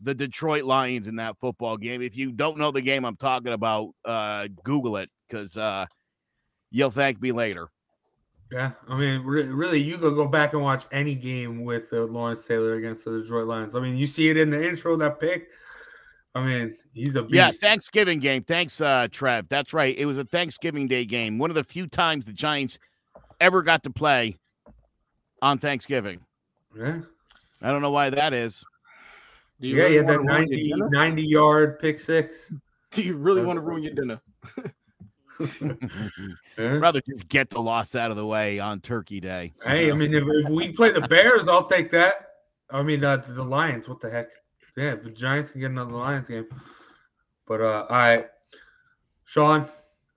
the 0.00 0.14
Detroit 0.14 0.64
Lions 0.64 1.06
in 1.06 1.16
that 1.16 1.36
football 1.38 1.76
game. 1.76 2.02
If 2.02 2.16
you 2.16 2.32
don't 2.32 2.58
know 2.58 2.70
the 2.70 2.80
game 2.80 3.04
I'm 3.04 3.16
talking 3.16 3.52
about, 3.52 3.90
uh, 4.04 4.48
Google 4.62 4.96
it 4.96 5.10
because 5.28 5.56
uh, 5.56 5.86
you'll 6.70 6.90
thank 6.90 7.20
me 7.20 7.32
later. 7.32 7.68
Yeah, 8.50 8.72
I 8.88 8.96
mean, 8.96 9.22
re- 9.24 9.42
really, 9.42 9.80
you 9.80 9.98
could 9.98 10.14
go 10.14 10.26
back 10.26 10.54
and 10.54 10.62
watch 10.62 10.86
any 10.90 11.14
game 11.14 11.64
with 11.64 11.92
uh, 11.92 12.04
Lawrence 12.04 12.46
Taylor 12.46 12.76
against 12.76 13.04
the 13.04 13.20
Detroit 13.20 13.46
Lions. 13.46 13.74
I 13.74 13.80
mean, 13.80 13.96
you 13.96 14.06
see 14.06 14.30
it 14.30 14.38
in 14.38 14.48
the 14.48 14.66
intro 14.66 14.96
that 14.96 15.20
pick. 15.20 15.48
I 16.34 16.44
mean, 16.44 16.74
he's 16.94 17.16
a 17.16 17.22
beast. 17.22 17.34
Yeah, 17.34 17.50
Thanksgiving 17.50 18.20
game. 18.20 18.42
Thanks, 18.44 18.80
uh, 18.80 19.08
Trev. 19.10 19.48
That's 19.48 19.74
right. 19.74 19.96
It 19.96 20.06
was 20.06 20.16
a 20.16 20.24
Thanksgiving 20.24 20.88
Day 20.88 21.04
game. 21.04 21.38
One 21.38 21.50
of 21.50 21.56
the 21.56 21.64
few 21.64 21.86
times 21.86 22.24
the 22.24 22.32
Giants 22.32 22.78
ever 23.38 23.62
got 23.62 23.82
to 23.82 23.90
play 23.90 24.36
on 25.42 25.58
Thanksgiving. 25.58 26.20
Yeah, 26.76 27.00
I 27.60 27.70
don't 27.70 27.82
know 27.82 27.90
why 27.90 28.08
that 28.10 28.32
is. 28.32 28.64
Do 29.60 29.68
you 29.68 29.76
yeah, 29.76 29.82
really 29.82 29.96
yeah, 29.96 30.02
that 30.02 30.24
wanna 30.24 30.38
90, 30.38 30.72
90 30.90 31.22
yard 31.22 31.80
pick 31.80 31.98
six. 31.98 32.50
Do 32.92 33.02
you 33.02 33.16
really 33.16 33.42
want 33.42 33.58
to 33.58 33.60
ruin 33.60 33.82
your 33.82 33.92
dinner? 33.92 34.20
Yeah. 36.58 36.78
Rather 36.78 37.00
just 37.00 37.28
get 37.28 37.50
the 37.50 37.62
loss 37.62 37.94
out 37.94 38.10
of 38.10 38.16
the 38.16 38.26
way 38.26 38.58
on 38.58 38.80
Turkey 38.80 39.20
Day. 39.20 39.52
Hey, 39.64 39.92
I 39.92 39.94
mean, 39.94 40.12
if, 40.12 40.24
if 40.26 40.50
we 40.50 40.72
play 40.72 40.90
the 40.90 41.02
Bears, 41.02 41.46
I'll 41.46 41.68
take 41.68 41.88
that. 41.92 42.30
I 42.68 42.82
mean, 42.82 43.04
uh, 43.04 43.18
the 43.18 43.44
Lions. 43.44 43.88
What 43.88 44.00
the 44.00 44.10
heck? 44.10 44.30
Yeah, 44.76 44.94
if 44.94 45.04
the 45.04 45.10
Giants 45.10 45.52
can 45.52 45.60
get 45.60 45.70
another 45.70 45.92
Lions 45.92 46.28
game. 46.28 46.46
But 47.46 47.60
uh, 47.60 47.86
all 47.88 47.96
right, 47.96 48.26
Sean, 49.24 49.68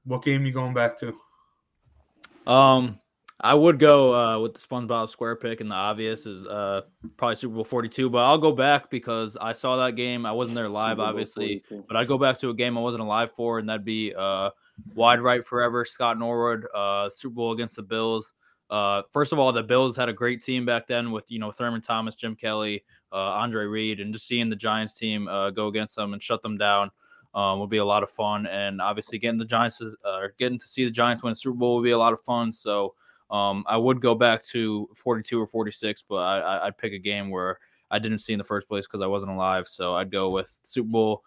what 0.06 0.24
game 0.24 0.48
you 0.48 0.52
going 0.52 0.74
back 0.74 1.00
to? 1.00 2.52
Um, 2.52 3.00
I 3.40 3.54
would 3.54 3.80
go 3.80 4.14
uh, 4.14 4.40
with 4.40 4.54
the 4.54 4.60
SpongeBob 4.60 5.10
Square 5.10 5.38
pick, 5.38 5.62
and 5.62 5.72
the 5.72 5.76
obvious 5.76 6.26
is 6.26 6.46
uh, 6.46 6.82
probably 7.18 7.36
Super 7.36 7.56
Bowl 7.56 7.64
42. 7.64 8.10
But 8.10 8.20
I'll 8.20 8.38
go 8.38 8.52
back 8.52 8.90
because 8.90 9.38
I 9.40 9.54
saw 9.54 9.78
that 9.78 9.96
game. 9.96 10.26
I 10.26 10.32
wasn't 10.32 10.56
there 10.56 10.70
live, 10.70 11.00
obviously, 11.00 11.62
42. 11.70 11.86
but 11.88 11.98
I'd 11.98 12.08
go 12.08 12.18
back 12.18 12.38
to 12.40 12.50
a 12.50 12.54
game 12.54 12.78
I 12.78 12.82
wasn't 12.82 13.02
alive 13.02 13.32
for, 13.36 13.60
and 13.60 13.70
that'd 13.70 13.86
be 13.86 14.14
uh, 14.18 14.52
wide 14.94 15.22
right 15.22 15.46
forever. 15.46 15.86
Scott 15.86 16.18
Norwood, 16.20 16.66
uh, 16.76 17.10
Super 17.10 17.36
Bowl 17.36 17.52
against 17.52 17.76
the 17.76 17.84
Bills. 17.84 18.34
Uh, 18.70 19.02
first 19.12 19.34
of 19.34 19.40
all, 19.40 19.52
the 19.52 19.64
Bills 19.64 19.98
had 19.98 20.08
a 20.08 20.14
great 20.14 20.42
team 20.42 20.66
back 20.66 20.88
then 20.88 21.12
with 21.12 21.30
you 21.30 21.40
know 21.40 21.52
Thurman 21.52 21.82
Thomas, 21.82 22.16
Jim 22.16 22.36
Kelly, 22.36 22.84
uh, 23.12 23.16
Andre 23.16 23.66
Reed, 23.66 24.00
and 24.00 24.14
just 24.14 24.28
seeing 24.28 24.50
the 24.50 24.56
Giants 24.56 24.94
team 24.94 25.28
uh, 25.28 25.50
go 25.50 25.68
against 25.68 25.96
them 25.96 26.14
and 26.14 26.24
shut 26.24 26.42
them 26.42 26.58
down 26.58 26.90
um, 27.34 27.60
would 27.60 27.70
be 27.70 27.78
a 27.78 27.86
lot 27.86 28.04
of 28.04 28.10
fun. 28.10 28.46
And 28.48 28.82
obviously, 28.82 29.18
getting 29.18 29.40
the 29.40 29.46
Giants, 29.46 29.78
to- 29.80 29.96
uh, 30.06 30.28
getting 30.38 30.60
to 30.60 30.68
see 30.68 30.86
the 30.86 30.92
Giants 30.92 31.24
win 31.24 31.34
a 31.34 31.36
Super 31.36 31.56
Bowl 31.58 31.76
would 31.76 31.84
be 31.84 31.92
a 31.92 31.98
lot 31.98 32.14
of 32.14 32.22
fun. 32.22 32.52
So 32.52 32.96
um, 33.30 33.64
I 33.68 33.78
would 33.78 34.02
go 34.02 34.16
back 34.16 34.44
to 34.48 34.90
42 34.96 35.40
or 35.40 35.48
46, 35.48 36.04
but 36.08 36.16
I, 36.16 36.68
I'd 36.68 36.78
pick 36.78 36.94
a 36.94 37.00
game 37.00 37.30
where 37.30 37.60
I 37.90 38.00
didn't 38.00 38.20
see 38.20 38.34
in 38.34 38.38
the 38.38 38.44
first 38.44 38.68
place 38.68 38.86
because 38.88 39.02
I 39.02 39.08
wasn't 39.08 39.34
alive. 39.34 39.68
So 39.68 39.96
I'd 39.96 40.12
go 40.12 40.30
with 40.30 40.58
Super 40.64 40.90
Bowl 40.90 41.24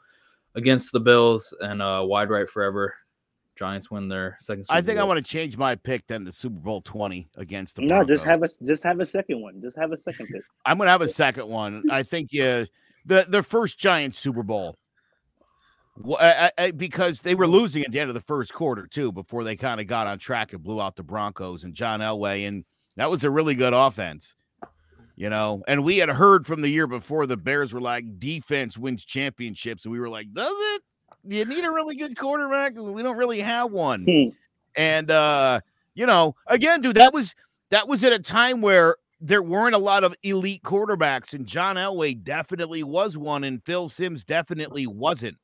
against 0.55 0.93
the 0.93 1.01
Bills 1.01 1.55
and 1.61 1.83
uh, 1.83 2.03
wide 2.05 2.31
right 2.31 2.49
forever. 2.49 2.95
Giants 3.57 3.91
win 3.91 4.09
their 4.09 4.37
second. 4.41 4.65
Super 4.65 4.77
I 4.77 4.83
think 4.83 4.99
I 4.99 5.05
want 5.05 5.25
to 5.25 5.31
change 5.31 5.57
my 5.57 5.75
pick 5.77 6.07
then 6.07 6.25
to 6.25 6.33
Super 6.33 6.61
Bowl 6.61 6.81
20 6.83 7.29
against 7.37 7.77
the 7.77 7.83
No, 7.83 8.03
just 8.05 8.25
have 8.25 8.43
a 8.43 8.49
just 8.65 8.83
have 8.83 9.01
a 9.01 9.07
second 9.07 9.41
one. 9.41 9.61
Just 9.63 9.77
have 9.79 9.93
a 9.93 9.99
second 9.99 10.27
pick. 10.27 10.43
I'm 10.67 10.79
gonna 10.79 10.91
have 10.91 11.03
a 11.03 11.09
second 11.09 11.47
one. 11.49 11.85
I 11.91 12.03
think 12.03 12.29
yeah, 12.33 12.65
the 13.07 13.27
the 13.29 13.43
first 13.43 13.79
Giants 13.79 14.19
Super 14.19 14.43
Bowl. 14.43 14.77
Wh- 16.05 16.21
I- 16.21 16.47
I- 16.47 16.53
I- 16.65 16.71
because 16.73 17.21
they 17.21 17.35
were 17.35 17.47
losing 17.47 17.85
at 17.85 17.93
the 17.93 18.01
end 18.01 18.11
of 18.11 18.15
the 18.15 18.21
first 18.21 18.53
quarter 18.53 18.87
too, 18.87 19.13
before 19.13 19.45
they 19.45 19.55
kind 19.57 19.81
of 19.81 19.87
got 19.87 20.07
on 20.07 20.19
track 20.19 20.53
and 20.53 20.63
blew 20.63 20.81
out 20.81 20.97
the 20.97 21.03
Broncos 21.05 21.63
and 21.65 21.75
John 21.75 22.01
Elway, 22.01 22.49
and 22.49 22.65
that 22.97 23.11
was 23.11 23.23
a 23.25 23.31
really 23.31 23.55
good 23.55 23.73
offense, 23.73 24.35
you 25.15 25.31
know. 25.31 25.63
And 25.69 25.85
we 25.85 25.99
had 25.99 26.09
heard 26.09 26.47
from 26.47 26.63
the 26.63 26.69
year 26.69 26.89
before 26.89 27.27
the 27.27 27.37
Bears 27.37 27.73
were 27.73 27.81
like 27.81 28.19
defense 28.19 28.77
wins 28.77 29.05
championships, 29.05 29.85
and 29.85 29.93
we 29.93 30.01
were 30.01 30.09
like, 30.09 30.33
does 30.33 30.53
it? 30.75 30.83
You 31.27 31.45
need 31.45 31.65
a 31.65 31.71
really 31.71 31.97
good 31.97 32.17
quarterback? 32.19 32.75
We 32.77 33.03
don't 33.03 33.17
really 33.17 33.41
have 33.41 33.71
one. 33.71 34.05
Hmm. 34.05 34.29
And 34.77 35.11
uh, 35.11 35.61
you 35.95 36.07
know, 36.07 36.35
again, 36.47 36.81
dude, 36.81 36.97
that 36.97 37.13
was 37.13 37.35
that 37.71 37.89
was 37.89 38.05
at 38.05 38.13
a 38.13 38.19
time 38.19 38.61
where 38.61 38.97
there 39.21 39.43
weren't 39.43 39.75
a 39.75 39.79
lot 39.79 40.05
of 40.05 40.15
elite 40.23 40.63
quarterbacks, 40.63 41.33
and 41.33 41.47
John 41.47 41.77
Elway 41.77 42.23
definitely 42.23 42.83
was 42.83 43.17
one, 43.17 43.45
and 43.45 43.65
Phil 43.65 43.89
Simms 43.89 44.25
definitely 44.25 44.87
wasn't. 44.87 45.39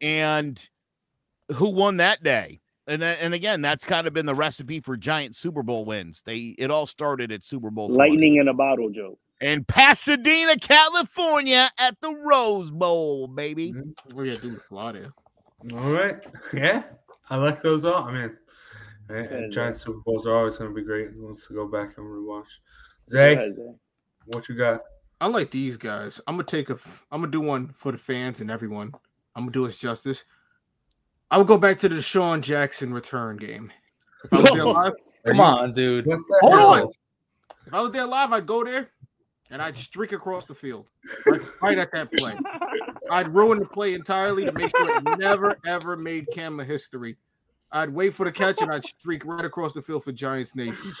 And 0.00 0.68
who 1.52 1.70
won 1.70 1.96
that 1.98 2.22
day? 2.22 2.60
And 2.86 3.02
and 3.02 3.32
again, 3.34 3.62
that's 3.62 3.84
kind 3.84 4.06
of 4.06 4.12
been 4.12 4.26
the 4.26 4.34
recipe 4.34 4.80
for 4.80 4.96
giant 4.96 5.36
Super 5.36 5.62
Bowl 5.62 5.84
wins. 5.84 6.22
They 6.24 6.54
it 6.58 6.70
all 6.70 6.86
started 6.86 7.30
at 7.30 7.42
Super 7.42 7.70
Bowl 7.70 7.88
20. 7.88 7.98
Lightning 7.98 8.36
in 8.36 8.48
a 8.48 8.54
bottle, 8.54 8.90
Joe. 8.90 9.18
In 9.42 9.64
Pasadena, 9.64 10.56
California, 10.56 11.68
at 11.78 12.00
the 12.00 12.14
Rose 12.14 12.70
Bowl, 12.70 13.26
baby. 13.26 13.72
We 13.72 14.14
What 14.14 14.26
you 14.26 14.36
do 14.36 14.52
with 14.52 14.62
Florida? 14.62 15.12
All 15.72 15.92
right. 15.92 16.16
Yeah, 16.54 16.84
I 17.28 17.36
like 17.36 17.60
those 17.60 17.84
all. 17.84 18.04
I 18.04 18.12
mean, 18.12 18.36
Yeah, 19.10 19.48
Giant 19.50 19.76
Super 19.76 19.98
Bowls 20.04 20.26
are 20.26 20.36
always 20.36 20.56
going 20.58 20.70
to 20.70 20.74
be 20.74 20.82
great. 20.82 21.10
Who 21.10 21.24
wants 21.24 21.46
to 21.48 21.54
go 21.54 21.66
back 21.66 21.98
and 21.98 22.06
rewatch? 22.06 22.46
Zay, 23.10 23.34
Go 23.34 23.40
ahead, 23.40 23.56
what 24.26 24.48
you 24.48 24.54
got? 24.54 24.80
I 25.20 25.26
like 25.26 25.50
these 25.50 25.76
guys, 25.76 26.20
I'm 26.26 26.34
gonna 26.34 26.44
take 26.44 26.68
a. 26.68 26.78
I'm 27.12 27.20
gonna 27.20 27.30
do 27.30 27.40
one 27.40 27.74
for 27.76 27.92
the 27.92 27.98
fans 27.98 28.40
and 28.40 28.50
everyone. 28.50 28.92
I'm 29.36 29.42
gonna 29.44 29.52
do 29.52 29.66
us 29.66 29.78
justice. 29.78 30.24
I 31.30 31.38
would 31.38 31.46
go 31.46 31.58
back 31.58 31.78
to 31.80 31.88
the 31.88 32.02
Sean 32.02 32.42
Jackson 32.42 32.92
return 32.92 33.36
game. 33.36 33.70
If 34.24 34.32
I 34.32 34.40
was 34.40 34.50
there 34.50 34.64
live, 34.66 34.92
Come 35.24 35.40
on, 35.40 35.72
dude. 35.72 36.08
Hold 36.40 36.54
on. 36.54 36.88
If 37.66 37.72
I 37.72 37.80
was 37.80 37.92
there 37.92 38.04
live, 38.04 38.32
I'd 38.32 38.46
go 38.46 38.64
there 38.64 38.90
and 39.52 39.60
I'd 39.62 39.76
streak 39.76 40.12
across 40.12 40.46
the 40.46 40.54
field 40.54 40.86
right, 41.26 41.40
right 41.60 41.78
at 41.78 41.92
that 41.92 42.10
play. 42.12 42.34
I'd 43.10 43.32
ruin 43.32 43.58
the 43.58 43.66
play 43.66 43.94
entirely 43.94 44.44
to 44.46 44.52
make 44.52 44.70
sure 44.76 44.96
it 44.96 45.18
never 45.18 45.56
ever 45.66 45.96
made 45.96 46.26
camera 46.32 46.64
history. 46.64 47.16
I'd 47.70 47.90
wait 47.90 48.14
for 48.14 48.24
the 48.24 48.32
catch 48.32 48.62
and 48.62 48.72
I'd 48.72 48.84
streak 48.84 49.24
right 49.24 49.44
across 49.44 49.72
the 49.72 49.82
field 49.82 50.04
for 50.04 50.12
Giants 50.12 50.56
Nation. 50.56 50.92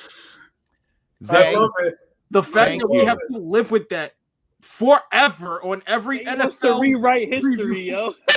I 1.22 1.24
Zay, 1.24 1.56
love 1.56 1.70
it. 1.80 1.94
The 2.30 2.42
fact 2.42 2.68
Thank 2.68 2.82
that 2.82 2.88
we 2.88 2.98
you. 2.98 3.06
have 3.06 3.18
to 3.30 3.38
live 3.38 3.70
with 3.70 3.88
that 3.88 4.14
forever 4.60 5.62
on 5.64 5.82
every 5.86 6.18
He 6.18 6.24
wants 6.26 6.60
to 6.60 6.66
NFL 6.66 6.80
rewrite 6.80 7.32
history, 7.32 7.56
preview. 7.56 7.86
yo. 7.86 8.14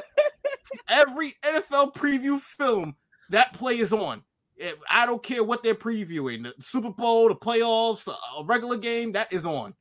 every 0.89 1.33
NFL 1.43 1.93
preview 1.93 2.39
film 2.39 2.95
that 3.29 3.53
play 3.53 3.77
is 3.79 3.91
on. 3.91 4.23
I 4.89 5.05
don't 5.05 5.21
care 5.21 5.43
what 5.43 5.63
they're 5.63 5.75
previewing, 5.75 6.43
the 6.43 6.53
Super 6.59 6.89
Bowl, 6.89 7.27
the 7.27 7.35
playoffs, 7.35 8.07
a 8.07 8.43
regular 8.45 8.77
game, 8.77 9.11
that 9.11 9.33
is 9.33 9.45
on. 9.45 9.73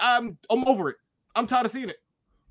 I'm 0.00 0.38
I'm 0.50 0.66
over 0.66 0.90
it. 0.90 0.96
I'm 1.34 1.46
tired 1.46 1.66
of 1.66 1.72
seeing 1.72 1.88
it. 1.88 1.98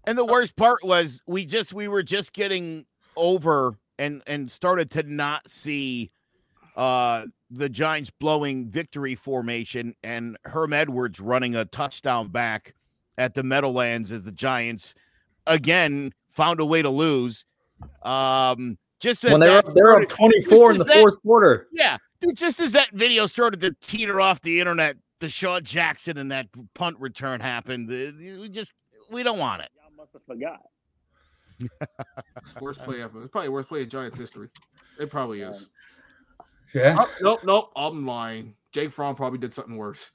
And 0.06 0.18
the 0.18 0.26
worst 0.26 0.56
part 0.56 0.84
was 0.84 1.22
we 1.28 1.46
just 1.46 1.74
we 1.74 1.88
were 1.88 2.04
just 2.04 2.34
getting 2.34 2.86
over 3.16 3.76
and 4.00 4.22
and 4.28 4.50
started 4.52 4.92
to 4.92 5.04
not 5.04 5.50
see 5.50 6.12
uh 6.76 7.26
the 7.50 7.70
Giants 7.70 8.10
blowing 8.10 8.68
victory 8.70 9.16
formation 9.16 9.96
and 10.04 10.38
Herm 10.46 10.74
Edwards 10.74 11.20
running 11.20 11.56
a 11.56 11.66
touchdown 11.66 12.28
back 12.30 12.74
at 13.18 13.34
the 13.34 13.44
Meadowlands 13.44 14.12
as 14.12 14.26
the 14.26 14.32
Giants 14.32 14.94
again 15.46 16.14
found 16.32 16.60
a 16.60 16.66
way 16.66 16.82
to 16.82 16.90
lose. 16.90 17.46
Um, 18.04 18.78
just 19.00 19.24
as 19.24 19.32
when 19.32 19.40
they're 19.40 19.62
that 19.62 19.68
up, 19.70 19.74
they're 19.74 19.96
up 19.96 20.08
24 20.10 20.72
in 20.72 20.78
the 20.78 20.84
that- 20.84 20.96
fourth 20.96 21.22
quarter. 21.22 21.68
Yeah, 21.72 21.98
dude, 22.22 22.36
just 22.36 22.60
as 22.60 22.72
that 22.74 22.90
video 22.92 23.26
started 23.28 23.60
to 23.62 23.76
teeter 23.82 24.20
off 24.20 24.42
the 24.42 24.60
internet, 24.60 24.98
DeSean 25.20 25.64
Jackson 25.64 26.18
and 26.18 26.32
that 26.32 26.48
punt 26.74 26.98
return 27.00 27.40
happened. 27.40 27.88
We 27.90 28.50
just 28.50 28.74
we 29.12 29.24
don't 29.24 29.40
want 29.40 29.62
it. 29.64 29.70
Y'all 29.76 29.92
must 29.98 30.14
have 30.14 30.24
forgot. 30.26 30.62
It's 32.44 32.56
worst 32.62 32.84
play 32.84 33.02
ever. 33.02 33.22
It's 33.22 33.32
probably 33.32 33.48
the 33.48 33.52
worst 33.52 33.68
play 33.70 33.82
in 33.82 33.90
Giants 33.90 34.18
history. 34.20 34.50
It 35.00 35.10
probably 35.10 35.42
is. 35.42 35.70
Yeah. 36.74 36.98
Oh, 37.00 37.10
nope, 37.22 37.40
nope. 37.44 37.72
I'm 37.76 38.06
lying. 38.06 38.54
Jake 38.72 38.92
Fromm 38.92 39.16
probably 39.16 39.40
did 39.40 39.54
something 39.54 39.76
worse. 39.78 40.12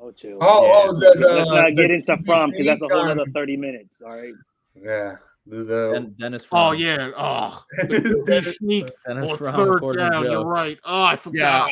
Oh, 0.00 0.10
chill. 0.12 0.38
Oh, 0.40 0.70
oh, 0.88 0.92
the- 0.92 1.14
the- 1.18 1.26
Let's 1.34 1.50
not 1.50 1.74
get 1.74 1.90
into 1.90 2.12
QB 2.12 2.26
Fromm 2.26 2.50
because 2.50 2.66
that's 2.66 2.82
a 2.82 2.94
whole 2.94 3.04
sneak 3.06 3.18
other 3.20 3.30
30 3.32 3.56
minutes. 3.56 3.88
All 4.04 4.10
right. 4.14 4.34
Yeah. 4.80 5.16
The, 5.46 5.56
the 5.64 5.90
Den- 5.94 6.14
Dennis. 6.18 6.46
Oh 6.52 6.72
yeah. 6.72 7.10
Oh, 7.16 7.62
the 7.88 8.24
QB 8.26 8.44
sneak 8.44 8.90
Dennis 9.06 9.30
on 9.30 9.36
Fromm, 9.38 9.54
third 9.80 9.96
down. 9.98 10.24
Joe. 10.24 10.30
You're 10.30 10.44
right. 10.46 10.78
Oh, 10.84 11.02
I 11.02 11.16
forgot. 11.16 11.70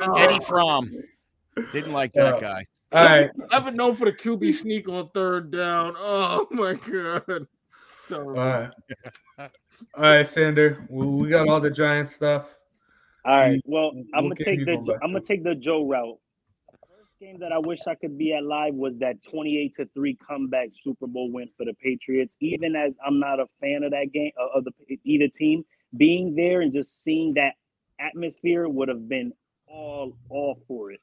Oh. 0.00 0.14
Eddie 0.16 0.40
Fromm 0.40 0.90
didn't 1.72 1.92
like 1.92 2.12
that 2.14 2.34
Yeah. 2.34 2.40
guy. 2.40 2.66
All 2.92 3.04
right. 3.04 3.30
Ever 3.52 3.70
known 3.70 3.94
for 3.94 4.04
the 4.04 4.12
QB 4.12 4.52
sneak 4.52 4.88
on 4.88 5.08
third 5.10 5.50
down? 5.50 5.94
Oh 5.96 6.46
my 6.50 6.74
god. 6.74 7.24
It's 7.86 7.98
terrible. 8.08 8.38
All 8.38 8.46
right. 8.46 8.70
All 9.38 9.48
right, 10.02 10.26
Sander. 10.26 10.84
We, 10.88 11.06
we 11.06 11.28
got 11.28 11.48
all 11.48 11.60
the 11.60 11.70
Giant 11.70 12.08
stuff. 12.08 12.46
All 13.24 13.38
right. 13.38 13.60
Well, 13.64 13.92
We'll 13.94 14.04
I'm 14.14 14.24
gonna 14.24 14.36
take 14.36 14.60
the 14.60 14.76
going 14.76 14.98
I'm 15.02 15.12
gonna 15.12 15.20
take 15.20 15.44
the 15.44 15.54
Joe 15.54 15.86
route. 15.86 16.18
First 16.70 17.10
game 17.20 17.38
that 17.40 17.52
I 17.52 17.58
wish 17.58 17.80
I 17.86 17.94
could 17.94 18.18
be 18.18 18.34
at 18.34 18.44
live 18.44 18.74
was 18.74 18.94
that 18.98 19.22
28 19.22 19.76
to 19.76 19.88
three 19.94 20.16
comeback 20.16 20.70
Super 20.72 21.06
Bowl 21.06 21.30
win 21.32 21.48
for 21.56 21.64
the 21.64 21.74
Patriots. 21.74 22.32
Even 22.40 22.74
as 22.76 22.92
I'm 23.06 23.18
not 23.20 23.40
a 23.40 23.46
fan 23.60 23.84
of 23.84 23.92
that 23.92 24.12
game 24.12 24.32
uh, 24.40 24.58
of 24.58 24.64
the 24.64 24.72
either 25.04 25.28
team, 25.38 25.64
being 25.96 26.34
there 26.34 26.60
and 26.62 26.72
just 26.72 27.02
seeing 27.02 27.34
that 27.34 27.54
atmosphere 28.00 28.68
would 28.68 28.88
have 28.88 29.08
been 29.08 29.32
all 29.66 30.16
all 30.28 30.58
for 30.66 30.90
it. 30.92 31.00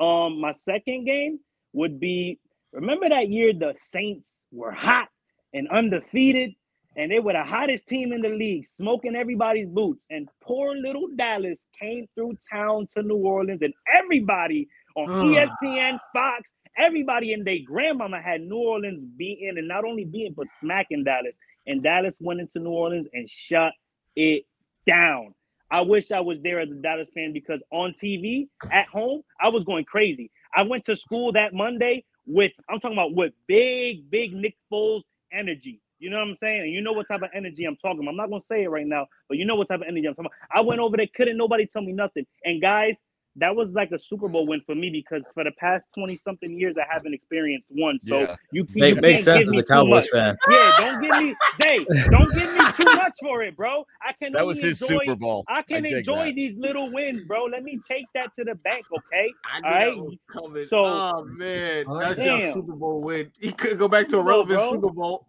Um, 0.00 0.40
my 0.40 0.52
second 0.52 1.04
game 1.04 1.40
would 1.72 2.00
be 2.00 2.38
remember 2.72 3.08
that 3.08 3.28
year 3.28 3.52
the 3.52 3.74
Saints 3.90 4.30
were 4.52 4.72
hot 4.72 5.08
and 5.52 5.68
undefeated, 5.68 6.52
and 6.96 7.10
they 7.10 7.18
were 7.20 7.32
the 7.34 7.44
hottest 7.44 7.86
team 7.88 8.12
in 8.12 8.22
the 8.22 8.28
league, 8.28 8.66
smoking 8.66 9.14
everybody's 9.16 9.68
boots. 9.68 10.04
And 10.10 10.28
poor 10.42 10.74
little 10.74 11.08
Dallas 11.16 11.58
came 11.80 12.06
through 12.14 12.38
town 12.50 12.88
to 12.96 13.02
New 13.02 13.16
Orleans, 13.16 13.62
and 13.62 13.74
everybody 14.02 14.68
on. 14.96 15.06
ESPN, 15.06 15.98
Fox, 16.12 16.50
everybody 16.78 17.32
and 17.32 17.46
their 17.46 17.58
grandmama 17.66 18.20
had 18.20 18.40
New 18.42 18.56
Orleans 18.56 19.04
beaten, 19.16 19.58
and 19.58 19.68
not 19.68 19.84
only 19.84 20.04
beating, 20.04 20.34
but 20.36 20.46
smacking 20.60 21.04
Dallas. 21.04 21.34
And 21.66 21.82
Dallas 21.82 22.14
went 22.20 22.40
into 22.40 22.58
New 22.58 22.70
Orleans 22.70 23.06
and 23.12 23.28
shut 23.28 23.72
it 24.16 24.44
down. 24.86 25.34
I 25.70 25.80
wish 25.82 26.10
I 26.10 26.20
was 26.20 26.40
there 26.40 26.60
as 26.60 26.70
a 26.70 26.74
Dallas 26.74 27.08
fan 27.14 27.32
because 27.32 27.60
on 27.70 27.94
TV 28.02 28.48
at 28.72 28.86
home, 28.88 29.22
I 29.40 29.48
was 29.48 29.64
going 29.64 29.84
crazy. 29.84 30.30
I 30.54 30.62
went 30.62 30.84
to 30.86 30.96
school 30.96 31.32
that 31.32 31.54
Monday 31.54 32.04
with, 32.26 32.52
I'm 32.68 32.80
talking 32.80 32.96
about 32.96 33.14
with 33.14 33.32
big, 33.46 34.10
big 34.10 34.34
Nick 34.34 34.56
Foles 34.72 35.02
energy. 35.32 35.80
You 35.98 36.10
know 36.10 36.16
what 36.16 36.28
I'm 36.28 36.36
saying? 36.36 36.62
And 36.62 36.72
you 36.72 36.80
know 36.80 36.92
what 36.92 37.08
type 37.08 37.22
of 37.22 37.28
energy 37.34 37.64
I'm 37.64 37.76
talking 37.76 38.00
about. 38.00 38.10
I'm 38.10 38.16
not 38.16 38.30
going 38.30 38.40
to 38.40 38.46
say 38.46 38.64
it 38.64 38.70
right 38.70 38.86
now, 38.86 39.06
but 39.28 39.36
you 39.38 39.44
know 39.44 39.54
what 39.54 39.68
type 39.68 39.80
of 39.80 39.86
energy 39.86 40.06
I'm 40.06 40.14
talking 40.14 40.26
about. 40.26 40.58
I 40.58 40.62
went 40.62 40.80
over 40.80 40.96
there, 40.96 41.06
couldn't 41.14 41.36
nobody 41.36 41.66
tell 41.66 41.82
me 41.82 41.92
nothing. 41.92 42.26
And 42.44 42.60
guys, 42.60 42.96
that 43.40 43.54
was 43.56 43.72
like 43.72 43.90
a 43.90 43.98
Super 43.98 44.28
Bowl 44.28 44.46
win 44.46 44.60
for 44.64 44.74
me 44.74 44.90
because 44.90 45.22
for 45.34 45.42
the 45.44 45.50
past 45.58 45.86
20 45.98 46.16
something 46.16 46.52
years, 46.58 46.76
I 46.78 46.84
haven't 46.90 47.14
experienced 47.14 47.66
one. 47.70 47.98
So 48.00 48.20
Yeah. 48.20 48.36
you, 48.52 48.66
you 48.74 48.80
Make, 48.80 48.94
can't 48.94 49.02
makes 49.02 49.24
sense 49.24 49.38
give 49.40 49.48
as 49.48 49.52
me 49.54 49.58
a 49.58 49.62
too 49.62 49.66
Cowboys 49.66 49.88
much. 49.90 50.10
fan. 50.10 50.36
Yeah, 50.50 50.72
don't 50.78 51.00
give 51.02 51.22
me 51.22 51.34
Zay, 51.62 51.86
don't 52.10 52.34
give 52.34 52.52
me 52.54 52.60
too 52.76 52.92
much 52.94 53.12
for 53.20 53.42
it, 53.42 53.56
bro. 53.56 53.84
I 54.02 54.12
can 54.12 54.32
That 54.32 54.46
was 54.46 54.62
his 54.62 54.80
enjoy, 54.82 54.98
Super 55.04 55.16
Bowl. 55.16 55.44
I 55.48 55.62
can 55.62 55.82
dig 55.82 55.92
enjoy 55.94 56.26
that. 56.26 56.34
these 56.34 56.56
little 56.56 56.92
wins, 56.92 57.22
bro. 57.24 57.44
Let 57.44 57.64
me 57.64 57.80
take 57.88 58.04
that 58.14 58.34
to 58.36 58.44
the 58.44 58.54
bank, 58.56 58.84
okay? 58.96 59.32
I 59.52 59.60
knew 59.60 59.66
All 59.66 59.72
that 59.72 60.10
right. 60.10 60.42
coming. 60.42 60.66
So- 60.68 60.82
oh 60.84 61.24
man, 61.24 61.86
that's 61.98 62.24
your 62.24 62.40
Super 62.40 62.74
Bowl 62.74 63.00
win. 63.00 63.30
He 63.40 63.52
couldn't 63.52 63.78
go 63.78 63.88
back 63.88 64.08
to 64.08 64.18
a 64.18 64.22
relevant 64.22 64.58
bro. 64.58 64.70
Super 64.70 64.90
Bowl. 64.92 65.26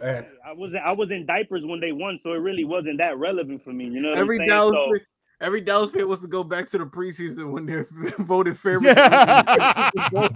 Hey, 0.00 0.26
I 0.46 0.52
was 0.52 0.72
I 0.74 0.92
was 0.92 1.10
in 1.10 1.26
diapers 1.26 1.64
when 1.64 1.80
they 1.80 1.92
won, 1.92 2.18
so 2.22 2.32
it 2.32 2.36
really 2.38 2.64
wasn't 2.64 2.98
that 2.98 3.18
relevant 3.18 3.62
for 3.64 3.72
me. 3.72 3.84
You 3.86 4.00
know 4.00 4.10
what 4.10 4.18
Every 4.18 4.36
I'm 4.36 4.40
saying? 4.40 4.48
Dallas, 4.48 4.72
So, 4.74 4.86
fan, 4.90 5.00
every 5.44 5.60
Dallas 5.60 5.90
fan 5.90 6.08
wants 6.08 6.22
to 6.22 6.28
go 6.28 6.42
back 6.42 6.68
to 6.70 6.78
the 6.78 6.86
preseason 6.86 7.52
when 7.52 7.66
they're 7.66 7.86
voted 8.18 8.58
favorite. 8.58 8.96
Yo, 8.96 10.30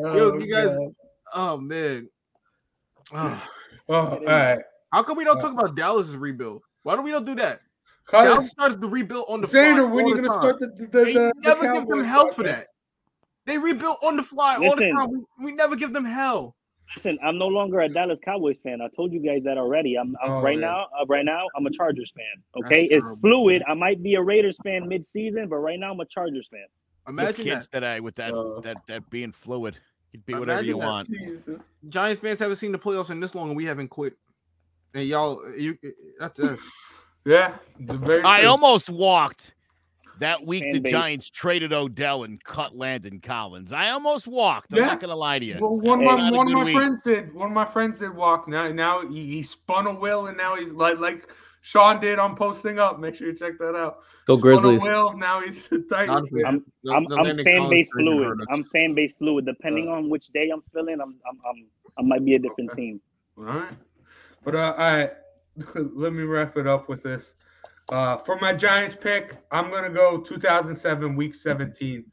oh, 0.00 0.38
you 0.38 0.52
guys. 0.52 0.74
God. 0.74 0.94
Oh 1.32 1.56
man. 1.58 2.08
Oh. 3.14 3.42
Oh, 3.86 3.94
all 3.94 4.24
right. 4.24 4.60
How 4.94 5.02
come 5.02 5.18
we 5.18 5.24
don't 5.24 5.38
talk 5.38 5.50
uh, 5.50 5.56
about 5.56 5.76
Dallas's 5.76 6.16
rebuild? 6.16 6.62
Why 6.84 6.94
don't 6.94 7.04
we 7.04 7.10
don't 7.10 7.26
do 7.26 7.34
that? 7.34 7.60
Dallas 8.10 8.48
started 8.48 8.80
the 8.80 8.88
rebuild 8.88 9.26
on 9.28 9.42
the 9.42 9.46
fly. 9.46 9.60
Sander, 9.60 9.86
when 9.86 10.04
all 10.04 10.08
you 10.08 10.16
the 10.16 10.22
gonna 10.22 10.38
start 10.38 10.58
the 10.58 10.68
the, 10.68 10.86
the, 10.86 11.04
They 11.04 11.12
the 11.12 11.32
never 11.42 11.70
give 11.74 11.86
them 11.86 12.02
hell 12.02 12.30
for 12.30 12.44
that. 12.44 12.68
They 13.44 13.58
rebuilt 13.58 13.98
on 14.02 14.16
the 14.16 14.22
fly 14.22 14.56
all 14.56 14.74
the 14.74 14.90
time. 14.90 15.10
We, 15.10 15.44
we 15.44 15.52
never 15.52 15.76
give 15.76 15.92
them 15.92 16.06
hell. 16.06 16.56
Listen, 16.96 17.18
I'm 17.24 17.38
no 17.38 17.46
longer 17.48 17.80
a 17.80 17.88
Dallas 17.88 18.20
Cowboys 18.24 18.58
fan. 18.62 18.80
I 18.80 18.88
told 18.94 19.12
you 19.12 19.20
guys 19.20 19.42
that 19.44 19.58
already. 19.58 19.96
I'm, 19.96 20.16
I'm 20.22 20.30
Oh, 20.32 20.40
right 20.42 20.54
yeah. 20.58 20.66
now. 20.66 20.86
Uh, 21.00 21.06
right 21.06 21.24
now, 21.24 21.46
I'm 21.56 21.66
a 21.66 21.70
Chargers 21.70 22.12
fan. 22.16 22.62
Okay, 22.64 22.82
That's 22.88 22.92
it's 22.92 23.16
terrible. 23.16 23.20
fluid. 23.20 23.62
I 23.68 23.74
might 23.74 24.02
be 24.02 24.14
a 24.14 24.22
Raiders 24.22 24.58
fan 24.62 24.88
mid-season, 24.88 25.48
but 25.48 25.56
right 25.56 25.78
now 25.78 25.92
I'm 25.92 26.00
a 26.00 26.04
Chargers 26.06 26.48
fan. 26.50 26.66
With 27.06 27.18
Imagine 27.18 27.44
kids 27.44 27.68
that. 27.68 27.76
today 27.80 28.00
with 28.00 28.14
that 28.16 28.32
Uh, 28.32 28.60
that 28.60 28.78
that 28.86 29.10
being 29.10 29.32
fluid. 29.32 29.76
You 30.12 30.20
can 30.20 30.34
be 30.34 30.40
whatever 30.40 30.64
you 30.64 30.78
that. 30.78 30.86
want. 30.86 31.08
Jesus. 31.10 31.62
Giants 31.88 32.20
fans 32.20 32.38
haven't 32.40 32.56
seen 32.56 32.72
the 32.72 32.78
playoffs 32.78 33.10
in 33.10 33.20
this 33.20 33.34
long, 33.34 33.48
and 33.48 33.56
we 33.56 33.66
haven't 33.66 33.88
quit. 33.88 34.16
And 34.94 35.06
y'all, 35.06 35.42
you 35.58 35.76
that's, 36.18 36.40
that's 36.40 36.62
Yeah, 37.26 37.56
very 37.78 38.22
I 38.22 38.44
almost 38.44 38.88
walked 38.90 39.53
that 40.18 40.44
week. 40.46 40.70
The 40.70 40.78
base. 40.80 40.90
Giants 40.92 41.30
traded 41.30 41.72
Odell 41.72 42.24
and 42.24 42.42
cut 42.42 42.76
Landon 42.76 43.20
Collins. 43.20 43.72
I 43.72 43.90
almost 43.90 44.26
walked. 44.26 44.72
I'm 44.72 44.78
Yeah. 44.80 44.86
not 44.86 45.00
gonna 45.00 45.16
lie 45.16 45.38
to 45.38 45.44
you. 45.44 45.58
Well, 45.60 45.78
one 45.78 46.00
of 46.00 46.04
my, 46.04 46.30
one 46.30 46.46
of 46.46 46.52
my 46.52 46.64
week. 46.64 46.74
friends 46.74 47.02
did. 47.02 47.32
One 47.34 47.48
of 47.48 47.54
my 47.54 47.64
friends 47.64 47.98
did 47.98 48.14
walk. 48.14 48.48
Now, 48.48 48.70
now 48.72 49.06
he, 49.06 49.26
he 49.26 49.42
spun 49.42 49.86
a 49.86 49.94
wheel, 49.94 50.26
and 50.26 50.36
now 50.36 50.56
he's 50.56 50.70
like 50.70 50.98
like 50.98 51.28
Sean 51.62 51.98
did 52.00 52.18
on 52.18 52.36
posting 52.36 52.78
up. 52.78 53.00
Make 53.00 53.14
sure 53.14 53.26
you 53.28 53.34
check 53.34 53.58
that 53.58 53.74
out. 53.74 54.00
Go 54.26 54.36
Spun 54.36 54.42
a 54.42 54.42
Grizzlies. 54.42 54.82
wheel. 54.82 55.16
Now 55.16 55.40
he's 55.40 55.66
a 55.72 55.78
Titans 55.78 56.10
Honestly. 56.10 56.44
I'm 56.44 56.64
I'm, 56.90 57.06
I'm 57.12 57.24
fan 57.38 57.44
Collins 57.44 57.70
base 57.70 57.90
fluid. 57.90 58.38
I'm 58.50 58.64
fan 58.64 58.94
base 58.94 59.14
fluid. 59.18 59.46
Depending 59.46 59.88
on 59.88 60.10
which 60.10 60.28
day 60.28 60.50
I'm 60.52 60.62
feeling, 60.72 61.00
I'm 61.00 61.16
I'm, 61.28 61.40
I'm 61.48 61.66
I 61.98 62.02
might 62.02 62.24
be 62.24 62.34
a 62.34 62.38
different 62.38 62.70
Okay. 62.72 62.82
team. 62.82 63.00
All 63.38 63.44
right. 63.44 63.74
But 64.44 64.54
uh, 64.54 64.74
all 64.76 64.76
right, 64.76 65.10
let 65.74 66.12
me 66.12 66.24
wrap 66.24 66.56
it 66.58 66.66
up 66.66 66.88
with 66.88 67.02
this. 67.02 67.36
Uh, 67.90 68.16
for 68.16 68.38
my 68.40 68.52
Giants 68.52 68.94
pick, 68.98 69.36
I'm 69.50 69.70
gonna 69.70 69.90
go 69.90 70.18
2007 70.20 71.16
Week 71.16 71.34
17. 71.34 72.04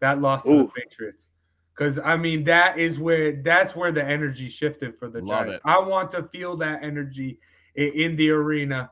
That 0.00 0.20
loss 0.20 0.42
to 0.44 0.48
the 0.56 0.64
Patriots, 0.74 1.30
because 1.74 1.98
I 1.98 2.16
mean 2.16 2.42
that 2.44 2.78
is 2.78 2.98
where 2.98 3.40
that's 3.42 3.76
where 3.76 3.92
the 3.92 4.02
energy 4.04 4.48
shifted 4.48 4.98
for 4.98 5.08
the 5.08 5.20
Love 5.20 5.46
Giants. 5.46 5.56
it. 5.56 5.62
I 5.64 5.78
want 5.78 6.10
to 6.12 6.22
feel 6.24 6.56
that 6.56 6.82
energy 6.82 7.38
in, 7.74 7.92
in 7.92 8.16
the 8.16 8.30
arena, 8.30 8.90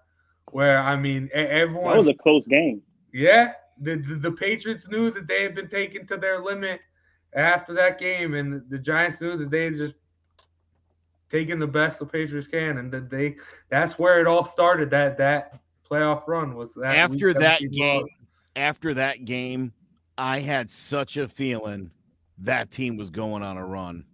where 0.53 0.78
I 0.78 0.97
mean 0.97 1.24
e- 1.26 1.30
That 1.34 1.51
everyone. 1.51 1.99
was 1.99 2.09
a 2.09 2.14
close 2.14 2.47
game. 2.47 2.82
Yeah, 3.12 3.53
the, 3.80 3.97
the 3.97 4.14
the 4.16 4.32
Patriots 4.32 4.86
knew 4.89 5.11
that 5.11 5.26
they 5.26 5.43
had 5.43 5.55
been 5.55 5.68
taken 5.68 6.07
to 6.09 6.16
their 6.16 6.41
limit 6.41 6.80
after 7.34 7.72
that 7.74 7.99
game, 7.99 8.34
and 8.34 8.53
the, 8.53 8.64
the 8.68 8.78
Giants 8.78 9.20
knew 9.20 9.36
that 9.39 9.51
they 9.51 9.64
had 9.64 9.76
just 9.76 9.95
taken 11.30 11.59
the 11.59 11.66
best 11.66 11.99
the 11.99 12.07
Patriots 12.07 12.49
can, 12.49 12.78
and 12.78 12.93
that 12.93 13.11
they 13.11 13.36
that's 13.70 13.99
where 13.99 14.20
it 14.20 14.26
all 14.26 14.45
started. 14.45 14.91
That 14.91 15.16
that 15.18 15.61
playoff 15.91 16.26
run 16.26 16.55
was 16.55 16.74
that 16.74 16.95
After 16.95 17.34
that 17.34 17.61
game, 17.61 18.03
loss. 18.03 18.11
after 18.57 18.95
that 18.95 19.24
game, 19.24 19.72
I 20.16 20.41
had 20.41 20.70
such 20.70 21.16
a 21.16 21.28
feeling 21.28 21.91
that 22.39 22.70
team 22.70 22.97
was 22.97 23.11
going 23.11 23.43
on 23.43 23.57
a 23.57 23.64
run. 23.66 24.05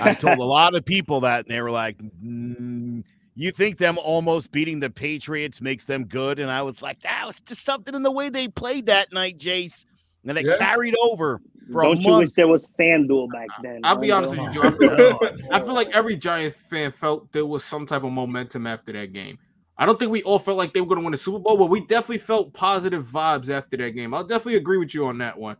I 0.00 0.14
told 0.14 0.38
a 0.38 0.42
lot 0.44 0.74
of 0.74 0.84
people 0.84 1.20
that, 1.22 1.46
and 1.46 1.54
they 1.54 1.60
were 1.60 1.70
like, 1.70 1.98
"Mm, 1.98 3.04
"You 3.34 3.50
think 3.52 3.78
them 3.78 3.98
almost 3.98 4.52
beating 4.52 4.80
the 4.80 4.90
Patriots 4.90 5.60
makes 5.60 5.86
them 5.86 6.04
good?" 6.04 6.38
And 6.38 6.50
I 6.50 6.62
was 6.62 6.82
like, 6.82 7.00
"That 7.00 7.24
was 7.26 7.40
just 7.40 7.64
something 7.64 7.94
in 7.94 8.02
the 8.02 8.10
way 8.10 8.28
they 8.28 8.48
played 8.48 8.86
that 8.86 9.12
night, 9.12 9.38
Jace." 9.38 9.84
And 10.26 10.36
it 10.36 10.46
Yeah. 10.46 10.56
carried 10.58 10.94
over 11.02 11.40
for 11.72 11.82
Don't 11.82 11.96
a 12.04 12.08
you 12.08 12.16
wish 12.18 12.32
there 12.32 12.48
was 12.48 12.68
FanDuel 12.78 13.32
back 13.32 13.48
then? 13.62 13.80
I'll 13.84 13.96
be 13.96 14.10
honest 14.10 14.32
with 14.32 14.40
you, 14.40 14.50
Joe. 14.50 14.62
I 14.62 14.96
feel, 14.96 15.20
I 15.52 15.60
feel 15.60 15.74
like 15.74 15.88
every 15.94 16.16
Giants 16.16 16.56
fan 16.56 16.90
felt 16.90 17.32
there 17.32 17.46
was 17.46 17.64
some 17.64 17.86
type 17.86 18.04
of 18.04 18.12
momentum 18.12 18.66
after 18.66 18.92
that 18.92 19.12
game. 19.12 19.38
I 19.80 19.86
don't 19.86 19.98
think 19.98 20.12
we 20.12 20.22
all 20.22 20.38
felt 20.38 20.58
like 20.58 20.72
they 20.74 20.80
were 20.80 20.86
going 20.86 21.00
to 21.00 21.04
win 21.04 21.12
the 21.12 21.18
Super 21.18 21.38
Bowl, 21.40 21.56
but 21.56 21.66
we 21.70 21.80
definitely 21.80 22.18
felt 22.18 22.52
positive 22.52 23.04
vibes 23.06 23.50
after 23.50 23.76
that 23.78 23.90
game. 23.92 24.12
I'll 24.14 24.22
definitely 24.22 24.56
agree 24.56 24.76
with 24.76 24.94
you 24.94 25.06
on 25.06 25.18
that 25.18 25.36
one. 25.38 25.56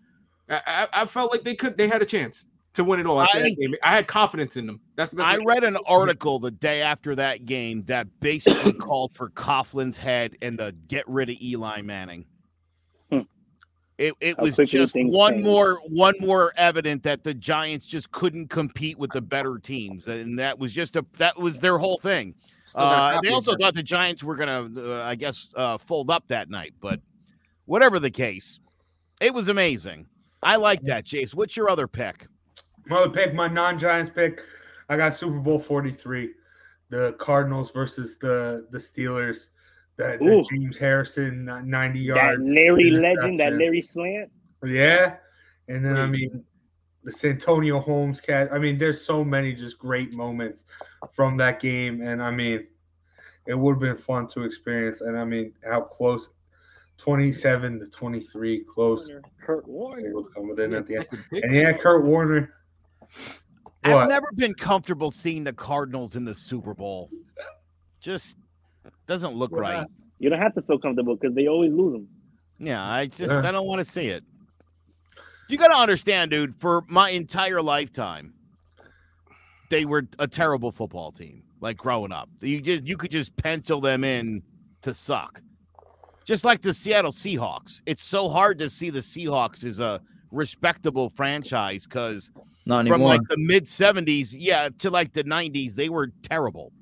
I, 0.49 0.61
I, 0.66 0.89
I 0.93 1.05
felt 1.07 1.33
like 1.33 1.43
they 1.43 1.55
could, 1.55 1.77
they 1.79 1.89
had 1.89 2.03
a 2.03 2.07
chance. 2.07 2.45
to 2.75 2.85
win 2.85 3.01
it 3.01 3.07
all. 3.07 3.21
After 3.21 3.39
I- 3.39 3.43
that 3.43 3.57
game. 3.59 3.75
I 3.83 3.91
had 3.93 4.07
confidence 4.07 4.57
in 4.57 4.66
them. 4.66 4.81
That's 4.95 5.11
the 5.11 5.16
best. 5.16 5.29
I 5.29 5.39
way- 5.39 5.45
read 5.47 5.64
an 5.64 5.79
article 5.87 6.39
the 6.39 6.51
day 6.51 6.83
after 6.83 7.14
that 7.16 7.47
game 7.47 7.83
that 7.87 8.07
basically 8.21 8.73
called 8.75 9.14
for 9.14 9.31
Coughlin's 9.31 9.97
head 9.97 10.37
and 10.43 10.59
the 10.59 10.75
get 10.87 11.09
rid 11.09 11.31
of 11.31 11.37
Eli 11.41 11.81
Manning. 11.81 12.27
It, 14.01 14.14
it 14.18 14.38
was 14.38 14.57
just 14.57 14.94
one 14.96 15.34
change. 15.34 15.44
more 15.44 15.78
one 15.86 16.14
more 16.20 16.55
evident 16.57 17.03
that 17.03 17.22
the 17.22 17.34
Giants 17.34 17.84
just 17.84 18.11
couldn't 18.11 18.48
compete 18.48 18.98
with 18.98 19.11
the 19.11 19.20
better 19.20 19.59
teams, 19.59 20.07
and 20.07 20.38
that 20.38 20.59
was 20.59 20.72
just 20.72 20.96
a 20.96 21.05
that 21.18 21.38
was 21.38 21.59
their 21.59 21.76
whole 21.76 21.98
thing. 21.98 22.34
Still 22.64 22.80
got 22.80 23.16
Uh, 23.16 23.20
they 23.20 23.28
also 23.28 23.55
thought 23.57 23.74
the 23.74 23.82
Giants 23.82 24.24
were 24.24 24.36
gonna, 24.36 24.70
uh, 24.74 25.03
I 25.05 25.16
guess, 25.16 25.51
uh, 25.55 25.76
fold 25.76 26.11
up 26.11 26.26
that 26.28 26.48
night, 26.48 26.72
but 26.80 26.98
whatever 27.66 28.01
the 28.01 28.11
case, 28.11 28.59
it 29.20 29.34
was 29.34 29.48
amazing. 29.48 30.07
I 30.42 30.57
like 30.57 30.80
that, 30.84 31.05
Jace. 31.05 31.34
What's 31.34 31.55
your 31.55 31.68
other 31.68 31.86
pick? 31.86 32.26
My 32.86 33.01
other 33.01 33.11
pick, 33.11 33.34
my 33.34 33.48
non-Giants 33.48 34.12
pick, 34.14 34.42
I 34.88 34.96
got 34.96 35.14
Super 35.14 35.40
Bowl 35.40 35.59
43, 35.59 36.30
the 36.88 37.14
Cardinals 37.18 37.70
versus 37.70 38.16
the 38.16 38.66
the 38.70 38.78
Steelers. 38.78 39.51
The, 40.01 40.24
the 40.24 40.30
Ooh. 40.30 40.44
James 40.51 40.78
Harrison 40.78 41.48
uh, 41.48 41.61
90 41.61 42.09
That. 42.09 42.40
Larry 42.40 42.90
legend, 42.90 43.38
that. 43.40 43.53
Larry 43.55 43.82
slant. 43.82 44.30
Yeah. 44.64 45.16
And 45.68 45.84
then 45.84 45.96
I 45.96 46.07
mean 46.07 46.44
the 47.05 47.12
Santonio 47.12 47.80
Holmes 47.80 48.20
cat. 48.20 48.48
I 48.53 48.59
mean, 48.59 48.78
there's 48.78 49.01
so 49.01 49.24
many 49.24 49.53
just 49.53 49.78
great 49.78 50.14
moments 50.14 50.64
from 51.12 51.36
that 51.38 51.61
game. 51.61 52.03
And 52.03 52.22
I 52.22 52.30
mean, 52.30 52.66
it 53.46 53.55
would 53.55 53.72
have 53.72 53.80
been 53.80 53.96
fun 53.96 54.26
to 54.28 54.42
experience. 54.42 55.01
And 55.01 55.18
I 55.18 55.24
mean, 55.24 55.53
how 55.64 55.82
close 55.82 56.28
27 56.98 57.80
to 57.80 57.86
23, 57.86 58.64
close. 58.64 59.11
Kurt 59.42 59.66
Warner. 59.66 60.09
Able 60.09 60.24
to 60.24 60.30
come 60.30 60.48
within 60.48 60.74
at 60.74 60.86
the 60.86 60.96
end. 60.96 61.07
And 61.32 61.55
yeah, 61.55 61.72
Kurt 61.72 62.05
Warner. 62.05 62.53
I've 63.82 64.09
never 64.09 64.28
been 64.34 64.55
comfortable 64.55 65.11
seeing 65.11 65.44
the 65.44 65.55
Cardinals 65.55 66.14
in 66.16 66.24
the 66.24 66.34
Super 66.34 66.74
Bowl. 66.74 67.11
Just 68.01 68.36
doesn't 69.11 69.35
look 69.35 69.51
Why 69.51 69.59
right. 69.59 69.77
not? 69.79 69.91
You 70.21 70.31
don't 70.31 70.39
have 70.39 70.55
to 70.55 70.63
feel 70.63 70.79
comfortable 70.79 71.17
because 71.17 71.35
they 71.35 71.49
always 71.49 71.73
lose 71.73 71.95
them. 71.95 72.09
Yeah, 72.61 72.81
I 72.81 73.07
just 73.07 73.33
Yeah. 73.33 73.41
I 73.45 73.51
don't 73.51 73.67
want 73.67 73.81
to 73.81 73.85
see 73.85 74.07
it. 74.07 74.23
You 75.49 75.59
got 75.59 75.69
to 75.69 75.77
understand, 75.77 76.31
dude. 76.31 76.55
For 76.55 76.85
my 76.87 77.11
entire 77.11 77.61
lifetime, 77.61 78.35
they 79.69 79.85
were 79.85 80.07
a 80.21 80.29
terrible 80.29 80.71
football 80.71 81.11
team. 81.11 81.43
Like 81.61 81.77
growing 81.77 82.13
up, 82.13 82.29
you 82.41 82.61
just 82.61 82.85
you 82.85 82.97
could 82.97 83.11
just 83.11 83.37
pencil 83.37 83.81
them 83.81 84.05
in 84.05 84.43
to 84.83 84.95
suck. 84.95 85.43
Just 86.25 86.45
like 86.45 86.63
the 86.63 86.73
Seattle 86.73 87.11
Seahawks, 87.11 87.83
it's 87.87 88.05
so 88.05 88.29
hard 88.29 88.61
to 88.61 88.71
see 88.71 88.91
the 88.91 89.01
Seahawks 89.01 89.65
as 89.65 89.81
a 89.81 90.01
respectable 90.31 91.11
franchise 91.11 91.85
because 91.85 92.31
from 92.65 93.03
like 93.03 93.23
the 93.29 93.37
mid 93.39 93.65
70s, 93.65 94.35
yeah, 94.39 94.69
to 94.79 94.89
like 94.89 95.13
the 95.13 95.25
90s, 95.25 95.75
they 95.75 95.89
were 95.89 96.13
terrible. 96.23 96.73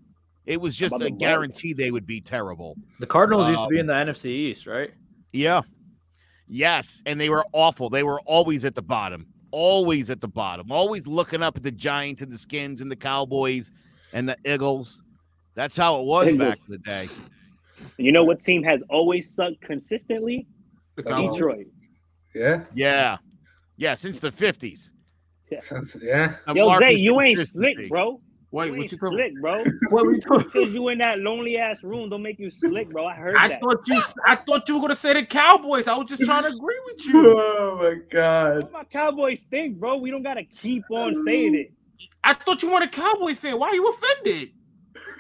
It 0.49 0.59
was 0.59 0.75
just 0.75 0.95
a 0.95 0.99
the 0.99 1.11
Bucs? 1.11 1.19
guarantee 1.19 1.75
they 1.75 1.91
would 1.91 2.07
be 2.07 2.23
terrible. 2.23 2.75
the 3.01 3.07
Cardinals 3.07 3.49
used 3.49 3.61
to 3.61 3.69
be 3.69 3.77
um, 3.77 3.81
in 3.81 3.87
the 3.87 3.93
NFC 3.93 4.31
East, 4.31 4.67
right? 4.67 4.91
Yeah. 5.31 5.61
Yes, 6.49 7.03
and 7.05 7.21
they 7.21 7.29
were 7.29 7.45
awful. 7.53 7.91
They 7.91 8.03
were 8.03 8.21
always 8.23 8.65
at 8.65 8.75
the 8.75 8.81
bottom. 8.81 9.27
Always 9.51 10.09
at 10.09 10.23
the 10.23 10.29
bottom. 10.29 10.73
Always 10.73 11.07
looking 11.07 11.43
up 11.43 11.59
at 11.59 11.63
the 11.63 11.71
Giants 11.71 12.23
and 12.23 12.33
the 12.33 12.39
Skins 12.39 12.81
and 12.81 12.91
the 12.91 12.97
Cowboys 12.97 13.71
and 14.15 14.27
the 14.27 14.39
Eagles. 14.47 15.03
That's 15.55 15.77
how 15.77 16.01
it 16.01 16.07
was 16.07 16.29
Eagles. 16.29 16.49
back 16.49 16.59
in 16.67 16.73
the 16.73 16.79
day. 16.79 17.09
You 17.99 18.13
know 18.13 18.25
what 18.25 18.43
team 18.43 18.63
has 18.63 18.81
always 18.89 19.31
sucked 19.31 19.61
consistently? 19.61 20.47
The 20.97 21.03
Cowboys. 21.03 21.35
Detroit. 21.35 21.67
Yeah. 22.35 22.65
Yeah. 22.75 23.19
Yeah, 23.77 23.95
since 23.95 24.19
the 24.19 24.33
50s. 24.33 24.93
Since, 25.61 25.97
yeah. 26.01 26.37
Yo, 26.55 26.79
Zay, 26.79 26.95
you 26.95 27.21
ain't 27.21 27.39
slick, 27.47 27.91
bro. 27.91 28.21
Wait, 28.51 28.73
you 28.73 28.79
what 28.79 28.93
you 28.93 28.99
talking? 28.99 29.19
slick, 29.19 29.41
bro. 29.41 29.63
What 29.91 30.07
were 30.07 30.15
you 30.15 30.21
talking? 30.21 30.49
Because 30.51 30.73
you 30.73 30.89
in 30.89 30.99
that 30.99 31.19
lonely 31.19 31.59
ass 31.59 31.83
room 31.83 32.09
don't 32.09 32.23
make 32.23 32.39
you 32.39 32.49
slick, 32.51 32.91
bro. 32.91 33.07
I 33.07 33.15
heard 33.15 33.37
I 33.37 33.49
that. 33.49 33.61
thought 33.61 33.87
you. 33.87 34.01
I 34.27 34.37
thought 34.37 34.67
you 34.69 34.77
were 34.77 34.81
gonna 34.81 34.97
say 34.97 35.13
the 35.13 35.27
Cowboys. 35.27 35.87
I 35.87 35.97
was 35.97 36.09
just 36.09 36.23
trying 36.23 36.45
to 36.45 36.49
agree 36.49 36.81
with 36.87 37.07
you. 37.07 37.39
Oh 37.39 37.77
my 37.77 37.97
God. 38.11 38.63
What 38.63 38.73
my 38.73 38.85
Cowboys 38.85 39.41
think, 39.51 39.79
bro? 39.79 39.99
We 39.99 40.11
don't 40.11 40.23
gotta 40.23 40.45
keep 40.45 40.85
on 40.91 41.23
saying 41.25 41.55
it. 41.55 41.73
I 42.25 42.35
thought 42.35 42.63
you 42.63 42.71
weren't 42.71 42.85
a 42.85 42.89
Cowboys 42.89 43.39
fan. 43.39 43.59
Why 43.59 43.69
are 43.69 43.75
you 43.75 43.87
offended? 43.89 44.51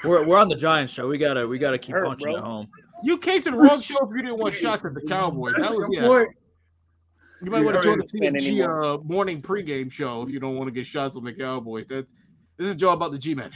We're, 0.05 0.25
we're 0.25 0.39
on 0.39 0.49
the 0.49 0.57
Giants 0.57 0.93
show. 0.93 1.07
We 1.09 1.19
gotta 1.19 1.47
we 1.47 1.59
gotta 1.59 1.79
keep 1.79 1.95
Hurt, 1.95 2.07
punching 2.07 2.27
bro. 2.33 2.37
at 2.37 2.43
home. 2.43 2.69
You 3.03 3.19
came 3.19 3.43
to 3.43 3.51
the 3.51 3.57
wrong 3.57 3.81
show 3.81 3.97
if 4.05 4.11
you 4.11 4.23
didn't 4.23 4.39
want 4.39 4.55
shots 4.55 4.85
at 4.85 4.95
the 4.95 5.03
Cowboys. 5.03 5.55
That 5.59 5.75
was 5.75 5.85
Good 5.85 5.95
yeah. 5.95 6.07
point. 6.07 6.29
You 7.43 7.51
might 7.51 7.65
want 7.65 7.77
to 7.77 7.83
join 7.83 7.99
the 7.99 8.07
fan 8.09 8.35
TNG 8.35 8.65
uh, 8.67 9.01
morning 9.05 9.41
pregame 9.41 9.93
show 9.93 10.23
if 10.23 10.31
you 10.31 10.41
don't 10.41 10.57
want 10.57 10.67
to 10.67 10.73
get 10.73 10.87
shots 10.87 11.17
on 11.17 11.25
the 11.25 11.33
Cowboys. 11.33 11.87
That's 11.87 12.11
this 12.59 12.69
is 12.69 12.75
Jawing 12.77 12.95
about 12.97 13.13
the 13.13 13.19
G 13.19 13.35
men. 13.35 13.51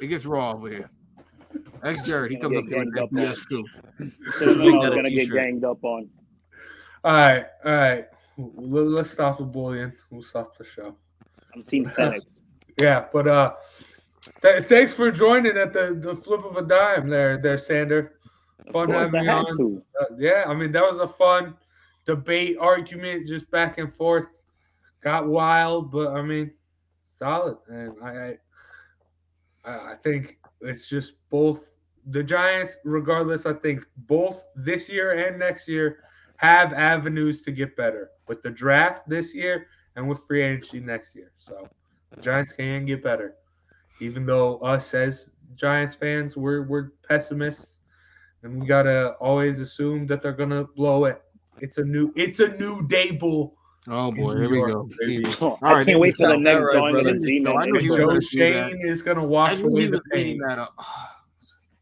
It 0.00 0.06
gets 0.06 0.24
raw 0.24 0.52
over 0.52 0.70
here. 0.70 0.90
Ex 1.82 2.02
Jared, 2.02 2.30
he 2.30 2.38
comes 2.38 2.56
up 2.56 2.64
here 2.68 2.78
with 2.84 2.94
ganged 2.94 2.96
that 2.96 3.02
up 3.04 3.12
on. 3.12 3.18
BS 3.18 3.48
too. 3.48 3.64
Just 4.38 4.58
Make 4.58 4.68
know 4.74 4.82
that 4.82 4.86
I'm 4.86 4.92
a 4.92 4.96
gonna 4.96 5.10
get 5.10 5.18
t-shirt. 5.20 5.34
ganged 5.36 5.64
up 5.64 5.82
on. 5.84 6.08
All 7.04 7.12
right. 7.12 7.46
All 7.64 7.72
right. 7.72 8.04
Let- 8.36 8.86
Let's 8.86 9.10
stop 9.10 9.38
the 9.38 9.44
bullying. 9.44 9.92
We'll 10.10 10.22
stop 10.22 10.56
the 10.56 10.64
show. 10.64 10.94
I'm 11.54 11.62
Team 11.64 11.86
FedEx. 11.96 12.20
Yeah, 12.80 13.06
but 13.12 13.26
uh, 13.26 13.54
th- 14.42 14.64
thanks 14.64 14.94
for 14.94 15.10
joining 15.10 15.56
at 15.56 15.72
the, 15.72 15.98
the 16.00 16.14
flip 16.14 16.44
of 16.44 16.56
a 16.56 16.62
dime 16.62 17.08
there, 17.08 17.38
there, 17.38 17.58
Sander. 17.58 18.14
Fun 18.72 18.88
course, 18.88 18.90
having 19.12 19.24
you 19.24 19.30
on. 19.30 19.82
Uh, 20.00 20.04
yeah, 20.18 20.44
I 20.46 20.54
mean 20.54 20.70
that 20.72 20.82
was 20.82 20.98
a 21.00 21.08
fun 21.08 21.54
debate 22.04 22.56
argument, 22.60 23.26
just 23.26 23.50
back 23.50 23.78
and 23.78 23.92
forth. 23.94 24.26
Got 25.02 25.26
wild, 25.26 25.90
but 25.90 26.08
I 26.12 26.22
mean, 26.22 26.52
solid. 27.18 27.58
And 27.68 27.94
I, 28.02 28.38
I, 29.64 29.92
I 29.92 29.94
think 30.02 30.38
it's 30.60 30.88
just 30.88 31.14
both 31.30 31.70
the 32.10 32.22
Giants, 32.22 32.76
regardless. 32.84 33.46
I 33.46 33.54
think 33.54 33.84
both 33.96 34.44
this 34.56 34.88
year 34.88 35.26
and 35.26 35.38
next 35.38 35.68
year 35.68 36.04
have 36.36 36.72
avenues 36.72 37.42
to 37.42 37.52
get 37.52 37.76
better 37.76 38.10
with 38.28 38.42
the 38.42 38.50
draft 38.50 39.08
this 39.08 39.34
year 39.34 39.66
and 39.96 40.08
with 40.08 40.20
free 40.26 40.42
agency 40.42 40.80
next 40.80 41.14
year. 41.14 41.32
So 41.36 41.68
the 42.14 42.20
Giants 42.20 42.52
can 42.52 42.86
get 42.86 43.02
better, 43.02 43.34
even 44.00 44.24
though 44.26 44.58
us 44.58 44.94
as 44.94 45.30
Giants 45.56 45.94
fans, 45.96 46.36
we're 46.36 46.62
we're 46.62 46.90
pessimists, 47.08 47.80
and 48.42 48.60
we 48.60 48.66
gotta 48.66 49.12
always 49.20 49.60
assume 49.60 50.06
that 50.06 50.22
they're 50.22 50.32
gonna 50.32 50.64
blow 50.64 51.04
it. 51.06 51.22
It's 51.60 51.78
a 51.78 51.84
new 51.84 52.12
it's 52.16 52.40
a 52.40 52.48
new 52.56 52.86
Daboll. 52.86 53.52
Oh 53.86 54.10
boy, 54.12 54.36
here 54.36 54.50
we 54.50 54.60
go. 54.70 54.88
baby. 55.00 55.24
Oh, 55.40 55.50
All 55.50 55.58
I 55.62 55.72
right, 55.72 55.86
can't 55.86 56.00
wait 56.00 56.16
for 56.16 56.28
the 56.28 56.36
next 56.36 56.64
right, 56.64 56.74
John 56.74 56.92
brother. 56.92 57.08
and 57.10 57.24
G 57.26 57.38
No, 57.38 57.52
I 57.54 57.60
Man 57.66 57.72
knew 57.72 57.80
intro. 57.80 57.96
Joe 57.96 58.06
gonna. 58.08 58.20
Shane 58.20 58.80
is 58.84 59.02
gonna 59.02 59.22
I 59.22 59.26
wash 59.26 59.60
away 59.60 59.86
the 59.86 60.00
pain. 60.12 60.38
that 60.48 60.58
up. 60.58 60.74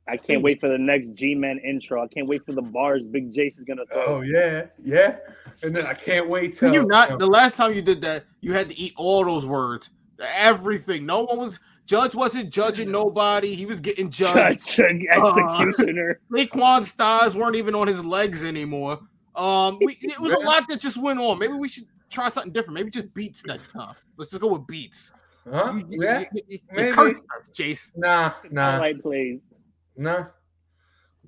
I 0.09 0.17
can't 0.17 0.41
wait 0.43 0.61
for 0.61 0.69
the 0.69 0.79
next 0.79 1.09
G 1.15 1.35
Man 1.35 1.59
intro. 1.67 2.03
I 2.05 2.07
can't 2.09 2.29
wait 2.29 2.45
for 2.47 2.53
the 2.53 2.63
bars 2.63 3.05
Big 3.07 3.33
Jace 3.33 3.59
is 3.59 3.65
gonna 3.67 3.85
throw. 3.87 4.05
Oh 4.07 4.21
yeah, 4.21 4.67
yeah. 4.85 5.17
And 5.63 5.75
then 5.75 5.87
I 5.87 5.95
can't 5.95 6.29
wait 6.29 6.57
Can 6.59 6.73
till 6.73 6.83
you 6.83 6.87
not? 6.87 7.19
The 7.19 7.27
last 7.27 7.57
time 7.57 7.75
you 7.75 7.83
did 7.83 8.03
that, 8.03 8.25
you 8.41 8.53
had 8.53 8.71
to 8.71 8.79
eat 8.79 8.93
all 8.97 9.25
those 9.25 9.47
words, 9.47 9.91
everything. 10.21 11.07
No 11.07 11.23
one 11.25 11.39
was. 11.39 11.59
Judge 11.87 12.17
wasn't 12.17 12.53
judging 12.53 12.91
nobody. 12.91 13.55
He 13.55 13.65
was 13.65 13.81
getting 13.81 14.11
judged. 14.11 14.59
Such 14.61 14.79
an 14.91 15.07
executioner. 15.13 16.21
Saquon 16.33 16.85
stars 16.85 17.35
weren't 17.37 17.55
even 17.55 17.77
on 17.77 17.87
his 17.87 18.05
legs 18.05 18.43
anymore. 18.45 18.99
Um, 19.37 19.79
we, 19.83 19.97
it 20.01 20.19
was 20.21 20.33
a 20.33 20.39
lot 20.39 20.65
that 20.69 20.81
just 20.81 20.97
went 21.01 21.19
on. 21.21 21.39
Maybe 21.39 21.53
we 21.55 21.69
should 21.69 21.85
try 22.11 22.29
something 22.29 22.53
different. 22.53 22.75
Maybe 22.75 22.91
just 22.91 23.13
beats 23.15 23.45
next 23.47 23.69
time. 23.69 23.95
Let's 24.17 24.31
just 24.31 24.41
go 24.41 24.53
with 24.53 24.67
beats. 24.67 25.13
Huh? 25.51 25.73
You, 25.75 25.87
you, 25.91 26.03
Yeah, 26.05 26.21
you, 26.21 26.27
you, 26.33 26.43
you 26.49 26.59
maybe. 26.73 26.93
us, 26.97 27.51
Jace. 27.53 27.93
Nah, 27.97 28.33
nah, 28.51 28.73
Highlight 28.73 29.03
plays. 29.03 29.41
nah. 29.97 30.25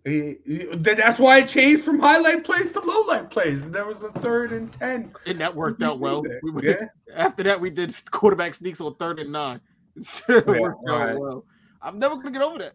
He- 0.04 0.36
he- 0.46 0.64
that- 0.74 0.96
That's 0.96 1.18
why 1.18 1.38
it 1.38 1.48
changed 1.48 1.84
from 1.84 1.98
highlight 2.00 2.44
plays 2.44 2.72
to 2.72 2.80
low 2.80 3.02
light 3.02 3.30
plays. 3.30 3.68
There 3.70 3.84
was 3.84 4.02
a 4.02 4.10
third 4.12 4.52
and 4.52 4.72
ten. 4.72 5.12
And 5.26 5.38
that 5.40 5.54
worked 5.54 5.82
out 5.82 5.98
well. 5.98 6.22
that, 6.22 6.40
We, 6.42 6.50
we- 6.50 6.68
yeah. 6.68 6.86
After 7.14 7.42
that, 7.42 7.60
we 7.60 7.68
did 7.70 7.94
quarterback 8.10 8.54
sneaks 8.54 8.80
on 8.80 8.94
third 8.96 9.18
and 9.18 9.32
nine. 9.32 9.60
It 10.28 10.46
worked 10.46 10.88
out 10.88 10.94
alright. 10.94 11.18
well. 11.18 11.44
I'm 11.82 11.98
never 11.98 12.16
gonna 12.16 12.30
get 12.30 12.42
over 12.42 12.58
that. 12.58 12.72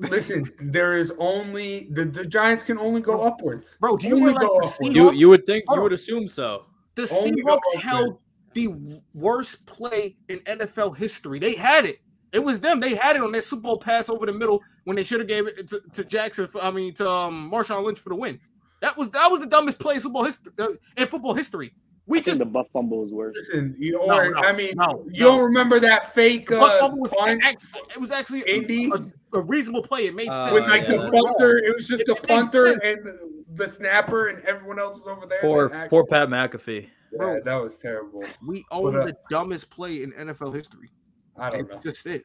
Listen, 0.00 0.44
there 0.60 0.96
is 0.96 1.12
only 1.18 1.88
the, 1.90 2.04
the 2.04 2.24
Giants 2.24 2.62
can 2.62 2.78
only 2.78 3.00
go 3.00 3.22
upwards. 3.22 3.76
Bro, 3.80 3.98
do 3.98 4.08
you 4.08 4.14
Only 4.14 4.32
realize 4.32 4.46
go 4.46 4.60
the 4.60 4.86
upwards. 4.86 4.96
You 4.96 5.12
you 5.12 5.28
would 5.28 5.46
think 5.46 5.64
Hold 5.68 5.78
you 5.78 5.82
would 5.82 5.92
assume 5.92 6.28
so. 6.28 6.66
the 6.94 7.08
Only 7.12 7.42
Seahawks 7.42 7.80
held 7.80 8.22
the 8.54 9.00
worst 9.14 9.66
play 9.66 10.16
in 10.28 10.38
NFL 10.40 10.96
history? 10.96 11.38
They 11.38 11.54
had 11.54 11.84
it. 11.84 12.00
It 12.32 12.38
was 12.38 12.60
them. 12.60 12.80
They 12.80 12.94
had 12.94 13.16
it 13.16 13.22
on 13.22 13.32
their 13.32 13.42
Super 13.42 13.62
Bowl 13.62 13.78
pass 13.78 14.08
over 14.08 14.24
the 14.24 14.32
middle 14.32 14.62
when 14.84 14.96
they 14.96 15.02
should 15.02 15.20
have 15.20 15.28
gave 15.28 15.46
it 15.46 15.68
to, 15.68 15.80
to 15.92 16.04
Jackson. 16.04 16.46
For, 16.46 16.62
I 16.62 16.70
mean, 16.70 16.94
to 16.94 17.08
um, 17.08 17.50
Marshawn 17.52 17.84
Lynch 17.84 17.98
for 17.98 18.08
the 18.08 18.16
win. 18.16 18.40
That 18.80 18.96
was 18.96 19.10
that 19.10 19.30
was 19.30 19.40
the 19.40 19.46
dumbest 19.46 19.78
play 19.78 19.96
in 19.96 20.00
football 20.00 20.24
history. 20.24 20.52
Uh, 20.58 20.68
in 20.96 21.06
football 21.06 21.34
history, 21.34 21.74
we 22.10 22.18
I 22.18 22.20
think 22.20 22.26
just 22.26 22.38
the 22.40 22.44
butt 22.44 22.66
fumble 22.72 23.04
is 23.04 23.12
worse. 23.12 23.34
Listen, 23.36 23.74
you 23.78 23.92
No, 23.92 24.18
or 24.18 24.30
no, 24.32 24.40
I 24.40 24.52
mean, 24.52 24.74
no, 24.76 25.06
you 25.10 25.24
don't 25.24 25.40
remember 25.42 25.80
that 25.80 26.12
fake 26.12 26.48
the 26.48 26.56
butt 26.56 26.76
uh, 26.76 26.80
fumble 26.80 27.00
was 27.00 27.10
punt 27.12 27.42
it 27.42 28.00
was 28.00 28.10
actually 28.10 28.42
a- 28.46 28.90
a, 28.92 29.38
a 29.38 29.40
reasonable 29.42 29.82
play. 29.82 30.06
It 30.06 30.14
made 30.14 30.28
Uh, 30.28 30.46
sense. 30.48 30.54
with 30.54 30.64
like 30.68 30.82
yeah. 30.82 30.96
the 31.06 31.10
punter? 31.10 31.56
It 31.58 31.74
was 31.74 31.86
just 31.86 32.02
It 32.02 32.06
the 32.08 32.14
makes 32.14 32.26
punter 32.26 32.66
and 32.82 33.18
the 33.54 33.68
snapper 33.68 34.28
and 34.28 34.44
everyone 34.44 34.78
else 34.78 34.98
was 34.98 35.06
over 35.06 35.26
there. 35.26 35.40
Poor, 35.40 35.66
actually- 35.72 35.88
poor 35.88 36.04
Pat 36.06 36.28
McAfee. 36.28 36.88
Yeah, 37.12 37.18
Bro. 37.18 37.40
that 37.44 37.54
was 37.54 37.78
terrible. 37.78 38.24
We 38.46 38.64
own 38.70 38.92
But, 38.92 39.00
uh, 39.02 39.06
the 39.06 39.16
dumbest 39.30 39.70
play 39.70 40.02
in 40.02 40.12
NFL 40.12 40.52
history. 40.54 40.90
I 41.36 41.50
don't 41.50 41.68
That's 41.68 41.84
know. 41.84 41.90
just 41.90 42.06
it. 42.06 42.22
It's 42.22 42.24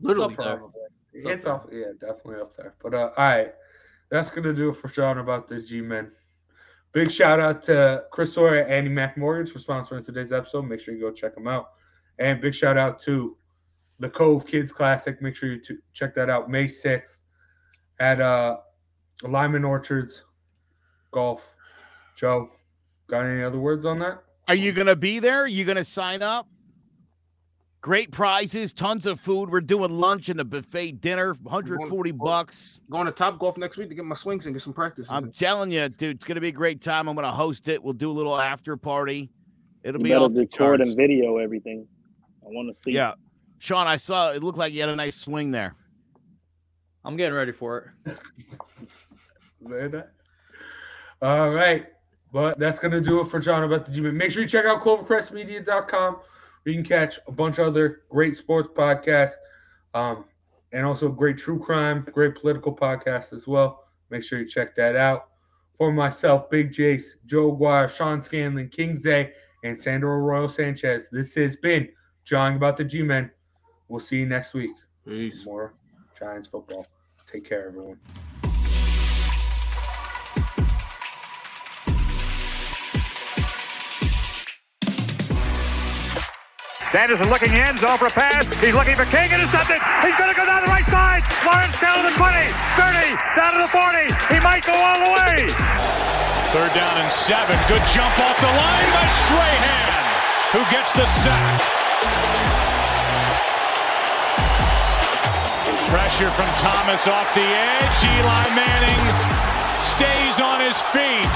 Literally. 0.00 0.34
up 0.34 0.36
there. 0.38 0.62
It's 1.12 1.26
It's, 1.26 1.46
up 1.46 1.64
up, 1.64 1.70
yeah, 1.72 1.92
definitely 2.00 2.40
up 2.40 2.56
there. 2.56 2.74
But 2.82 2.94
uh, 2.94 3.10
all 3.16 3.24
right, 3.24 3.54
that's 4.10 4.30
gonna 4.30 4.52
do 4.52 4.70
it 4.70 4.76
for 4.76 4.88
Jawing 4.88 5.18
about 5.18 5.48
the 5.48 5.60
G 5.60 5.80
Men. 5.80 6.10
Big 6.92 7.10
shout 7.10 7.40
out 7.40 7.62
to 7.64 8.04
Chris 8.10 8.34
Sawyer 8.34 8.60
and 8.60 8.86
AnnieMac 8.86 9.16
Mortgage 9.16 9.50
for 9.50 9.58
sponsoring 9.58 10.04
today's 10.04 10.30
episode. 10.30 10.62
Make 10.62 10.80
sure 10.80 10.94
you 10.94 11.00
go 11.00 11.10
check 11.10 11.34
them 11.34 11.48
out. 11.48 11.70
And 12.18 12.40
big 12.40 12.54
shout 12.54 12.76
out 12.76 13.00
to 13.02 13.36
the 13.98 14.10
Cove 14.10 14.46
Kids 14.46 14.72
Classic. 14.72 15.20
Make 15.22 15.34
sure 15.34 15.52
you 15.52 15.60
check 15.94 16.14
that 16.14 16.28
out 16.28 16.50
May 16.50 16.64
6th 16.64 17.20
at 17.98 18.20
uh, 18.20 18.58
Lyman 19.22 19.64
Orchards 19.64 20.24
Golf. 21.12 21.54
Joe, 22.14 22.50
got 23.08 23.20
any 23.20 23.42
other 23.42 23.58
words 23.58 23.86
on 23.86 23.98
that? 24.00 24.22
Are 24.48 24.54
you 24.54 24.72
going 24.72 24.86
to 24.86 24.96
be 24.96 25.18
there? 25.18 25.44
Are 25.44 25.48
you 25.48 25.64
going 25.64 25.76
to 25.78 25.84
sign 25.84 26.20
up? 26.20 26.46
Great 27.82 28.12
prizes, 28.12 28.72
tons 28.72 29.06
of 29.06 29.18
food. 29.18 29.50
We're 29.50 29.60
doing 29.60 29.90
lunch 29.90 30.28
and 30.28 30.38
a 30.38 30.44
buffet 30.44 31.00
dinner, 31.00 31.34
140 31.42 32.12
bucks. 32.12 32.78
Going 32.88 33.06
to 33.06 33.12
Top 33.12 33.40
Golf 33.40 33.58
next 33.58 33.76
week 33.76 33.88
to 33.88 33.94
get 33.96 34.04
my 34.04 34.14
swings 34.14 34.46
and 34.46 34.54
get 34.54 34.62
some 34.62 34.72
practice. 34.72 35.08
I'm 35.10 35.32
telling 35.32 35.72
you, 35.72 35.88
dude, 35.88 36.18
it's 36.18 36.24
going 36.24 36.36
to 36.36 36.40
be 36.40 36.46
a 36.48 36.52
great 36.52 36.80
time. 36.80 37.08
I'm 37.08 37.16
going 37.16 37.26
to 37.26 37.32
host 37.32 37.66
it. 37.66 37.82
We'll 37.82 37.92
do 37.92 38.08
a 38.08 38.12
little 38.12 38.40
after 38.40 38.76
party. 38.76 39.30
It'll 39.82 40.00
You 40.00 40.04
be 40.04 40.10
better 40.10 40.26
off 40.26 40.32
the 40.32 40.42
record 40.42 40.80
and 40.80 40.96
video 40.96 41.38
everything. 41.38 41.88
I 42.44 42.50
want 42.50 42.72
to 42.72 42.80
see. 42.84 42.92
Yeah. 42.92 43.14
Sean, 43.58 43.88
I 43.88 43.96
saw 43.96 44.30
it 44.30 44.44
looked 44.44 44.58
like 44.58 44.72
you 44.72 44.80
had 44.80 44.88
a 44.88 44.94
nice 44.96 45.16
swing 45.16 45.50
there. 45.50 45.74
I'm 47.04 47.16
getting 47.16 47.34
ready 47.34 47.50
for 47.50 47.94
it. 48.06 48.16
Very 49.60 49.88
nice. 49.88 50.04
All 51.20 51.50
right. 51.50 51.86
But 52.32 52.60
that's 52.60 52.78
going 52.78 52.92
to 52.92 53.00
do 53.00 53.20
it 53.22 53.26
for 53.26 53.40
Jawing 53.40 53.64
about 53.64 53.86
the 53.86 53.92
G 53.92 54.00
Make 54.02 54.30
sure 54.30 54.42
you 54.44 54.48
check 54.48 54.66
out 54.66 54.82
clovercrestmedia.com 54.82 56.14
where 56.14 56.22
you 56.64 56.74
can 56.74 56.84
catch 56.84 57.18
a 57.26 57.32
bunch 57.32 57.58
of 57.58 57.68
other 57.68 58.02
great 58.08 58.36
sports 58.36 58.68
podcasts 58.74 59.34
um, 59.94 60.24
and 60.72 60.86
also 60.86 61.08
great 61.08 61.38
true 61.38 61.58
crime, 61.58 62.06
great 62.12 62.34
political 62.34 62.74
podcasts 62.74 63.32
as 63.32 63.46
well. 63.46 63.84
Make 64.10 64.22
sure 64.22 64.38
you 64.38 64.46
check 64.46 64.74
that 64.76 64.96
out. 64.96 65.28
For 65.78 65.92
myself, 65.92 66.50
Big 66.50 66.70
Jace, 66.70 67.16
Joe 67.26 67.52
Aguirre, 67.54 67.88
Sean 67.88 68.20
Scanlon, 68.20 68.68
King 68.68 68.96
Zay, 68.96 69.32
and 69.64 69.78
Sandro 69.78 70.16
Royal 70.16 70.48
Sanchez, 70.48 71.08
this 71.10 71.34
has 71.34 71.56
been 71.56 71.88
Jawing 72.24 72.56
about 72.56 72.76
the 72.76 72.84
G 72.84 73.02
Men. 73.02 73.30
We'll 73.88 74.00
see 74.00 74.18
you 74.18 74.26
next 74.26 74.54
week. 74.54 74.76
Peace. 75.04 75.44
More 75.44 75.74
Giants 76.18 76.48
football. 76.48 76.86
Take 77.30 77.48
care, 77.48 77.66
everyone. 77.66 77.98
Sanderson 86.92 87.32
looking 87.32 87.56
in, 87.56 87.72
zone 87.80 87.96
for 87.96 88.04
a 88.04 88.12
pass. 88.12 88.44
He's 88.60 88.76
looking 88.76 88.92
for 89.00 89.08
King, 89.08 89.32
intercepted. 89.32 89.80
He's 90.04 90.12
going 90.20 90.28
to 90.28 90.36
go 90.36 90.44
down 90.44 90.60
the 90.60 90.68
right 90.68 90.84
side. 90.92 91.24
Lawrence 91.40 91.72
down 91.80 92.04
to 92.04 92.04
the 92.04 92.12
20, 92.20 92.36
30, 92.76 93.16
down 93.32 93.56
to 93.56 93.60
the 93.64 93.72
40. 93.72 94.12
He 94.28 94.38
might 94.44 94.60
go 94.60 94.76
all 94.76 95.00
the 95.00 95.12
way. 95.16 95.48
Third 96.52 96.68
down 96.76 96.92
and 97.00 97.08
seven. 97.08 97.56
Good 97.64 97.80
jump 97.96 98.12
off 98.20 98.36
the 98.36 98.52
line 98.52 98.88
by 98.92 99.08
Strahan, 99.08 100.04
who 100.52 100.60
gets 100.68 100.92
the 100.92 101.08
sack. 101.08 101.60
Pressure 105.88 106.28
from 106.36 106.50
Thomas 106.60 107.08
off 107.08 107.32
the 107.32 107.48
edge. 107.48 107.98
Eli 108.04 108.44
Manning 108.52 109.04
stays 109.96 110.36
on 110.44 110.60
his 110.60 110.76
feet, 110.92 111.32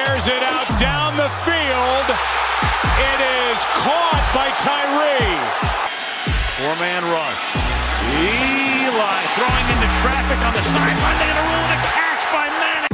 airs 0.00 0.24
it 0.32 0.40
out 0.48 0.80
down 0.80 1.20
the 1.20 1.28
field. 1.44 2.47
It 2.98 3.20
is 3.22 3.62
caught 3.78 4.26
by 4.34 4.50
Tyree. 4.58 5.38
Four 6.58 6.74
man 6.82 7.04
rush. 7.06 7.44
Eli 8.10 9.22
throwing 9.38 9.66
into 9.70 9.86
traffic 10.02 10.38
on 10.42 10.52
the 10.52 10.62
sideline. 10.62 11.16
They're 11.18 11.30
going 11.30 11.38
to 11.38 11.46
rule 11.46 11.62
it 11.62 11.78
a 11.78 11.80
catch 11.94 12.26
by 12.34 12.46
Manning. 12.58 12.88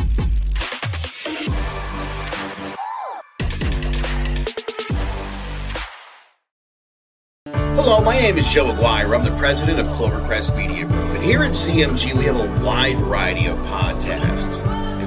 Hello, 7.77 8.01
my 8.03 8.19
name 8.19 8.37
is 8.37 8.47
Joe 8.49 8.71
Aguirre. 8.73 9.15
I'm 9.15 9.25
the 9.25 9.37
president 9.39 9.79
of 9.81 9.87
Clovercrest 9.87 10.57
Media 10.57 10.85
Group. 10.85 11.11
And 11.11 11.25
here 11.25 11.45
at 11.45 11.53
CMG, 11.53 12.13
we 12.17 12.25
have 12.25 12.37
a 12.37 12.65
wide 12.65 12.99
variety 12.99 13.47
of 13.47 13.57
podcasts, 13.59 14.65